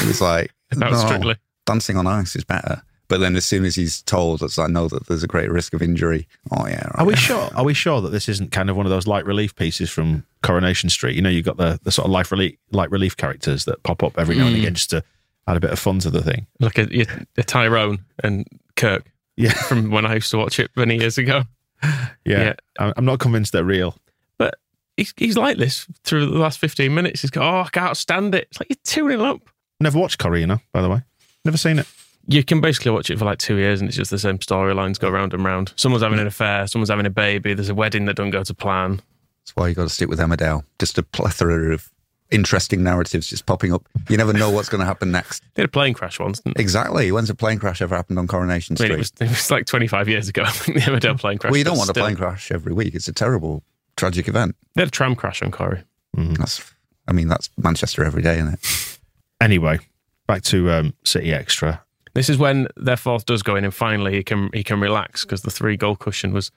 He 0.00 0.06
was 0.06 0.20
like, 0.20 0.52
That 0.70 0.92
"No, 0.92 0.96
Strictly. 0.96 1.36
dancing 1.66 1.96
on 1.96 2.06
ice 2.06 2.36
is 2.36 2.44
better." 2.44 2.82
But 3.08 3.20
then 3.20 3.36
as 3.36 3.44
soon 3.44 3.64
as 3.64 3.74
he's 3.74 4.00
told, 4.02 4.42
it's 4.42 4.56
like, 4.56 4.70
know 4.70 4.88
that 4.88 5.06
there's 5.06 5.22
a 5.22 5.26
great 5.28 5.50
risk 5.50 5.74
of 5.74 5.82
injury." 5.82 6.26
Oh 6.50 6.66
yeah, 6.66 6.84
right. 6.86 6.92
Are 7.00 7.04
we 7.06 7.16
sure? 7.16 7.48
Are 7.54 7.64
we 7.64 7.74
sure 7.74 8.00
that 8.00 8.10
this 8.10 8.28
isn't 8.28 8.50
kind 8.52 8.70
of 8.70 8.76
one 8.76 8.86
of 8.86 8.90
those 8.90 9.06
light 9.06 9.26
relief 9.26 9.54
pieces 9.56 9.90
from 9.90 10.24
Coronation 10.42 10.88
Street? 10.90 11.14
You 11.16 11.22
know, 11.22 11.28
you've 11.30 11.44
got 11.44 11.56
the, 11.58 11.78
the 11.82 11.92
sort 11.92 12.06
of 12.06 12.12
life 12.12 12.30
relief, 12.32 12.56
light 12.72 12.90
relief 12.90 13.16
characters 13.16 13.64
that 13.66 13.82
pop 13.82 14.02
up 14.02 14.18
every 14.18 14.36
now 14.36 14.46
and 14.46 14.56
Mm. 14.56 14.60
again 14.60 14.74
just 14.74 14.90
to 14.90 15.02
add 15.46 15.56
a 15.56 15.60
bit 15.60 15.70
of 15.70 15.78
fun 15.78 15.98
to 16.00 16.10
the 16.10 16.22
thing. 16.22 16.46
Like 16.60 16.78
a, 16.78 17.06
a 17.36 17.42
Tyrone 17.42 18.04
and 18.22 18.46
Kirk 18.76 19.04
Yeah, 19.36 19.52
from 19.68 19.90
when 19.90 20.06
I 20.06 20.14
used 20.14 20.30
to 20.30 20.38
watch 20.38 20.58
it 20.58 20.70
many 20.76 20.96
years 20.98 21.18
ago. 21.18 21.42
yeah. 21.82 22.08
Yeah. 22.24 22.54
I'm 22.78 22.92
I'm 22.96 23.04
not 23.04 23.18
convinced 23.20 23.52
they're 23.52 23.64
real. 23.64 23.94
But 24.38 24.54
he's, 24.96 25.12
he's 25.18 25.36
like 25.36 25.58
this 25.58 25.86
through 26.04 26.26
the 26.26 26.38
last 26.38 26.58
15 26.58 26.94
minutes. 26.94 27.20
He's 27.20 27.30
got, 27.30 27.42
oh, 27.44 27.60
I 27.66 27.68
can't 27.68 27.96
stand 27.96 28.34
it. 28.34 28.48
It's 28.50 28.58
like 28.60 28.70
you're 28.70 28.78
2 28.84 29.10
0 29.18 29.24
up. 29.24 29.40
Never 29.80 29.98
watched 29.98 30.18
Corina, 30.18 30.60
by 30.72 30.80
the 30.80 30.88
way. 30.88 31.02
Never 31.44 31.58
seen 31.58 31.78
it. 31.78 31.86
You 32.26 32.42
can 32.42 32.60
basically 32.60 32.90
watch 32.92 33.10
it 33.10 33.18
for 33.18 33.24
like 33.24 33.38
two 33.38 33.56
years 33.56 33.80
and 33.80 33.88
it's 33.88 33.96
just 33.96 34.10
the 34.10 34.18
same 34.18 34.38
storylines 34.38 34.98
go 34.98 35.10
round 35.10 35.34
and 35.34 35.44
round. 35.44 35.72
Someone's 35.76 36.02
having 36.02 36.18
an 36.18 36.26
affair, 36.26 36.66
someone's 36.66 36.90
having 36.90 37.06
a 37.06 37.10
baby, 37.10 37.54
there's 37.54 37.68
a 37.68 37.74
wedding 37.74 38.06
that 38.06 38.16
doesn't 38.16 38.30
go 38.30 38.42
to 38.42 38.54
plan. 38.54 39.00
That's 39.42 39.54
why 39.56 39.68
you 39.68 39.74
got 39.74 39.82
to 39.82 39.88
stick 39.90 40.08
with 40.08 40.18
Emmerdale. 40.18 40.64
Just 40.78 40.96
a 40.96 41.02
plethora 41.02 41.74
of 41.74 41.90
interesting 42.30 42.82
narratives 42.82 43.28
just 43.28 43.46
popping 43.46 43.72
up. 43.72 43.86
You 44.08 44.16
never 44.16 44.32
know 44.32 44.50
what's 44.50 44.68
going 44.68 44.80
to 44.80 44.86
happen 44.86 45.12
next. 45.12 45.42
They 45.54 45.62
had 45.62 45.68
a 45.68 45.72
plane 45.72 45.94
crash 45.94 46.18
once, 46.18 46.40
didn't 46.40 46.56
they? 46.56 46.62
Exactly. 46.62 47.12
When's 47.12 47.30
a 47.30 47.34
plane 47.34 47.58
crash 47.58 47.82
ever 47.82 47.94
happened 47.94 48.18
on 48.18 48.26
Coronation 48.26 48.76
I 48.78 48.82
mean, 48.82 48.86
Street? 48.86 48.94
it 48.94 48.98
was, 48.98 49.12
it 49.20 49.28
was 49.28 49.50
like 49.50 49.66
25 49.66 50.08
years 50.08 50.28
ago, 50.28 50.42
I 50.46 50.50
think, 50.50 50.78
the 50.78 50.84
Emmerdale 50.90 51.18
plane 51.20 51.38
crash. 51.38 51.50
well, 51.50 51.58
you 51.58 51.64
don't 51.64 51.74
but 51.74 51.78
want 51.78 51.90
a 51.90 51.94
plane 51.94 52.16
crash 52.16 52.50
every 52.50 52.72
week. 52.72 52.94
It's 52.94 53.08
a 53.08 53.12
terrible, 53.12 53.62
tragic 53.96 54.28
event. 54.28 54.56
They 54.74 54.82
had 54.82 54.88
a 54.88 54.90
tram 54.90 55.14
crash 55.14 55.42
on 55.42 55.50
Corrie. 55.50 55.84
That's, 56.16 56.72
I 57.06 57.12
mean, 57.12 57.28
that's 57.28 57.50
Manchester 57.58 58.04
every 58.04 58.22
day, 58.22 58.38
isn't 58.38 58.54
it? 58.54 58.98
Anyway, 59.40 59.80
back 60.26 60.42
to 60.44 60.70
um, 60.70 60.94
City 61.04 61.32
Extra. 61.32 61.83
This 62.14 62.28
is 62.28 62.38
when 62.38 62.68
their 62.76 62.96
fourth 62.96 63.26
does 63.26 63.42
go 63.42 63.56
in, 63.56 63.64
and 63.64 63.74
finally 63.74 64.14
he 64.14 64.22
can 64.22 64.50
he 64.54 64.62
can 64.64 64.80
relax 64.80 65.24
because 65.24 65.42
the 65.42 65.50
three 65.50 65.76
goal 65.76 65.96
cushion 65.96 66.32
was 66.32 66.50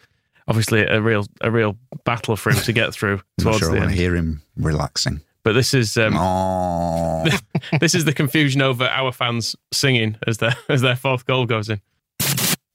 obviously 0.47 0.81
a 0.81 1.01
real 1.01 1.25
a 1.41 1.49
real 1.51 1.77
battle 2.05 2.35
for 2.35 2.51
him 2.51 2.61
to 2.61 2.71
get 2.73 2.93
through 2.93 3.21
I'm 3.39 3.43
not 3.45 3.51
towards 3.51 3.59
sure 3.59 3.69
I 3.69 3.73
the 3.73 3.79
want 3.79 3.89
end. 3.89 3.97
to 3.97 4.01
hear 4.01 4.15
him 4.15 4.41
relaxing. 4.55 5.21
But 5.43 5.53
this 5.53 5.73
is 5.73 5.95
um, 5.97 6.13
Oh, 6.17 7.25
this 7.79 7.95
is 7.95 8.05
the 8.05 8.13
confusion 8.13 8.61
over 8.61 8.83
our 8.85 9.11
fans 9.11 9.55
singing 9.71 10.17
as 10.27 10.37
their 10.37 10.55
as 10.69 10.81
their 10.81 10.95
fourth 10.95 11.25
goal 11.25 11.45
goes 11.45 11.69
in. 11.69 11.81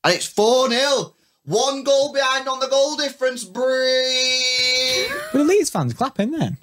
And 0.05 0.15
it's 0.15 0.27
4 0.27 0.69
0. 0.71 1.15
One 1.45 1.83
goal 1.85 2.13
behind 2.13 2.49
on 2.49 2.61
the 2.61 2.67
goal 2.69 2.97
difference, 2.97 3.45
Bree. 3.45 5.07
Were 5.33 5.39
the 5.41 5.45
Leeds 5.45 5.71
fans 5.71 5.93
clapping 5.95 6.31
then? 6.33 6.57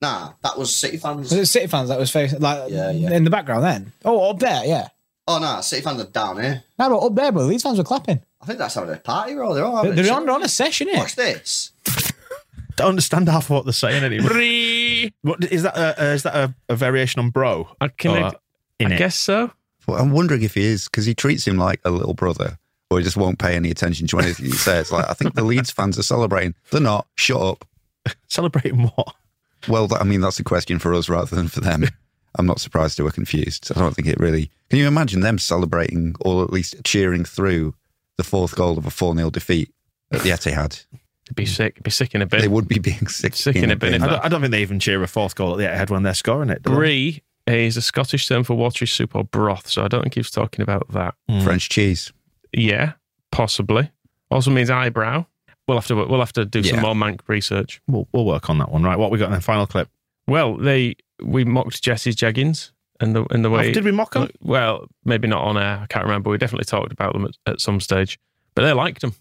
Nah, 0.00 0.32
that 0.42 0.56
was 0.58 0.74
City 0.74 0.96
fans. 0.96 1.30
Was 1.30 1.32
it 1.32 1.46
City 1.46 1.66
fans 1.66 1.88
that 1.88 1.98
was 1.98 2.10
facing 2.10 2.40
like 2.40 2.70
Yeah, 2.70 2.90
yeah. 2.90 3.10
in 3.12 3.24
the 3.24 3.30
background 3.30 3.64
then? 3.64 3.92
Oh, 4.04 4.30
up 4.30 4.38
there, 4.38 4.64
yeah. 4.64 4.88
Oh 5.28 5.38
no, 5.38 5.60
City 5.60 5.82
fans 5.82 6.00
are 6.00 6.06
down 6.06 6.40
here. 6.42 6.64
No, 6.78 6.88
but 6.88 6.98
up 6.98 7.14
there, 7.14 7.30
but 7.30 7.44
Leeds 7.44 7.62
fans 7.62 7.76
were 7.76 7.84
clapping. 7.84 8.22
I 8.40 8.46
think 8.46 8.58
that's 8.58 8.74
having 8.74 8.94
a 8.94 8.96
party, 8.96 9.34
bro. 9.34 9.52
They're 9.52 9.64
all 9.64 9.82
They're, 9.82 9.92
they're 9.92 10.14
on, 10.14 10.24
they're 10.24 10.34
on 10.34 10.42
a 10.42 10.48
session 10.48 10.88
here. 10.88 10.96
Watch 10.96 11.16
this. 11.16 11.72
Don't 12.76 12.90
understand 12.90 13.28
half 13.28 13.44
of 13.44 13.50
what 13.50 13.64
they're 13.66 13.72
saying 13.74 14.02
anymore. 14.04 14.30
What, 15.22 15.44
is 15.44 15.64
that? 15.64 15.76
A, 15.76 16.02
uh, 16.02 16.14
is 16.14 16.22
that 16.22 16.34
a, 16.34 16.54
a 16.70 16.76
variation 16.76 17.20
on 17.20 17.28
bro? 17.28 17.68
I 17.78 17.88
can. 17.88 18.22
Or 18.22 18.32
in 18.78 18.92
I 18.92 18.96
guess 18.96 19.16
so. 19.16 19.50
Well, 19.86 20.00
I'm 20.00 20.12
wondering 20.12 20.42
if 20.42 20.54
he 20.54 20.64
is 20.64 20.86
because 20.88 21.04
he 21.04 21.14
treats 21.14 21.46
him 21.46 21.58
like 21.58 21.80
a 21.84 21.90
little 21.90 22.14
brother, 22.14 22.56
or 22.90 22.98
he 22.98 23.04
just 23.04 23.16
won't 23.18 23.38
pay 23.38 23.54
any 23.54 23.70
attention 23.70 24.06
to 24.06 24.18
anything 24.20 24.46
he 24.46 24.52
says. 24.52 24.90
Like 24.90 25.10
I 25.10 25.12
think 25.12 25.34
the 25.34 25.44
Leeds 25.44 25.70
fans 25.70 25.98
are 25.98 26.02
celebrating. 26.02 26.54
They're 26.70 26.80
not. 26.80 27.06
Shut 27.16 27.40
up. 27.42 27.68
Celebrating 28.28 28.84
what? 28.84 29.14
Well, 29.68 29.88
that, 29.88 30.00
I 30.00 30.04
mean 30.04 30.22
that's 30.22 30.38
a 30.38 30.44
question 30.44 30.78
for 30.78 30.94
us 30.94 31.10
rather 31.10 31.36
than 31.36 31.48
for 31.48 31.60
them. 31.60 31.84
I'm 32.36 32.46
not 32.46 32.60
surprised 32.60 32.98
they 32.98 33.02
were 33.02 33.10
confused. 33.10 33.70
I 33.74 33.80
don't 33.80 33.94
think 33.94 34.08
it 34.08 34.18
really. 34.20 34.50
Can 34.70 34.78
you 34.78 34.86
imagine 34.86 35.20
them 35.20 35.38
celebrating 35.38 36.14
or 36.20 36.44
at 36.44 36.52
least 36.52 36.76
cheering 36.84 37.24
through 37.24 37.74
the 38.16 38.24
fourth 38.24 38.54
goal 38.54 38.78
of 38.78 38.86
a 38.86 38.90
4 38.90 39.16
0 39.16 39.30
defeat 39.30 39.72
at 40.12 40.22
the 40.22 40.30
Etihad? 40.30 40.84
It'd 41.26 41.36
be 41.36 41.44
sick. 41.46 41.74
It'd 41.74 41.84
be 41.84 41.90
sick 41.90 42.14
in 42.14 42.22
a 42.22 42.26
bit. 42.26 42.40
They 42.40 42.48
would 42.48 42.68
be 42.68 42.78
being 42.78 43.06
sick, 43.06 43.34
Sick 43.34 43.56
in 43.56 43.70
a 43.70 43.76
bin 43.76 43.92
if 43.94 44.02
I 44.02 44.06
don't, 44.06 44.24
I 44.24 44.28
don't 44.28 44.40
think 44.40 44.50
they 44.50 44.62
even 44.62 44.80
cheer 44.80 45.02
a 45.02 45.06
fourth 45.06 45.34
goal 45.34 45.52
at 45.52 45.58
the 45.58 45.68
head 45.68 45.90
when 45.90 46.02
they're 46.02 46.14
scoring 46.14 46.48
it. 46.48 46.62
do 46.62 46.70
they? 46.70 46.76
Brie 46.76 47.22
is 47.46 47.76
a 47.76 47.82
Scottish 47.82 48.26
term 48.26 48.44
for 48.44 48.54
watery 48.56 48.86
soup 48.86 49.14
or 49.14 49.24
broth, 49.24 49.68
so 49.68 49.84
I 49.84 49.88
don't 49.88 50.02
think 50.02 50.14
he 50.14 50.20
was 50.20 50.30
talking 50.30 50.62
about 50.62 50.90
that. 50.92 51.14
Mm. 51.30 51.44
French 51.44 51.68
cheese. 51.68 52.12
Yeah, 52.54 52.92
possibly. 53.30 53.90
Also 54.30 54.50
means 54.50 54.70
eyebrow. 54.70 55.26
We'll 55.66 55.76
have 55.76 55.86
to 55.88 55.96
we'll 55.96 56.18
have 56.20 56.32
to 56.32 56.46
do 56.46 56.60
Yeah. 56.60 56.70
some 56.72 56.80
more 56.80 56.94
Manc 56.94 57.20
research. 57.28 57.82
We'll, 57.86 58.08
we'll 58.12 58.24
work 58.24 58.48
on 58.48 58.56
that 58.58 58.70
one. 58.72 58.82
Right, 58.82 58.98
what 58.98 59.10
we 59.10 59.18
got 59.18 59.26
in 59.26 59.32
the 59.32 59.40
Final 59.42 59.66
clip. 59.66 59.90
Well, 60.26 60.56
they 60.56 60.96
we 61.22 61.44
mocked 61.44 61.82
Jesse's 61.82 62.16
jeggings 62.16 62.70
and 63.00 63.14
the 63.14 63.24
in 63.26 63.42
the 63.42 63.48
oh, 63.50 63.52
way 63.52 63.70
Oh, 63.70 63.72
did 63.72 63.84
we 63.84 63.92
mock 63.92 64.14
'em? 64.16 64.28
Well, 64.40 64.86
maybe 65.04 65.28
not 65.28 65.44
on 65.44 65.56
air. 65.56 65.80
I 65.82 65.86
can't 65.86 66.04
remember. 66.04 66.30
We 66.30 66.38
definitely 66.38 66.64
talked 66.64 66.92
about 66.92 67.12
them 67.12 67.24
at, 67.24 67.36
at 67.46 67.60
some 67.60 67.80
stage, 67.80 68.18
but 68.54 68.62
they 68.62 68.72
liked 68.72 69.00
them. 69.00 69.14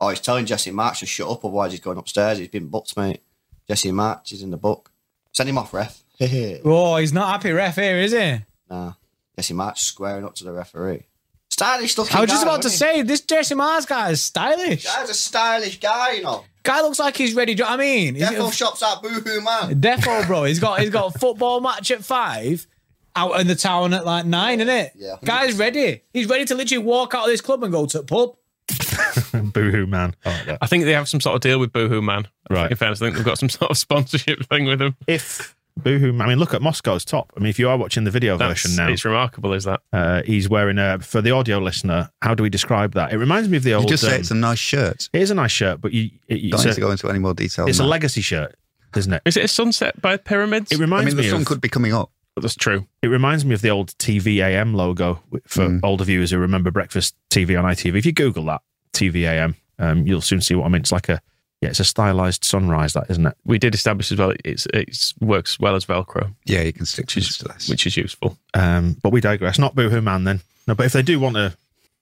Oh, 0.00 0.10
he's 0.10 0.20
telling 0.20 0.44
Jesse 0.44 0.70
Marsch 0.72 0.98
to 0.98 1.06
shut 1.06 1.28
up, 1.30 1.44
otherwise 1.44 1.70
he's 1.72 1.80
going 1.80 1.96
upstairs. 1.98 2.38
He's 2.38 2.48
been 2.48 2.68
booked, 2.68 2.96
mate. 2.96 3.22
Jesse 3.66 3.90
Marsch 3.90 4.32
is 4.32 4.42
in 4.42 4.50
the 4.50 4.56
book. 4.58 4.92
Send 5.32 5.48
him 5.48 5.58
off, 5.58 5.72
ref. 5.72 6.02
Oh, 6.64 6.96
he's 6.96 7.12
not 7.12 7.28
happy 7.28 7.50
ref 7.52 7.76
here, 7.76 7.96
is 7.98 8.12
he? 8.12 8.38
nah. 8.70 8.92
Jesse 9.36 9.52
Marsch 9.54 9.78
squaring 9.78 10.24
up 10.24 10.34
to 10.36 10.44
the 10.44 10.52
referee. 10.52 11.06
Stylish 11.50 11.96
looking 11.98 12.16
I 12.16 12.20
was 12.22 12.30
just 12.30 12.42
about 12.42 12.62
to 12.62 12.68
he? 12.70 12.74
say, 12.74 13.02
this 13.02 13.20
Jesse 13.20 13.54
Marsch 13.54 13.86
guy 13.86 14.10
is 14.10 14.22
stylish. 14.22 14.84
Guy's 14.84 15.10
a 15.10 15.14
stylish 15.14 15.78
guy, 15.80 16.12
you 16.12 16.22
know. 16.22 16.44
Guy 16.66 16.80
looks 16.82 16.98
like 16.98 17.16
he's 17.16 17.34
ready. 17.34 17.54
Do 17.54 17.62
you 17.62 17.64
know 17.64 17.70
what 17.76 17.80
I 17.80 17.84
mean? 17.84 18.14
He's- 18.16 18.30
Defo 18.32 18.52
shops 18.52 18.82
at 18.82 19.00
Boohoo 19.02 19.40
Man. 19.40 19.80
Defo, 19.80 20.26
bro. 20.26 20.44
He's 20.44 20.58
got 20.58 20.80
he's 20.80 20.90
got 20.90 21.14
a 21.14 21.18
football 21.18 21.60
match 21.60 21.90
at 21.90 22.04
five, 22.04 22.66
out 23.14 23.40
in 23.40 23.46
the 23.46 23.54
town 23.54 23.94
at 23.94 24.04
like 24.04 24.26
nine, 24.26 24.60
isn't 24.60 24.74
it? 24.74 24.92
Yeah. 24.96 25.16
Guy's 25.24 25.56
ready. 25.58 26.02
He's 26.12 26.28
ready 26.28 26.44
to 26.46 26.54
literally 26.54 26.84
walk 26.84 27.14
out 27.14 27.24
of 27.24 27.30
this 27.30 27.40
club 27.40 27.62
and 27.62 27.72
go 27.72 27.86
to 27.86 27.98
the 27.98 28.04
pub. 28.04 28.36
Boohoo 29.52 29.86
man. 29.86 30.14
I 30.24 30.44
like. 30.44 30.58
I 30.60 30.66
think 30.66 30.84
they 30.84 30.92
have 30.92 31.08
some 31.08 31.20
sort 31.20 31.34
of 31.36 31.40
deal 31.40 31.58
with 31.58 31.72
Boohoo 31.72 32.02
Man. 32.02 32.28
Right. 32.50 32.70
In 32.70 32.76
fairness, 32.76 33.00
I 33.02 33.06
think 33.06 33.16
they've 33.16 33.24
got 33.24 33.38
some 33.38 33.48
sort 33.48 33.70
of 33.70 33.78
sponsorship 33.78 34.44
thing 34.48 34.66
with 34.66 34.78
them. 34.78 34.96
If 35.06 35.55
Boohoo, 35.78 36.18
I 36.20 36.26
mean, 36.26 36.38
look 36.38 36.54
at 36.54 36.62
Moscow's 36.62 37.04
top. 37.04 37.32
I 37.36 37.40
mean, 37.40 37.50
if 37.50 37.58
you 37.58 37.68
are 37.68 37.76
watching 37.76 38.04
the 38.04 38.10
video 38.10 38.36
That's, 38.38 38.62
version 38.62 38.76
now, 38.76 38.88
It's 38.90 39.04
remarkable, 39.04 39.52
is 39.52 39.64
that? 39.64 39.80
uh, 39.92 40.22
he's 40.22 40.48
wearing 40.48 40.78
a. 40.78 40.98
For 41.00 41.20
the 41.20 41.32
audio 41.32 41.58
listener, 41.58 42.10
how 42.22 42.34
do 42.34 42.42
we 42.42 42.48
describe 42.48 42.94
that? 42.94 43.12
It 43.12 43.18
reminds 43.18 43.48
me 43.48 43.58
of 43.58 43.62
the 43.62 43.70
You 43.70 43.76
old. 43.76 43.88
just 43.88 44.02
say 44.02 44.14
um, 44.14 44.20
it's 44.20 44.30
a 44.30 44.34
nice 44.34 44.58
shirt. 44.58 45.08
it 45.12 45.20
is 45.22 45.30
a 45.30 45.34
nice 45.34 45.50
shirt, 45.52 45.80
but 45.80 45.92
you, 45.92 46.10
it, 46.28 46.50
Don't 46.50 46.64
need 46.64 46.70
a, 46.70 46.74
to 46.74 46.80
go 46.80 46.90
into 46.90 47.08
any 47.10 47.18
more 47.18 47.34
detail. 47.34 47.66
it's 47.66 47.78
a 47.78 47.82
that. 47.82 47.88
legacy 47.88 48.22
shirt, 48.22 48.54
isn't 48.96 49.12
it? 49.12 49.22
Is 49.26 49.36
it 49.36 49.44
a 49.44 49.48
sunset 49.48 50.00
by 50.00 50.16
pyramids? 50.16 50.72
It 50.72 50.78
reminds 50.78 50.80
I 50.80 50.84
reminds 50.84 51.06
mean, 51.14 51.16
the 51.16 51.22
me 51.22 51.28
sun 51.30 51.40
of. 51.42 51.46
could 51.46 51.60
be 51.60 51.68
coming 51.68 51.92
up. 51.92 52.10
That's 52.40 52.54
true. 52.56 52.86
It 53.02 53.08
reminds 53.08 53.44
me 53.44 53.54
of 53.54 53.60
the 53.62 53.70
old 53.70 53.96
TVAM 53.98 54.74
logo 54.74 55.22
for 55.46 55.66
Mm. 55.68 55.80
older 55.82 56.04
viewers 56.04 56.30
who 56.30 56.38
remember 56.38 56.70
breakfast 56.70 57.14
TV 57.30 57.56
on 57.58 57.64
ITV. 57.64 57.96
If 57.98 58.04
you 58.06 58.12
Google 58.12 58.44
that 58.46 58.60
TVAM, 58.92 59.54
um, 59.78 60.06
you'll 60.06 60.20
soon 60.20 60.40
see 60.40 60.54
what 60.54 60.66
I 60.66 60.68
mean. 60.68 60.80
It's 60.82 60.92
like 60.92 61.08
a 61.08 61.20
yeah, 61.60 61.70
it's 61.70 61.80
a 61.80 61.84
stylized 61.84 62.44
sunrise, 62.44 62.92
that 62.92 63.06
isn't 63.10 63.26
it? 63.26 63.36
We 63.44 63.58
did 63.58 63.74
establish 63.74 64.12
as 64.12 64.18
well. 64.18 64.32
It's 64.44 64.66
it 64.74 64.96
works 65.20 65.58
well 65.58 65.74
as 65.74 65.86
Velcro, 65.86 66.34
Yeah, 66.44 66.62
you 66.62 66.72
can 66.72 66.86
stick 66.86 67.06
which 67.14 67.38
to 67.38 67.44
this. 67.44 67.68
which 67.68 67.86
is 67.86 67.96
useful. 67.96 68.38
Um, 68.54 68.96
but 69.02 69.10
we 69.12 69.20
digress. 69.20 69.58
Not 69.58 69.74
Boohoo 69.74 70.02
Man 70.02 70.24
then. 70.24 70.40
No, 70.68 70.74
but 70.74 70.86
if 70.86 70.92
they 70.92 71.02
do 71.02 71.18
want 71.20 71.36
to 71.36 71.56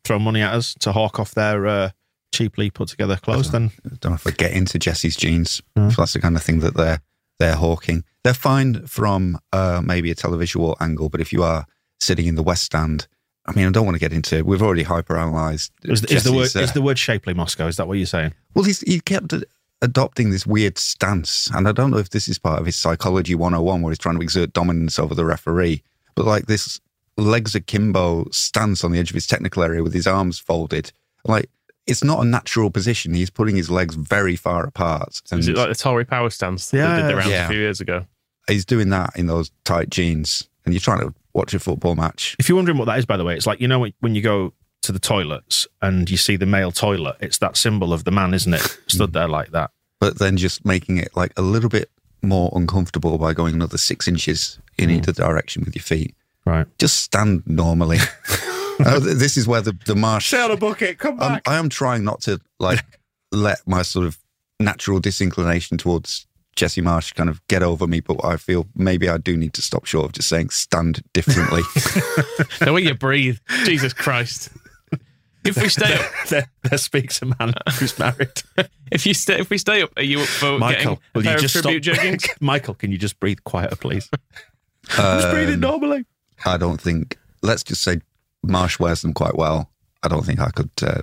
throw 0.05 0.19
money 0.19 0.41
at 0.43 0.53
us 0.55 0.75
to 0.81 0.93
hawk 0.93 1.21
off 1.21 1.35
their 1.35 1.67
uh, 1.67 1.91
cheaply 2.33 2.71
put 2.71 2.89
together 2.89 3.17
clothes, 3.17 3.51
then 3.53 3.71
I 3.87 3.97
don't 4.01 4.13
know 4.13 4.17
if 4.17 4.27
I 4.27 4.31
get 4.33 4.53
into 4.53 4.79
Jesse's 4.79 5.17
jeans. 5.17 5.63
Mm. 5.79 5.91
If 5.91 5.97
that's 5.97 6.15
the 6.15 6.21
kind 6.21 6.37
of 6.37 6.43
thing 6.43 6.61
that 6.61 6.75
they're 6.75 7.01
they're 7.39 7.57
hawking. 7.57 8.05
They're 8.23 8.33
fine 8.35 8.87
from 8.87 9.39
uh, 9.53 9.83
maybe 9.85 10.11
a 10.11 10.15
televisual 10.15 10.77
angle, 10.81 11.09
but 11.09 11.21
if 11.21 11.33
you 11.33 11.43
are 11.43 11.67
sitting 12.01 12.27
in 12.27 12.37
the 12.37 12.43
West 12.43 12.63
Stand, 12.65 13.07
I 13.47 13.53
mean, 13.53 13.67
I 13.67 13.71
don't 13.71 13.85
want 13.85 13.95
to 13.97 14.01
get 14.01 14.13
into. 14.13 14.43
We've 14.45 14.63
already 14.63 14.85
hyperanalyzed. 14.85 15.71
is, 15.85 16.05
is 16.05 16.25
the 16.25 16.33
word 16.33 16.55
uh, 16.57 16.61
is 16.61 16.73
the 16.73 16.83
word 16.83 16.99
shapely 16.99 17.35
Moscow? 17.35 17.67
Is 17.67 17.77
that 17.77 17.87
what 17.87 17.95
you're 17.99 18.07
saying? 18.07 18.33
Well, 18.55 18.65
he's, 18.65 18.81
he 18.81 19.01
kept 19.01 19.35
adopting 19.83 20.31
this 20.31 20.47
weird 20.47 20.79
stance. 20.79 21.51
And 21.55 21.69
I 21.69 21.73
don't 21.73 21.91
know 21.91 21.99
if 21.99 22.11
this 22.11 22.27
is 22.29 22.39
part 22.39 22.59
of 22.61 22.67
his 22.67 22.77
psychology 22.77 23.35
101, 23.35 23.83
where 23.83 23.91
he's 23.91 23.99
trying 23.99 24.17
to 24.17 24.23
exert 24.23 24.53
dominance 24.55 24.99
over 24.99 25.15
the 25.15 25.25
referee. 25.27 25.83
But 26.15 26.25
like 26.27 26.47
this 26.47 26.81
legs 27.17 27.55
akimbo 27.55 28.29
stance 28.31 28.83
on 28.83 28.93
the 28.93 28.99
edge 28.99 29.11
of 29.11 29.15
his 29.15 29.27
technical 29.27 29.63
area 29.63 29.83
with 29.83 29.93
his 29.95 30.07
arms 30.07 30.39
folded. 30.39 30.91
Like, 31.25 31.51
it's 31.87 32.03
not 32.03 32.21
a 32.21 32.25
natural 32.25 32.71
position. 32.71 33.13
He's 33.15 33.31
putting 33.31 33.57
his 33.57 33.71
legs 33.71 33.95
very 33.95 34.37
far 34.37 34.65
apart. 34.67 35.21
And 35.31 35.41
Is 35.41 35.49
it 35.49 35.57
like 35.57 35.69
the 35.69 35.75
Tory 35.75 36.05
Power 36.07 36.31
stance 36.31 36.71
that 36.71 36.79
Yeah. 36.79 36.97
they 36.97 37.03
did 37.03 37.11
the 37.11 37.17
rounds 37.17 37.31
Yeah. 37.31 37.45
a 37.47 37.49
few 37.51 37.59
years 37.61 37.81
ago? 37.81 38.07
he's 38.47 38.65
doing 38.67 38.91
that 38.91 39.11
in 39.17 39.27
those 39.27 39.51
tight 39.65 39.89
jeans. 39.89 40.49
And 40.65 40.73
you're 40.75 40.81
trying 40.81 41.01
to 41.01 41.15
watch 41.35 41.53
a 41.55 41.59
football 41.59 41.95
match. 41.95 42.37
If 42.39 42.49
you're 42.49 42.57
wondering 42.57 42.79
what 42.79 42.87
that 42.87 42.99
is, 42.99 43.07
by 43.07 43.17
the 43.17 43.25
way, 43.25 43.37
it's 43.37 43.47
like 43.47 43.61
you 43.61 43.69
know 43.69 43.87
when- 44.01 44.15
you 44.15 44.23
go 44.23 44.53
to 44.83 44.93
the 44.93 44.99
toilets 44.99 45.67
and 45.81 46.11
you 46.11 46.17
see 46.17 46.37
the 46.37 46.47
male 46.47 46.71
toilet, 46.73 47.17
it's 47.21 47.39
that 47.39 47.57
symbol 47.57 47.93
of 47.93 48.05
the 48.05 48.11
man, 48.11 48.35
isn't 48.35 48.53
it? 48.55 48.79
Stood 48.87 49.13
there 49.13 49.29
like 49.29 49.51
that. 49.53 49.71
But 50.01 50.19
then 50.19 50.37
just 50.37 50.65
making 50.65 50.99
it 50.99 51.17
like 51.17 51.33
a 51.39 51.43
little 51.43 51.71
bit 51.71 51.91
more 52.23 52.51
uncomfortable 52.55 53.17
by 53.19 53.33
going 53.33 53.55
another 53.55 53.79
six 53.79 54.07
inches 54.09 54.59
in 54.79 54.91
either 54.91 55.13
direction 55.13 55.63
with 55.65 55.75
your 55.75 55.83
feet. 55.83 56.15
Right. 56.45 56.67
Just 56.79 57.01
stand 57.01 57.43
normally. 57.47 57.99
Uh, 58.85 58.99
this 58.99 59.37
is 59.37 59.47
where 59.47 59.61
the, 59.61 59.73
the 59.87 59.95
marsh. 59.95 60.31
Sail 60.31 60.51
a 60.51 60.57
bucket, 60.57 60.99
come 60.99 61.17
back. 61.17 61.49
I 61.49 61.55
am 61.59 61.69
trying 61.69 62.03
not 62.03 62.23
to 62.23 62.41
like 62.59 62.81
let 63.31 63.61
my 63.69 63.83
sort 63.83 64.05
of 64.05 64.19
natural 64.59 64.99
disinclination 64.99 65.79
towards 65.79 66.27
Jesse 66.57 66.83
Marsch 66.83 67.15
kind 67.15 67.29
of 67.29 67.47
get 67.49 67.63
over 67.63 67.87
me, 67.87 68.01
but 68.01 68.25
I 68.25 68.37
feel 68.37 68.67
maybe 68.75 69.09
I 69.09 69.19
do 69.19 69.37
need 69.37 69.53
to 69.55 69.63
stop 69.63 69.85
short 69.87 70.07
of 70.07 70.13
just 70.13 70.29
saying 70.29 70.51
stand 70.51 71.03
differently. 71.13 71.63
The 72.61 72.73
way 72.73 72.83
you 72.83 72.95
breathe, 72.95 73.39
Jesus 73.65 73.93
Christ! 73.93 74.51
If 75.45 75.61
we 75.61 75.69
stay 75.69 75.93
up, 75.95 76.07
there, 76.31 76.51
there 76.63 76.79
speaks 76.79 77.21
a 77.21 77.27
man 77.27 77.53
who's 77.79 77.99
married. 77.99 78.43
if 78.91 79.05
you 79.05 79.13
stay, 79.13 79.39
if 79.39 79.51
we 79.51 79.59
stay 79.59 79.83
up, 79.83 79.91
are 79.97 80.03
you 80.03 80.21
up 80.21 80.27
for 80.27 80.59
Michael, 80.59 80.97
getting 80.97 80.99
will 81.15 81.27
a 81.29 81.33
you 81.33 81.39
just 81.39 81.55
of 81.57 81.61
stop? 81.61 81.73
tribute 81.73 81.85
jeggings? 81.85 82.29
Michael, 82.41 82.75
can 82.75 82.91
you 82.91 82.97
just 82.99 83.21
breathe 83.21 83.39
quieter, 83.45 83.77
please? 83.77 84.09
just 84.89 85.31
breathing 85.31 85.55
Um, 85.57 85.61
normally. 85.61 86.07
I 86.47 86.57
don't 86.57 86.81
think. 86.81 87.19
Let's 87.43 87.63
just 87.63 87.83
say 87.83 88.01
Marsch 88.47 88.79
wears 88.81 89.03
them 89.03 89.13
quite 89.13 89.37
well. 89.37 89.71
I 90.03 90.09
don't 90.09 90.25
think 90.25 90.41
I 90.41 90.51
could 90.51 90.71
uh, 90.83 91.03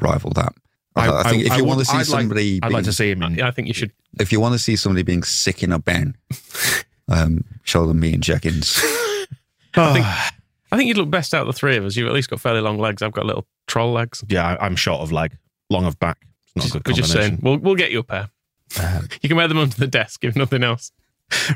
rival 0.00 0.30
that. 0.32 0.54
I, 0.94 1.20
I 1.20 1.22
think 1.30 1.44
if 1.46 1.56
you 1.56 1.64
want 1.64 1.78
would- 1.78 1.86
to 1.86 1.90
see 1.90 1.96
I'd 1.96 1.98
like- 1.98 2.06
somebody, 2.06 2.60
I'd 2.62 2.72
like 2.72 2.84
to 2.84 2.92
see 2.92 3.10
him 3.10 3.22
in. 3.22 3.40
I 3.40 3.50
think 3.50 3.68
you 3.68 3.74
should. 3.74 3.92
if 4.20 4.30
you 4.32 4.40
want 4.40 4.52
to 4.54 4.58
see 4.58 4.76
somebody 4.76 5.02
being 5.02 5.22
sick 5.22 5.62
in 5.62 5.72
a 5.72 5.78
bin, 5.78 6.16
um, 7.08 7.44
show 7.62 7.86
them 7.86 8.00
me 8.00 8.14
and 8.14 8.22
Jenkins. 8.22 8.78
I 9.74 9.92
think 9.92 10.06
I 10.72 10.76
think 10.76 10.88
you'd 10.88 10.96
look 10.96 11.10
best 11.10 11.34
out 11.34 11.42
of 11.42 11.46
the 11.48 11.52
three 11.58 11.76
of 11.76 11.84
us. 11.84 11.96
You've 11.96 12.08
at 12.08 12.14
least 12.14 12.30
got 12.30 12.40
fairly 12.40 12.60
long 12.60 12.78
legs. 12.78 13.02
I've 13.02 13.12
got 13.12 13.26
little 13.26 13.46
troll 13.66 13.92
legs. 13.92 14.24
yeah, 14.28 14.46
I- 14.58 14.66
I'm 14.66 14.76
short 14.76 15.00
of 15.00 15.12
leg, 15.12 15.36
long 15.70 15.84
of 15.86 15.98
back. 15.98 16.18
It's 16.56 16.66
not 16.66 16.76
a 16.76 16.80
good 16.80 16.92
We're 16.92 16.96
just 16.96 17.12
saying, 17.12 17.22
combination. 17.36 17.46
Um, 17.46 17.50
we'll 17.52 17.58
we'll 17.70 17.74
get 17.76 17.90
you 17.90 18.00
a 18.00 18.04
pair. 18.04 18.28
you 19.22 19.28
can 19.28 19.36
wear 19.36 19.48
them 19.48 19.58
under 19.58 19.76
the 19.76 19.86
desk 19.86 20.24
if 20.24 20.36
nothing 20.36 20.62
else. 20.62 20.92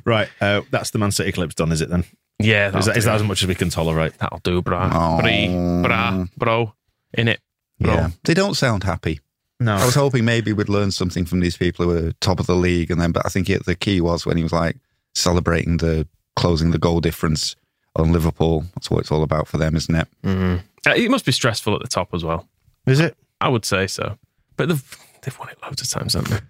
Right, 0.07 0.29
uh, 0.41 0.63
that's 0.71 0.91
the 0.91 0.99
Man 0.99 1.11
City 1.11 1.33
clips 1.33 1.55
done, 1.55 1.71
is 1.71 1.83
it 1.83 1.91
then? 1.91 2.05
Yeah, 2.39 2.75
Is 2.79 2.87
that, 2.87 2.97
is 2.97 3.05
that 3.05 3.17
as 3.17 3.23
much 3.23 3.43
as 3.43 3.49
we 3.49 3.55
can 3.55 3.69
tolerate? 3.69 4.17
That'll 4.17 4.39
do, 4.39 4.63
brah. 4.63 4.91
Oh. 4.91 5.21
Bree, 5.21 5.49
brah, 5.49 6.31
bro. 6.35 6.73
In 7.13 7.29
it. 7.29 7.41
Bro. 7.79 7.93
Yeah, 7.93 8.11
they 8.25 8.33
don't 8.33 8.55
sound 8.55 8.85
happy. 8.85 9.21
No. 9.59 9.75
I 9.75 9.85
was 9.87 9.95
hoping 9.95 10.25
maybe 10.25 10.53
we'd 10.53 10.69
learn 10.69 10.91
something 10.91 11.25
from 11.25 11.41
these 11.41 11.57
people 11.57 11.87
who 11.87 12.09
are 12.09 12.13
top 12.21 12.41
of 12.41 12.47
the 12.47 12.55
league, 12.57 12.91
and 12.91 13.01
then, 13.01 13.13
but 13.13 13.25
I 13.25 13.31
think 13.31 13.49
it, 13.49 13.65
the 13.65 13.75
key 13.75 14.01
was 14.01 14.27
when 14.27 14.37
he 14.37 14.43
was 14.43 14.53
like 14.53 14.77
celebrating 15.15 15.79
the 15.79 16.07
closing 16.37 16.71
the 16.73 16.79
goal 16.79 17.01
difference 17.01 17.57
on 17.97 18.13
Liverpool. 18.13 18.67
That's 18.75 18.91
what 18.91 19.01
it's 19.01 19.11
all 19.11 19.23
about 19.23 19.49
for 19.49 19.57
them, 19.57 19.75
isn't 19.77 19.95
it? 19.95 20.09
Uh, 20.25 20.59
it 20.95 21.11
must 21.11 21.25
be 21.25 21.33
stressful 21.33 21.75
at 21.75 21.81
the 21.81 21.89
top 21.89 22.13
as 22.13 22.23
well. 22.23 22.47
Is 22.87 23.01
it? 23.01 23.17
I 23.41 23.49
would 23.49 23.65
say 23.65 23.87
so. 23.87 24.19
But 24.57 24.69
they've 24.69 24.97
they've 25.23 25.39
won 25.39 25.49
it 25.49 25.59
loads 25.63 25.81
of 25.83 25.89
times, 25.89 26.13
haven't 26.15 26.31
they? 26.31 26.41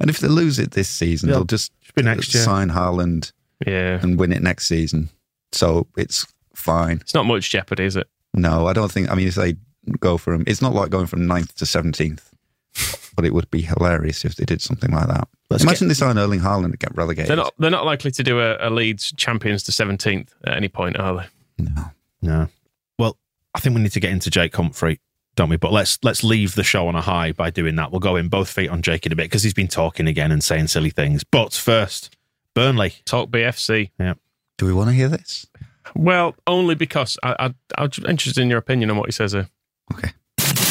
And 0.00 0.10
if 0.10 0.18
they 0.18 0.28
lose 0.28 0.58
it 0.58 0.70
this 0.72 0.88
season, 0.88 1.28
Yeah. 1.28 1.36
they'll 1.36 1.44
just 1.44 1.70
be 1.94 2.02
next 2.02 2.34
year. 2.34 2.42
sign 2.42 2.70
Haaland 2.70 3.32
Yeah. 3.66 4.00
and 4.02 4.18
win 4.18 4.32
it 4.32 4.42
next 4.42 4.66
season. 4.66 5.10
So 5.52 5.86
it's 5.96 6.26
fine. 6.54 6.98
It's 7.02 7.14
not 7.14 7.26
much 7.26 7.50
jeopardy, 7.50 7.84
is 7.84 7.96
it? 7.96 8.08
No, 8.32 8.66
I 8.66 8.72
don't 8.72 8.90
think. 8.90 9.10
I 9.10 9.14
mean, 9.14 9.28
if 9.28 9.34
they 9.36 9.54
go 10.00 10.16
from. 10.18 10.42
It's 10.46 10.60
not 10.62 10.74
like 10.74 10.90
going 10.90 11.06
from 11.06 11.26
9th 11.28 11.54
to 11.56 11.66
seventeenth, 11.66 12.30
but 13.14 13.24
it 13.24 13.32
would 13.32 13.50
be 13.50 13.62
hilarious 13.62 14.24
if 14.24 14.36
they 14.36 14.44
did 14.44 14.60
something 14.60 14.90
like 14.90 15.08
that. 15.08 15.28
Let's 15.50 15.62
Imagine 15.62 15.88
they 15.88 15.94
sign 15.94 16.18
Erling 16.18 16.40
Haaland 16.40 16.66
and 16.66 16.78
get 16.78 16.96
relegated. 16.96 17.30
They're 17.30 17.36
not. 17.36 17.54
They're 17.58 17.70
not 17.70 17.84
likely 17.84 18.10
to 18.12 18.22
do 18.22 18.40
a, 18.40 18.56
a 18.60 18.70
Leeds 18.70 19.12
champions 19.16 19.62
to 19.64 19.72
seventeenth 19.72 20.34
at 20.44 20.56
any 20.56 20.68
point, 20.68 20.98
are 20.98 21.16
they? 21.16 21.64
No. 21.64 21.90
No. 22.22 22.48
Well, 22.98 23.18
I 23.54 23.60
think 23.60 23.76
we 23.76 23.82
need 23.82 23.92
to 23.92 24.00
get 24.00 24.10
into 24.10 24.30
Jake 24.30 24.54
Humphrey, 24.56 25.00
don't 25.36 25.48
we? 25.48 25.56
But 25.56 25.72
let's 25.72 25.98
let's 26.02 26.24
leave 26.24 26.54
the 26.54 26.64
show 26.64 26.88
on 26.88 26.96
a 26.96 27.02
high 27.02 27.32
by 27.32 27.50
doing 27.50 27.76
that. 27.76 27.90
We'll 27.90 28.00
go 28.00 28.16
in 28.16 28.28
both 28.28 28.48
feet 28.48 28.70
on 28.70 28.82
Jake 28.82 29.06
in 29.06 29.12
a 29.12 29.16
bit 29.16 29.24
because 29.24 29.42
he's 29.42 29.54
been 29.54 29.68
talking 29.68 30.06
again 30.06 30.32
and 30.32 30.42
saying 30.42 30.68
silly 30.68 30.90
things. 30.90 31.22
But 31.24 31.52
first, 31.52 32.16
Burnley. 32.54 32.94
Talk 33.04 33.30
BFC. 33.30 33.90
Yeah. 33.98 34.14
Do 34.56 34.66
we 34.66 34.72
want 34.72 34.88
to 34.88 34.94
hear 34.94 35.08
this? 35.08 35.46
Well, 35.94 36.34
only 36.46 36.74
because 36.74 37.18
I, 37.22 37.36
I, 37.38 37.54
I'm 37.76 37.90
interested 38.08 38.38
in 38.38 38.48
your 38.48 38.58
opinion 38.58 38.90
on 38.90 38.96
what 38.96 39.06
he 39.06 39.12
says 39.12 39.32
here. 39.32 39.48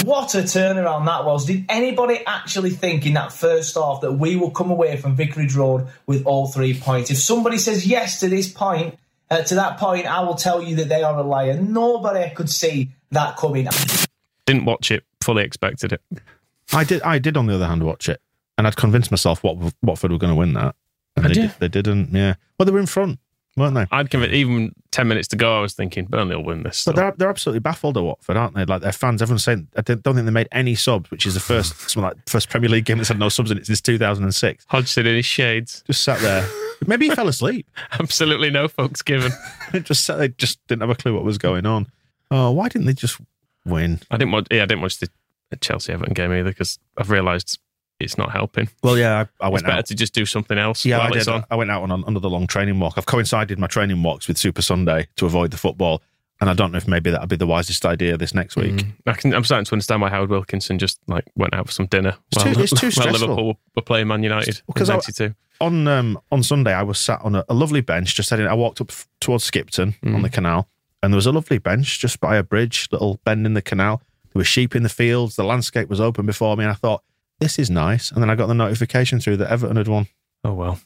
What 0.04 0.36
a 0.36 0.39
turnaround 0.39 1.06
that 1.06 1.24
was. 1.24 1.45
Did 1.45 1.66
anybody 1.70 2.20
actually 2.26 2.72
think 2.72 3.06
in 3.06 3.14
that 3.14 3.32
first 3.32 3.76
half 3.76 4.01
that 4.01 4.14
we 4.14 4.36
will 4.36 4.51
come 4.51 4.70
away 4.70 4.97
from 4.97 5.16
Vicarage 5.16 5.56
Road 5.56 5.88
with 6.06 6.26
all 6.26 6.47
three 6.47 6.78
points? 6.78 7.10
If 7.10 7.18
somebody 7.18 7.58
says 7.58 7.88
yes 7.88 8.20
to 8.20 8.28
this 8.28 8.51
point, 8.51 8.97
uh, 9.30 9.43
to 9.43 9.56
that 9.56 9.78
point, 9.78 10.06
I 10.06 10.22
will 10.22 10.36
tell 10.36 10.62
you 10.62 10.76
that 10.78 10.89
they 10.89 11.04
are 11.04 11.18
a 11.18 11.24
liar. 11.24 11.60
Nobody 11.60 12.34
could 12.36 12.49
see 12.49 12.89
that 13.12 13.38
coming. 13.38 13.68
Didn't 14.45 14.66
watch 14.66 14.91
it. 14.91 15.04
Fully 15.22 15.43
expected 15.43 15.93
it. 15.93 16.01
I 16.74 16.84
did. 16.84 17.01
I 17.04 17.20
did, 17.20 17.38
on 17.38 17.45
the 17.45 17.56
other 17.56 17.68
hand, 17.68 17.84
watch 17.84 18.10
it, 18.10 18.22
and 18.58 18.68
I'd 18.68 18.76
convinced 18.76 19.10
myself 19.10 19.43
what 19.43 19.74
Watford 19.82 20.12
were 20.12 20.18
going 20.18 20.34
to 20.34 20.36
win 20.36 20.54
that. 20.54 20.76
And 21.16 21.26
Had 21.26 21.36
they, 21.36 21.41
did, 21.41 21.56
they 21.60 21.68
didn't. 21.68 22.14
Yeah. 22.14 22.36
Well, 22.58 22.66
they 22.66 22.72
were 22.72 22.80
in 22.80 22.88
front, 22.88 23.20
weren't 23.56 23.76
they? 23.76 23.86
I'd 23.91 24.10
give 24.10 24.22
it 24.22 24.34
even 24.34 24.74
ten 24.91 25.08
minutes 25.08 25.28
to 25.30 25.36
go. 25.36 25.58
I 25.58 25.62
was 25.62 25.74
thinking 25.74 26.06
Burnley 26.06 26.36
will 26.36 26.43
win 26.43 26.64
this. 26.64 26.86
But 26.86 26.95
they're, 26.95 27.14
they're 27.18 27.30
absolutely 27.30 27.60
baffled 27.60 27.97
at 27.97 28.04
Watford, 28.04 28.38
aren't 28.38 28.56
they? 28.56 28.66
Like 28.66 28.82
their 28.82 28.91
fans, 28.91 29.22
everyone's 29.22 29.43
saying, 29.43 29.68
I 29.76 29.82
don't 29.82 30.01
think 30.04 30.26
they 30.26 30.32
made 30.32 30.47
any 30.51 30.76
subs, 30.76 31.12
which 31.12 31.26
is 31.26 31.34
the 31.34 31.39
first 31.39 31.95
like 31.97 32.16
first 32.28 32.49
Premier 32.49 32.70
League 32.70 32.86
game 32.86 32.97
that's 32.97 33.10
had 33.10 33.20
no 33.20 33.30
subs 33.30 33.51
in 33.51 33.58
it 33.58 33.66
since 33.66 33.82
2006. 33.82 34.66
Hodgson 34.70 35.06
in 35.06 35.16
his 35.16 35.26
shades. 35.26 35.84
Just 35.88 36.04
sat 36.04 36.20
there. 36.20 36.47
Maybe 36.88 37.10
he 37.10 37.16
fell 37.16 37.28
asleep. 37.28 37.70
Absolutely 37.91 38.49
no 38.49 38.68
folks 38.68 39.01
given. 39.01 39.32
just 39.84 40.06
sat 40.06 40.18
there, 40.18 40.28
just 40.28 40.66
didn't 40.68 40.82
have 40.82 40.89
a 40.89 40.95
clue 40.95 41.14
what 41.14 41.24
was 41.24 41.38
going 41.38 41.66
on. 41.66 41.88
Oh, 42.32 42.51
why 42.51 42.70
didn't 42.70 42.88
they 42.88 42.93
just 42.93 43.20
win? 43.66 43.99
I 44.10 44.18
didn't 44.18 44.32
watch. 44.32 44.47
Yeah, 44.51 44.64
I 44.64 44.66
didn't 44.66 44.82
watch 44.82 44.99
the 44.99 45.10
Chelsea 45.62 45.93
Everton 45.93 46.14
game 46.14 46.32
either 46.32 46.49
because 46.49 46.80
I've 46.97 47.10
realised 47.12 47.60
it's 48.00 48.18
not 48.18 48.32
helping. 48.32 48.70
Well, 48.82 48.98
yeah, 48.98 49.26
I, 49.39 49.46
I 49.46 49.50
went 49.50 49.62
it's 49.62 49.68
better 49.68 49.78
out. 49.80 49.86
to 49.88 49.96
just 49.96 50.14
do 50.14 50.26
something 50.26 50.58
else. 50.58 50.86
Yeah, 50.86 51.00
I 51.00 51.10
did. 51.12 51.28
on. 51.28 51.44
I 51.50 51.56
went 51.56 51.72
out 51.72 51.84
on, 51.84 51.91
on 51.91 52.04
another 52.08 52.28
long 52.28 52.48
training 52.48 52.80
walk. 52.80 52.96
I've 52.98 53.06
coincided 53.06 53.60
my 53.60 53.68
training 53.68 54.02
walks 54.04 54.28
with 54.28 54.38
Super 54.38 54.62
Sunday 54.62 55.08
to 55.18 55.26
avoid 55.26 55.52
the 55.52 55.58
football, 55.58 56.02
and 56.41 56.50
I 56.50 56.54
don't 56.54 56.72
know 56.72 56.78
if 56.78 56.88
maybe 56.88 57.12
that'd 57.12 57.30
be 57.30 57.36
the 57.38 57.48
wisest 57.48 57.86
idea 57.86 58.18
this 58.18 58.34
next 58.34 58.56
week. 58.56 58.74
Mm. 58.76 58.91
I 59.06 59.14
can, 59.14 59.34
I'm 59.34 59.44
starting 59.44 59.66
to 59.66 59.72
understand 59.74 60.02
why 60.02 60.10
Howard 60.10 60.30
Wilkinson 60.30 60.78
just 60.80 61.00
like 61.08 61.26
went 61.36 61.54
out 61.54 61.68
for 61.68 61.72
some 61.72 61.86
dinner 61.86 62.16
It's 62.32 62.44
while, 62.44 62.54
too- 62.56 62.62
it's 62.62 62.80
too 62.80 62.91
stressful. 62.91 63.14
Liverpool 63.30 63.60
were 63.76 63.82
playing 63.82 64.08
Man 64.08 64.24
United. 64.24 64.62
Because 64.68 64.89
on 65.62 65.88
um, 65.88 66.20
on 66.32 66.44
Sunday, 66.44 66.74
I 66.74 66.84
was 66.84 67.00
sat 67.00 67.22
on 67.22 67.36
a, 67.36 67.46
a 67.48 67.54
lovely 67.54 67.82
bench 67.82 68.16
just 68.16 68.30
heading. 68.32 68.48
I 68.48 68.54
walked 68.56 68.82
up 68.82 68.91
towards 69.22 69.44
Skipton 69.46 69.96
on 70.04 70.16
Mm. 70.16 70.22
the 70.24 70.30
canal, 70.30 70.68
and 71.02 71.14
there 71.14 71.16
was 71.18 71.28
a 71.28 71.32
lovely 71.32 71.60
bench 71.60 72.00
just 72.00 72.20
by 72.20 72.36
a 72.36 72.44
bridge, 72.44 72.89
little 72.91 73.20
bend 73.24 73.46
in 73.46 73.54
the 73.54 73.62
canal. 73.62 74.02
There 74.34 74.39
were 74.39 74.44
sheep 74.46 74.76
in 74.76 74.82
the 74.84 74.89
fields. 74.89 75.36
The 75.36 75.44
landscape 75.44 75.88
was 75.89 76.02
open 76.02 76.26
before 76.26 76.58
me, 76.58 76.64
and 76.64 76.72
I 76.72 76.76
thought 76.76 77.04
this 77.40 77.60
is 77.60 77.70
nice. 77.70 78.12
And 78.12 78.22
then 78.22 78.30
I 78.30 78.36
got 78.36 78.48
the 78.48 78.54
notification 78.54 79.20
through 79.20 79.38
that 79.38 79.52
Everton 79.52 79.78
had 79.78 79.88
won. 79.88 80.08
Oh 80.44 80.54
well, 80.54 80.80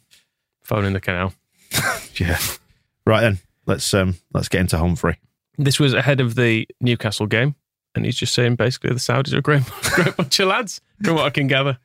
phone 0.64 0.86
in 0.86 0.94
the 0.94 1.02
canal. 1.02 1.34
Yeah. 2.16 2.40
Right 3.06 3.22
then, 3.22 3.38
let's 3.68 3.94
um 3.94 4.16
let's 4.34 4.50
get 4.50 4.62
into 4.62 4.78
Humphrey. 4.78 5.20
This 5.60 5.80
was 5.80 5.94
ahead 5.94 6.20
of 6.20 6.34
the 6.34 6.68
Newcastle 6.82 7.28
game, 7.28 7.54
and 7.94 8.06
he's 8.06 8.16
just 8.16 8.34
saying 8.34 8.56
basically 8.56 8.90
the 8.90 8.96
Saudis 8.96 9.34
are 9.34 9.38
a 9.38 9.42
great, 9.42 9.62
great 9.84 10.18
bunch 10.18 10.40
of 10.40 10.48
lads, 10.48 10.82
from 11.04 11.16
what 11.16 11.26
I 11.26 11.30
can 11.30 11.46
gather. 11.46 11.78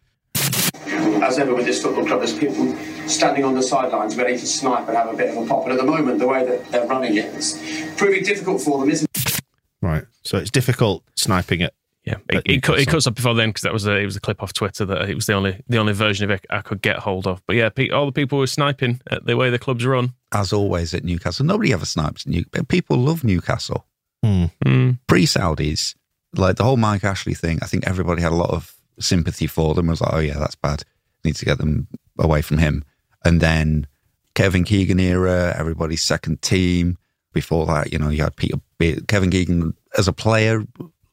As 1.22 1.38
ever 1.38 1.54
with 1.54 1.66
this 1.66 1.82
football 1.82 2.06
club, 2.06 2.20
there's 2.20 2.36
people 2.36 2.74
standing 3.06 3.44
on 3.44 3.54
the 3.54 3.62
sidelines 3.62 4.16
ready 4.16 4.38
to 4.38 4.46
snipe 4.46 4.88
and 4.88 4.96
have 4.96 5.12
a 5.12 5.16
bit 5.16 5.36
of 5.36 5.44
a 5.44 5.46
pop. 5.46 5.64
And 5.64 5.72
at 5.72 5.78
the 5.78 5.84
moment, 5.84 6.18
the 6.18 6.26
way 6.26 6.44
that 6.44 6.66
they're 6.72 6.86
running 6.86 7.16
it, 7.16 7.26
it's 7.34 7.58
proving 7.96 8.24
difficult 8.24 8.60
for 8.60 8.80
them, 8.80 8.90
isn't 8.90 9.08
it? 9.14 9.40
Right. 9.80 10.04
So 10.22 10.38
it's 10.38 10.50
difficult 10.50 11.04
sniping 11.14 11.60
it. 11.60 11.74
Yeah, 12.04 12.16
it, 12.28 12.42
it, 12.46 12.62
cut, 12.64 12.80
it 12.80 12.88
cuts 12.88 13.06
up 13.06 13.14
before 13.14 13.34
then 13.34 13.50
because 13.50 13.62
that 13.62 13.72
was 13.72 13.86
a, 13.86 13.96
it 13.96 14.04
was 14.04 14.16
a 14.16 14.20
clip 14.20 14.42
off 14.42 14.52
Twitter 14.52 14.84
that 14.84 15.08
it 15.08 15.14
was 15.14 15.26
the 15.26 15.34
only 15.34 15.62
the 15.68 15.78
only 15.78 15.92
version 15.92 16.24
of 16.24 16.30
it 16.30 16.44
I 16.50 16.60
could 16.60 16.82
get 16.82 16.98
hold 16.98 17.28
of. 17.28 17.40
But 17.46 17.54
yeah, 17.54 17.68
pe- 17.68 17.90
all 17.90 18.06
the 18.06 18.12
people 18.12 18.38
were 18.38 18.48
sniping 18.48 19.00
at 19.08 19.24
the 19.24 19.36
way 19.36 19.50
the 19.50 19.58
club's 19.58 19.86
run. 19.86 20.12
As 20.32 20.52
always 20.52 20.94
at 20.94 21.04
Newcastle, 21.04 21.46
nobody 21.46 21.72
ever 21.72 21.84
snipes. 21.84 22.26
New- 22.26 22.44
people 22.68 22.96
love 22.96 23.22
Newcastle. 23.22 23.86
Mm. 24.24 24.98
Pre 25.06 25.26
Saudis, 25.26 25.94
like 26.34 26.56
the 26.56 26.64
whole 26.64 26.76
Mike 26.76 27.04
Ashley 27.04 27.34
thing, 27.34 27.58
I 27.62 27.66
think 27.66 27.86
everybody 27.86 28.22
had 28.22 28.32
a 28.32 28.36
lot 28.36 28.50
of 28.50 28.74
sympathy 28.98 29.46
for 29.46 29.74
them. 29.74 29.86
It 29.88 29.92
was 29.92 30.00
like, 30.00 30.12
oh 30.12 30.18
yeah, 30.18 30.38
that's 30.38 30.56
bad. 30.56 30.82
Need 31.24 31.36
to 31.36 31.44
get 31.44 31.58
them 31.58 31.86
away 32.18 32.42
from 32.42 32.58
him. 32.58 32.84
And 33.24 33.40
then 33.40 33.86
Kevin 34.34 34.64
Keegan 34.64 34.98
era, 34.98 35.54
everybody's 35.56 36.02
second 36.02 36.42
team. 36.42 36.98
Before 37.32 37.64
that, 37.66 37.92
you 37.92 37.98
know, 37.98 38.10
you 38.10 38.22
had 38.24 38.36
Peter 38.36 38.58
Be- 38.78 39.00
Kevin 39.08 39.30
Keegan 39.30 39.74
as 39.96 40.06
a 40.06 40.12
player 40.12 40.64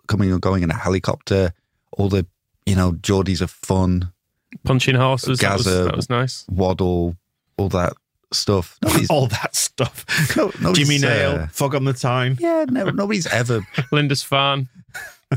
coming 0.09 0.31
and 0.33 0.41
going 0.41 0.63
in 0.63 0.71
a 0.71 0.75
helicopter. 0.77 1.53
All 1.93 2.09
the, 2.09 2.25
you 2.65 2.75
know, 2.75 2.91
Geordies 2.93 3.41
are 3.41 3.47
fun. 3.47 4.11
Punching 4.65 4.95
horses, 4.95 5.39
that 5.39 5.57
was- 5.57 5.65
Gazza, 5.65 5.83
that 5.85 5.95
was 5.95 6.09
nice. 6.09 6.45
Waddle, 6.49 7.15
all 7.57 7.69
that 7.69 7.93
stuff. 8.33 8.77
Nobody's, 8.83 9.09
all 9.11 9.27
that 9.27 9.55
stuff. 9.55 10.05
No, 10.35 10.51
nobody's, 10.59 10.87
Jimmy 10.87 10.99
Nail, 10.99 11.31
uh, 11.31 11.47
Fog 11.47 11.75
on 11.75 11.85
the 11.85 11.93
Tyne. 11.93 12.35
Yeah, 12.39 12.65
no, 12.69 12.89
nobody's 12.89 13.27
ever 13.27 13.61
Lindisfarne, 13.91 14.67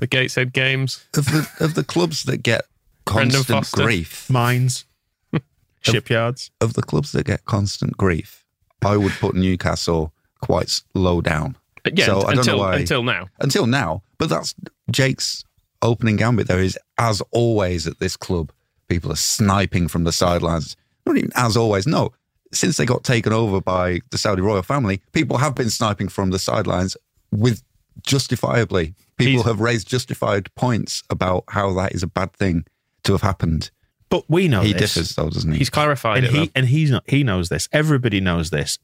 the 0.00 0.06
Gateshead 0.06 0.52
Games. 0.52 1.04
of 1.16 1.26
the 1.26 1.48
of 1.60 1.74
the 1.74 1.84
clubs 1.84 2.24
that 2.24 2.38
get 2.42 2.64
constant 3.04 3.70
grief. 3.72 4.28
Mines, 4.30 4.84
shipyards. 5.82 6.50
Of 6.60 6.74
the 6.74 6.82
clubs 6.82 7.12
that 7.12 7.24
get 7.26 7.44
constant 7.44 7.96
grief, 7.96 8.44
I 8.82 8.96
would 8.96 9.12
put 9.12 9.34
Newcastle 9.34 10.12
quite 10.40 10.80
low 10.94 11.20
down. 11.20 11.56
Yeah, 11.92 12.06
so 12.06 12.18
I 12.18 12.34
don't 12.34 12.38
until 12.38 12.56
know 12.56 12.62
why. 12.62 12.76
until 12.76 13.02
now. 13.02 13.28
Until 13.40 13.66
now, 13.66 14.02
but 14.18 14.28
that's 14.28 14.54
Jake's 14.90 15.44
opening 15.80 16.16
gambit. 16.16 16.46
There 16.46 16.60
is, 16.60 16.78
as 16.98 17.22
always, 17.32 17.86
at 17.86 17.98
this 17.98 18.16
club, 18.16 18.52
people 18.88 19.10
are 19.12 19.16
sniping 19.16 19.88
from 19.88 20.04
the 20.04 20.12
sidelines. 20.12 20.76
Not 21.04 21.16
even 21.16 21.32
as 21.34 21.56
always. 21.56 21.86
No, 21.86 22.12
since 22.52 22.76
they 22.76 22.86
got 22.86 23.02
taken 23.02 23.32
over 23.32 23.60
by 23.60 24.00
the 24.10 24.18
Saudi 24.18 24.42
royal 24.42 24.62
family, 24.62 25.02
people 25.12 25.38
have 25.38 25.54
been 25.54 25.70
sniping 25.70 26.08
from 26.08 26.30
the 26.30 26.38
sidelines 26.38 26.96
with 27.30 27.62
justifiably. 28.02 28.94
People 29.18 29.44
have 29.44 29.60
raised 29.60 29.88
justified 29.88 30.52
points 30.54 31.02
about 31.10 31.44
how 31.48 31.72
that 31.74 31.92
is 31.92 32.02
a 32.02 32.06
bad 32.06 32.32
thing 32.32 32.64
to 33.04 33.12
have 33.12 33.22
happened. 33.22 33.70
But 34.08 34.24
we 34.28 34.48
know 34.48 34.60
he 34.60 34.72
this. 34.72 34.94
differs, 34.94 35.14
though, 35.14 35.30
doesn't 35.30 35.52
he? 35.52 35.58
He's 35.58 35.70
clarified 35.70 36.18
and 36.18 36.26
it. 36.26 36.32
he 36.32 36.38
though. 36.46 36.52
and 36.54 36.66
he's 36.66 36.90
not. 36.90 37.04
He 37.08 37.24
knows 37.24 37.48
this. 37.48 37.68
Everybody 37.72 38.20
knows 38.20 38.50
this. 38.50 38.78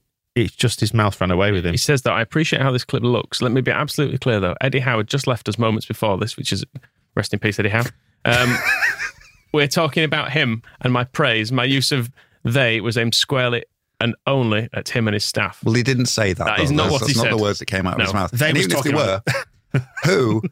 It's 0.45 0.55
just 0.55 0.81
his 0.81 0.93
mouth 0.95 1.21
ran 1.21 1.31
away 1.31 1.53
with 1.53 1.65
him. 1.67 1.73
He 1.73 1.79
says 1.79 2.03
that 2.03 2.13
I 2.13 2.21
appreciate 2.21 2.63
how 2.63 2.71
this 2.71 2.85
clip 2.85 3.03
looks. 3.03 3.41
Let 3.43 3.53
me 3.53 3.61
be 3.61 3.71
absolutely 3.71 4.19
clear 4.19 4.41
though. 4.41 4.55
Eddie 4.61 4.81
Howard 4.81 5.09
just 5.09 5.27
left 5.27 5.49
us 5.49 5.59
moments 5.59 5.87
before 5.87 6.17
this, 6.19 6.37
which 6.37 6.53
is 6.53 6.65
rest 7.15 7.33
in 7.33 7.39
peace, 7.39 7.59
Eddie 7.59 7.69
Howe. 7.71 7.85
Um, 8.25 8.57
we're 9.53 9.69
talking 9.69 10.05
about 10.05 10.33
him 10.33 10.63
and 10.81 10.93
my 10.93 11.05
praise. 11.05 11.51
My 11.53 11.65
use 11.65 11.93
of 11.93 12.11
they 12.45 12.81
was 12.81 12.97
aimed 12.97 13.15
squarely 13.15 13.65
and 14.01 14.15
only 14.27 14.69
at 14.73 14.89
him 14.89 15.09
and 15.09 15.15
his 15.15 15.25
staff. 15.25 15.63
Well, 15.65 15.75
he 15.75 15.83
didn't 15.83 16.07
say 16.07 16.33
that. 16.33 16.45
That 16.45 16.57
though. 16.59 16.63
is 16.63 16.71
not 16.71 16.85
that's, 16.85 16.93
what 16.93 16.99
that's 17.01 17.13
he 17.13 17.19
not 17.19 17.25
said. 17.25 17.33
the 17.33 17.43
words 17.43 17.59
that 17.59 17.67
came 17.67 17.87
out 17.87 17.95
of 17.95 17.99
No. 17.99 18.05
his 18.05 18.15
mouth. 18.15 18.31
They 18.31 18.49
and 18.49 18.57
was 18.57 18.67
even 18.67 18.79
if 18.79 18.85
they 18.85 18.95
were, 18.95 19.23
who? 20.05 20.43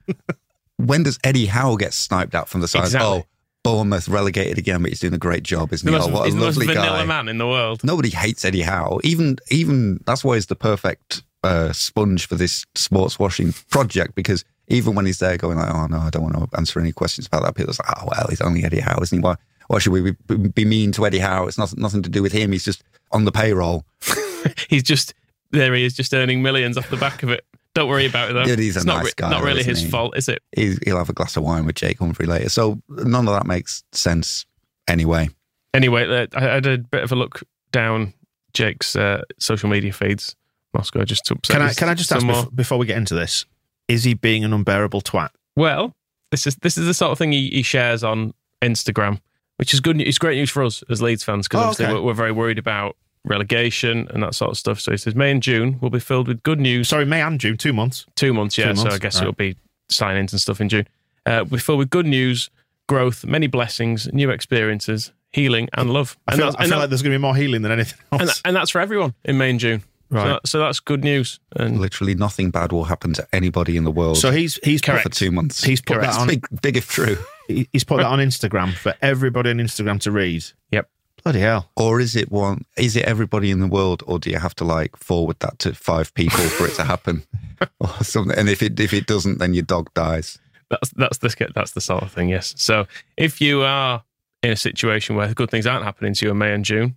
When 0.78 1.04
does 1.04 1.18
Eddie 1.24 1.46
Howe 1.46 1.76
get 1.76 1.94
sniped 1.94 2.34
out 2.34 2.48
from 2.48 2.60
the 2.60 2.68
side? 2.68 2.84
Exactly. 2.84 3.08
Oh, 3.08 3.26
Bournemouth 3.66 4.08
relegated 4.08 4.58
again, 4.58 4.82
but 4.82 4.90
he's 4.90 5.00
doing 5.00 5.14
a 5.14 5.18
great 5.18 5.42
job, 5.42 5.72
isn't 5.72 5.86
he? 5.86 5.92
most, 5.92 6.08
oh, 6.08 6.12
what 6.12 6.22
a 6.22 6.24
he's 6.26 6.34
the 6.34 6.40
most 6.40 6.56
lovely 6.56 6.74
guy. 6.74 7.04
man 7.04 7.28
in 7.28 7.38
the 7.38 7.46
world. 7.46 7.82
Nobody 7.82 8.10
hates 8.10 8.44
Eddie 8.44 8.62
Howe. 8.62 9.00
Even 9.02 9.38
even 9.50 10.00
that's 10.06 10.24
why 10.24 10.36
he's 10.36 10.46
the 10.46 10.56
perfect 10.56 11.22
uh, 11.42 11.72
sponge 11.72 12.26
for 12.26 12.36
this 12.36 12.64
sports 12.74 13.18
washing 13.18 13.52
project 13.70 14.14
because 14.14 14.44
even 14.68 14.94
when 14.94 15.06
he's 15.06 15.18
there 15.18 15.36
going 15.36 15.58
like, 15.58 15.72
oh 15.72 15.86
no, 15.86 15.98
I 15.98 16.10
don't 16.10 16.22
want 16.22 16.34
to 16.34 16.56
answer 16.56 16.80
any 16.80 16.92
questions 16.92 17.26
about 17.26 17.42
that, 17.42 17.54
people 17.54 17.72
are 17.72 17.86
like, 17.86 18.02
oh 18.02 18.08
well, 18.10 18.26
he's 18.28 18.40
only 18.40 18.64
Eddie 18.64 18.80
Howe, 18.80 19.00
isn't 19.02 19.18
he? 19.18 19.22
Why 19.22 19.36
why 19.68 19.78
should 19.78 19.92
we 19.92 20.12
be, 20.12 20.36
be 20.36 20.64
mean 20.64 20.92
to 20.92 21.06
Eddie 21.06 21.18
Howe? 21.18 21.46
It's 21.46 21.58
not, 21.58 21.76
nothing 21.76 22.02
to 22.02 22.08
do 22.08 22.22
with 22.22 22.32
him. 22.32 22.52
He's 22.52 22.64
just 22.64 22.84
on 23.10 23.24
the 23.24 23.32
payroll. 23.32 23.84
He's 24.68 24.84
just 24.84 25.12
there. 25.50 25.74
He 25.74 25.84
is 25.84 25.94
just 25.94 26.14
earning 26.14 26.42
millions 26.42 26.78
off 26.78 26.88
the 26.88 26.96
back 26.96 27.22
of 27.22 27.30
it. 27.30 27.44
Don't 27.76 27.88
worry 27.88 28.06
about 28.06 28.30
it 28.30 28.32
though. 28.32 28.44
Dude, 28.44 28.58
he's 28.58 28.74
a 28.76 28.80
it's 28.80 28.86
not, 28.86 28.96
nice 28.96 29.04
re- 29.06 29.12
guy, 29.16 29.30
not 29.30 29.42
really 29.44 29.62
his 29.62 29.82
he? 29.82 29.88
fault, 29.88 30.16
is 30.16 30.28
it? 30.28 30.42
He's, 30.52 30.78
he'll 30.84 30.96
have 30.98 31.08
a 31.10 31.12
glass 31.12 31.36
of 31.36 31.42
wine 31.44 31.64
with 31.66 31.76
Jake 31.76 31.98
Humphrey 31.98 32.26
later. 32.26 32.48
So 32.48 32.80
none 32.88 33.28
of 33.28 33.34
that 33.34 33.46
makes 33.46 33.84
sense 33.92 34.46
anyway. 34.88 35.28
Anyway, 35.74 36.08
uh, 36.08 36.26
I 36.34 36.40
had 36.40 36.66
a 36.66 36.78
bit 36.78 37.02
of 37.04 37.12
a 37.12 37.16
look 37.16 37.42
down 37.72 38.14
Jake's 38.54 38.96
uh, 38.96 39.22
social 39.38 39.68
media 39.68 39.92
feeds. 39.92 40.34
Moscow 40.74 41.04
just 41.04 41.24
to 41.26 41.34
upset 41.34 41.54
Can 41.56 41.62
I 41.62 41.72
can 41.74 41.88
I 41.88 41.94
just 41.94 42.10
ask 42.12 42.24
more. 42.24 42.44
bef- 42.44 42.56
before 42.56 42.78
we 42.78 42.86
get 42.86 42.96
into 42.98 43.14
this? 43.14 43.44
Is 43.88 44.04
he 44.04 44.14
being 44.14 44.44
an 44.44 44.52
unbearable 44.52 45.00
twat? 45.02 45.30
Well, 45.54 45.94
this 46.30 46.46
is 46.46 46.56
this 46.56 46.76
is 46.76 46.86
the 46.86 46.94
sort 46.94 47.12
of 47.12 47.18
thing 47.18 47.32
he, 47.32 47.48
he 47.50 47.62
shares 47.62 48.02
on 48.02 48.32
Instagram, 48.62 49.20
which 49.58 49.72
is 49.74 49.80
good. 49.80 50.00
It's 50.00 50.18
great 50.18 50.36
news 50.36 50.50
for 50.50 50.64
us 50.64 50.82
as 50.90 51.00
Leeds 51.02 51.22
fans 51.24 51.46
because 51.46 51.60
Oh, 51.60 51.64
obviously 51.68 51.84
okay. 51.86 51.94
we're, 51.94 52.02
we're 52.02 52.14
very 52.14 52.32
worried 52.32 52.58
about 52.58 52.96
relegation 53.26 54.08
and 54.10 54.22
that 54.22 54.34
sort 54.34 54.50
of 54.52 54.58
stuff. 54.58 54.80
So 54.80 54.90
he 54.92 54.96
says 54.96 55.14
May 55.14 55.30
and 55.30 55.42
June 55.42 55.78
will 55.80 55.90
be 55.90 56.00
filled 56.00 56.28
with 56.28 56.42
good 56.42 56.60
news. 56.60 56.88
Sorry, 56.88 57.04
May 57.04 57.20
and 57.20 57.38
June, 57.38 57.56
two 57.56 57.72
months. 57.72 58.06
Two 58.14 58.32
months, 58.32 58.56
yeah. 58.56 58.70
Two 58.72 58.76
So 58.76 58.88
I 58.90 58.98
guess 58.98 59.16
right. 59.16 59.22
it'll 59.22 59.32
be 59.34 59.56
sign-ins 59.90 60.32
and 60.32 60.40
stuff 60.40 60.60
in 60.60 60.68
June. 60.68 60.86
Uh, 61.26 61.44
we're 61.50 61.58
filled 61.58 61.78
with 61.80 61.90
good 61.90 62.06
news, 62.06 62.50
growth, 62.88 63.24
many 63.26 63.46
blessings, 63.48 64.10
new 64.12 64.30
experiences, 64.30 65.12
healing, 65.32 65.68
and 65.74 65.90
love. 65.90 66.16
I 66.26 66.32
And 66.32 66.38
feel, 66.38 66.46
that's- 66.46 66.60
I 66.60 66.62
and 66.64 66.70
feel 66.70 66.78
that- 66.78 66.82
like 66.84 66.90
there's 66.90 67.02
going 67.02 67.12
to 67.12 67.18
be 67.18 67.22
more 67.22 67.36
healing 67.36 67.62
than 67.62 67.72
anything 67.72 67.98
else. 68.12 68.22
and, 68.22 68.30
and 68.44 68.56
that's 68.56 68.70
for 68.70 68.80
everyone 68.80 69.14
in 69.24 69.36
May 69.38 69.50
and 69.50 69.60
June. 69.60 69.80
So, 69.80 70.16
Right. 70.16 70.28
that- 70.28 70.46
so 70.46 70.58
that's 70.60 70.78
good 70.78 71.02
news. 71.02 71.40
And 71.56 71.80
Literally 71.80 72.14
nothing 72.14 72.52
bad 72.52 72.70
will 72.70 72.84
happen 72.84 73.12
to 73.14 73.26
anybody 73.32 73.76
in 73.76 73.82
the 73.82 73.90
world. 73.90 74.18
So 74.18 74.30
he's 74.30 74.56
he's 74.62 74.80
correct 74.80 75.02
for 75.02 75.08
two 75.08 75.32
months. 75.32 75.64
he's 75.64 75.80
put 75.80 75.94
Correct. 75.96 76.12
that 76.12 76.20
on 76.20 76.26
Big, 76.28 76.46
big 76.62 76.76
if 76.76 76.88
true. 76.88 77.16
he's 77.48 77.82
put 77.82 77.96
that 77.96 78.06
on 78.06 78.20
Instagram 78.20 78.72
for 78.72 78.94
everybody 79.02 79.50
on 79.50 79.56
Instagram 79.56 79.98
to 80.02 80.12
read. 80.12 80.44
Yep. 80.70 80.88
Bloody 81.26 81.40
hell. 81.40 81.68
Or 81.76 81.98
is 81.98 82.14
it 82.14 82.30
one? 82.30 82.64
Is 82.76 82.94
it 82.94 83.04
everybody 83.04 83.50
in 83.50 83.58
the 83.58 83.66
world, 83.66 84.04
or 84.06 84.20
do 84.20 84.30
you 84.30 84.38
have 84.38 84.54
to 84.54 84.64
like 84.64 84.96
forward 84.96 85.40
that 85.40 85.58
to 85.58 85.74
five 85.74 86.14
people 86.14 86.38
for 86.38 86.68
it 86.68 86.74
to 86.74 86.84
happen, 86.84 87.24
or 87.80 87.88
something? 88.04 88.38
And 88.38 88.48
if 88.48 88.62
it 88.62 88.78
if 88.78 88.92
it 88.92 89.08
doesn't, 89.08 89.38
then 89.38 89.52
your 89.52 89.64
dog 89.64 89.92
dies. 89.92 90.38
that's 90.70 90.90
that's 90.90 91.18
the 91.18 91.48
that's 91.52 91.72
the 91.72 91.80
sort 91.80 92.04
of 92.04 92.12
thing. 92.12 92.28
Yes. 92.28 92.54
So 92.56 92.86
if 93.16 93.40
you 93.40 93.62
are 93.62 94.04
in 94.44 94.52
a 94.52 94.56
situation 94.56 95.16
where 95.16 95.34
good 95.34 95.50
things 95.50 95.66
aren't 95.66 95.82
happening 95.84 96.14
to 96.14 96.26
you 96.26 96.30
in 96.30 96.38
May 96.38 96.54
and 96.54 96.64
June, 96.64 96.94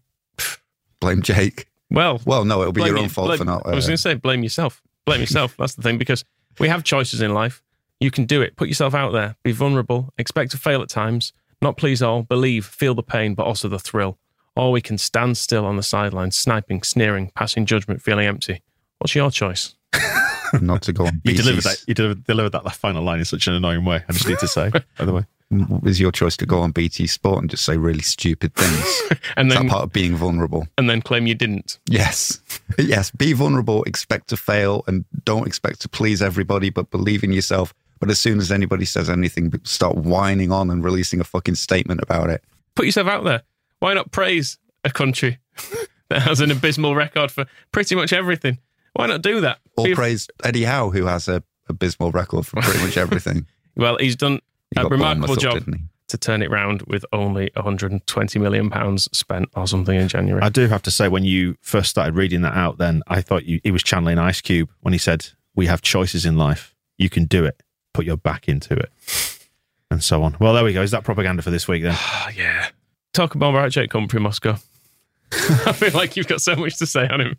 Blame 0.99 1.23
Jake. 1.23 1.65
well, 1.89 2.21
Well, 2.23 2.45
no, 2.45 2.61
it'll 2.61 2.71
be 2.71 2.81
your 2.83 2.97
you- 2.97 3.01
own 3.01 3.09
fault 3.09 3.29
blame- 3.29 3.39
for 3.39 3.45
not. 3.45 3.65
I 3.65 3.73
was 3.73 3.85
uh, 3.85 3.87
going 3.87 3.97
to 3.97 4.01
say 4.03 4.13
blame 4.13 4.43
yourself. 4.43 4.79
Blame 5.05 5.21
yourself. 5.21 5.57
That's 5.57 5.73
the 5.73 5.81
thing 5.81 5.97
because 5.97 6.23
we 6.59 6.67
have 6.67 6.83
choices 6.83 7.19
in 7.21 7.33
life. 7.33 7.63
You 7.99 8.11
can 8.11 8.25
do 8.25 8.43
it. 8.43 8.57
Put 8.57 8.67
yourself 8.67 8.93
out 8.93 9.11
there. 9.11 9.37
Be 9.41 9.53
vulnerable. 9.53 10.13
Expect 10.19 10.51
to 10.51 10.57
fail 10.57 10.83
at 10.83 10.89
times. 10.89 11.33
Not 11.63 11.77
please 11.77 12.03
all. 12.03 12.21
Believe. 12.21 12.67
Feel 12.67 12.93
the 12.93 13.01
pain, 13.01 13.33
but 13.33 13.47
also 13.47 13.67
the 13.67 13.79
thrill. 13.79 14.18
Or 14.59 14.71
we 14.73 14.81
can 14.81 14.97
stand 14.97 15.37
still 15.37 15.65
on 15.65 15.77
the 15.77 15.83
sidelines, 15.83 16.35
sniping, 16.35 16.83
sneering, 16.83 17.31
passing 17.33 17.65
judgment, 17.65 18.01
feeling 18.01 18.27
empty. 18.27 18.61
What's 18.97 19.15
your 19.15 19.31
choice? 19.31 19.73
not 20.61 20.81
to 20.81 20.91
go 20.91 21.05
on. 21.05 21.21
You 21.23 21.33
delivered 21.33 21.63
that. 21.63 21.81
You 21.87 21.93
delivered, 21.93 22.25
delivered 22.25 22.49
that 22.49 22.69
final 22.75 23.01
line 23.01 23.19
in 23.19 23.25
such 23.25 23.47
an 23.47 23.53
annoying 23.53 23.85
way. 23.85 24.03
I 24.09 24.11
just 24.11 24.27
need 24.27 24.39
to 24.39 24.49
say, 24.49 24.69
by 24.97 25.05
the 25.05 25.13
way. 25.13 25.23
Was 25.81 26.01
your 26.01 26.11
choice 26.11 26.35
to 26.37 26.45
go 26.45 26.59
on 26.59 26.71
BT 26.71 27.07
Sport 27.07 27.39
and 27.39 27.49
just 27.49 27.63
say 27.63 27.77
really 27.77 28.01
stupid 28.01 28.53
things? 28.53 29.01
And 29.37 29.47
Is 29.47 29.55
then 29.55 29.67
that 29.67 29.71
part 29.71 29.83
of 29.85 29.93
being 29.93 30.17
vulnerable? 30.17 30.67
and 30.77 30.89
then 30.89 31.01
claim 31.01 31.25
you 31.25 31.35
didn't. 31.35 31.79
Yes. 31.87 32.41
yes. 32.77 33.11
Be 33.11 33.31
vulnerable, 33.31 33.83
expect 33.85 34.27
to 34.27 34.37
fail, 34.37 34.83
and 34.87 35.05
don't 35.23 35.47
expect 35.47 35.79
to 35.81 35.89
please 35.89 36.21
everybody, 36.21 36.69
but 36.69 36.91
believe 36.91 37.23
in 37.23 37.31
yourself. 37.31 37.73
But 38.01 38.09
as 38.09 38.19
soon 38.19 38.39
as 38.39 38.51
anybody 38.51 38.83
says 38.83 39.09
anything, 39.09 39.53
start 39.63 39.95
whining 39.95 40.51
on 40.51 40.69
and 40.69 40.83
releasing 40.83 41.21
a 41.21 41.23
fucking 41.23 41.55
statement 41.55 42.01
about 42.03 42.29
it. 42.29 42.43
Put 42.75 42.85
yourself 42.85 43.07
out 43.07 43.23
there. 43.23 43.41
Why 43.79 43.93
not 43.93 44.11
praise 44.11 44.57
a 44.83 44.89
country 44.89 45.39
that 46.09 46.21
has 46.21 46.41
an 46.41 46.51
abysmal 46.51 46.95
record 46.95 47.31
for 47.31 47.45
pretty 47.71 47.95
much 47.95 48.13
everything? 48.13 48.59
Why 48.93 49.07
not 49.07 49.21
do 49.21 49.41
that? 49.41 49.59
Or 49.77 49.85
Be- 49.85 49.95
praise 49.95 50.27
Eddie 50.43 50.63
Howe, 50.63 50.89
who 50.89 51.05
has 51.05 51.27
a 51.27 51.43
abysmal 51.69 52.11
record 52.11 52.45
for 52.45 52.61
pretty 52.61 52.83
much 52.83 52.97
everything. 52.97 53.45
Well, 53.75 53.95
he's 53.97 54.17
done 54.17 54.41
He 54.75 54.81
a 54.81 54.87
remarkable 54.87 55.27
Bournemouth 55.27 55.45
up, 55.45 55.65
job 55.65 55.79
to 56.09 56.17
turn 56.17 56.41
it 56.41 56.51
round 56.51 56.81
with 56.81 57.05
only 57.13 57.49
120 57.53 58.39
million 58.39 58.69
pounds 58.69 59.07
spent 59.13 59.47
or 59.55 59.67
something 59.67 59.97
in 59.97 60.09
January. 60.09 60.41
I 60.41 60.49
do 60.49 60.67
have 60.67 60.81
to 60.81 60.91
say, 60.91 61.07
when 61.07 61.23
you 61.23 61.55
first 61.61 61.89
started 61.89 62.15
reading 62.15 62.41
that 62.41 62.55
out, 62.55 62.77
then 62.77 63.03
I 63.07 63.21
thought 63.21 63.45
you, 63.45 63.61
he 63.63 63.71
was 63.71 63.83
channeling 63.83 64.17
Ice 64.17 64.41
Cube 64.41 64.69
when 64.81 64.91
he 64.91 64.97
said, 64.97 65.27
"We 65.55 65.67
have 65.67 65.81
choices 65.81 66.25
in 66.25 66.35
life. 66.35 66.75
You 66.97 67.09
can 67.09 67.23
do 67.23 67.45
it. 67.45 67.63
Put 67.93 68.05
your 68.05 68.17
back 68.17 68.49
into 68.49 68.73
it." 68.73 68.91
And 69.89 70.03
so 70.03 70.23
on. 70.23 70.35
Well, 70.39 70.53
there 70.53 70.63
we 70.63 70.73
go. 70.73 70.81
Is 70.81 70.91
that 70.91 71.05
propaganda 71.05 71.41
for 71.41 71.51
this 71.51 71.67
week 71.67 71.83
then? 71.83 71.95
Oh, 71.95 72.27
yeah. 72.35 72.69
Talk 73.13 73.35
about 73.35 73.71
Jake 73.71 73.91
Humphrey, 73.91 74.19
Moscow. 74.19 74.57
I 75.31 75.71
feel 75.73 75.91
like 75.93 76.15
you've 76.15 76.27
got 76.27 76.41
so 76.41 76.55
much 76.55 76.77
to 76.77 76.85
say 76.85 77.07
on 77.07 77.21
him. 77.21 77.37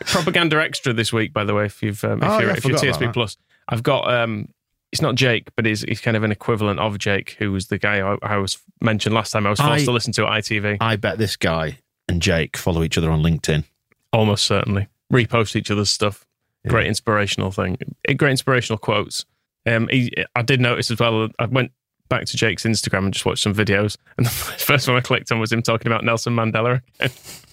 Propaganda 0.00 0.60
extra 0.60 0.92
this 0.92 1.12
week, 1.12 1.32
by 1.32 1.44
the 1.44 1.54
way. 1.54 1.66
If 1.66 1.82
you've 1.82 2.02
um, 2.04 2.22
if 2.22 2.28
Oh, 2.28 2.38
you're, 2.40 2.50
yeah, 2.50 2.56
if 2.56 2.64
you're 2.64 2.76
TSB. 2.78 3.12
Plus, 3.12 3.36
I've 3.68 3.82
got 3.82 4.12
um, 4.12 4.48
it's 4.90 5.00
not 5.02 5.14
Jake, 5.14 5.48
but 5.56 5.64
he's 5.64 5.82
he's 5.82 6.00
kind 6.00 6.16
of 6.16 6.24
an 6.24 6.32
equivalent 6.32 6.80
of 6.80 6.98
Jake, 6.98 7.36
who 7.38 7.52
was 7.52 7.68
the 7.68 7.78
guy 7.78 8.00
I, 8.00 8.16
I 8.22 8.36
was 8.38 8.58
mentioned 8.80 9.14
last 9.14 9.30
time. 9.30 9.46
I 9.46 9.50
was 9.50 9.60
forced 9.60 9.82
I- 9.82 9.84
to 9.84 9.92
listen 9.92 10.12
to 10.14 10.26
at 10.26 10.42
ITV. 10.44 10.78
I 10.80 10.96
bet 10.96 11.18
this 11.18 11.36
guy 11.36 11.78
and 12.08 12.20
Jake 12.20 12.56
follow 12.56 12.82
each 12.82 12.98
other 12.98 13.10
on 13.10 13.22
LinkedIn. 13.22 13.64
Almost 14.12 14.44
certainly 14.44 14.88
repost 15.12 15.54
each 15.56 15.70
other's 15.70 15.90
stuff. 15.90 16.26
Great 16.68 16.86
inspirational 16.86 17.50
thing. 17.50 17.76
Great 18.16 18.30
inspirational 18.32 18.78
quotes. 18.78 19.24
Um, 19.66 19.88
he, 19.88 20.12
I 20.36 20.42
did 20.42 20.60
notice 20.60 20.90
as 20.90 20.98
well. 20.98 21.28
I 21.38 21.46
went 21.46 21.72
back 22.12 22.26
to 22.26 22.36
Jake's 22.36 22.64
Instagram 22.64 23.04
and 23.06 23.14
just 23.14 23.24
watched 23.24 23.42
some 23.42 23.54
videos, 23.54 23.96
and 24.18 24.26
the 24.26 24.30
first 24.30 24.86
one 24.86 24.96
I 24.96 25.00
clicked 25.00 25.32
on 25.32 25.40
was 25.40 25.50
him 25.50 25.62
talking 25.62 25.86
about 25.90 26.04
Nelson 26.04 26.34
Mandela. 26.34 26.80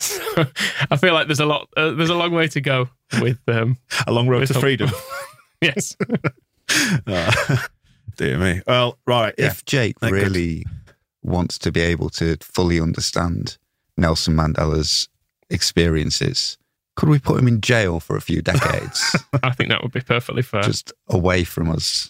So, 0.00 0.46
I 0.92 0.96
feel 0.96 1.12
like 1.12 1.26
there's 1.26 1.40
a 1.40 1.44
lot. 1.44 1.68
Uh, 1.76 1.90
there's 1.90 2.08
a 2.08 2.14
long 2.14 2.30
way 2.30 2.46
to 2.46 2.60
go 2.60 2.88
with 3.20 3.40
um, 3.48 3.76
A 4.06 4.12
long 4.12 4.28
road 4.28 4.46
to 4.46 4.52
Hum- 4.52 4.60
freedom. 4.62 4.90
yes. 5.60 5.96
Ah, 7.08 7.66
dear 8.16 8.38
me. 8.38 8.62
Well, 8.64 8.96
right. 9.08 9.34
Yeah. 9.36 9.46
If 9.46 9.64
Jake 9.64 9.98
That 9.98 10.10
could- 10.12 10.22
really 10.22 10.64
wants 11.24 11.58
to 11.58 11.72
be 11.72 11.80
able 11.80 12.10
to 12.10 12.36
fully 12.42 12.80
understand 12.80 13.58
Nelson 13.96 14.34
Mandela's 14.36 15.08
experiences, 15.50 16.58
could 16.94 17.08
we 17.08 17.18
put 17.18 17.40
him 17.40 17.48
in 17.48 17.60
jail 17.60 17.98
for 17.98 18.16
a 18.16 18.20
few 18.20 18.40
decades, 18.40 19.16
I 19.42 19.50
think 19.52 19.68
that 19.70 19.82
would 19.82 19.90
be 19.92 20.00
perfectly 20.00 20.42
fair. 20.42 20.62
just 20.62 20.92
away 21.08 21.42
from 21.42 21.70
us? 21.70 22.08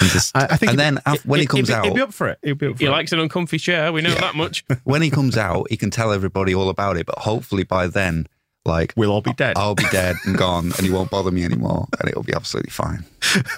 And 0.00 0.08
just, 0.10 0.36
I, 0.36 0.44
I 0.44 0.56
think 0.56 0.72
and 0.72 0.80
he'd- 0.80 1.00
then 1.04 1.18
when 1.24 1.38
he 1.38 1.42
he'd- 1.42 1.46
comes 1.48 1.70
out, 1.70 1.84
he'll 1.84 1.94
be 1.94 2.00
up 2.00 2.12
for 2.12 2.28
it. 2.28 2.38
He'd 2.42 2.58
be 2.58 2.66
up 2.66 2.72
for 2.74 2.78
he 2.78 2.86
it. 2.86 2.90
likes 2.90 3.12
an 3.12 3.20
uncomfy 3.20 3.58
chair. 3.58 3.92
We 3.92 4.00
know 4.02 4.14
that 4.14 4.34
much. 4.34 4.64
when 4.84 5.02
he 5.02 5.10
comes 5.10 5.36
out, 5.36 5.66
he 5.70 5.76
can 5.76 5.90
tell 5.90 6.12
everybody 6.12 6.54
all 6.54 6.68
about 6.68 6.96
it. 6.96 7.06
But 7.06 7.18
hopefully 7.18 7.64
by 7.64 7.86
then, 7.86 8.26
like 8.64 8.92
We'll 8.96 9.10
all 9.12 9.22
be 9.22 9.32
dead. 9.32 9.56
I'll 9.56 9.74
be 9.74 9.86
dead 9.90 10.16
and 10.26 10.36
gone, 10.38 10.66
and 10.76 10.80
he 10.86 10.90
won't 10.90 11.10
bother 11.10 11.30
me 11.30 11.44
anymore, 11.44 11.86
and 11.98 12.08
it'll 12.08 12.22
be 12.22 12.34
absolutely 12.34 12.70
fine. 12.70 13.04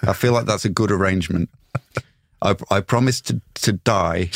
I 0.02 0.12
feel 0.12 0.32
like 0.32 0.46
that's 0.46 0.64
a 0.64 0.68
good 0.68 0.90
arrangement. 0.92 1.48
I, 2.40 2.56
I 2.70 2.80
promise 2.80 3.20
to 3.22 3.40
to 3.54 3.72
die 3.72 4.30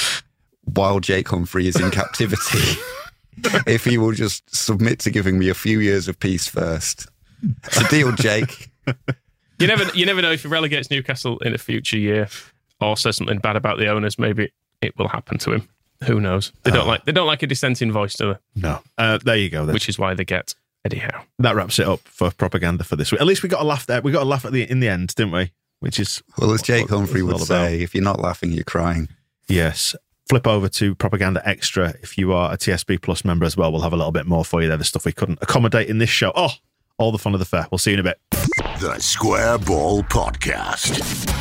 while 0.65 0.99
Jake 1.01 1.29
Humphrey 1.29 1.69
is 1.69 1.79
in 1.81 1.91
captivity. 1.93 2.81
if 3.67 3.85
he 3.85 3.99
will 3.99 4.13
just 4.13 4.55
submit 4.55 4.99
to 5.01 5.11
giving 5.11 5.39
me 5.39 5.49
a 5.49 5.55
few 5.55 5.79
years 5.81 6.09
of 6.09 6.19
peace 6.19 6.47
first, 6.49 7.07
it's 7.65 7.81
a 7.81 7.89
deal, 7.89 8.11
Jake. 8.13 8.71
You 9.59 9.67
never, 9.67 9.85
you 9.97 10.07
never 10.07 10.21
know 10.23 10.33
if 10.33 10.43
he 10.43 10.49
relegates 10.49 10.91
Newcastle 10.91 11.39
in 11.39 11.55
a 11.55 11.59
future 11.59 11.99
year 11.99 12.29
or 12.81 12.97
says 12.97 13.17
something 13.17 13.39
bad 13.39 13.57
about 13.57 13.79
the 13.79 13.89
owners. 13.89 14.19
Maybe 14.19 14.53
it 14.83 14.97
will 14.99 15.09
happen 15.09 15.39
to 15.39 15.53
him. 15.53 15.69
Who 16.05 16.21
knows? 16.21 16.53
They 16.63 16.71
don't 16.71 16.87
like 16.87 17.05
they 17.07 17.13
don't 17.13 17.27
like 17.27 17.43
a 17.43 17.47
dissenting 17.47 17.91
voice, 17.91 18.15
do 18.15 18.35
they? 18.35 18.61
No. 18.61 18.81
Uh, 18.99 19.19
there 19.25 19.37
you 19.37 19.49
go. 19.49 19.65
Then. 19.65 19.73
Which 19.73 19.89
is 19.89 19.99
why 19.99 20.13
they 20.13 20.27
get 20.27 20.55
Eddie 20.85 20.99
Howe. 20.99 21.25
that 21.39 21.55
wraps 21.57 21.79
it 21.79 21.87
up 21.89 22.01
for 22.01 22.31
propaganda 22.31 22.85
for 22.85 22.97
this 22.97 23.11
week. 23.11 23.21
At 23.21 23.27
least 23.27 23.43
we 23.43 23.49
got 23.49 23.63
a 23.63 23.65
laugh 23.65 23.87
there. 23.87 24.03
We 24.03 24.13
got 24.13 24.23
a 24.23 24.27
laugh 24.27 24.45
at 24.45 24.53
the 24.53 24.71
in 24.71 24.81
the 24.81 24.89
end, 24.89 25.15
didn't 25.15 25.33
we? 25.33 25.53
Which 25.81 25.99
is 25.99 26.23
Well, 26.39 26.53
as 26.53 26.61
Jake 26.63 26.83
what- 26.83 26.91
what 26.91 26.99
Humphrey 26.99 27.23
would 27.23 27.33
all 27.35 27.43
about. 27.43 27.47
say, 27.47 27.81
if 27.81 27.95
you're 27.95 28.05
not 28.05 28.21
laughing, 28.21 28.53
you're 28.53 28.65
crying. 28.65 29.09
Yes. 29.49 29.97
Flip 30.29 30.47
over 30.47 30.69
to 30.69 30.95
Propaganda 30.97 31.41
Extra 31.49 31.95
if 32.03 32.19
you 32.19 32.33
are 32.33 32.53
a 32.53 32.57
TSB 32.59 33.01
Plus 33.01 33.25
member 33.25 33.47
as 33.47 33.57
well. 33.57 33.71
We'll 33.73 33.83
have 33.83 33.93
a 33.93 33.97
little 33.97 34.13
bit 34.13 34.27
more 34.27 34.45
for 34.45 34.61
you 34.61 34.69
there. 34.69 34.77
The 34.77 34.85
stuff 34.85 35.05
we 35.05 35.13
couldn't 35.13 35.39
accommodate 35.41 35.89
in 35.89 35.99
this 35.99 36.11
show. 36.11 36.33
Oh, 36.35 36.51
all 36.99 37.13
the 37.13 37.19
fun 37.19 37.35
of 37.35 37.41
the 37.41 37.47
fair. 37.47 37.67
We'll 37.71 37.79
see 37.79 37.93
you 37.93 37.99
in 37.99 38.01
a 38.01 38.03
bit. 38.03 38.19
The 38.81 38.99
Square 38.99 39.59
Ball 39.59 40.03
Podcast. 40.05 41.33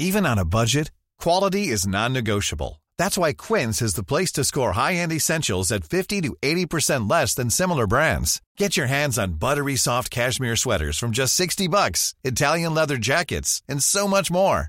Even 0.00 0.24
on 0.26 0.38
a 0.38 0.44
budget, 0.44 0.92
quality 1.18 1.68
is 1.68 1.86
non-negotiable. 1.86 2.80
That's 2.98 3.18
why 3.18 3.32
Quince 3.32 3.82
is 3.82 3.94
the 3.94 4.04
place 4.04 4.30
to 4.32 4.44
score 4.44 4.72
high-end 4.72 5.12
essentials 5.12 5.72
at 5.72 5.84
50 5.84 6.20
to 6.22 6.36
80% 6.40 7.10
less 7.10 7.34
than 7.34 7.50
similar 7.50 7.86
brands. 7.88 8.40
Get 8.56 8.76
your 8.76 8.86
hands 8.86 9.18
on 9.18 9.34
buttery 9.34 9.76
soft 9.76 10.10
cashmere 10.10 10.56
sweaters 10.56 10.98
from 10.98 11.10
just 11.10 11.34
60 11.34 11.66
bucks, 11.68 12.14
Italian 12.22 12.74
leather 12.74 12.96
jackets, 12.96 13.62
and 13.68 13.82
so 13.82 14.06
much 14.06 14.30
more. 14.30 14.68